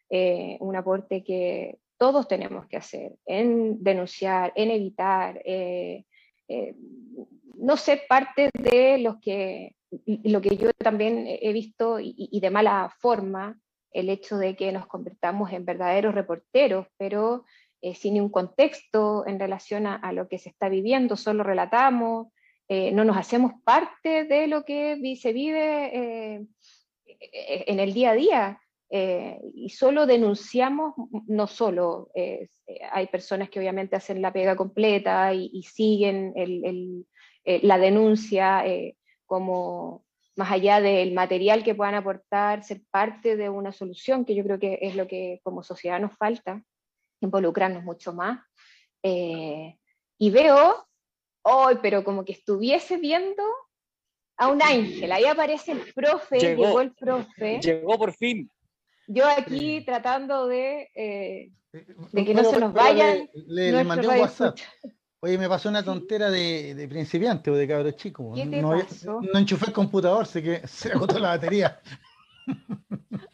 eh, 0.10 0.58
un 0.60 0.76
aporte 0.76 1.24
que 1.24 1.78
todos 1.98 2.28
tenemos 2.28 2.66
que 2.68 2.78
hacer 2.78 3.14
en 3.26 3.82
denunciar, 3.84 4.52
en 4.56 4.72
evitar, 4.72 5.40
eh, 5.46 6.04
no 7.56 7.78
ser 7.78 8.02
parte 8.10 8.50
de 8.54 8.98
los 8.98 9.20
que, 9.22 9.76
lo 10.06 10.42
que 10.42 10.58
yo 10.58 10.72
también 10.74 11.26
he 11.28 11.54
visto 11.54 12.00
y 12.00 12.40
de 12.40 12.50
mala 12.50 12.94
forma, 13.00 13.60
el 13.94 14.10
hecho 14.10 14.38
de 14.38 14.56
que 14.56 14.72
nos 14.72 14.88
convertamos 14.88 15.52
en 15.54 15.66
verdaderos 15.66 16.16
reporteros, 16.16 16.88
pero 16.98 17.46
eh, 17.82 17.96
sin 17.96 18.20
un 18.22 18.30
contexto 18.30 19.28
en 19.28 19.40
relación 19.40 19.86
a, 19.88 20.12
lo 20.14 20.28
que 20.28 20.40
se 20.40 20.50
está 20.50 20.70
viviendo, 20.70 21.16
solo 21.16 21.44
relatamos, 21.44 22.28
eh, 22.70 22.92
no 22.92 23.04
nos 23.04 23.18
hacemos 23.18 23.52
parte 23.64 24.24
de 24.24 24.48
lo 24.48 24.64
que 24.64 24.98
se 25.20 25.34
vive 25.34 25.92
eh, 25.94 26.46
en 27.06 27.80
el 27.82 27.94
día 27.94 28.12
a 28.12 28.16
día. 28.16 28.60
y 29.54 29.70
solo 29.70 30.06
denunciamos, 30.06 30.94
no 31.28 31.48
solo, 31.48 32.10
hay 32.92 33.08
personas 33.08 33.50
que 33.50 33.60
obviamente 33.60 33.96
hacen 33.96 34.22
la 34.22 34.32
pega 34.32 34.56
completa 34.56 35.34
y, 35.34 35.64
siguen 35.64 36.34
la 37.44 37.78
denuncia 37.80 38.64
como 39.26 40.06
más 40.36 40.52
allá 40.52 40.82
del 40.82 41.14
material 41.14 41.64
que 41.64 41.76
puedan 41.76 41.96
aportar, 41.96 42.64
ser 42.64 42.82
parte 42.90 43.36
de 43.36 43.50
una 43.50 43.72
solución, 43.72 44.26
que 44.26 44.36
yo 44.36 44.44
creo 44.44 44.60
que 44.60 44.80
es 44.82 44.96
lo 44.96 45.08
que 45.08 45.40
como 45.44 45.64
sociedad 45.64 46.00
nos 46.00 46.16
falta 46.18 46.64
involucrarnos 47.22 47.84
mucho 47.84 48.14
más. 48.14 48.40
Eh, 49.04 49.78
y 50.18 50.30
veo 50.32 50.88
hoy, 51.44 51.78
pero 51.82 52.04
como 52.04 52.26
que 52.26 52.34
estuviese 52.34 52.98
viendo 52.98 53.44
a 54.38 54.48
un 54.48 54.62
ángel. 54.62 55.12
Ahí 55.12 55.26
aparece 55.26 55.74
el 55.74 55.94
profe, 55.94 56.40
llegó, 56.40 56.82
el 56.82 56.94
profe. 56.94 57.60
Llegó 57.60 57.98
por 57.98 58.14
fin. 58.14 58.50
Yo 59.08 59.26
aquí 59.28 59.84
tratando 59.86 60.48
de, 60.48 60.90
eh, 60.96 61.52
de 62.12 62.26
que 62.26 62.34
no 62.34 62.44
se 62.44 62.60
nos 62.60 62.74
vayan. 62.74 63.30
Le, 63.34 63.84
mandé 63.84 64.08
un 64.08 64.20
WhatsApp. 64.20 64.58
Oye, 65.24 65.38
me 65.38 65.48
pasó 65.48 65.70
una 65.70 65.82
tontera 65.82 66.30
de, 66.30 66.76
de 66.76 66.86
principiante 66.90 67.50
o 67.50 67.56
de 67.56 67.66
cabro 67.66 67.90
chico. 67.92 68.34
no, 68.36 68.76
no, 68.76 69.40
enchufé 69.40 69.68
el 69.68 69.72
computador, 69.72 70.26
sé 70.26 70.44
que 70.44 70.68
se 70.68 70.92
agotó 70.92 71.18
la 71.18 71.30
batería. 71.30 71.80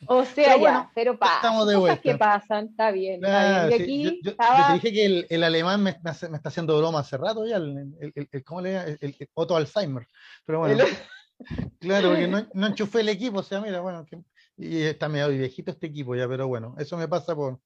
O 0.06 0.24
sea, 0.36 0.56
ya, 0.57 0.91
pero 0.94 1.18
pasa. 1.18 1.38
Estamos 1.38 1.68
de 1.68 1.76
vuelta. 1.78 1.99
Cosas 1.99 2.14
que 2.14 2.20
pasan, 2.20 2.66
está 2.68 2.91
bien. 2.91 3.26
aquí 3.26 4.22
yo, 4.22 4.36
te 4.36 4.74
dije 4.76 4.94
que 4.94 5.03
el, 5.03 5.26
el 5.32 5.44
alemán 5.44 5.82
me, 5.82 5.99
me, 6.03 6.11
está 6.11 6.49
haciendo 6.49 6.78
broma 6.78 6.99
hace 6.99 7.18
rato 7.18 7.44
ya, 7.48 7.56
el, 7.56 7.91
el, 7.99 8.44
¿cómo 8.44 8.61
le 8.61 8.78
el, 8.78 8.99
el, 9.02 9.30
Otto 9.34 9.56
Alzheimer. 9.56 10.07
Pero 10.45 10.60
bueno, 10.60 10.84
claro, 11.80 12.10
porque 12.10 12.28
no, 12.28 12.45
no, 12.53 12.68
enchufé 12.68 12.99
el 12.99 13.10
equipo, 13.10 13.40
o 13.40 13.44
sea, 13.44 13.61
mira, 13.61 13.82
bueno, 13.82 14.06
que, 14.06 14.22
y 14.57 14.84
está 14.84 15.10
medio 15.10 15.30
viejito 15.30 15.72
este 15.72 15.88
equipo 15.88 16.14
ya, 16.16 16.28
pero 16.28 16.48
bueno, 16.48 16.76
eso 16.78 16.98
me 16.98 17.07
pasa 17.07 17.36
por, 17.36 17.60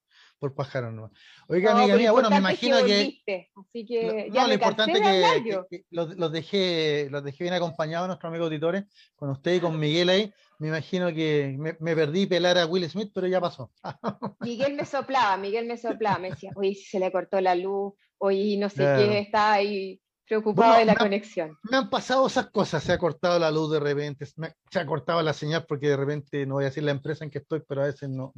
por 0.43 0.55
pájaro 0.55 0.91
no. 0.91 1.09
Oiga, 1.47 1.71
amiga 1.71 1.95
mía, 1.95 2.11
bueno, 2.11 2.29
me 2.29 2.35
imagino 2.35 2.83
que. 2.83 3.21
así 3.55 3.85
que 3.85 4.27
no, 4.29 4.45
lo 4.45 4.53
importante 4.53 4.99
es 4.99 5.41
que, 5.41 5.85
los, 5.89 6.17
los, 6.17 6.33
dejé, 6.33 7.07
los 7.09 7.23
dejé 7.23 7.45
bien 7.45 7.53
acompañados, 7.53 8.07
nuestros 8.07 8.29
amigos 8.29 8.47
auditores, 8.47 8.83
con 9.15 9.29
usted 9.29 9.53
y 9.53 9.59
con 9.61 9.79
Miguel 9.79 10.09
ahí. 10.09 10.33
Me 10.59 10.67
imagino 10.67 11.13
que 11.13 11.55
me, 11.57 11.77
me, 11.79 11.95
perdí 11.95 12.25
pelar 12.25 12.57
a 12.57 12.65
Will 12.65 12.89
Smith, 12.89 13.11
pero 13.15 13.27
ya 13.27 13.39
pasó. 13.39 13.71
Miguel 14.41 14.73
me 14.73 14.83
soplaba, 14.83 15.37
Miguel 15.37 15.65
me 15.65 15.77
soplaba, 15.77 16.19
me 16.19 16.31
decía, 16.31 16.51
oye, 16.55 16.75
se 16.75 16.99
le 16.99 17.09
cortó 17.09 17.39
la 17.39 17.55
luz, 17.55 17.93
oye, 18.17 18.57
no 18.57 18.69
sé 18.69 18.83
qué, 18.97 19.19
está 19.19 19.53
ahí 19.53 20.02
preocupado 20.27 20.77
de 20.77 20.85
la 20.85 20.95
conexión. 20.95 21.57
Me 21.63 21.77
han 21.77 21.89
pasado 21.89 22.27
esas 22.27 22.49
cosas, 22.49 22.83
se 22.83 22.91
ha 22.91 22.97
cortado 22.97 23.37
la 23.39 23.51
luz 23.51 23.71
de 23.71 23.79
repente, 23.79 24.25
se 24.25 24.79
ha 24.79 24.85
cortado 24.85 25.21
la 25.21 25.33
señal 25.33 25.65
porque 25.67 25.89
de 25.89 25.97
repente, 25.97 26.45
no 26.45 26.55
voy 26.55 26.65
a 26.65 26.67
decir 26.67 26.83
la 26.83 26.91
empresa 26.91 27.23
en 27.23 27.31
que 27.31 27.39
estoy, 27.39 27.61
pero 27.67 27.83
a 27.83 27.85
veces 27.85 28.09
no, 28.09 28.33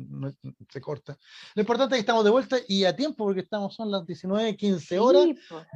se 0.70 0.82
corta. 0.82 1.18
Lo 1.54 1.62
importante 1.62 1.96
es 1.96 1.98
que 1.98 2.02
estamos 2.02 2.24
de 2.24 2.32
vuelta 2.32 2.58
y 2.68 2.86
a 2.86 2.96
tiempo 2.96 3.26
porque 3.26 3.42
estamos, 3.42 3.76
son 3.76 3.92
las 3.92 4.06
19, 4.06 4.56
15 4.56 5.00
horas, 5.00 5.28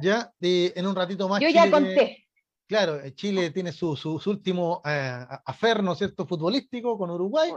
ya 0.02 0.32
de, 0.38 0.72
en 0.76 0.86
un 0.86 0.94
ratito 0.94 1.28
más. 1.28 1.40
Yo 1.40 1.48
ya 1.48 1.70
conté. 1.70 2.26
Claro, 2.70 3.00
Chile 3.10 3.50
tiene 3.50 3.72
su, 3.72 3.96
su, 3.96 4.20
último 4.30 4.80
eh, 4.84 5.26
afer, 5.44 5.82
¿no 5.82 5.92
es 5.92 5.98
cierto?, 5.98 6.24
futbolístico 6.24 6.96
con 6.96 7.10
Uruguay 7.10 7.50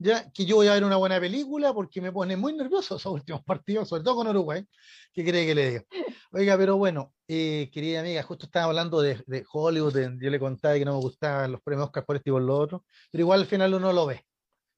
ya 0.00 0.30
que 0.32 0.46
yo 0.46 0.56
voy 0.56 0.66
a 0.66 0.72
ver 0.72 0.84
una 0.84 0.96
buena 0.96 1.20
película 1.20 1.74
porque 1.74 2.00
me 2.00 2.10
pone 2.10 2.34
muy 2.36 2.54
nervioso 2.54 2.96
esos 2.96 3.12
últimos 3.12 3.44
partidos, 3.44 3.88
sobre 3.88 4.02
todo 4.02 4.16
con 4.16 4.28
Uruguay. 4.28 4.66
¿Qué 5.12 5.24
cree 5.24 5.46
que 5.46 5.54
le 5.54 5.70
diga? 5.70 5.84
Oiga, 6.32 6.56
pero 6.56 6.76
bueno, 6.78 7.12
eh, 7.28 7.68
querida 7.72 8.00
amiga, 8.00 8.22
justo 8.22 8.46
estaba 8.46 8.66
hablando 8.66 9.02
de, 9.02 9.22
de 9.26 9.44
Hollywood, 9.52 10.18
yo 10.20 10.30
le 10.30 10.40
contaba 10.40 10.74
que 10.74 10.84
no 10.84 10.94
me 10.94 11.00
gustaban 11.00 11.52
los 11.52 11.60
premios 11.60 11.86
Oscar 11.86 12.06
por 12.06 12.16
este 12.16 12.30
y 12.30 12.32
por 12.32 12.42
lo 12.42 12.56
otro, 12.56 12.84
pero 13.10 13.22
igual 13.22 13.40
al 13.40 13.46
final 13.46 13.74
uno 13.74 13.92
lo 13.92 14.06
ve. 14.06 14.24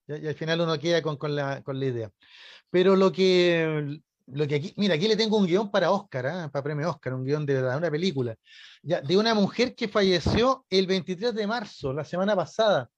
Y 0.08 0.26
al 0.26 0.34
final 0.34 0.60
uno 0.60 0.78
queda 0.78 1.00
con, 1.00 1.16
con, 1.16 1.36
la, 1.36 1.62
con 1.62 1.78
la 1.78 1.86
idea. 1.86 2.10
Pero 2.70 2.96
lo 2.96 3.12
que, 3.12 4.00
lo 4.32 4.48
que 4.48 4.56
aquí, 4.56 4.74
mira, 4.76 4.94
aquí 4.94 5.08
le 5.08 5.16
tengo 5.16 5.36
un 5.36 5.46
guion 5.46 5.70
para 5.70 5.90
Oscar, 5.90 6.26
¿eh? 6.26 6.48
para 6.50 6.62
premio 6.62 6.90
Oscar, 6.90 7.14
un 7.14 7.24
guion 7.24 7.44
de, 7.44 7.62
una 7.62 7.90
película, 7.90 8.34
ya, 8.82 9.00
de 9.00 9.16
una 9.16 9.34
mujer 9.34 9.74
que 9.74 9.88
falleció 9.88 10.64
el 10.70 10.86
23 10.86 11.34
de 11.34 11.46
marzo, 11.46 11.92
la 11.92 12.04
semana 12.04 12.34
pasada, 12.34 12.90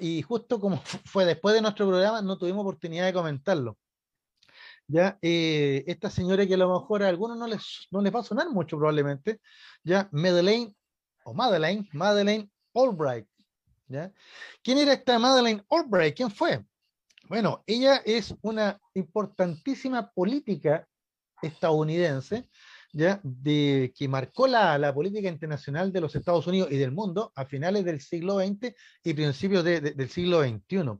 y 0.00 0.22
justo 0.22 0.60
como 0.60 0.80
fue 1.04 1.24
después 1.24 1.54
de 1.54 1.62
nuestro 1.62 1.88
programa, 1.88 2.22
no 2.22 2.38
tuvimos 2.38 2.62
oportunidad 2.62 3.06
de 3.06 3.12
comentarlo. 3.12 3.78
¿ya? 4.86 5.18
Eh, 5.22 5.84
esta 5.86 6.10
señora 6.10 6.46
que 6.46 6.54
a 6.54 6.58
lo 6.58 6.80
mejor 6.80 7.02
a 7.02 7.08
algunos 7.08 7.38
no 7.38 7.46
les, 7.46 7.86
no 7.90 8.00
les 8.02 8.14
va 8.14 8.20
a 8.20 8.24
sonar 8.24 8.50
mucho 8.50 8.76
probablemente, 8.76 9.40
¿ya? 9.84 10.08
Madeleine, 10.12 10.74
o 11.24 11.32
Madeleine, 11.32 11.88
Madeleine 11.92 12.50
Albright. 12.74 13.26
¿ya? 13.88 14.12
¿Quién 14.62 14.78
era 14.78 14.92
esta 14.92 15.18
Madeleine 15.18 15.64
Albright? 15.70 16.16
¿Quién 16.16 16.30
fue? 16.30 16.64
Bueno, 17.30 17.62
ella 17.64 18.02
es 18.04 18.34
una 18.42 18.80
importantísima 18.92 20.10
política 20.10 20.88
estadounidense 21.40 22.48
¿ya? 22.92 23.20
De, 23.22 23.92
que 23.96 24.08
marcó 24.08 24.48
la, 24.48 24.76
la, 24.78 24.92
política 24.92 25.28
internacional 25.28 25.92
de 25.92 26.00
los 26.00 26.16
Estados 26.16 26.48
Unidos 26.48 26.72
y 26.72 26.76
del 26.76 26.90
mundo 26.90 27.30
a 27.36 27.44
finales 27.46 27.84
del 27.84 28.00
siglo 28.00 28.40
XX 28.40 28.74
y 29.04 29.14
principios 29.14 29.62
de, 29.62 29.80
del 29.80 30.10
siglo 30.10 30.42
XXI. 30.42 30.98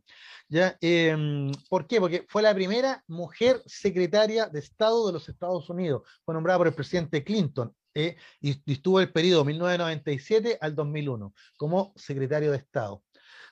¿ya? 0.49 0.79
Eh, 0.81 1.51
¿Por 1.69 1.89
qué? 1.89 1.99
Porque 1.99 2.25
fue 2.29 2.43
la 2.43 2.55
primera 2.55 3.03
mujer 3.09 3.61
secretaria 3.67 4.47
de 4.47 4.61
Estado 4.61 5.09
de 5.09 5.15
los 5.15 5.29
Estados 5.29 5.69
Unidos, 5.69 6.03
fue 6.25 6.33
nombrada 6.33 6.59
por 6.59 6.69
el 6.69 6.75
presidente 6.75 7.25
Clinton. 7.25 7.75
Eh, 7.93 8.15
y, 8.41 8.53
y, 8.67 8.75
estuvo 8.75 9.01
el 9.01 9.11
periodo 9.11 9.45
1997 9.45 10.59
al 10.61 10.77
2001 10.77 11.35
como 11.57 11.93
secretario 11.97 12.53
de 12.53 12.59
Estado. 12.59 13.03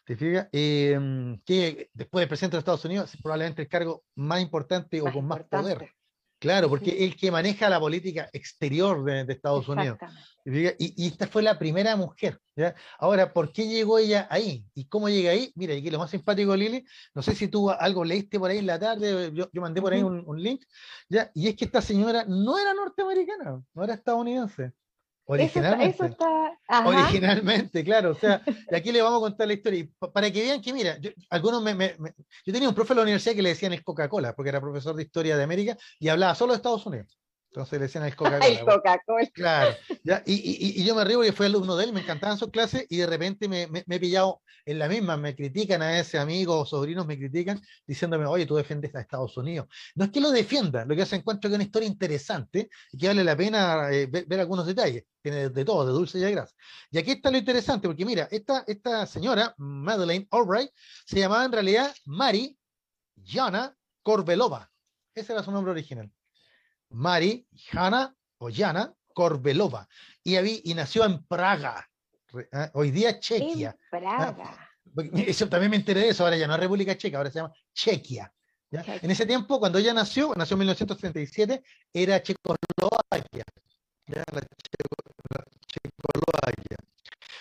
¿Te 0.08 0.16
fijas? 0.16 0.48
Eh, 0.52 0.98
que 1.44 1.90
después 1.92 2.22
del 2.22 2.28
presidente 2.28 2.56
de 2.56 2.60
Estados 2.60 2.82
Unidos 2.86 3.12
es 3.12 3.20
probablemente 3.20 3.60
el 3.60 3.68
cargo 3.68 4.04
más 4.14 4.40
importante 4.40 5.02
o 5.02 5.12
con 5.12 5.26
más 5.26 5.44
poder. 5.44 5.90
Claro, 6.38 6.70
porque 6.70 7.04
el 7.04 7.14
que 7.14 7.30
maneja 7.30 7.68
la 7.68 7.78
política 7.78 8.30
exterior 8.32 9.04
de, 9.04 9.30
Estados 9.30 9.68
Unidos. 9.68 9.98
Y, 10.46 11.06
esta 11.06 11.26
fue 11.26 11.42
la 11.42 11.58
primera 11.58 11.94
mujer. 11.94 12.40
¿ya? 12.56 12.74
Ahora, 12.98 13.34
¿por 13.34 13.52
qué 13.52 13.68
llegó 13.68 13.98
ella 13.98 14.26
ahí? 14.30 14.64
¿Y 14.72 14.86
cómo 14.86 15.10
llega 15.10 15.32
ahí? 15.32 15.52
Mira, 15.56 15.74
y 15.74 15.80
aquí 15.80 15.90
lo 15.90 15.98
más 15.98 16.10
simpático, 16.10 16.56
Lili, 16.56 16.86
no 17.12 17.20
sé 17.20 17.34
si 17.34 17.48
tú 17.48 17.68
algo 17.68 18.02
leíste 18.02 18.38
por 18.38 18.50
ahí 18.50 18.58
en 18.58 18.66
la 18.66 18.78
tarde, 18.78 19.30
yo, 19.34 19.50
mandé 19.60 19.82
por 19.82 19.92
ahí 19.92 20.02
un, 20.02 20.22
un, 20.26 20.42
link, 20.42 20.64
¿ya? 21.10 21.30
y 21.34 21.48
es 21.48 21.56
que 21.56 21.66
esta 21.66 21.82
señora 21.82 22.24
no 22.26 22.56
era 22.56 22.72
norteamericana, 22.72 23.62
no 23.74 23.84
era 23.84 23.92
estadounidense. 23.92 24.72
Originalmente. 25.30 26.16
Originalmente, 26.86 27.84
claro. 27.84 28.12
O 28.12 28.14
sea, 28.14 28.40
y 28.70 28.74
aquí 28.74 28.92
le 28.92 29.02
vamos 29.02 29.18
a 29.18 29.28
contar 29.28 29.46
la 29.46 29.52
historia. 29.52 29.86
para 30.12 30.30
que 30.30 30.40
vean 30.40 30.62
que, 30.62 30.72
mira, 30.72 30.98
yo, 30.98 31.10
algunos 31.28 31.62
me, 31.62 31.96
yo 32.46 32.52
tenía 32.52 32.68
un 32.68 32.74
profe 32.74 32.94
en 32.94 32.96
la 32.96 33.02
universidad 33.02 33.34
que 33.34 33.42
le 33.42 33.50
decían 33.50 33.74
es 33.74 33.82
Coca-Cola, 33.82 34.34
porque 34.34 34.48
era 34.48 34.60
profesor 34.60 34.96
de 34.96 35.02
historia 35.02 35.36
de 35.36 35.42
América 35.42 35.76
y 35.98 36.08
hablaba 36.08 36.34
solo 36.34 36.52
de 36.52 36.56
Estados 36.56 36.86
Unidos. 36.86 37.18
Entonces 37.50 37.78
le 37.78 37.86
decían 37.86 38.04
el 38.04 38.14
Coca-Cola. 38.16 38.46
el 38.46 38.60
Coca-Cola. 38.60 39.30
Claro. 39.32 39.76
¿ya? 40.04 40.22
Y, 40.26 40.34
y, 40.34 40.80
y, 40.80 40.84
yo 40.84 40.94
me 40.94 41.04
río 41.04 41.18
porque 41.18 41.32
fui 41.32 41.46
alumno 41.46 41.76
de 41.76 41.84
él, 41.84 41.92
me 41.92 42.00
encantaban 42.00 42.38
sus 42.38 42.50
clases 42.50 42.86
y 42.88 42.98
de 42.98 43.06
repente 43.06 43.48
me, 43.48 43.66
me, 43.66 43.84
me, 43.86 43.96
he 43.96 44.00
pillado 44.00 44.42
en 44.64 44.78
la 44.78 44.88
misma, 44.88 45.16
me 45.16 45.34
critican 45.34 45.80
a 45.80 45.98
ese 45.98 46.18
amigo 46.18 46.58
o 46.58 46.66
sobrinos, 46.66 47.06
me 47.06 47.16
critican 47.16 47.60
diciéndome, 47.86 48.26
oye, 48.26 48.44
tú 48.44 48.54
defiendes 48.54 48.94
a 48.94 49.00
Estados 49.00 49.36
Unidos. 49.36 49.66
No 49.94 50.04
es 50.04 50.10
que 50.10 50.20
lo 50.20 50.30
defienda, 50.30 50.84
lo 50.84 50.94
que 50.94 51.02
hace 51.02 51.16
encuentro 51.16 51.48
que 51.48 51.54
es 51.54 51.56
una 51.56 51.64
historia 51.64 51.88
interesante 51.88 52.68
y 52.92 52.98
que 52.98 53.08
vale 53.08 53.24
la 53.24 53.36
pena 53.36 53.90
eh, 53.90 54.06
ver, 54.06 54.26
ver, 54.26 54.40
algunos 54.40 54.66
detalles. 54.66 55.04
Tiene 55.22 55.48
de, 55.48 55.64
todo, 55.64 55.86
de 55.86 55.92
dulce 55.92 56.18
y 56.18 56.20
de 56.20 56.30
grasa. 56.30 56.54
Y 56.90 56.98
aquí 56.98 57.12
está 57.12 57.30
lo 57.30 57.38
interesante, 57.38 57.88
porque 57.88 58.04
mira, 58.04 58.28
esta, 58.30 58.64
esta 58.66 59.06
señora, 59.06 59.54
Madeleine 59.56 60.28
Albright, 60.30 60.70
se 61.06 61.18
llamaba 61.18 61.44
en 61.44 61.52
realidad 61.52 61.94
Mari 62.04 62.56
Jana 63.24 63.74
Korbelova. 64.02 64.70
Ese 65.14 65.32
era 65.32 65.42
su 65.42 65.50
nombre 65.50 65.72
original. 65.72 66.10
Mari 66.90 67.46
Jana 67.52 68.14
o 68.38 68.50
Jana 68.50 68.94
Korbelova. 69.14 69.88
Y, 70.22 70.36
había, 70.36 70.58
y 70.62 70.74
nació 70.74 71.04
en 71.04 71.24
Praga, 71.24 71.88
¿eh? 72.34 72.70
hoy 72.74 72.90
día 72.90 73.18
Chequia. 73.18 73.70
En 73.70 74.00
Praga. 74.00 74.70
¿eh? 74.96 75.24
Eso 75.26 75.48
también 75.48 75.70
me 75.70 75.76
enteré 75.76 76.00
de 76.00 76.08
eso, 76.10 76.24
ahora 76.24 76.36
ya 76.36 76.46
no 76.46 76.54
es 76.54 76.60
República 76.60 76.96
Checa, 76.96 77.18
ahora 77.18 77.30
se 77.30 77.38
llama 77.38 77.52
Chequia. 77.74 78.32
¿ya? 78.70 78.84
En 78.86 79.10
ese 79.10 79.26
tiempo, 79.26 79.58
cuando 79.58 79.78
ella 79.78 79.92
nació, 79.94 80.32
nació 80.36 80.54
en 80.54 80.58
1937, 80.60 81.62
era 81.92 82.22
Checoslovaquia. 82.22 83.44
¿ya? 84.06 84.24
La, 84.32 84.40
Checo, 84.40 84.96
la 85.30 85.44
Checoslovaquia. 85.66 86.76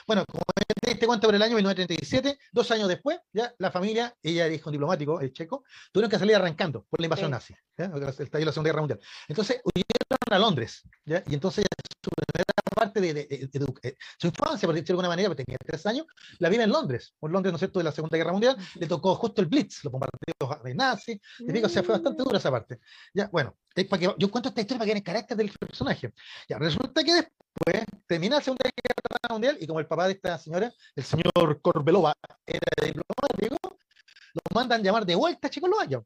Bueno, 0.07 0.23
como 0.25 0.41
te 0.55 0.91
diste 0.91 1.05
cuenta 1.05 1.27
por 1.27 1.35
el 1.35 1.41
año 1.41 1.55
1937, 1.55 2.39
dos 2.53 2.71
años 2.71 2.87
después, 2.87 3.19
ya 3.33 3.53
la 3.57 3.71
familia, 3.71 4.15
ella 4.23 4.47
dijo 4.47 4.69
un 4.69 4.71
diplomático, 4.71 5.19
el 5.19 5.33
checo, 5.33 5.65
tuvieron 5.91 6.09
que 6.09 6.17
salir 6.17 6.33
arrancando 6.37 6.85
por 6.89 7.01
la 7.01 7.07
invasión 7.07 7.27
sí. 7.27 7.31
nazi, 7.31 7.55
¿ya? 7.77 7.85
el 7.93 8.03
estallido 8.03 8.39
de 8.39 8.45
la 8.45 8.51
Segunda 8.53 8.69
Guerra 8.69 8.81
Mundial. 8.81 8.99
Entonces 9.27 9.61
huyeron 9.65 10.17
a 10.31 10.39
Londres, 10.39 10.83
¿ya? 11.03 11.21
y 11.27 11.33
entonces 11.33 11.65
su 12.01 12.09
primera 12.09 12.45
parte 12.77 13.01
de, 13.01 13.13
de, 13.13 13.27
de, 13.27 13.47
de, 13.47 13.97
su 14.17 14.27
infancia, 14.27 14.67
por 14.67 14.75
decirlo 14.75 14.85
de 14.85 14.91
alguna 14.93 15.09
manera, 15.09 15.29
porque 15.29 15.43
tenía 15.43 15.57
tres 15.65 15.85
años, 15.85 16.05
la 16.39 16.49
vive 16.49 16.63
en 16.63 16.71
Londres, 16.71 17.13
por 17.19 17.31
Londres, 17.31 17.51
¿no 17.51 17.57
es 17.57 17.59
cierto?, 17.59 17.79
de 17.79 17.85
la 17.85 17.91
Segunda 17.91 18.17
Guerra 18.17 18.31
Mundial, 18.31 18.57
le 18.75 18.87
tocó 18.87 19.15
justo 19.15 19.41
el 19.41 19.47
Blitz, 19.47 19.83
los 19.83 19.91
bombardeos 19.91 20.63
de 20.63 20.75
nazis, 20.75 21.19
uh 21.39 21.45
-huh. 21.45 21.65
o 21.65 21.69
sea, 21.69 21.83
fue 21.83 21.93
bastante 21.95 22.23
dura 22.23 22.37
esa 22.37 22.51
parte. 22.51 22.79
Ya, 23.13 23.27
bueno, 23.31 23.55
es 23.75 23.85
para 23.85 23.99
que, 23.99 24.15
yo 24.17 24.31
cuento 24.31 24.49
esta 24.49 24.61
historia 24.61 24.79
para 24.79 24.85
que 24.85 24.93
vean 24.93 24.97
el 24.97 25.03
carácter 25.03 25.37
del 25.37 25.51
personaje. 25.51 26.13
Ya, 26.49 26.57
resulta 26.59 27.03
que 27.03 27.13
después 27.13 27.85
termina 28.07 28.37
la 28.37 28.41
Segunda 28.41 28.69
Guerra 28.69 29.33
Mundial 29.33 29.57
y 29.59 29.67
como 29.67 29.79
el 29.79 29.87
papá 29.87 30.07
de 30.07 30.13
esta 30.13 30.37
señora, 30.37 30.71
el 30.95 31.03
señor 31.03 31.61
Corbelova, 31.61 32.13
era 32.45 32.85
diplomático, 32.85 33.77
lo 34.33 34.41
mandan 34.53 34.83
llamar 34.83 35.05
de 35.05 35.15
vuelta 35.15 35.47
a 35.47 35.49
Checoslovaquia. 35.49 36.01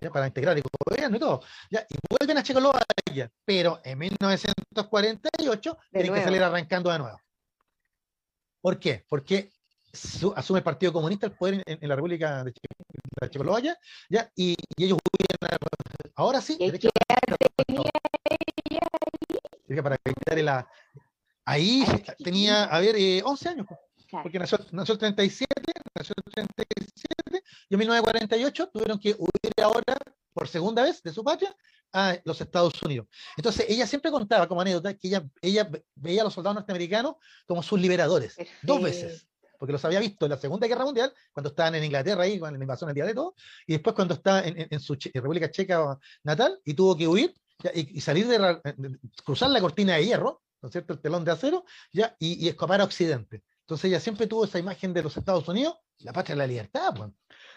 ¿Ya? 0.00 0.10
Para 0.10 0.26
integrar 0.26 0.56
el 0.56 0.62
gobierno 0.88 1.16
y 1.16 1.20
todo. 1.20 1.42
¿ya? 1.70 1.86
Y 1.88 1.94
vuelven 2.08 2.38
a 2.38 2.42
Checoslovaquia, 2.42 3.30
pero 3.44 3.80
en 3.84 3.98
1948 3.98 5.78
de 5.90 6.00
tienen 6.00 6.14
que 6.14 6.24
salir 6.24 6.42
arrancando 6.42 6.90
de 6.90 6.98
nuevo. 6.98 7.20
¿Por 8.60 8.78
qué? 8.78 9.04
Porque 9.08 9.52
su, 9.92 10.32
asume 10.34 10.58
el 10.58 10.64
Partido 10.64 10.92
Comunista 10.92 11.26
el 11.26 11.32
poder 11.32 11.62
en, 11.66 11.78
en 11.80 11.88
la 11.88 11.96
República 11.96 12.44
de, 12.44 12.52
de 12.52 13.30
Checoslovaquia, 13.30 13.78
¿ya? 14.08 14.30
Y, 14.34 14.54
y 14.76 14.84
ellos 14.84 14.98
huyen 14.98 15.52
a, 15.52 15.56
ahora 16.14 16.40
sí, 16.40 16.56
¿Y 16.58 16.66
derecho 16.66 16.90
tenía 17.66 17.90
ella 19.68 19.82
para 19.82 19.96
evitar 20.04 20.38
la, 20.38 20.68
Ahí 21.44 21.84
tenía, 22.22 22.64
a 22.64 22.78
ver, 22.80 22.96
eh, 22.96 23.22
11 23.24 23.48
años, 23.48 23.66
claro. 24.10 24.24
porque 24.24 24.38
nació, 24.38 24.58
nació, 24.72 24.94
el 24.94 24.98
37, 24.98 25.46
nació 25.94 26.14
el 26.16 26.32
37, 26.32 27.44
y 27.68 27.74
en 27.74 27.78
1948 27.78 28.70
tuvieron 28.72 28.98
que 28.98 29.14
huir 29.18 29.52
ahora 29.62 29.96
por 30.32 30.48
segunda 30.48 30.82
vez 30.82 31.02
de 31.02 31.12
su 31.12 31.24
patria 31.24 31.54
a 31.92 32.16
los 32.24 32.40
Estados 32.40 32.80
Unidos. 32.82 33.08
Entonces, 33.36 33.66
ella 33.68 33.86
siempre 33.86 34.10
contaba 34.10 34.46
como 34.46 34.60
anécdota 34.60 34.94
que 34.94 35.08
ella, 35.08 35.24
ella 35.42 35.70
veía 35.94 36.22
a 36.22 36.24
los 36.24 36.34
soldados 36.34 36.56
norteamericanos 36.56 37.16
como 37.46 37.62
sus 37.62 37.80
liberadores, 37.80 38.34
Perfecto. 38.34 38.66
dos 38.66 38.82
veces 38.82 39.26
porque 39.60 39.74
los 39.74 39.84
había 39.84 40.00
visto 40.00 40.24
en 40.24 40.30
la 40.30 40.38
Segunda 40.38 40.66
Guerra 40.66 40.86
Mundial, 40.86 41.12
cuando 41.34 41.50
estaban 41.50 41.74
en 41.74 41.84
Inglaterra 41.84 42.22
ahí, 42.22 42.38
con 42.38 42.50
la 42.50 42.58
invasión 42.58 42.88
del 42.88 42.94
día 42.94 43.04
de 43.04 43.12
todo, 43.12 43.34
y 43.66 43.74
después 43.74 43.94
cuando 43.94 44.14
está 44.14 44.42
en, 44.42 44.58
en, 44.58 44.68
en 44.70 44.80
su 44.80 44.94
en 44.94 45.12
República 45.12 45.50
Checa 45.50 45.98
natal 46.24 46.58
y 46.64 46.72
tuvo 46.72 46.96
que 46.96 47.06
huir 47.06 47.34
ya, 47.58 47.70
y, 47.74 47.98
y, 47.98 48.00
salir 48.00 48.26
de, 48.26 48.38
de, 48.38 48.98
cruzar 49.22 49.50
la 49.50 49.60
cortina 49.60 49.96
de 49.96 50.06
hierro, 50.06 50.40
¿no 50.62 50.68
es 50.68 50.72
cierto?, 50.72 50.94
el 50.94 51.00
telón 51.00 51.26
de 51.26 51.32
acero, 51.32 51.66
ya, 51.92 52.16
y, 52.18 52.42
y, 52.42 52.48
escapar 52.48 52.80
a 52.80 52.84
Occidente. 52.84 53.42
Entonces 53.70 53.88
ella 53.88 54.00
siempre 54.00 54.26
tuvo 54.26 54.46
esa 54.46 54.58
imagen 54.58 54.92
de 54.92 55.00
los 55.00 55.16
Estados 55.16 55.46
Unidos, 55.46 55.76
la 55.98 56.12
patria 56.12 56.34
de 56.34 56.38
la 56.40 56.46
libertad, 56.48 56.92
pues. 56.92 57.10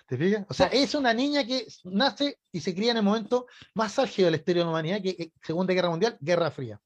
¿Te 0.06 0.16
fijas? 0.16 0.46
O 0.48 0.54
sea, 0.54 0.68
es 0.68 0.94
una 0.94 1.12
niña 1.12 1.44
que 1.44 1.66
nace 1.86 2.38
y 2.52 2.60
se 2.60 2.76
cría 2.76 2.92
en 2.92 2.98
el 2.98 3.04
momento 3.04 3.48
más 3.74 3.98
álgido 3.98 4.28
de 4.28 4.32
la 4.32 4.38
historia 4.38 4.62
de 4.62 4.66
la 4.66 4.70
humanidad, 4.70 5.02
que 5.02 5.16
es 5.18 5.30
Segunda 5.42 5.74
Guerra 5.74 5.90
Mundial, 5.90 6.16
Guerra 6.20 6.52
Fría. 6.52 6.80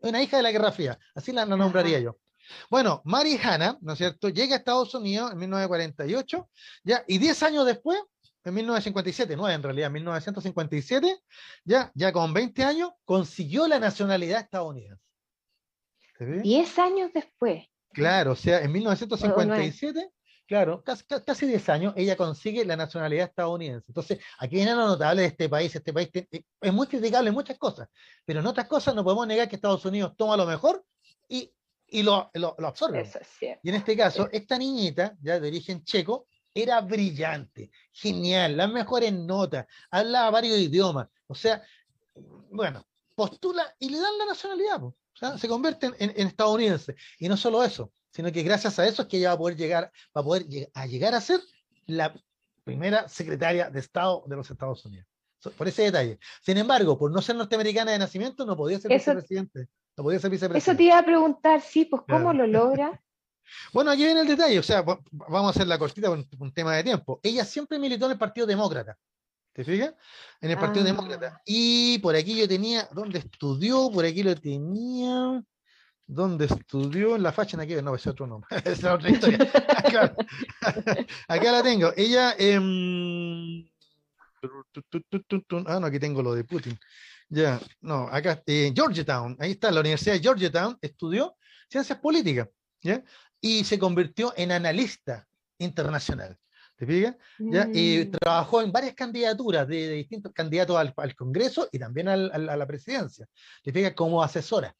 Una 0.00 0.20
hija 0.20 0.38
de 0.38 0.42
la 0.42 0.50
Guerra 0.50 0.72
Fría, 0.72 0.98
así 1.14 1.30
la, 1.30 1.46
la 1.46 1.56
nombraría 1.56 2.00
yo. 2.00 2.18
Bueno, 2.70 3.02
Mary 3.04 3.38
Hanna, 3.40 3.78
¿no 3.82 3.92
es 3.92 3.98
cierto?, 3.98 4.28
llega 4.30 4.56
a 4.56 4.58
Estados 4.58 4.92
Unidos 4.96 5.30
en 5.30 5.38
1948, 5.38 6.50
ya, 6.82 7.04
y 7.06 7.18
10 7.18 7.40
años 7.44 7.66
después, 7.66 8.02
en 8.42 8.52
1957, 8.52 9.36
no, 9.36 9.48
en 9.48 9.62
realidad, 9.62 9.86
en 9.86 9.92
1957, 9.92 11.20
ya, 11.64 11.92
ya 11.94 12.12
con 12.12 12.34
20 12.34 12.64
años, 12.64 12.90
consiguió 13.04 13.68
la 13.68 13.78
nacionalidad 13.78 14.40
estadounidense. 14.40 15.04
10 16.18 16.78
años 16.80 17.12
después. 17.14 17.64
Claro, 17.92 18.32
o 18.32 18.36
sea, 18.36 18.62
en 18.62 18.72
1957, 18.72 20.10
claro, 20.46 20.82
casi, 20.82 21.04
casi 21.04 21.46
10 21.46 21.68
años, 21.68 21.94
ella 21.96 22.16
consigue 22.16 22.64
la 22.64 22.76
nacionalidad 22.76 23.28
estadounidense. 23.28 23.86
Entonces, 23.88 24.18
aquí 24.38 24.56
viene 24.56 24.74
lo 24.74 24.86
notable 24.86 25.22
de 25.22 25.28
este 25.28 25.48
país. 25.48 25.74
Este 25.74 25.92
país 25.92 26.10
es 26.12 26.72
muy 26.72 26.86
criticable 26.86 27.28
en 27.28 27.34
muchas 27.34 27.58
cosas, 27.58 27.88
pero 28.24 28.40
en 28.40 28.46
otras 28.46 28.66
cosas 28.66 28.94
no 28.94 29.04
podemos 29.04 29.26
negar 29.26 29.48
que 29.48 29.56
Estados 29.56 29.84
Unidos 29.84 30.14
toma 30.16 30.36
lo 30.36 30.46
mejor 30.46 30.84
y 31.28 31.52
y 31.92 32.02
lo, 32.02 32.30
lo, 32.34 32.56
lo 32.58 32.68
absorbe. 32.68 33.02
Eso 33.02 33.18
es 33.20 33.28
cierto. 33.38 33.60
Y 33.62 33.68
en 33.68 33.74
este 33.74 33.96
caso, 33.96 34.28
esta 34.32 34.56
niñita, 34.56 35.14
ya 35.20 35.38
de 35.38 35.48
origen 35.48 35.84
checo, 35.84 36.26
era 36.54 36.80
brillante, 36.80 37.70
genial, 37.92 38.56
las 38.56 38.70
mejores 38.70 39.12
notas, 39.12 39.66
hablaba 39.90 40.30
varios 40.30 40.58
idiomas, 40.58 41.08
o 41.26 41.34
sea, 41.34 41.62
bueno, 42.50 42.86
postula 43.14 43.74
y 43.78 43.88
le 43.88 43.98
dan 43.98 44.18
la 44.18 44.26
nacionalidad, 44.26 44.80
sea, 45.26 45.38
se 45.38 45.48
convierte 45.48 45.86
en, 45.86 45.94
en, 45.98 46.12
en, 46.16 46.26
estadounidense. 46.26 46.94
Y 47.18 47.28
no 47.28 47.36
solo 47.36 47.62
eso, 47.62 47.92
sino 48.10 48.30
que 48.30 48.42
gracias 48.42 48.78
a 48.78 48.86
eso 48.86 49.02
es 49.02 49.08
que 49.08 49.18
ella 49.18 49.28
va 49.28 49.34
a 49.34 49.38
poder 49.38 49.56
llegar, 49.56 49.92
va 50.16 50.20
a 50.20 50.24
poder 50.24 50.46
lleg 50.46 50.70
a 50.74 50.86
llegar 50.86 51.14
a 51.14 51.20
ser 51.20 51.40
la 51.86 52.14
primera 52.64 53.08
secretaria 53.08 53.70
de 53.70 53.80
Estado 53.80 54.24
de 54.26 54.36
los 54.36 54.50
Estados 54.50 54.84
Unidos. 54.84 55.06
Por 55.56 55.66
ese 55.66 55.82
detalle. 55.82 56.18
Sin 56.40 56.56
embargo, 56.56 56.96
por 56.96 57.10
no 57.10 57.20
ser 57.20 57.34
norteamericana 57.34 57.90
de 57.90 57.98
nacimiento, 57.98 58.46
no 58.46 58.56
podía 58.56 58.78
ser 58.78 58.92
eso, 58.92 59.10
vicepresidente. 59.10 59.66
No 59.96 60.04
podía 60.04 60.20
ser 60.20 60.30
vicepresidente. 60.30 60.70
Eso 60.70 60.76
te 60.76 60.84
iba 60.84 60.98
a 60.98 61.04
preguntar, 61.04 61.60
sí, 61.60 61.84
pues 61.84 62.02
¿cómo 62.08 62.30
claro. 62.30 62.46
lo 62.46 62.46
logra? 62.46 63.02
Bueno, 63.72 63.90
aquí 63.90 64.04
viene 64.04 64.20
el 64.20 64.28
detalle, 64.28 64.58
o 64.58 64.62
sea, 64.62 64.82
vamos 64.82 65.48
a 65.48 65.50
hacer 65.50 65.66
la 65.66 65.76
cortita 65.76 66.08
con 66.08 66.26
un 66.38 66.54
tema 66.54 66.74
de 66.76 66.84
tiempo. 66.84 67.20
Ella 67.22 67.44
siempre 67.44 67.78
militó 67.78 68.06
en 68.06 68.12
el 68.12 68.18
Partido 68.18 68.46
Demócrata, 68.46 68.96
¿te 69.52 69.64
fijas? 69.64 69.94
En 70.40 70.50
el 70.50 70.58
Partido 70.58 70.84
ah. 70.84 70.88
Demócrata. 70.88 71.42
Y 71.44 71.98
por 71.98 72.14
aquí 72.14 72.36
yo 72.36 72.48
tenía, 72.48 72.88
¿dónde 72.92 73.18
estudió? 73.18 73.90
Por 73.90 74.04
aquí 74.04 74.22
lo 74.22 74.34
tenía. 74.34 75.42
¿Dónde 76.06 76.46
estudió? 76.46 77.16
En 77.16 77.22
la 77.22 77.32
facha, 77.32 77.60
aquí, 77.60 77.74
no, 77.82 77.94
ese 77.94 78.10
otro 78.10 78.26
nombre. 78.26 78.48
Esa 78.64 78.72
es 78.72 78.84
otra 78.84 79.10
historia. 79.10 79.38
Acá, 79.68 80.14
acá 81.28 81.52
la 81.52 81.62
tengo. 81.62 81.92
Ella, 81.96 82.34
eh, 82.38 82.58
ah, 85.66 85.78
no, 85.80 85.86
aquí 85.86 85.98
tengo 85.98 86.22
lo 86.22 86.34
de 86.34 86.44
Putin. 86.44 86.78
Ya, 87.28 87.58
no, 87.80 88.08
acá, 88.08 88.42
eh, 88.46 88.72
Georgetown, 88.74 89.36
ahí 89.40 89.52
está, 89.52 89.70
la 89.70 89.80
Universidad 89.80 90.16
de 90.16 90.20
Georgetown, 90.20 90.76
estudió 90.82 91.34
ciencias 91.66 91.98
políticas, 91.98 92.48
¿ya? 92.82 93.02
Y 93.40 93.64
se 93.64 93.78
convirtió 93.78 94.34
en 94.36 94.52
analista 94.52 95.26
internacional. 95.56 96.38
¿Te 96.76 96.86
fijas? 96.86 97.16
¿Ya? 97.38 97.66
Mm. 97.66 97.72
Y 97.74 98.04
trabajó 98.06 98.62
en 98.62 98.72
varias 98.72 98.94
candidaturas 98.94 99.68
de, 99.68 99.88
de 99.88 99.94
distintos 99.94 100.32
candidatos 100.32 100.76
al, 100.76 100.92
al, 100.96 101.14
Congreso 101.14 101.68
y 101.70 101.78
también 101.78 102.08
al, 102.08 102.30
al, 102.32 102.48
a 102.48 102.56
la 102.56 102.66
presidencia. 102.66 103.26
¿Te 103.62 103.72
fijas? 103.72 103.92
Como 103.94 104.22
asesora. 104.22 104.74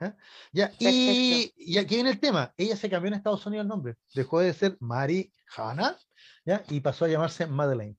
¿eh? 0.00 0.12
¿Ya? 0.52 0.72
Y, 0.78 1.52
y, 1.56 1.78
aquí 1.78 1.96
viene 1.96 2.10
el 2.10 2.20
tema. 2.20 2.52
Ella 2.56 2.76
se 2.76 2.88
cambió 2.88 3.08
en 3.08 3.14
Estados 3.14 3.44
Unidos 3.46 3.64
el 3.64 3.68
nombre. 3.68 3.96
Dejó 4.14 4.40
de 4.40 4.52
ser 4.52 4.76
Mary 4.80 5.32
Hanna 5.56 5.96
¿ya? 6.44 6.62
y 6.68 6.80
pasó 6.80 7.04
a 7.04 7.08
llamarse 7.08 7.46
Madeleine. 7.46 7.96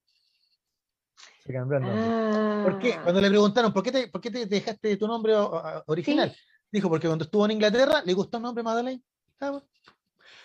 Se 1.44 1.52
cambió 1.52 1.78
el 1.78 1.84
nombre. 1.84 2.02
Ah. 2.04 2.62
¿Por 2.64 2.78
qué? 2.78 2.98
Cuando 3.02 3.20
le 3.20 3.28
preguntaron, 3.28 3.72
¿por 3.72 3.82
qué 3.82 3.92
te, 3.92 4.08
por 4.08 4.20
qué 4.20 4.30
te 4.30 4.46
dejaste 4.46 4.96
tu 4.96 5.06
nombre 5.06 5.34
original? 5.86 6.30
Sí. 6.30 6.40
Dijo, 6.72 6.88
porque 6.88 7.08
cuando 7.08 7.24
estuvo 7.24 7.44
en 7.44 7.52
Inglaterra 7.52 8.02
le 8.04 8.14
gustó 8.14 8.36
el 8.36 8.44
nombre 8.44 8.62
Madeleine. 8.62 9.02
Ah, 9.40 9.60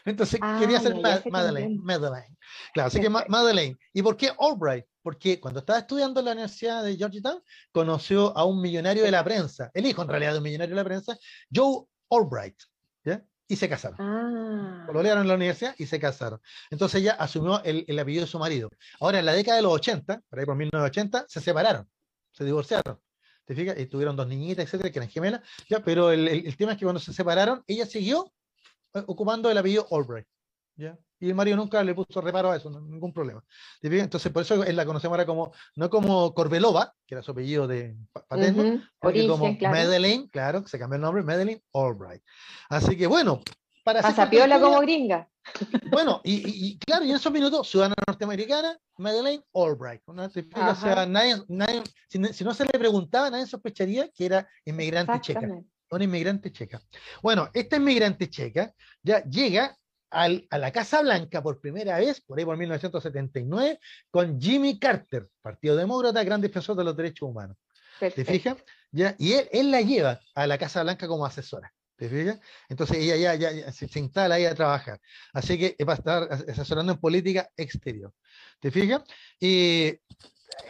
entonces 0.05 0.39
ah, 0.41 0.57
quería 0.59 0.79
ser 0.79 0.95
Ma 0.95 1.21
Madeleine, 1.29 1.79
Madeleine. 1.81 2.37
Claro, 2.73 2.87
así 2.87 3.01
que 3.01 3.09
Ma 3.09 3.25
Madeleine. 3.27 3.77
¿Y 3.93 4.01
por 4.01 4.15
qué 4.15 4.31
Albright? 4.39 4.85
Porque 5.01 5.39
cuando 5.39 5.59
estaba 5.59 5.79
estudiando 5.79 6.19
en 6.19 6.25
la 6.25 6.31
Universidad 6.33 6.83
de 6.83 6.95
Georgetown, 6.95 7.41
conoció 7.71 8.35
a 8.37 8.45
un 8.45 8.61
millonario 8.61 9.03
de 9.03 9.11
la 9.11 9.23
prensa, 9.23 9.71
el 9.73 9.85
hijo 9.85 10.03
en 10.03 10.09
realidad 10.09 10.33
de 10.33 10.37
un 10.37 10.43
millonario 10.43 10.75
de 10.75 10.81
la 10.81 10.85
prensa, 10.85 11.17
Joe 11.53 11.85
Albright. 12.09 12.55
¿ya? 13.03 13.23
Y 13.47 13.55
se 13.55 13.67
casaron. 13.67 13.97
Ah. 13.99 14.83
Colorearon 14.87 15.23
en 15.23 15.27
la 15.27 15.35
universidad 15.35 15.75
y 15.77 15.85
se 15.85 15.99
casaron. 15.99 16.39
Entonces 16.69 17.01
ella 17.01 17.13
asumió 17.13 17.63
el, 17.63 17.85
el, 17.87 17.99
apellido 17.99 18.25
de 18.25 18.31
su 18.31 18.39
marido. 18.39 18.69
Ahora, 18.99 19.19
en 19.19 19.25
la 19.25 19.33
década 19.33 19.57
de 19.57 19.63
los 19.63 19.73
80, 19.73 20.21
por 20.29 20.39
ahí 20.39 20.45
por 20.45 20.55
1980, 20.55 21.25
se 21.27 21.41
separaron, 21.41 21.89
se 22.31 22.43
divorciaron. 22.45 22.99
¿te 23.45 23.55
fijas? 23.55 23.79
Y 23.79 23.85
tuvieron 23.85 24.15
dos 24.15 24.27
niñitas, 24.27 24.65
etcétera, 24.65 24.91
que 24.91 24.99
eran 24.99 25.09
gemelas, 25.09 25.41
ya, 25.69 25.79
pero 25.83 26.11
el, 26.11 26.27
el, 26.27 26.57
tema 26.57 26.73
es 26.73 26.77
que 26.77 26.85
cuando 26.85 26.99
se 26.99 27.13
separaron, 27.13 27.63
ella 27.67 27.85
siguió 27.85 28.31
ocupando 29.07 29.49
el 29.49 29.57
apellido 29.57 29.87
Albright, 29.91 30.27
¿ya? 30.75 30.97
Y 31.19 31.29
el 31.29 31.35
marido 31.35 31.55
nunca 31.55 31.81
le 31.83 31.95
puso 31.95 32.19
reparo 32.19 32.51
a 32.51 32.57
eso, 32.57 32.69
ningún 32.69 33.13
problema. 33.13 33.43
Entonces, 33.81 34.31
por 34.31 34.41
eso 34.41 34.63
la 34.63 34.85
conocemos 34.85 35.13
ahora 35.13 35.25
como, 35.25 35.53
no 35.75 35.89
como 35.89 36.33
Corbelova, 36.33 36.93
que 37.07 37.15
era 37.15 37.23
su 37.23 37.31
apellido 37.31 37.67
de 37.67 37.95
paterno, 38.27 38.63
uh 38.63 39.29
como 39.29 39.57
claro. 39.57 39.75
Madeleine, 39.75 40.29
claro, 40.29 40.61
que 40.61 40.69
se 40.69 40.77
cambió 40.77 40.97
el 40.97 41.01
nombre, 41.01 41.23
Madeleine 41.23 41.63
Albright. 41.73 42.21
Así 42.69 42.97
que 42.97 43.07
bueno, 43.07 43.41
para 43.85 44.01
Pasapiola 44.01 44.59
como 44.59 44.81
gringa. 44.81 45.29
Bueno, 45.91 46.21
y, 46.23 46.79
claro, 46.79 47.05
y 47.05 47.11
en 47.11 47.17
esos 47.17 47.31
minutos, 47.31 47.69
ciudadana 47.69 47.93
norteamericana, 48.07 48.77
Madeleine 48.97 49.43
Albright. 49.53 50.01
O 50.07 50.75
sea, 50.75 51.05
nadie, 51.05 51.35
nadie, 51.47 51.83
si, 52.09 52.43
no 52.43 52.53
se 52.53 52.65
le 52.65 52.79
preguntaba, 52.79 53.29
nadie 53.29 53.45
sospecharía 53.45 54.09
que 54.09 54.25
era 54.25 54.49
inmigrante 54.65 55.21
checa. 55.21 55.47
Una 55.89 56.03
inmigrante 56.03 56.51
checa. 56.51 56.81
Bueno, 57.21 57.49
esta 57.53 57.77
inmigrante 57.77 58.29
checa 58.29 58.73
ya 59.01 59.23
llega 59.23 59.77
a 60.09 60.57
la 60.57 60.71
Casa 60.71 61.01
Blanca 61.01 61.43
por 61.43 61.59
primera 61.59 61.97
vez, 61.97 62.21
por 62.21 62.39
ahí 62.39 62.45
por 62.45 62.57
1979, 62.57 63.79
con 64.09 64.39
Jimmy 64.39 64.79
Carter, 64.79 65.27
Partido 65.41 65.75
Demócrata, 65.75 66.23
gran 66.23 66.39
defensor 66.39 66.77
de 66.77 66.85
los 66.85 66.95
derechos 66.95 67.29
humanos. 67.29 67.57
¿Te 67.99 68.23
fijas? 68.23 68.57
¿Ya? 68.91 69.15
Y 69.19 69.33
él, 69.33 69.49
él 69.51 69.71
la 69.71 69.81
lleva 69.81 70.21
a 70.33 70.47
la 70.47 70.57
Casa 70.57 70.83
Blanca 70.83 71.07
como 71.07 71.25
asesora. 71.25 71.73
¿Te 71.95 72.09
fijas? 72.09 72.39
Entonces 72.67 72.97
ella 72.97 73.15
ya, 73.15 73.51
ya, 73.51 73.71
se, 73.71 73.87
instala 73.99 74.35
ahí 74.35 74.45
a 74.45 74.55
trabajar. 74.55 74.99
Así 75.33 75.57
que 75.57 75.83
va 75.85 75.93
a 75.93 75.95
estar 75.95 76.23
asesorando 76.31 76.91
en 76.93 76.99
política 76.99 77.49
exterior. 77.55 78.13
¿Te 78.59 78.69
fijas? 78.69 79.01
Y 79.39 79.93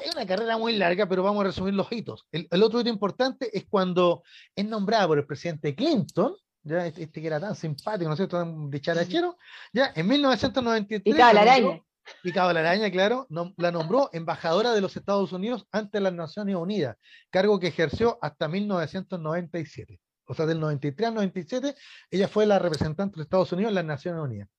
es 0.03 0.15
una 0.15 0.25
carrera 0.25 0.57
muy 0.57 0.75
larga, 0.77 1.07
pero 1.07 1.23
vamos 1.23 1.41
a 1.41 1.47
resumir 1.47 1.73
los 1.73 1.91
hitos. 1.91 2.25
El, 2.31 2.47
el, 2.49 2.63
otro 2.63 2.81
hito 2.81 2.89
importante 2.89 3.55
es 3.57 3.65
cuando 3.65 4.23
es 4.55 4.65
nombrada 4.65 5.07
por 5.07 5.17
el 5.17 5.25
presidente 5.25 5.75
Clinton 5.75 6.35
ya 6.65 6.87
este, 6.87 7.03
este, 7.03 7.21
que 7.21 7.27
era 7.27 7.39
tan 7.39 7.55
simpático, 7.55 8.05
¿no 8.09 8.13
es 8.13 8.17
cierto?, 8.17 8.37
tan 8.37 8.69
dicharachero, 8.69 9.37
ya 9.71 9.91
en 9.95 10.07
1993... 10.07 11.15
Picado 11.15 11.33
la 11.33 11.41
araña. 11.41 11.81
Picado 12.21 12.53
la 12.53 12.59
araña, 12.59 12.91
claro, 12.91 13.27
la 13.29 13.71
nombró 13.71 14.09
embajadora 14.13 14.73
de 14.73 14.81
los 14.81 14.97
Estados 14.97 15.31
Unidos 15.31 15.67
ante 15.71 15.99
las 15.99 16.13
Naciones 16.13 16.55
Unidas, 16.55 16.97
cargo 17.29 17.59
que 17.59 17.67
ejerció 17.67 18.17
hasta 18.21 18.47
1997. 18.47 19.99
O 20.27 20.33
sea, 20.33 20.47
del 20.47 20.59
93 20.59 21.07
al 21.07 21.15
97, 21.15 21.75
ella 22.09 22.27
fue 22.27 22.47
la 22.47 22.57
representante 22.57 23.17
de 23.17 23.23
Estados 23.23 23.51
Unidos 23.51 23.69
en 23.69 23.75
las 23.75 23.85
Naciones 23.85 24.21
Unidas. 24.21 24.49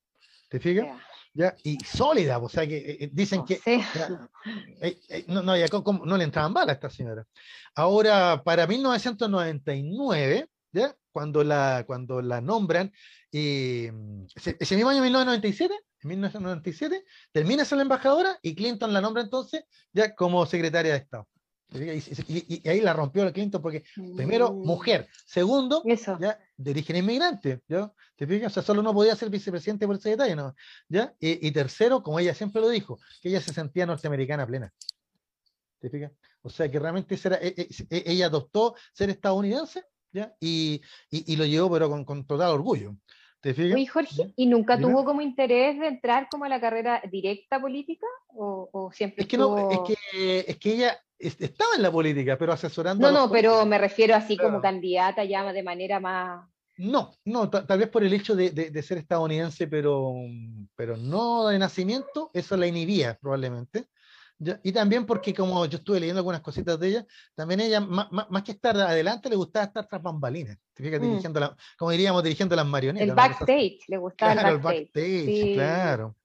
¿Te 0.48 0.61
fijas? 0.61 0.86
¿Ya? 1.36 1.54
Y 1.64 1.76
sólida, 1.84 2.38
o 2.38 2.48
sea 2.48 2.66
que 2.66 2.78
eh, 2.98 3.10
dicen 3.12 3.44
que 3.44 3.60
eh, 3.66 3.84
no, 5.28 5.42
no, 5.42 5.52
no, 5.52 6.16
le 6.16 6.24
entraban 6.24 6.54
balas 6.54 6.70
a 6.70 6.72
esta 6.72 6.88
señora. 6.88 7.26
Ahora, 7.74 8.42
para 8.42 8.66
1999, 8.66 10.48
¿ya? 10.72 10.96
cuando 11.12 11.44
la, 11.44 11.84
cuando 11.86 12.22
la 12.22 12.40
nombran, 12.40 12.90
y 13.30 13.88
ese, 14.34 14.76
mismo 14.76 14.88
año 14.88 15.02
1997, 15.02 15.74
en 16.00 16.08
1997, 16.08 17.04
termina 17.32 17.66
ser 17.66 17.76
la 17.76 17.82
embajadora 17.82 18.38
y 18.40 18.54
Clinton 18.54 18.94
la 18.94 19.02
nombra 19.02 19.22
entonces 19.22 19.64
ya 19.92 20.14
como 20.14 20.46
secretaria 20.46 20.92
de 20.92 20.98
Estado. 21.00 21.28
Y, 21.72 22.68
ahí 22.68 22.80
la 22.80 22.93
rompió 22.93 23.24
la 23.24 23.32
Clinton 23.32 23.60
porque, 23.60 23.84
primero, 24.14 24.52
mm. 24.52 24.66
mujer. 24.66 25.09
Segundo, 25.26 25.82
ya 25.84 26.38
de 26.56 26.70
origen 26.70 26.97
inmigrante. 26.97 27.60
¿ya? 27.68 27.93
¿Te 28.14 28.26
fijas? 28.26 28.52
O 28.52 28.55
sea, 28.55 28.62
solo 28.62 28.82
no 28.82 28.94
podía 28.94 29.16
ser 29.16 29.30
vicepresidente 29.30 29.86
por 29.86 29.97
ese 29.97 30.10
detalle. 30.10 30.36
¿no? 30.36 30.55
¿Ya? 30.88 31.14
Y, 31.18 31.51
tercero, 31.51 32.02
como 32.02 32.18
ella 32.18 32.34
siempre 32.34 32.60
lo 32.60 32.68
dijo, 32.68 32.98
que 33.20 33.28
ella 33.30 33.40
se 33.40 33.52
sentía 33.52 33.86
norteamericana 33.86 34.47
plena. 34.47 34.72
¿Te 35.80 35.90
fijas? 35.90 36.12
O 36.43 36.48
sea, 36.48 36.70
que 36.70 36.78
realmente 36.78 37.16
e, 37.16 37.55
e, 37.56 37.68
e, 37.90 38.05
ella 38.06 38.26
adoptó 38.26 38.76
ser 38.93 39.10
estadounidense 39.10 39.84
y, 40.40 40.80
lo 41.36 41.44
llevó, 41.44 41.70
pero 41.70 42.05
con, 42.05 42.26
total 42.26 42.52
orgullo. 42.52 42.97
¿Te 43.40 43.52
fijas? 43.52 43.78
¿Y 43.78 43.86
Jorge, 43.86 44.32
¿y 44.36 44.47
nunca 44.47 44.78
tuvo 44.78 45.05
como 45.05 45.20
interés 45.20 45.78
de 45.78 45.88
entrar 45.88 46.28
como 46.30 46.44
a 46.44 46.48
la 46.48 46.60
carrera 46.60 47.02
directa 47.10 47.60
política? 47.60 48.06
¿O, 48.28 48.90
siempre 48.94 49.22
es 49.22 49.28
que, 49.28 49.36
no, 49.36 49.70
es 49.70 49.78
que, 49.80 50.44
es 50.47 50.56
que 50.59 50.72
ella 50.72 51.01
estaba 51.18 51.76
en 51.76 51.82
la 51.82 51.90
política, 51.90 52.36
pero 52.38 52.52
asesorando. 52.52 53.10
No, 53.10 53.26
no, 53.26 53.30
pero 53.30 53.64
me 53.66 53.78
refiero 53.78 54.14
así 54.14 54.36
como 54.36 54.60
candidata 54.60 55.24
ya 55.24 55.52
de 55.52 55.62
manera 55.62 56.01
más. 56.01 56.48
No, 56.78 57.14
no, 57.24 57.48
tal 57.48 57.78
vez 57.78 57.88
por 57.88 58.05
el 58.05 58.12
hecho 58.12 58.36
de, 58.36 58.82
ser 58.82 58.98
estadounidense, 58.98 59.66
pero, 59.66 60.14
pero 60.74 60.97
no 60.97 61.48
de 61.48 61.59
nacimiento, 61.59 62.30
eso 62.34 62.56
la 62.56 62.66
inhibía 62.66 63.16
probablemente 63.18 63.88
y 64.62 64.72
también 64.72 65.06
porque 65.06 65.32
como 65.32 65.64
yo 65.64 65.78
estuve 65.78 65.98
leyendo 65.98 66.20
algunas 66.20 66.43
cositas 66.43 66.78
de 66.78 66.88
ella, 66.88 67.06
también 67.34 67.60
ella, 67.60 67.80
más, 67.80 68.43
que 68.43 68.52
estar 68.52 68.76
adelante, 68.76 69.30
le 69.30 69.36
gustaba 69.36 69.64
estar 69.64 69.86
tras 69.86 70.02
bambalinas. 70.02 70.59
Mm. 70.78 70.82
dirigiendo 70.82 71.40
la, 71.40 71.56
como 71.78 71.90
diríamos, 71.90 72.22
dirigiendo 72.22 72.55
las 72.55 72.66
marionetas. 72.66 73.09
El 73.09 73.14
backstage, 73.14 73.78
le 73.88 73.97
gustaba 73.97 74.32
el 74.51 74.59
backstage. 74.59 75.55
claro. 75.55 76.16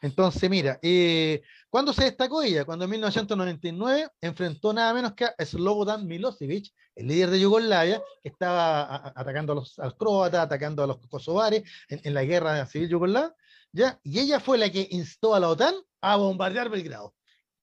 Entonces, 0.00 0.50
mira, 0.50 0.78
eh, 0.82 1.42
¿cuándo 1.74 1.92
se 1.92 2.04
destacó 2.04 2.40
ella? 2.40 2.64
Cuando 2.64 2.84
en 2.84 2.92
1999 2.92 4.08
enfrentó 4.20 4.72
nada 4.72 4.94
menos 4.94 5.14
que 5.14 5.24
a 5.24 5.34
Slobodan 5.44 6.06
Milosevic, 6.06 6.72
el 6.94 7.08
líder 7.08 7.30
de 7.30 7.40
Yugoslavia, 7.40 8.00
que 8.22 8.28
estaba 8.28 9.08
atacando 9.08 9.54
a 9.54 9.56
los, 9.56 9.74
croatas, 9.98 10.44
atacando 10.44 10.84
a 10.84 10.86
los 10.86 10.98
kosovares 11.08 11.64
en, 11.88 12.14
la 12.14 12.22
guerra 12.22 12.64
civil 12.66 12.90
yugoslava, 12.90 13.34
¿ya? 13.72 13.98
Y 14.04 14.20
ella 14.20 14.38
fue 14.38 14.56
la 14.56 14.70
que 14.70 14.86
instó 14.88 15.34
a 15.34 15.40
la 15.40 15.48
OTAN 15.48 15.74
a 16.00 16.14
bombardear 16.14 16.68
Belgrado. 16.68 17.12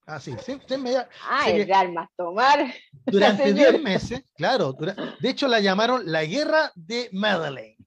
Así, 0.05 0.35
sí, 0.45 0.59
Ah, 1.29 1.49
el 1.49 1.65
de 1.65 1.73
armas 1.73 2.09
tomar. 2.17 2.73
Durante 3.05 3.53
10 3.53 3.81
meses, 3.81 4.23
claro. 4.35 4.73
de 4.73 5.29
hecho, 5.29 5.47
la 5.47 5.61
llamaron 5.61 6.11
la 6.11 6.25
guerra 6.25 6.73
de 6.75 7.07
Madeleine. 7.13 7.77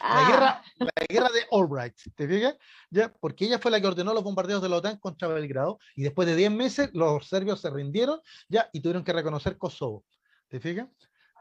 La, 0.00 0.08
ah. 0.08 0.30
guerra, 0.30 0.62
la 0.78 1.06
guerra 1.08 1.28
de 1.28 1.46
Albright, 1.52 1.94
¿te 2.14 2.26
fijas? 2.26 2.56
Ya, 2.90 3.12
porque 3.12 3.44
ella 3.44 3.58
fue 3.58 3.70
la 3.70 3.80
que 3.80 3.86
ordenó 3.86 4.14
los 4.14 4.24
bombardeos 4.24 4.62
de 4.62 4.68
la 4.68 4.76
OTAN 4.76 4.98
contra 4.98 5.28
Belgrado 5.28 5.78
y 5.94 6.02
después 6.02 6.26
de 6.26 6.36
10 6.36 6.50
meses 6.52 6.90
los 6.94 7.28
serbios 7.28 7.60
se 7.60 7.70
rindieron 7.70 8.20
ya 8.48 8.70
y 8.72 8.80
tuvieron 8.80 9.04
que 9.04 9.12
reconocer 9.12 9.58
Kosovo. 9.58 10.04
¿Te 10.48 10.58
fijas? 10.58 10.88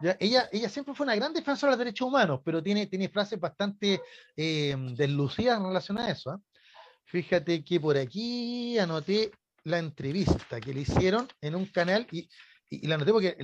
Ya, 0.01 0.15
ella, 0.19 0.49
ella 0.51 0.69
siempre 0.69 0.93
fue 0.93 1.05
una 1.05 1.15
gran 1.15 1.33
defensora 1.33 1.71
de 1.71 1.77
los 1.77 1.85
derechos 1.85 2.07
humanos, 2.07 2.41
pero 2.43 2.63
tiene, 2.63 2.87
tiene 2.87 3.09
frases 3.09 3.39
bastante 3.39 4.01
eh, 4.35 4.75
deslucidas 4.95 5.57
en 5.57 5.65
relación 5.65 5.97
a 5.97 6.09
eso. 6.09 6.33
¿eh? 6.33 6.37
Fíjate 7.05 7.63
que 7.63 7.79
por 7.79 7.97
aquí 7.97 8.77
anoté 8.77 9.31
la 9.63 9.79
entrevista 9.79 10.61
que 10.61 10.73
le 10.73 10.81
hicieron 10.81 11.27
en 11.41 11.55
un 11.55 11.65
canal 11.65 12.07
y, 12.11 12.29
y, 12.69 12.87
la 12.87 12.97
noté 12.97 13.11
porque 13.11 13.37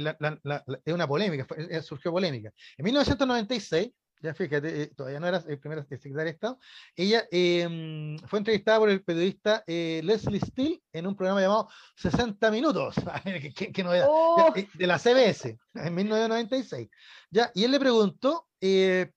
es 0.86 0.94
una 0.94 1.08
polémica, 1.08 1.46
surgió 1.82 2.12
polémica. 2.12 2.52
En 2.78 2.86
1996, 2.86 3.92
ya 4.22 4.34
fíjate, 4.34 4.84
eh, 4.84 4.88
todavía 4.96 5.20
no 5.20 5.28
era 5.28 5.44
el 5.48 5.60
primer 5.60 5.84
secretario 5.84 6.24
de 6.24 6.30
Estado, 6.30 6.60
ella 6.96 7.26
em, 7.32 8.18
fue 8.20 8.40
entrevistada 8.40 8.80
por 8.80 8.90
el 8.90 9.04
periodista 9.04 9.64
eh, 9.68 10.02
Leslie 10.04 10.40
Steele 10.40 10.82
en 10.94 11.08
un 11.08 11.16
programa 11.16 11.42
llamado 11.42 11.70
60 11.96 12.52
Minutos, 12.52 12.96
¿Qué, 13.74 13.84
novedad, 13.84 14.08
oh. 14.10 14.54
eh, 14.56 14.68
de 14.74 14.88
la 14.88 14.98
CBS, 14.98 15.58
en 15.76 15.96
1996. 15.96 16.90
Ya, 17.30 17.52
y 17.54 17.64
él 17.64 17.72
le 17.72 17.80
preguntó 17.80 18.48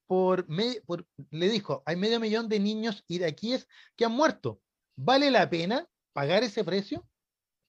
por, 0.05 0.45
por, 0.85 1.07
le 1.31 1.49
dijo, 1.49 1.81
hay 1.85 1.95
medio 1.95 2.19
millón 2.19 2.47
de 2.49 2.59
niños 2.59 3.03
iraquíes 3.07 3.67
que 3.95 4.05
han 4.05 4.11
muerto. 4.11 4.61
¿Vale 4.95 5.31
la 5.31 5.49
pena 5.49 5.87
pagar 6.13 6.43
ese 6.43 6.63
precio 6.63 7.07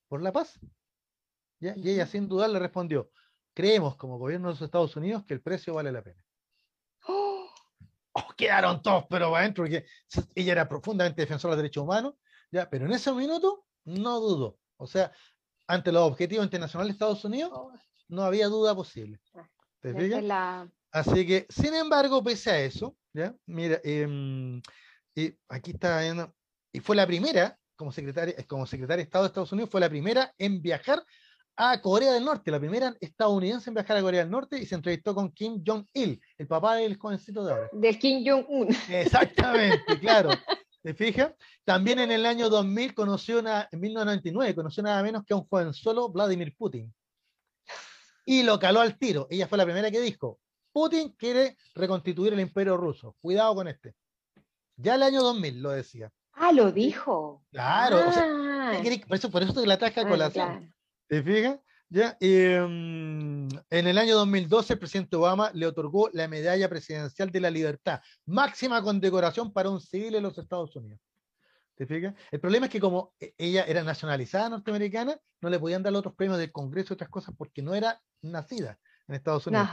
por 0.09 0.23
la 0.23 0.33
paz. 0.33 0.59
Y 1.61 1.89
ella 1.89 2.07
sin 2.07 2.29
duda 2.29 2.49
le 2.49 2.59
respondió, 2.59 3.11
creemos 3.55 3.97
como 3.97 4.19
gobierno 4.19 4.49
de 4.49 4.55
los 4.55 4.63
Estados 4.63 4.97
Unidos 4.97 5.25
que 5.25 5.35
el 5.35 5.41
precio 5.41 5.75
vale 5.75 5.93
la 5.93 6.03
pena. 6.03 6.23
Quedaron 8.41 8.83
todos 8.83 9.05
pero 9.09 9.35
adentro, 9.37 9.65
porque 9.65 9.85
ella 10.35 10.53
era 10.53 10.69
profundamente 10.69 11.21
defensora 11.21 11.55
de 11.55 11.63
derechos 11.63 11.85
humanos, 11.85 12.15
¿ya? 12.51 12.69
pero 12.69 12.87
en 12.87 12.93
ese 12.93 13.13
minuto 13.13 13.67
no 13.85 14.19
dudó. 14.21 14.59
O 14.77 14.87
sea, 14.87 15.13
ante 15.67 15.93
los 15.93 16.03
objetivos 16.03 16.45
internacionales 16.45 16.93
de 16.93 16.95
Estados 16.95 17.25
Unidos, 17.25 17.53
no 18.09 18.23
había 18.23 18.49
duda 18.49 18.75
posible. 18.75 19.21
Ah, 19.35 20.67
Así 20.93 21.27
que, 21.27 21.47
sin 21.49 21.75
embargo, 21.75 22.23
pese 22.25 22.51
a 22.51 22.61
eso, 22.61 22.97
¿ya? 23.13 23.35
Mira, 23.47 23.81
em, 23.85 24.61
y 25.15 25.33
aquí 25.49 25.73
está, 25.73 26.03
y 26.73 26.81
fue 26.81 26.97
la 26.97 27.07
primera 27.07 27.57
como 27.77 27.93
secretaria, 27.93 28.35
como 28.47 28.67
secretaria 28.67 28.99
de 28.99 29.05
Estado 29.05 29.25
de 29.25 29.29
Estados 29.29 29.53
Unidos, 29.53 29.71
fue 29.71 29.81
la 29.81 29.89
primera 29.89 30.35
en 30.37 30.61
viajar 30.61 31.03
a 31.57 31.81
Corea 31.81 32.13
del 32.13 32.25
Norte, 32.25 32.51
la 32.51 32.59
primera 32.59 32.95
estadounidense 33.01 33.71
en 33.71 33.75
viajar 33.75 33.97
a 33.97 34.03
Corea 34.03 34.21
del 34.21 34.31
Norte 34.31 34.59
y 34.59 34.67
se 34.67 34.75
entrevistó 34.75 35.15
con 35.15 35.31
Kim 35.33 35.63
Jong-il, 35.67 36.21
el 36.39 36.47
papá 36.47 36.77
del 36.77 36.97
jovencito 36.97 37.45
de 37.45 37.53
ahora. 37.53 37.69
Del 37.73 37.99
Kim 37.99 38.25
Jong-un. 38.27 38.75
Exactamente, 38.89 39.99
claro. 40.01 40.31
¿Te 40.83 40.95
fijas? 40.95 41.35
También 41.65 41.99
en 41.99 42.11
el 42.11 42.25
año 42.25 42.49
2000 42.49 42.95
conoció, 42.95 43.41
una, 43.41 43.69
en 43.71 43.81
1999, 43.81 44.55
conoció 44.55 44.83
nada 44.83 45.03
menos 45.03 45.25
que 45.25 45.35
a 45.35 45.37
un 45.37 45.47
joven 45.47 45.75
solo, 45.75 46.09
Vladimir 46.09 46.55
Putin. 46.57 46.93
Y 48.25 48.43
lo 48.43 48.59
caló 48.59 48.81
al 48.81 48.97
tiro. 48.99 49.27
Ella 49.31 49.47
fue 49.47 49.59
la 49.59 49.65
primera 49.65 49.91
que 49.91 50.01
dijo, 50.01 50.39
Putin 50.73 51.11
quiere 51.19 51.57
reconstituir 51.75 52.33
el 52.33 52.41
imperio 52.41 52.77
ruso. 52.77 53.17
Cuidado 53.21 53.55
con 53.55 53.69
este. 53.69 53.95
Ya 54.77 54.95
el 54.95 55.03
año 55.03 55.21
2000 55.21 55.63
lo 55.63 55.71
decía. 55.71 56.11
Ah, 56.33 56.53
lo 56.53 56.73
dijo. 56.73 57.45
Claro, 57.51 57.99
ah. 58.07 58.81
por, 59.07 59.17
eso, 59.17 59.31
por 59.31 59.43
eso 59.43 59.53
te 59.53 59.67
la 59.67 59.77
traje 59.77 60.01
a 60.01 60.05
ah, 60.05 60.09
colación. 60.09 60.75
¿Te 61.11 61.25
fijas? 61.25 61.59
Ya, 61.89 62.17
em, 62.21 63.49
en 63.49 63.87
el 63.89 63.99
año 63.99 64.15
2012 64.15 64.75
el 64.75 64.79
presidente 64.79 65.17
Obama 65.17 65.51
le 65.55 65.67
otorgó 65.67 66.09
la 66.13 66.29
Medalla 66.29 66.69
Presidencial 66.69 67.33
de 67.33 67.41
la 67.41 67.51
Libertad, 67.51 68.01
máxima 68.27 68.81
condecoración 68.81 69.53
para 69.53 69.71
un 69.71 69.81
civil 69.81 70.15
en 70.15 70.23
los 70.23 70.39
Estados 70.39 70.77
Unidos. 70.77 71.01
¿Te 71.75 71.85
fijas? 71.85 72.15
El 72.31 72.39
problema 72.39 72.67
es 72.67 72.73
que 72.73 72.79
como 72.79 73.13
e, 73.19 73.35
ella 73.39 73.65
era 73.65 73.83
nacionalizada 73.83 74.51
norteamericana, 74.51 75.19
no 75.41 75.51
le 75.51 75.59
podían 75.59 75.83
dar 75.83 75.93
otros 75.95 76.15
premios 76.15 76.39
del 76.39 76.53
Congreso 76.53 76.93
y 76.93 76.95
otras 76.95 77.11
cosas 77.11 77.35
porque 77.37 77.61
no 77.61 77.75
era 77.75 78.01
nacida 78.23 78.79
en 79.09 79.17
Estados 79.17 79.49
Unidos. 79.49 79.69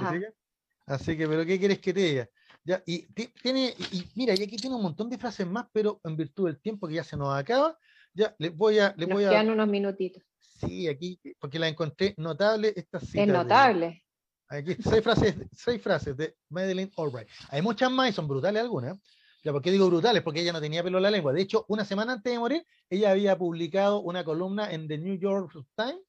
Así 0.88 1.16
que, 1.16 1.28
pero 1.28 1.46
¿qué 1.46 1.60
quieres 1.60 1.78
que 1.78 1.94
te 1.94 2.00
diga? 2.00 2.30
Ya, 2.64 2.82
y 2.88 3.06
tiene, 3.44 3.76
y, 3.92 4.10
mira, 4.16 4.34
y 4.34 4.42
aquí 4.42 4.58
tiene 4.58 4.76
un 4.76 4.82
montón 4.82 5.08
de 5.12 5.20
frases 5.20 5.46
más, 5.46 5.68
pero 5.72 6.02
en 6.04 6.18
virtud 6.18 6.48
del 6.48 6.60
tiempo 6.60 6.88
que 6.88 6.96
ya 6.96 7.04
se 7.04 7.16
nos 7.16 7.38
acaba, 7.38 7.78
ya 8.18 8.36
les 8.40 8.56
voy 8.56 8.80
a. 8.80 8.94
Les 8.98 9.08
nos 9.08 9.16
voy 9.16 9.26
a, 9.26 9.30
quedan 9.30 9.50
unos 9.50 9.68
minutitos. 9.68 10.24
Sí, 10.40 10.88
aquí, 10.88 11.20
porque 11.40 11.60
la 11.60 11.68
encontré 11.68 12.16
notable 12.18 12.74
esta 12.76 13.00
cita. 13.00 13.22
Es 13.22 13.28
notable. 13.28 14.04
aquí 14.50 14.76
seis 14.84 15.04
frases, 15.04 15.36
seis 15.52 15.82
frases 15.82 16.18
de 16.18 16.36
Madeleine 16.50 16.92
Albright. 16.98 17.30
Hay 17.50 17.62
muchas 17.62 17.92
más 17.92 18.10
y 18.10 18.14
son 18.14 18.28
brutales 18.28 18.64
algunas. 18.64 18.98
Ya, 19.44 19.52
¿por 19.54 19.62
qué 19.62 19.72
digo 19.72 19.88
brutales? 19.88 20.24
Porque 20.24 20.42
ella 20.42 20.52
no 20.52 20.60
tenía 20.60 20.84
pelo 20.84 20.98
en 20.98 21.04
la 21.04 21.12
lengua. 21.12 21.32
De 21.32 21.42
hecho, 21.42 21.64
una 21.70 21.86
semana 21.86 22.14
antes 22.14 22.34
de 22.34 22.40
morir, 22.40 22.66
ella 22.90 23.12
había 23.12 23.38
publicado 23.38 24.02
una 24.02 24.24
columna 24.24 24.72
en 24.72 24.88
The 24.88 24.98
New 24.98 25.18
York 25.20 25.52
Times, 25.76 26.02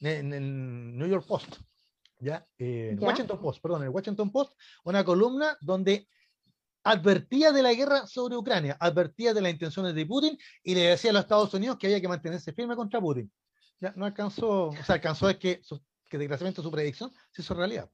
en 0.00 0.34
el 0.34 0.98
New 0.98 1.06
York 1.06 1.24
Post, 1.26 1.60
¿ya? 2.18 2.44
Eh, 2.58 2.96
Washington 2.98 3.40
Post, 3.40 3.62
perdón, 3.62 3.84
el 3.84 3.90
Washington 3.90 4.30
Post, 4.30 4.58
una 4.84 5.04
columna 5.04 5.56
donde 5.60 6.08
advertía 6.84 7.50
de 7.50 7.62
la 7.62 7.74
guerra 7.74 8.06
sobre 8.06 8.36
Ucrania, 8.36 8.76
advertía 8.78 9.34
de 9.34 9.40
las 9.40 9.52
intenciones 9.52 9.94
de 9.94 10.06
Putin 10.06 10.38
y 10.62 10.74
le 10.74 10.82
decía 10.82 11.10
a 11.10 11.14
los 11.14 11.22
Estados 11.22 11.52
Unidos 11.54 11.78
que 11.78 11.88
había 11.88 12.00
que 12.00 12.08
mantenerse 12.08 12.52
firme 12.52 12.76
contra 12.76 13.00
Putin 13.00 13.30
ya 13.80 13.92
no 13.96 14.06
alcanzó, 14.06 14.68
o 14.68 14.84
sea, 14.84 14.96
alcanzó 14.96 15.28
es 15.28 15.36
que, 15.36 15.60
que 16.08 16.18
desgraciadamente 16.18 16.62
su 16.62 16.70
predicción 16.70 17.12
se 17.30 17.42
hizo 17.42 17.54
realidad. 17.54 17.90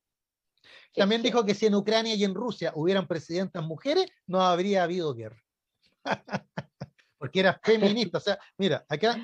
También 0.94 1.22
dijo 1.22 1.44
que 1.44 1.54
si 1.54 1.66
en 1.66 1.74
Ucrania 1.74 2.14
y 2.14 2.24
en 2.24 2.34
Rusia 2.34 2.72
hubieran 2.74 3.06
presidentas 3.06 3.64
mujeres, 3.64 4.06
no 4.26 4.40
habría 4.40 4.82
habido 4.82 5.14
guerra. 5.14 5.42
Porque 7.18 7.40
era 7.40 7.60
feminista. 7.62 8.18
O 8.18 8.20
sea, 8.20 8.38
mira, 8.58 8.84
acá, 8.88 9.16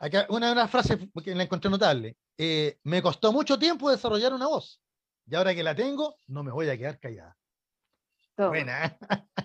acá 0.00 0.26
una, 0.28 0.52
una 0.52 0.68
frase 0.68 0.98
que 1.24 1.34
la 1.34 1.44
encontré 1.44 1.70
notable. 1.70 2.16
Eh, 2.36 2.78
me 2.84 3.00
costó 3.00 3.32
mucho 3.32 3.58
tiempo 3.58 3.90
desarrollar 3.90 4.34
una 4.34 4.48
voz. 4.48 4.82
Y 5.26 5.34
ahora 5.34 5.54
que 5.54 5.62
la 5.62 5.74
tengo, 5.74 6.16
no 6.26 6.42
me 6.42 6.50
voy 6.50 6.68
a 6.68 6.76
quedar 6.76 6.98
callada. 6.98 7.36
Buena. 8.46 8.86
¿eh? 8.86 8.98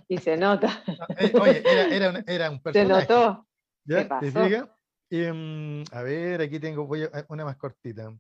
Y 0.08 0.18
se 0.20 0.38
nota. 0.38 0.84
Eh, 1.18 1.34
oye, 1.40 1.64
era, 1.66 1.96
era, 1.96 2.10
un, 2.10 2.24
era 2.28 2.52
un 2.52 2.62
personaje. 2.62 3.06
Se 3.08 3.14
notó. 3.14 3.48
¿Ya? 3.86 4.20
¿Te 4.20 4.32
fijas? 4.32 4.70
Em, 5.10 5.84
a 5.92 6.02
ver, 6.02 6.42
aquí 6.42 6.60
tengo 6.60 6.88
una 7.30 7.46
más 7.46 7.58
cortita. 7.58 8.12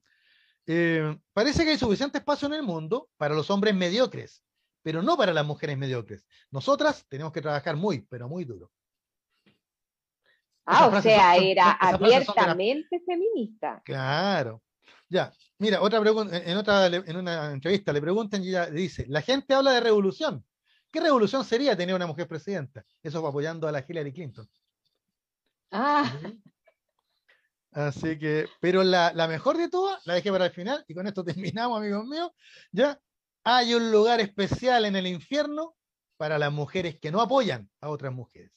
Em, 0.66 1.20
parece 1.34 1.64
que 1.64 1.72
hay 1.72 1.78
suficiente 1.78 2.18
espacio 2.18 2.48
en 2.48 2.56
el 2.56 2.64
mundo 2.64 3.10
para 3.18 3.36
los 3.36 3.50
hombres 3.50 3.76
mediocres, 3.76 4.44
pero 4.82 5.02
no 5.02 5.18
para 5.18 5.34
las 5.34 5.45
mujeres 5.45 5.78
mediocres. 5.78 6.26
Nosotras 6.52 7.06
tenemos 7.08 7.32
que 7.34 7.41
trabajar 7.41 7.76
muy, 7.76 8.02
pero 8.10 8.28
muy 8.28 8.45
duro. 8.45 8.72
Ah, 10.66 10.88
o 10.88 11.02
sea, 11.02 11.36
era 11.36 11.72
abiertamente 11.72 13.02
feminista. 13.06 13.82
Claro. 13.84 14.62
Ya, 15.10 15.32
mira, 15.60 15.82
otra 15.82 16.00
pregunta, 16.00 16.38
en 16.38 16.58
otra, 16.58 16.88
en 16.88 17.18
una 17.18 17.52
entrevista 17.52 17.91
le 17.91 18.02
preguntan 18.02 18.44
y 18.44 18.50
ella 18.50 18.68
dice, 18.68 19.06
la 19.10 19.22
gente 19.22 19.54
habla 19.54 19.72
de 19.72 19.82
revolución. 19.82 20.45
¿Qué 20.94 21.02
revolución 21.02 21.44
sería 21.44 21.76
tener 21.76 21.95
una 21.95 22.06
mujer 22.06 22.28
presidenta? 22.28 22.86
Eso 23.02 23.24
va 23.24 23.30
apoyando 23.30 23.68
a 23.68 23.72
la 23.72 23.84
Hillary 23.86 24.14
Clinton. 24.14 24.48
Ah. 25.72 26.15
Así 27.72 28.20
que, 28.20 28.48
pero 28.61 28.84
la, 28.84 29.11
mejor 29.28 29.57
de 29.57 29.70
todas, 29.70 30.06
la 30.06 30.14
dejé 30.14 30.32
para 30.32 30.45
el 30.45 30.52
final, 30.52 30.86
y 30.88 30.94
con 30.94 31.07
esto 31.07 31.24
terminamos, 31.26 31.80
amigos 31.80 32.06
míos. 32.06 32.30
Ya 32.72 33.02
hay 33.44 33.74
un 33.74 33.91
lugar 33.91 34.22
especial 34.22 34.86
en 34.86 34.95
el 34.95 35.07
infierno 35.07 35.76
para 36.15 36.38
las 36.38 36.53
mujeres 36.53 36.99
que 36.99 37.11
no 37.11 37.22
apoyan 37.22 37.68
a 37.82 37.90
otras 37.90 38.14
mujeres. 38.14 38.52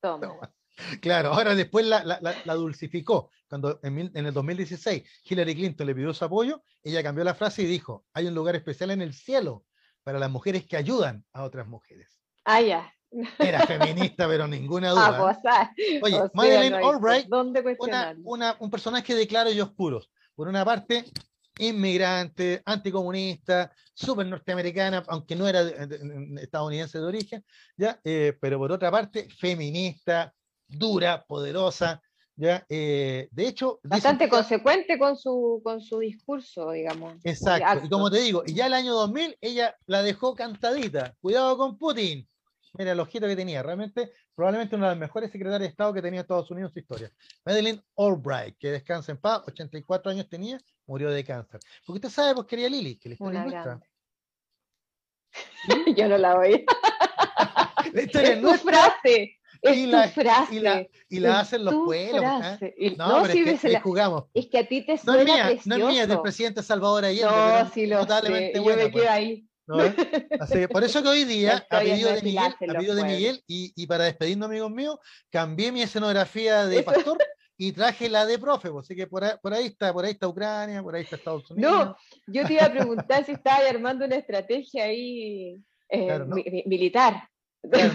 Toma. 0.00 0.54
Claro, 1.00 1.32
ahora 1.32 1.56
después 1.56 1.84
la, 1.86 2.54
dulcificó. 2.54 3.32
Cuando 3.48 3.80
en, 3.82 4.12
en, 4.14 4.26
el 4.26 4.32
2016 4.32 5.02
Hillary 5.24 5.56
Clinton 5.56 5.88
le 5.88 5.94
pidió 5.94 6.14
su 6.14 6.24
apoyo, 6.24 6.62
ella 6.84 7.02
cambió 7.02 7.24
la 7.24 7.34
frase 7.34 7.62
y 7.62 7.66
dijo, 7.66 8.04
hay 8.12 8.28
un 8.28 8.34
lugar 8.34 8.54
especial 8.54 8.92
en 8.92 9.02
el 9.02 9.12
cielo 9.12 9.64
para 10.06 10.20
las 10.20 10.30
mujeres 10.30 10.64
que 10.64 10.76
ayudan 10.76 11.24
a 11.32 11.42
otras 11.42 11.66
mujeres. 11.66 12.16
Ah, 12.44 12.60
ya. 12.60 12.94
Era 13.40 13.66
feminista, 13.66 14.28
pero 14.28 14.46
ninguna 14.46 14.90
duda. 14.90 15.18
Pues, 15.20 15.38
ah, 15.44 15.72
Oye, 16.00 16.20
Madeleine 16.32 16.76
Albright, 16.76 17.26
un 18.60 18.70
personaje 18.70 19.16
de 19.16 19.26
claros 19.26 19.52
y 19.52 19.60
oscuros. 19.60 20.08
Por 20.36 20.46
una 20.46 20.64
parte, 20.64 21.06
inmigrante, 21.58 22.62
anticomunista, 22.64 23.72
súper 23.94 24.28
norteamericana, 24.28 25.02
aunque 25.08 25.34
no 25.34 25.48
era 25.48 25.62
estadounidense 26.40 26.98
de 26.98 27.04
origen, 27.04 27.44
¿ya? 27.76 28.00
Eh, 28.04 28.38
pero 28.40 28.58
por 28.58 28.70
otra 28.70 28.92
parte, 28.92 29.28
feminista, 29.28 30.32
dura, 30.68 31.24
poderosa, 31.26 32.00
¿ya? 32.36 32.64
Eh, 32.68 33.28
de 33.30 33.48
hecho... 33.48 33.80
Bastante 33.82 34.28
consecuente 34.28 34.98
con 34.98 35.16
su, 35.16 35.60
con 35.64 35.80
su 35.80 35.98
discurso, 35.98 36.70
digamos. 36.70 37.14
Exacto, 37.24 37.84
y 37.84 37.88
como 37.88 38.10
te 38.10 38.20
digo, 38.20 38.42
y 38.46 38.54
ya 38.54 38.66
el 38.66 38.74
año 38.74 38.94
2000 38.94 39.38
ella 39.40 39.76
la 39.86 40.02
dejó 40.02 40.34
cantadita, 40.34 41.14
cuidado 41.20 41.56
con 41.56 41.76
Putin, 41.76 42.28
Mira 42.78 42.92
el 42.92 43.00
ojito 43.00 43.26
que 43.26 43.36
tenía, 43.36 43.62
realmente, 43.62 44.12
probablemente 44.34 44.76
una 44.76 44.86
de 44.86 44.92
las 44.92 45.00
mejores 45.00 45.30
secretarias 45.30 45.60
de 45.60 45.68
Estado 45.68 45.94
que 45.94 46.02
tenía 46.02 46.20
Estados 46.20 46.50
Unidos 46.50 46.70
en 46.70 46.74
su 46.74 46.78
historia. 46.80 47.12
Madeleine 47.44 47.82
Albright, 47.96 48.56
que 48.58 48.70
descansa 48.70 49.12
en 49.12 49.18
paz, 49.18 49.42
84 49.46 50.12
años 50.12 50.28
tenía, 50.28 50.58
murió 50.86 51.10
de 51.10 51.24
cáncer. 51.24 51.60
Porque 51.86 52.06
usted 52.06 52.10
sabe, 52.10 52.34
pues 52.34 52.46
quería 52.46 52.68
Lili, 52.68 52.98
que 52.98 53.10
la 53.10 53.14
historia 53.14 53.40
es 53.40 53.46
nuestra. 53.46 53.80
Yo 55.96 56.08
no 56.08 56.18
la 56.18 56.36
oí. 56.36 56.66
la 57.92 58.02
historia 58.02 58.32
es, 58.34 58.42
nuestra. 58.42 58.72
frase. 58.72 59.38
Es 59.68 59.76
y 59.76 59.86
la, 59.86 60.08
frase. 60.08 60.54
Y 60.54 60.60
la, 60.60 60.86
y 61.08 61.20
la 61.20 61.40
hacen 61.40 61.64
los 61.64 61.74
pueblos. 61.74 62.22
¿eh? 62.60 62.94
No, 62.96 63.22
pero 63.22 63.50
es 63.50 63.60
que, 63.60 63.80
jugamos. 63.80 64.24
Es 64.34 64.46
que 64.46 64.58
a 64.58 64.66
ti 64.66 64.82
te 64.82 64.98
suena 64.98 65.14
no 65.14 65.20
es 65.20 65.34
mía, 65.34 65.44
precioso. 65.46 65.68
No 65.68 65.76
es 65.76 65.94
mía, 65.94 66.02
es 66.02 66.08
del 66.08 66.20
presidente 66.20 66.62
Salvador 66.62 67.04
Allende. 67.04 67.26
No, 67.26 67.70
sí 67.72 67.86
lo 67.86 68.04
sé. 68.04 68.52
Yo 68.54 68.62
me 68.64 68.74
quedo 68.76 68.90
pues. 68.92 69.08
ahí. 69.08 69.48
por 70.72 70.84
eso 70.84 71.02
que 71.02 71.08
hoy 71.08 71.24
día, 71.24 71.64
a 71.70 71.78
pedido 71.80 72.12
de 72.12 72.22
Miguel, 72.22 72.54
de 72.58 73.04
Miguel 73.04 73.42
y, 73.46 73.86
para 73.86 74.04
despedirnos, 74.04 74.48
amigos 74.48 74.70
míos, 74.70 74.98
cambié 75.30 75.72
mi 75.72 75.82
escenografía 75.82 76.66
de 76.66 76.82
pastor 76.82 77.18
y 77.58 77.72
traje 77.72 78.08
la 78.08 78.26
de 78.26 78.38
profe. 78.38 78.70
Pues, 78.70 78.86
así 78.86 78.96
que 78.96 79.06
por 79.06 79.24
ahí, 79.24 79.66
está, 79.66 79.92
por 79.92 80.04
ahí 80.04 80.12
está 80.12 80.28
Ucrania, 80.28 80.82
por 80.82 80.94
ahí 80.94 81.02
está 81.02 81.16
Estados 81.16 81.50
Unidos. 81.50 81.72
No, 81.72 81.96
yo 82.26 82.46
te 82.46 82.54
iba 82.54 82.64
a 82.64 82.72
preguntar 82.72 83.24
si 83.24 83.32
estaba 83.32 83.68
armando 83.68 84.04
una 84.04 84.16
estrategia 84.16 84.84
ahí 84.84 85.58
eh, 85.88 86.64
militar. 86.66 87.28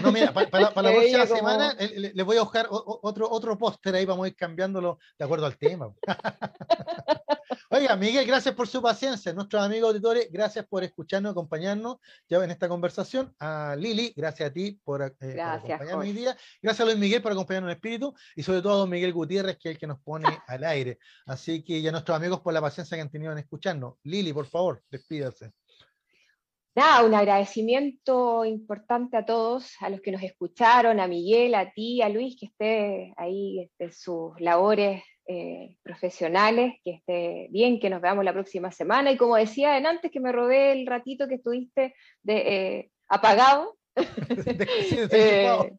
No, 0.02 0.12
mira, 0.12 0.32
para, 0.32 0.48
la 0.60 0.72
próxima 0.74 1.26
semana 1.26 1.74
les 1.74 2.24
voy 2.24 2.36
a 2.36 2.42
buscar 2.42 2.66
otro, 2.70 3.30
otro 3.30 3.58
póster 3.58 3.94
ahí, 3.94 4.04
vamos 4.04 4.24
a 4.24 4.28
ir 4.28 4.36
cambiándolo 4.36 4.98
de 5.18 5.24
acuerdo 5.24 5.46
al 5.46 5.56
tema. 5.56 5.92
Oiga, 7.70 7.96
Miguel, 7.96 8.26
gracias 8.26 8.54
por 8.54 8.68
su 8.68 8.82
paciencia. 8.82 9.32
Nuestros 9.32 9.62
amigos 9.62 9.88
auditores, 9.88 10.28
gracias 10.30 10.66
por 10.66 10.84
escucharnos, 10.84 11.32
acompañarnos 11.32 11.96
ya 12.28 12.42
en 12.44 12.50
esta 12.50 12.68
conversación. 12.68 13.34
A 13.38 13.74
Lili, 13.78 14.12
gracias 14.16 14.50
a 14.50 14.52
ti 14.52 14.78
por, 14.84 15.02
eh, 15.02 15.40
acompañarnos 15.40 15.94
hoy 15.94 16.12
día. 16.12 16.36
Gracias 16.60 16.80
a 16.80 16.84
Luis 16.84 16.98
Miguel 16.98 17.22
por 17.22 17.32
acompañarnos 17.32 17.70
en 17.70 17.76
espíritu 17.76 18.14
y 18.36 18.42
sobre 18.42 18.62
todo 18.62 18.74
a 18.74 18.76
don 18.76 18.90
Miguel 18.90 19.12
Gutiérrez, 19.12 19.58
que 19.58 19.70
es 19.70 19.74
el 19.74 19.78
que 19.78 19.86
nos 19.86 20.00
pone 20.00 20.28
al 20.46 20.64
aire. 20.64 20.98
Así 21.26 21.62
que 21.62 21.80
ya 21.80 21.90
nuestros 21.92 22.16
amigos 22.16 22.40
por 22.40 22.52
la 22.52 22.60
paciencia 22.60 22.96
que 22.96 23.02
han 23.02 23.10
tenido 23.10 23.32
en 23.32 23.38
escucharnos. 23.38 23.94
Lili, 24.02 24.32
por 24.32 24.46
favor, 24.46 24.82
despídase. 24.90 25.52
Nada, 26.74 27.04
un 27.04 27.14
agradecimiento 27.14 28.46
importante 28.46 29.18
a 29.18 29.26
todos, 29.26 29.74
a 29.80 29.90
los 29.90 30.00
que 30.00 30.10
nos 30.10 30.22
escucharon, 30.22 31.00
a 31.00 31.06
Miguel, 31.06 31.54
a 31.54 31.70
ti, 31.70 32.00
a 32.00 32.08
Luis, 32.08 32.34
que 32.40 32.46
esté 32.46 33.12
ahí 33.18 33.58
en 33.58 33.64
este, 33.64 33.92
sus 33.92 34.40
labores 34.40 35.02
eh, 35.26 35.76
profesionales, 35.82 36.74
que 36.82 36.92
esté 36.92 37.48
bien, 37.50 37.78
que 37.78 37.90
nos 37.90 38.00
veamos 38.00 38.24
la 38.24 38.32
próxima 38.32 38.72
semana. 38.72 39.12
Y 39.12 39.18
como 39.18 39.36
decía 39.36 39.76
antes, 39.76 40.10
que 40.10 40.20
me 40.20 40.32
robé 40.32 40.72
el 40.72 40.86
ratito 40.86 41.28
que 41.28 41.34
estuviste 41.34 41.94
de, 42.22 42.36
eh, 42.36 42.90
apagado. 43.08 43.76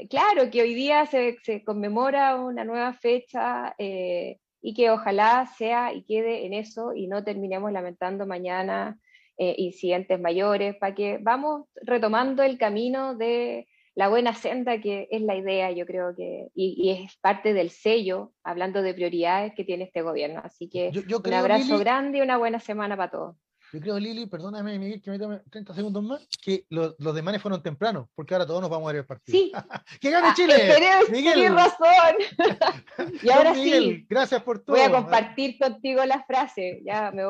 Eh, 0.00 0.06
claro, 0.08 0.48
que 0.48 0.62
hoy 0.62 0.74
día 0.74 1.04
se, 1.06 1.64
conmemora 1.64 2.36
una 2.36 2.64
nueva 2.64 2.92
fecha 2.94 3.74
y 3.76 4.74
que 4.74 4.90
ojalá 4.90 5.50
sea 5.58 5.92
y 5.92 6.04
quede 6.04 6.46
en 6.46 6.54
eso 6.54 6.94
y 6.94 7.08
no 7.08 7.24
terminemos 7.24 7.72
lamentando 7.72 8.24
mañana 8.24 8.96
incidentes 9.38 10.20
mayores, 10.20 10.76
para 10.76 10.94
que 10.94 11.18
vamos 11.20 11.66
retomando 11.82 12.42
el 12.42 12.58
camino 12.58 13.14
de 13.14 13.66
la 13.98 14.08
buena 14.08 14.32
senda 14.32 14.80
que 14.80 15.08
es 15.10 15.22
la 15.22 15.34
idea, 15.34 15.72
yo 15.72 15.84
creo 15.84 16.14
que, 16.14 16.50
y, 16.54 16.90
es 16.90 17.16
parte 17.16 17.52
del 17.52 17.70
sello, 17.70 18.32
hablando 18.44 18.80
de 18.80 18.94
prioridades 18.94 19.54
que 19.56 19.64
tiene 19.64 19.84
este 19.84 20.02
gobierno. 20.02 20.40
Así 20.44 20.68
que 20.68 20.92
un 20.92 21.34
abrazo 21.34 21.78
grande 21.80 22.18
y 22.18 22.20
una 22.20 22.38
buena 22.38 22.60
semana 22.60 22.96
para 22.96 23.10
todos. 23.10 23.36
Yo 23.72 23.80
creo, 23.80 23.98
Lili, 23.98 24.26
perdóname, 24.26 24.78
Miguel, 24.78 25.02
que 25.02 25.10
me 25.10 25.18
tome 25.18 25.40
30 25.50 25.74
segundos 25.74 26.02
más, 26.02 26.26
que 26.42 26.64
los, 26.70 26.94
los 26.98 27.14
demás 27.14 27.40
fueron 27.42 27.62
temprano, 27.62 28.08
porque 28.14 28.34
ahora 28.34 28.46
todos 28.46 28.60
nos 28.60 28.70
vamos 28.70 28.88
a 28.88 28.92
ver 28.92 29.00
el 29.00 29.06
partido. 29.06 29.38
Sí. 29.38 29.52
¡Que 30.00 30.10
gane 30.10 30.28
Ah, 30.28 30.34
Chile! 30.34 30.54
esperé, 30.56 30.88
Miguel. 31.10 31.34
tienes 31.34 31.54
razón. 31.54 33.18
y 33.22 33.30
ahora 33.30 33.52
Miguel, 33.52 33.84
sí, 33.84 34.06
gracias 34.08 34.42
por 34.42 34.60
todo. 34.60 34.76
voy 34.76 34.84
a 34.84 34.90
compartir 34.90 35.58
contigo 35.58 36.04
la 36.04 36.24
frase. 36.24 36.80
Ya 36.84 37.10
me 37.10 37.22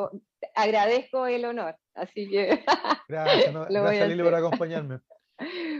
agradezco 0.54 1.26
el 1.26 1.44
honor. 1.44 1.76
Así 1.94 2.28
que 2.28 2.64
Gracias, 3.08 3.52
no- 3.52 3.64
Lo 3.64 3.66
voy 3.68 3.76
a 3.78 3.82
gracias 3.82 4.08
Lili 4.08 4.22
por 4.22 4.34
acompañarme. 4.34 5.00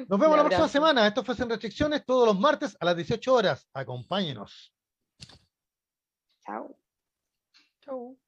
Nos 0.09 0.19
vemos 0.21 0.37
la 0.37 0.45
próxima 0.45 0.69
semana. 0.69 1.07
Esto 1.07 1.25
fue 1.25 1.35
Sin 1.35 1.49
Restricciones 1.49 2.05
todos 2.07 2.27
los 2.27 2.39
martes 2.39 2.77
a 2.81 2.85
las 2.85 2.97
18 2.97 3.33
horas. 3.35 3.69
Acompáñenos. 3.73 4.73
Chao. 6.45 6.77
Chau. 7.85 8.19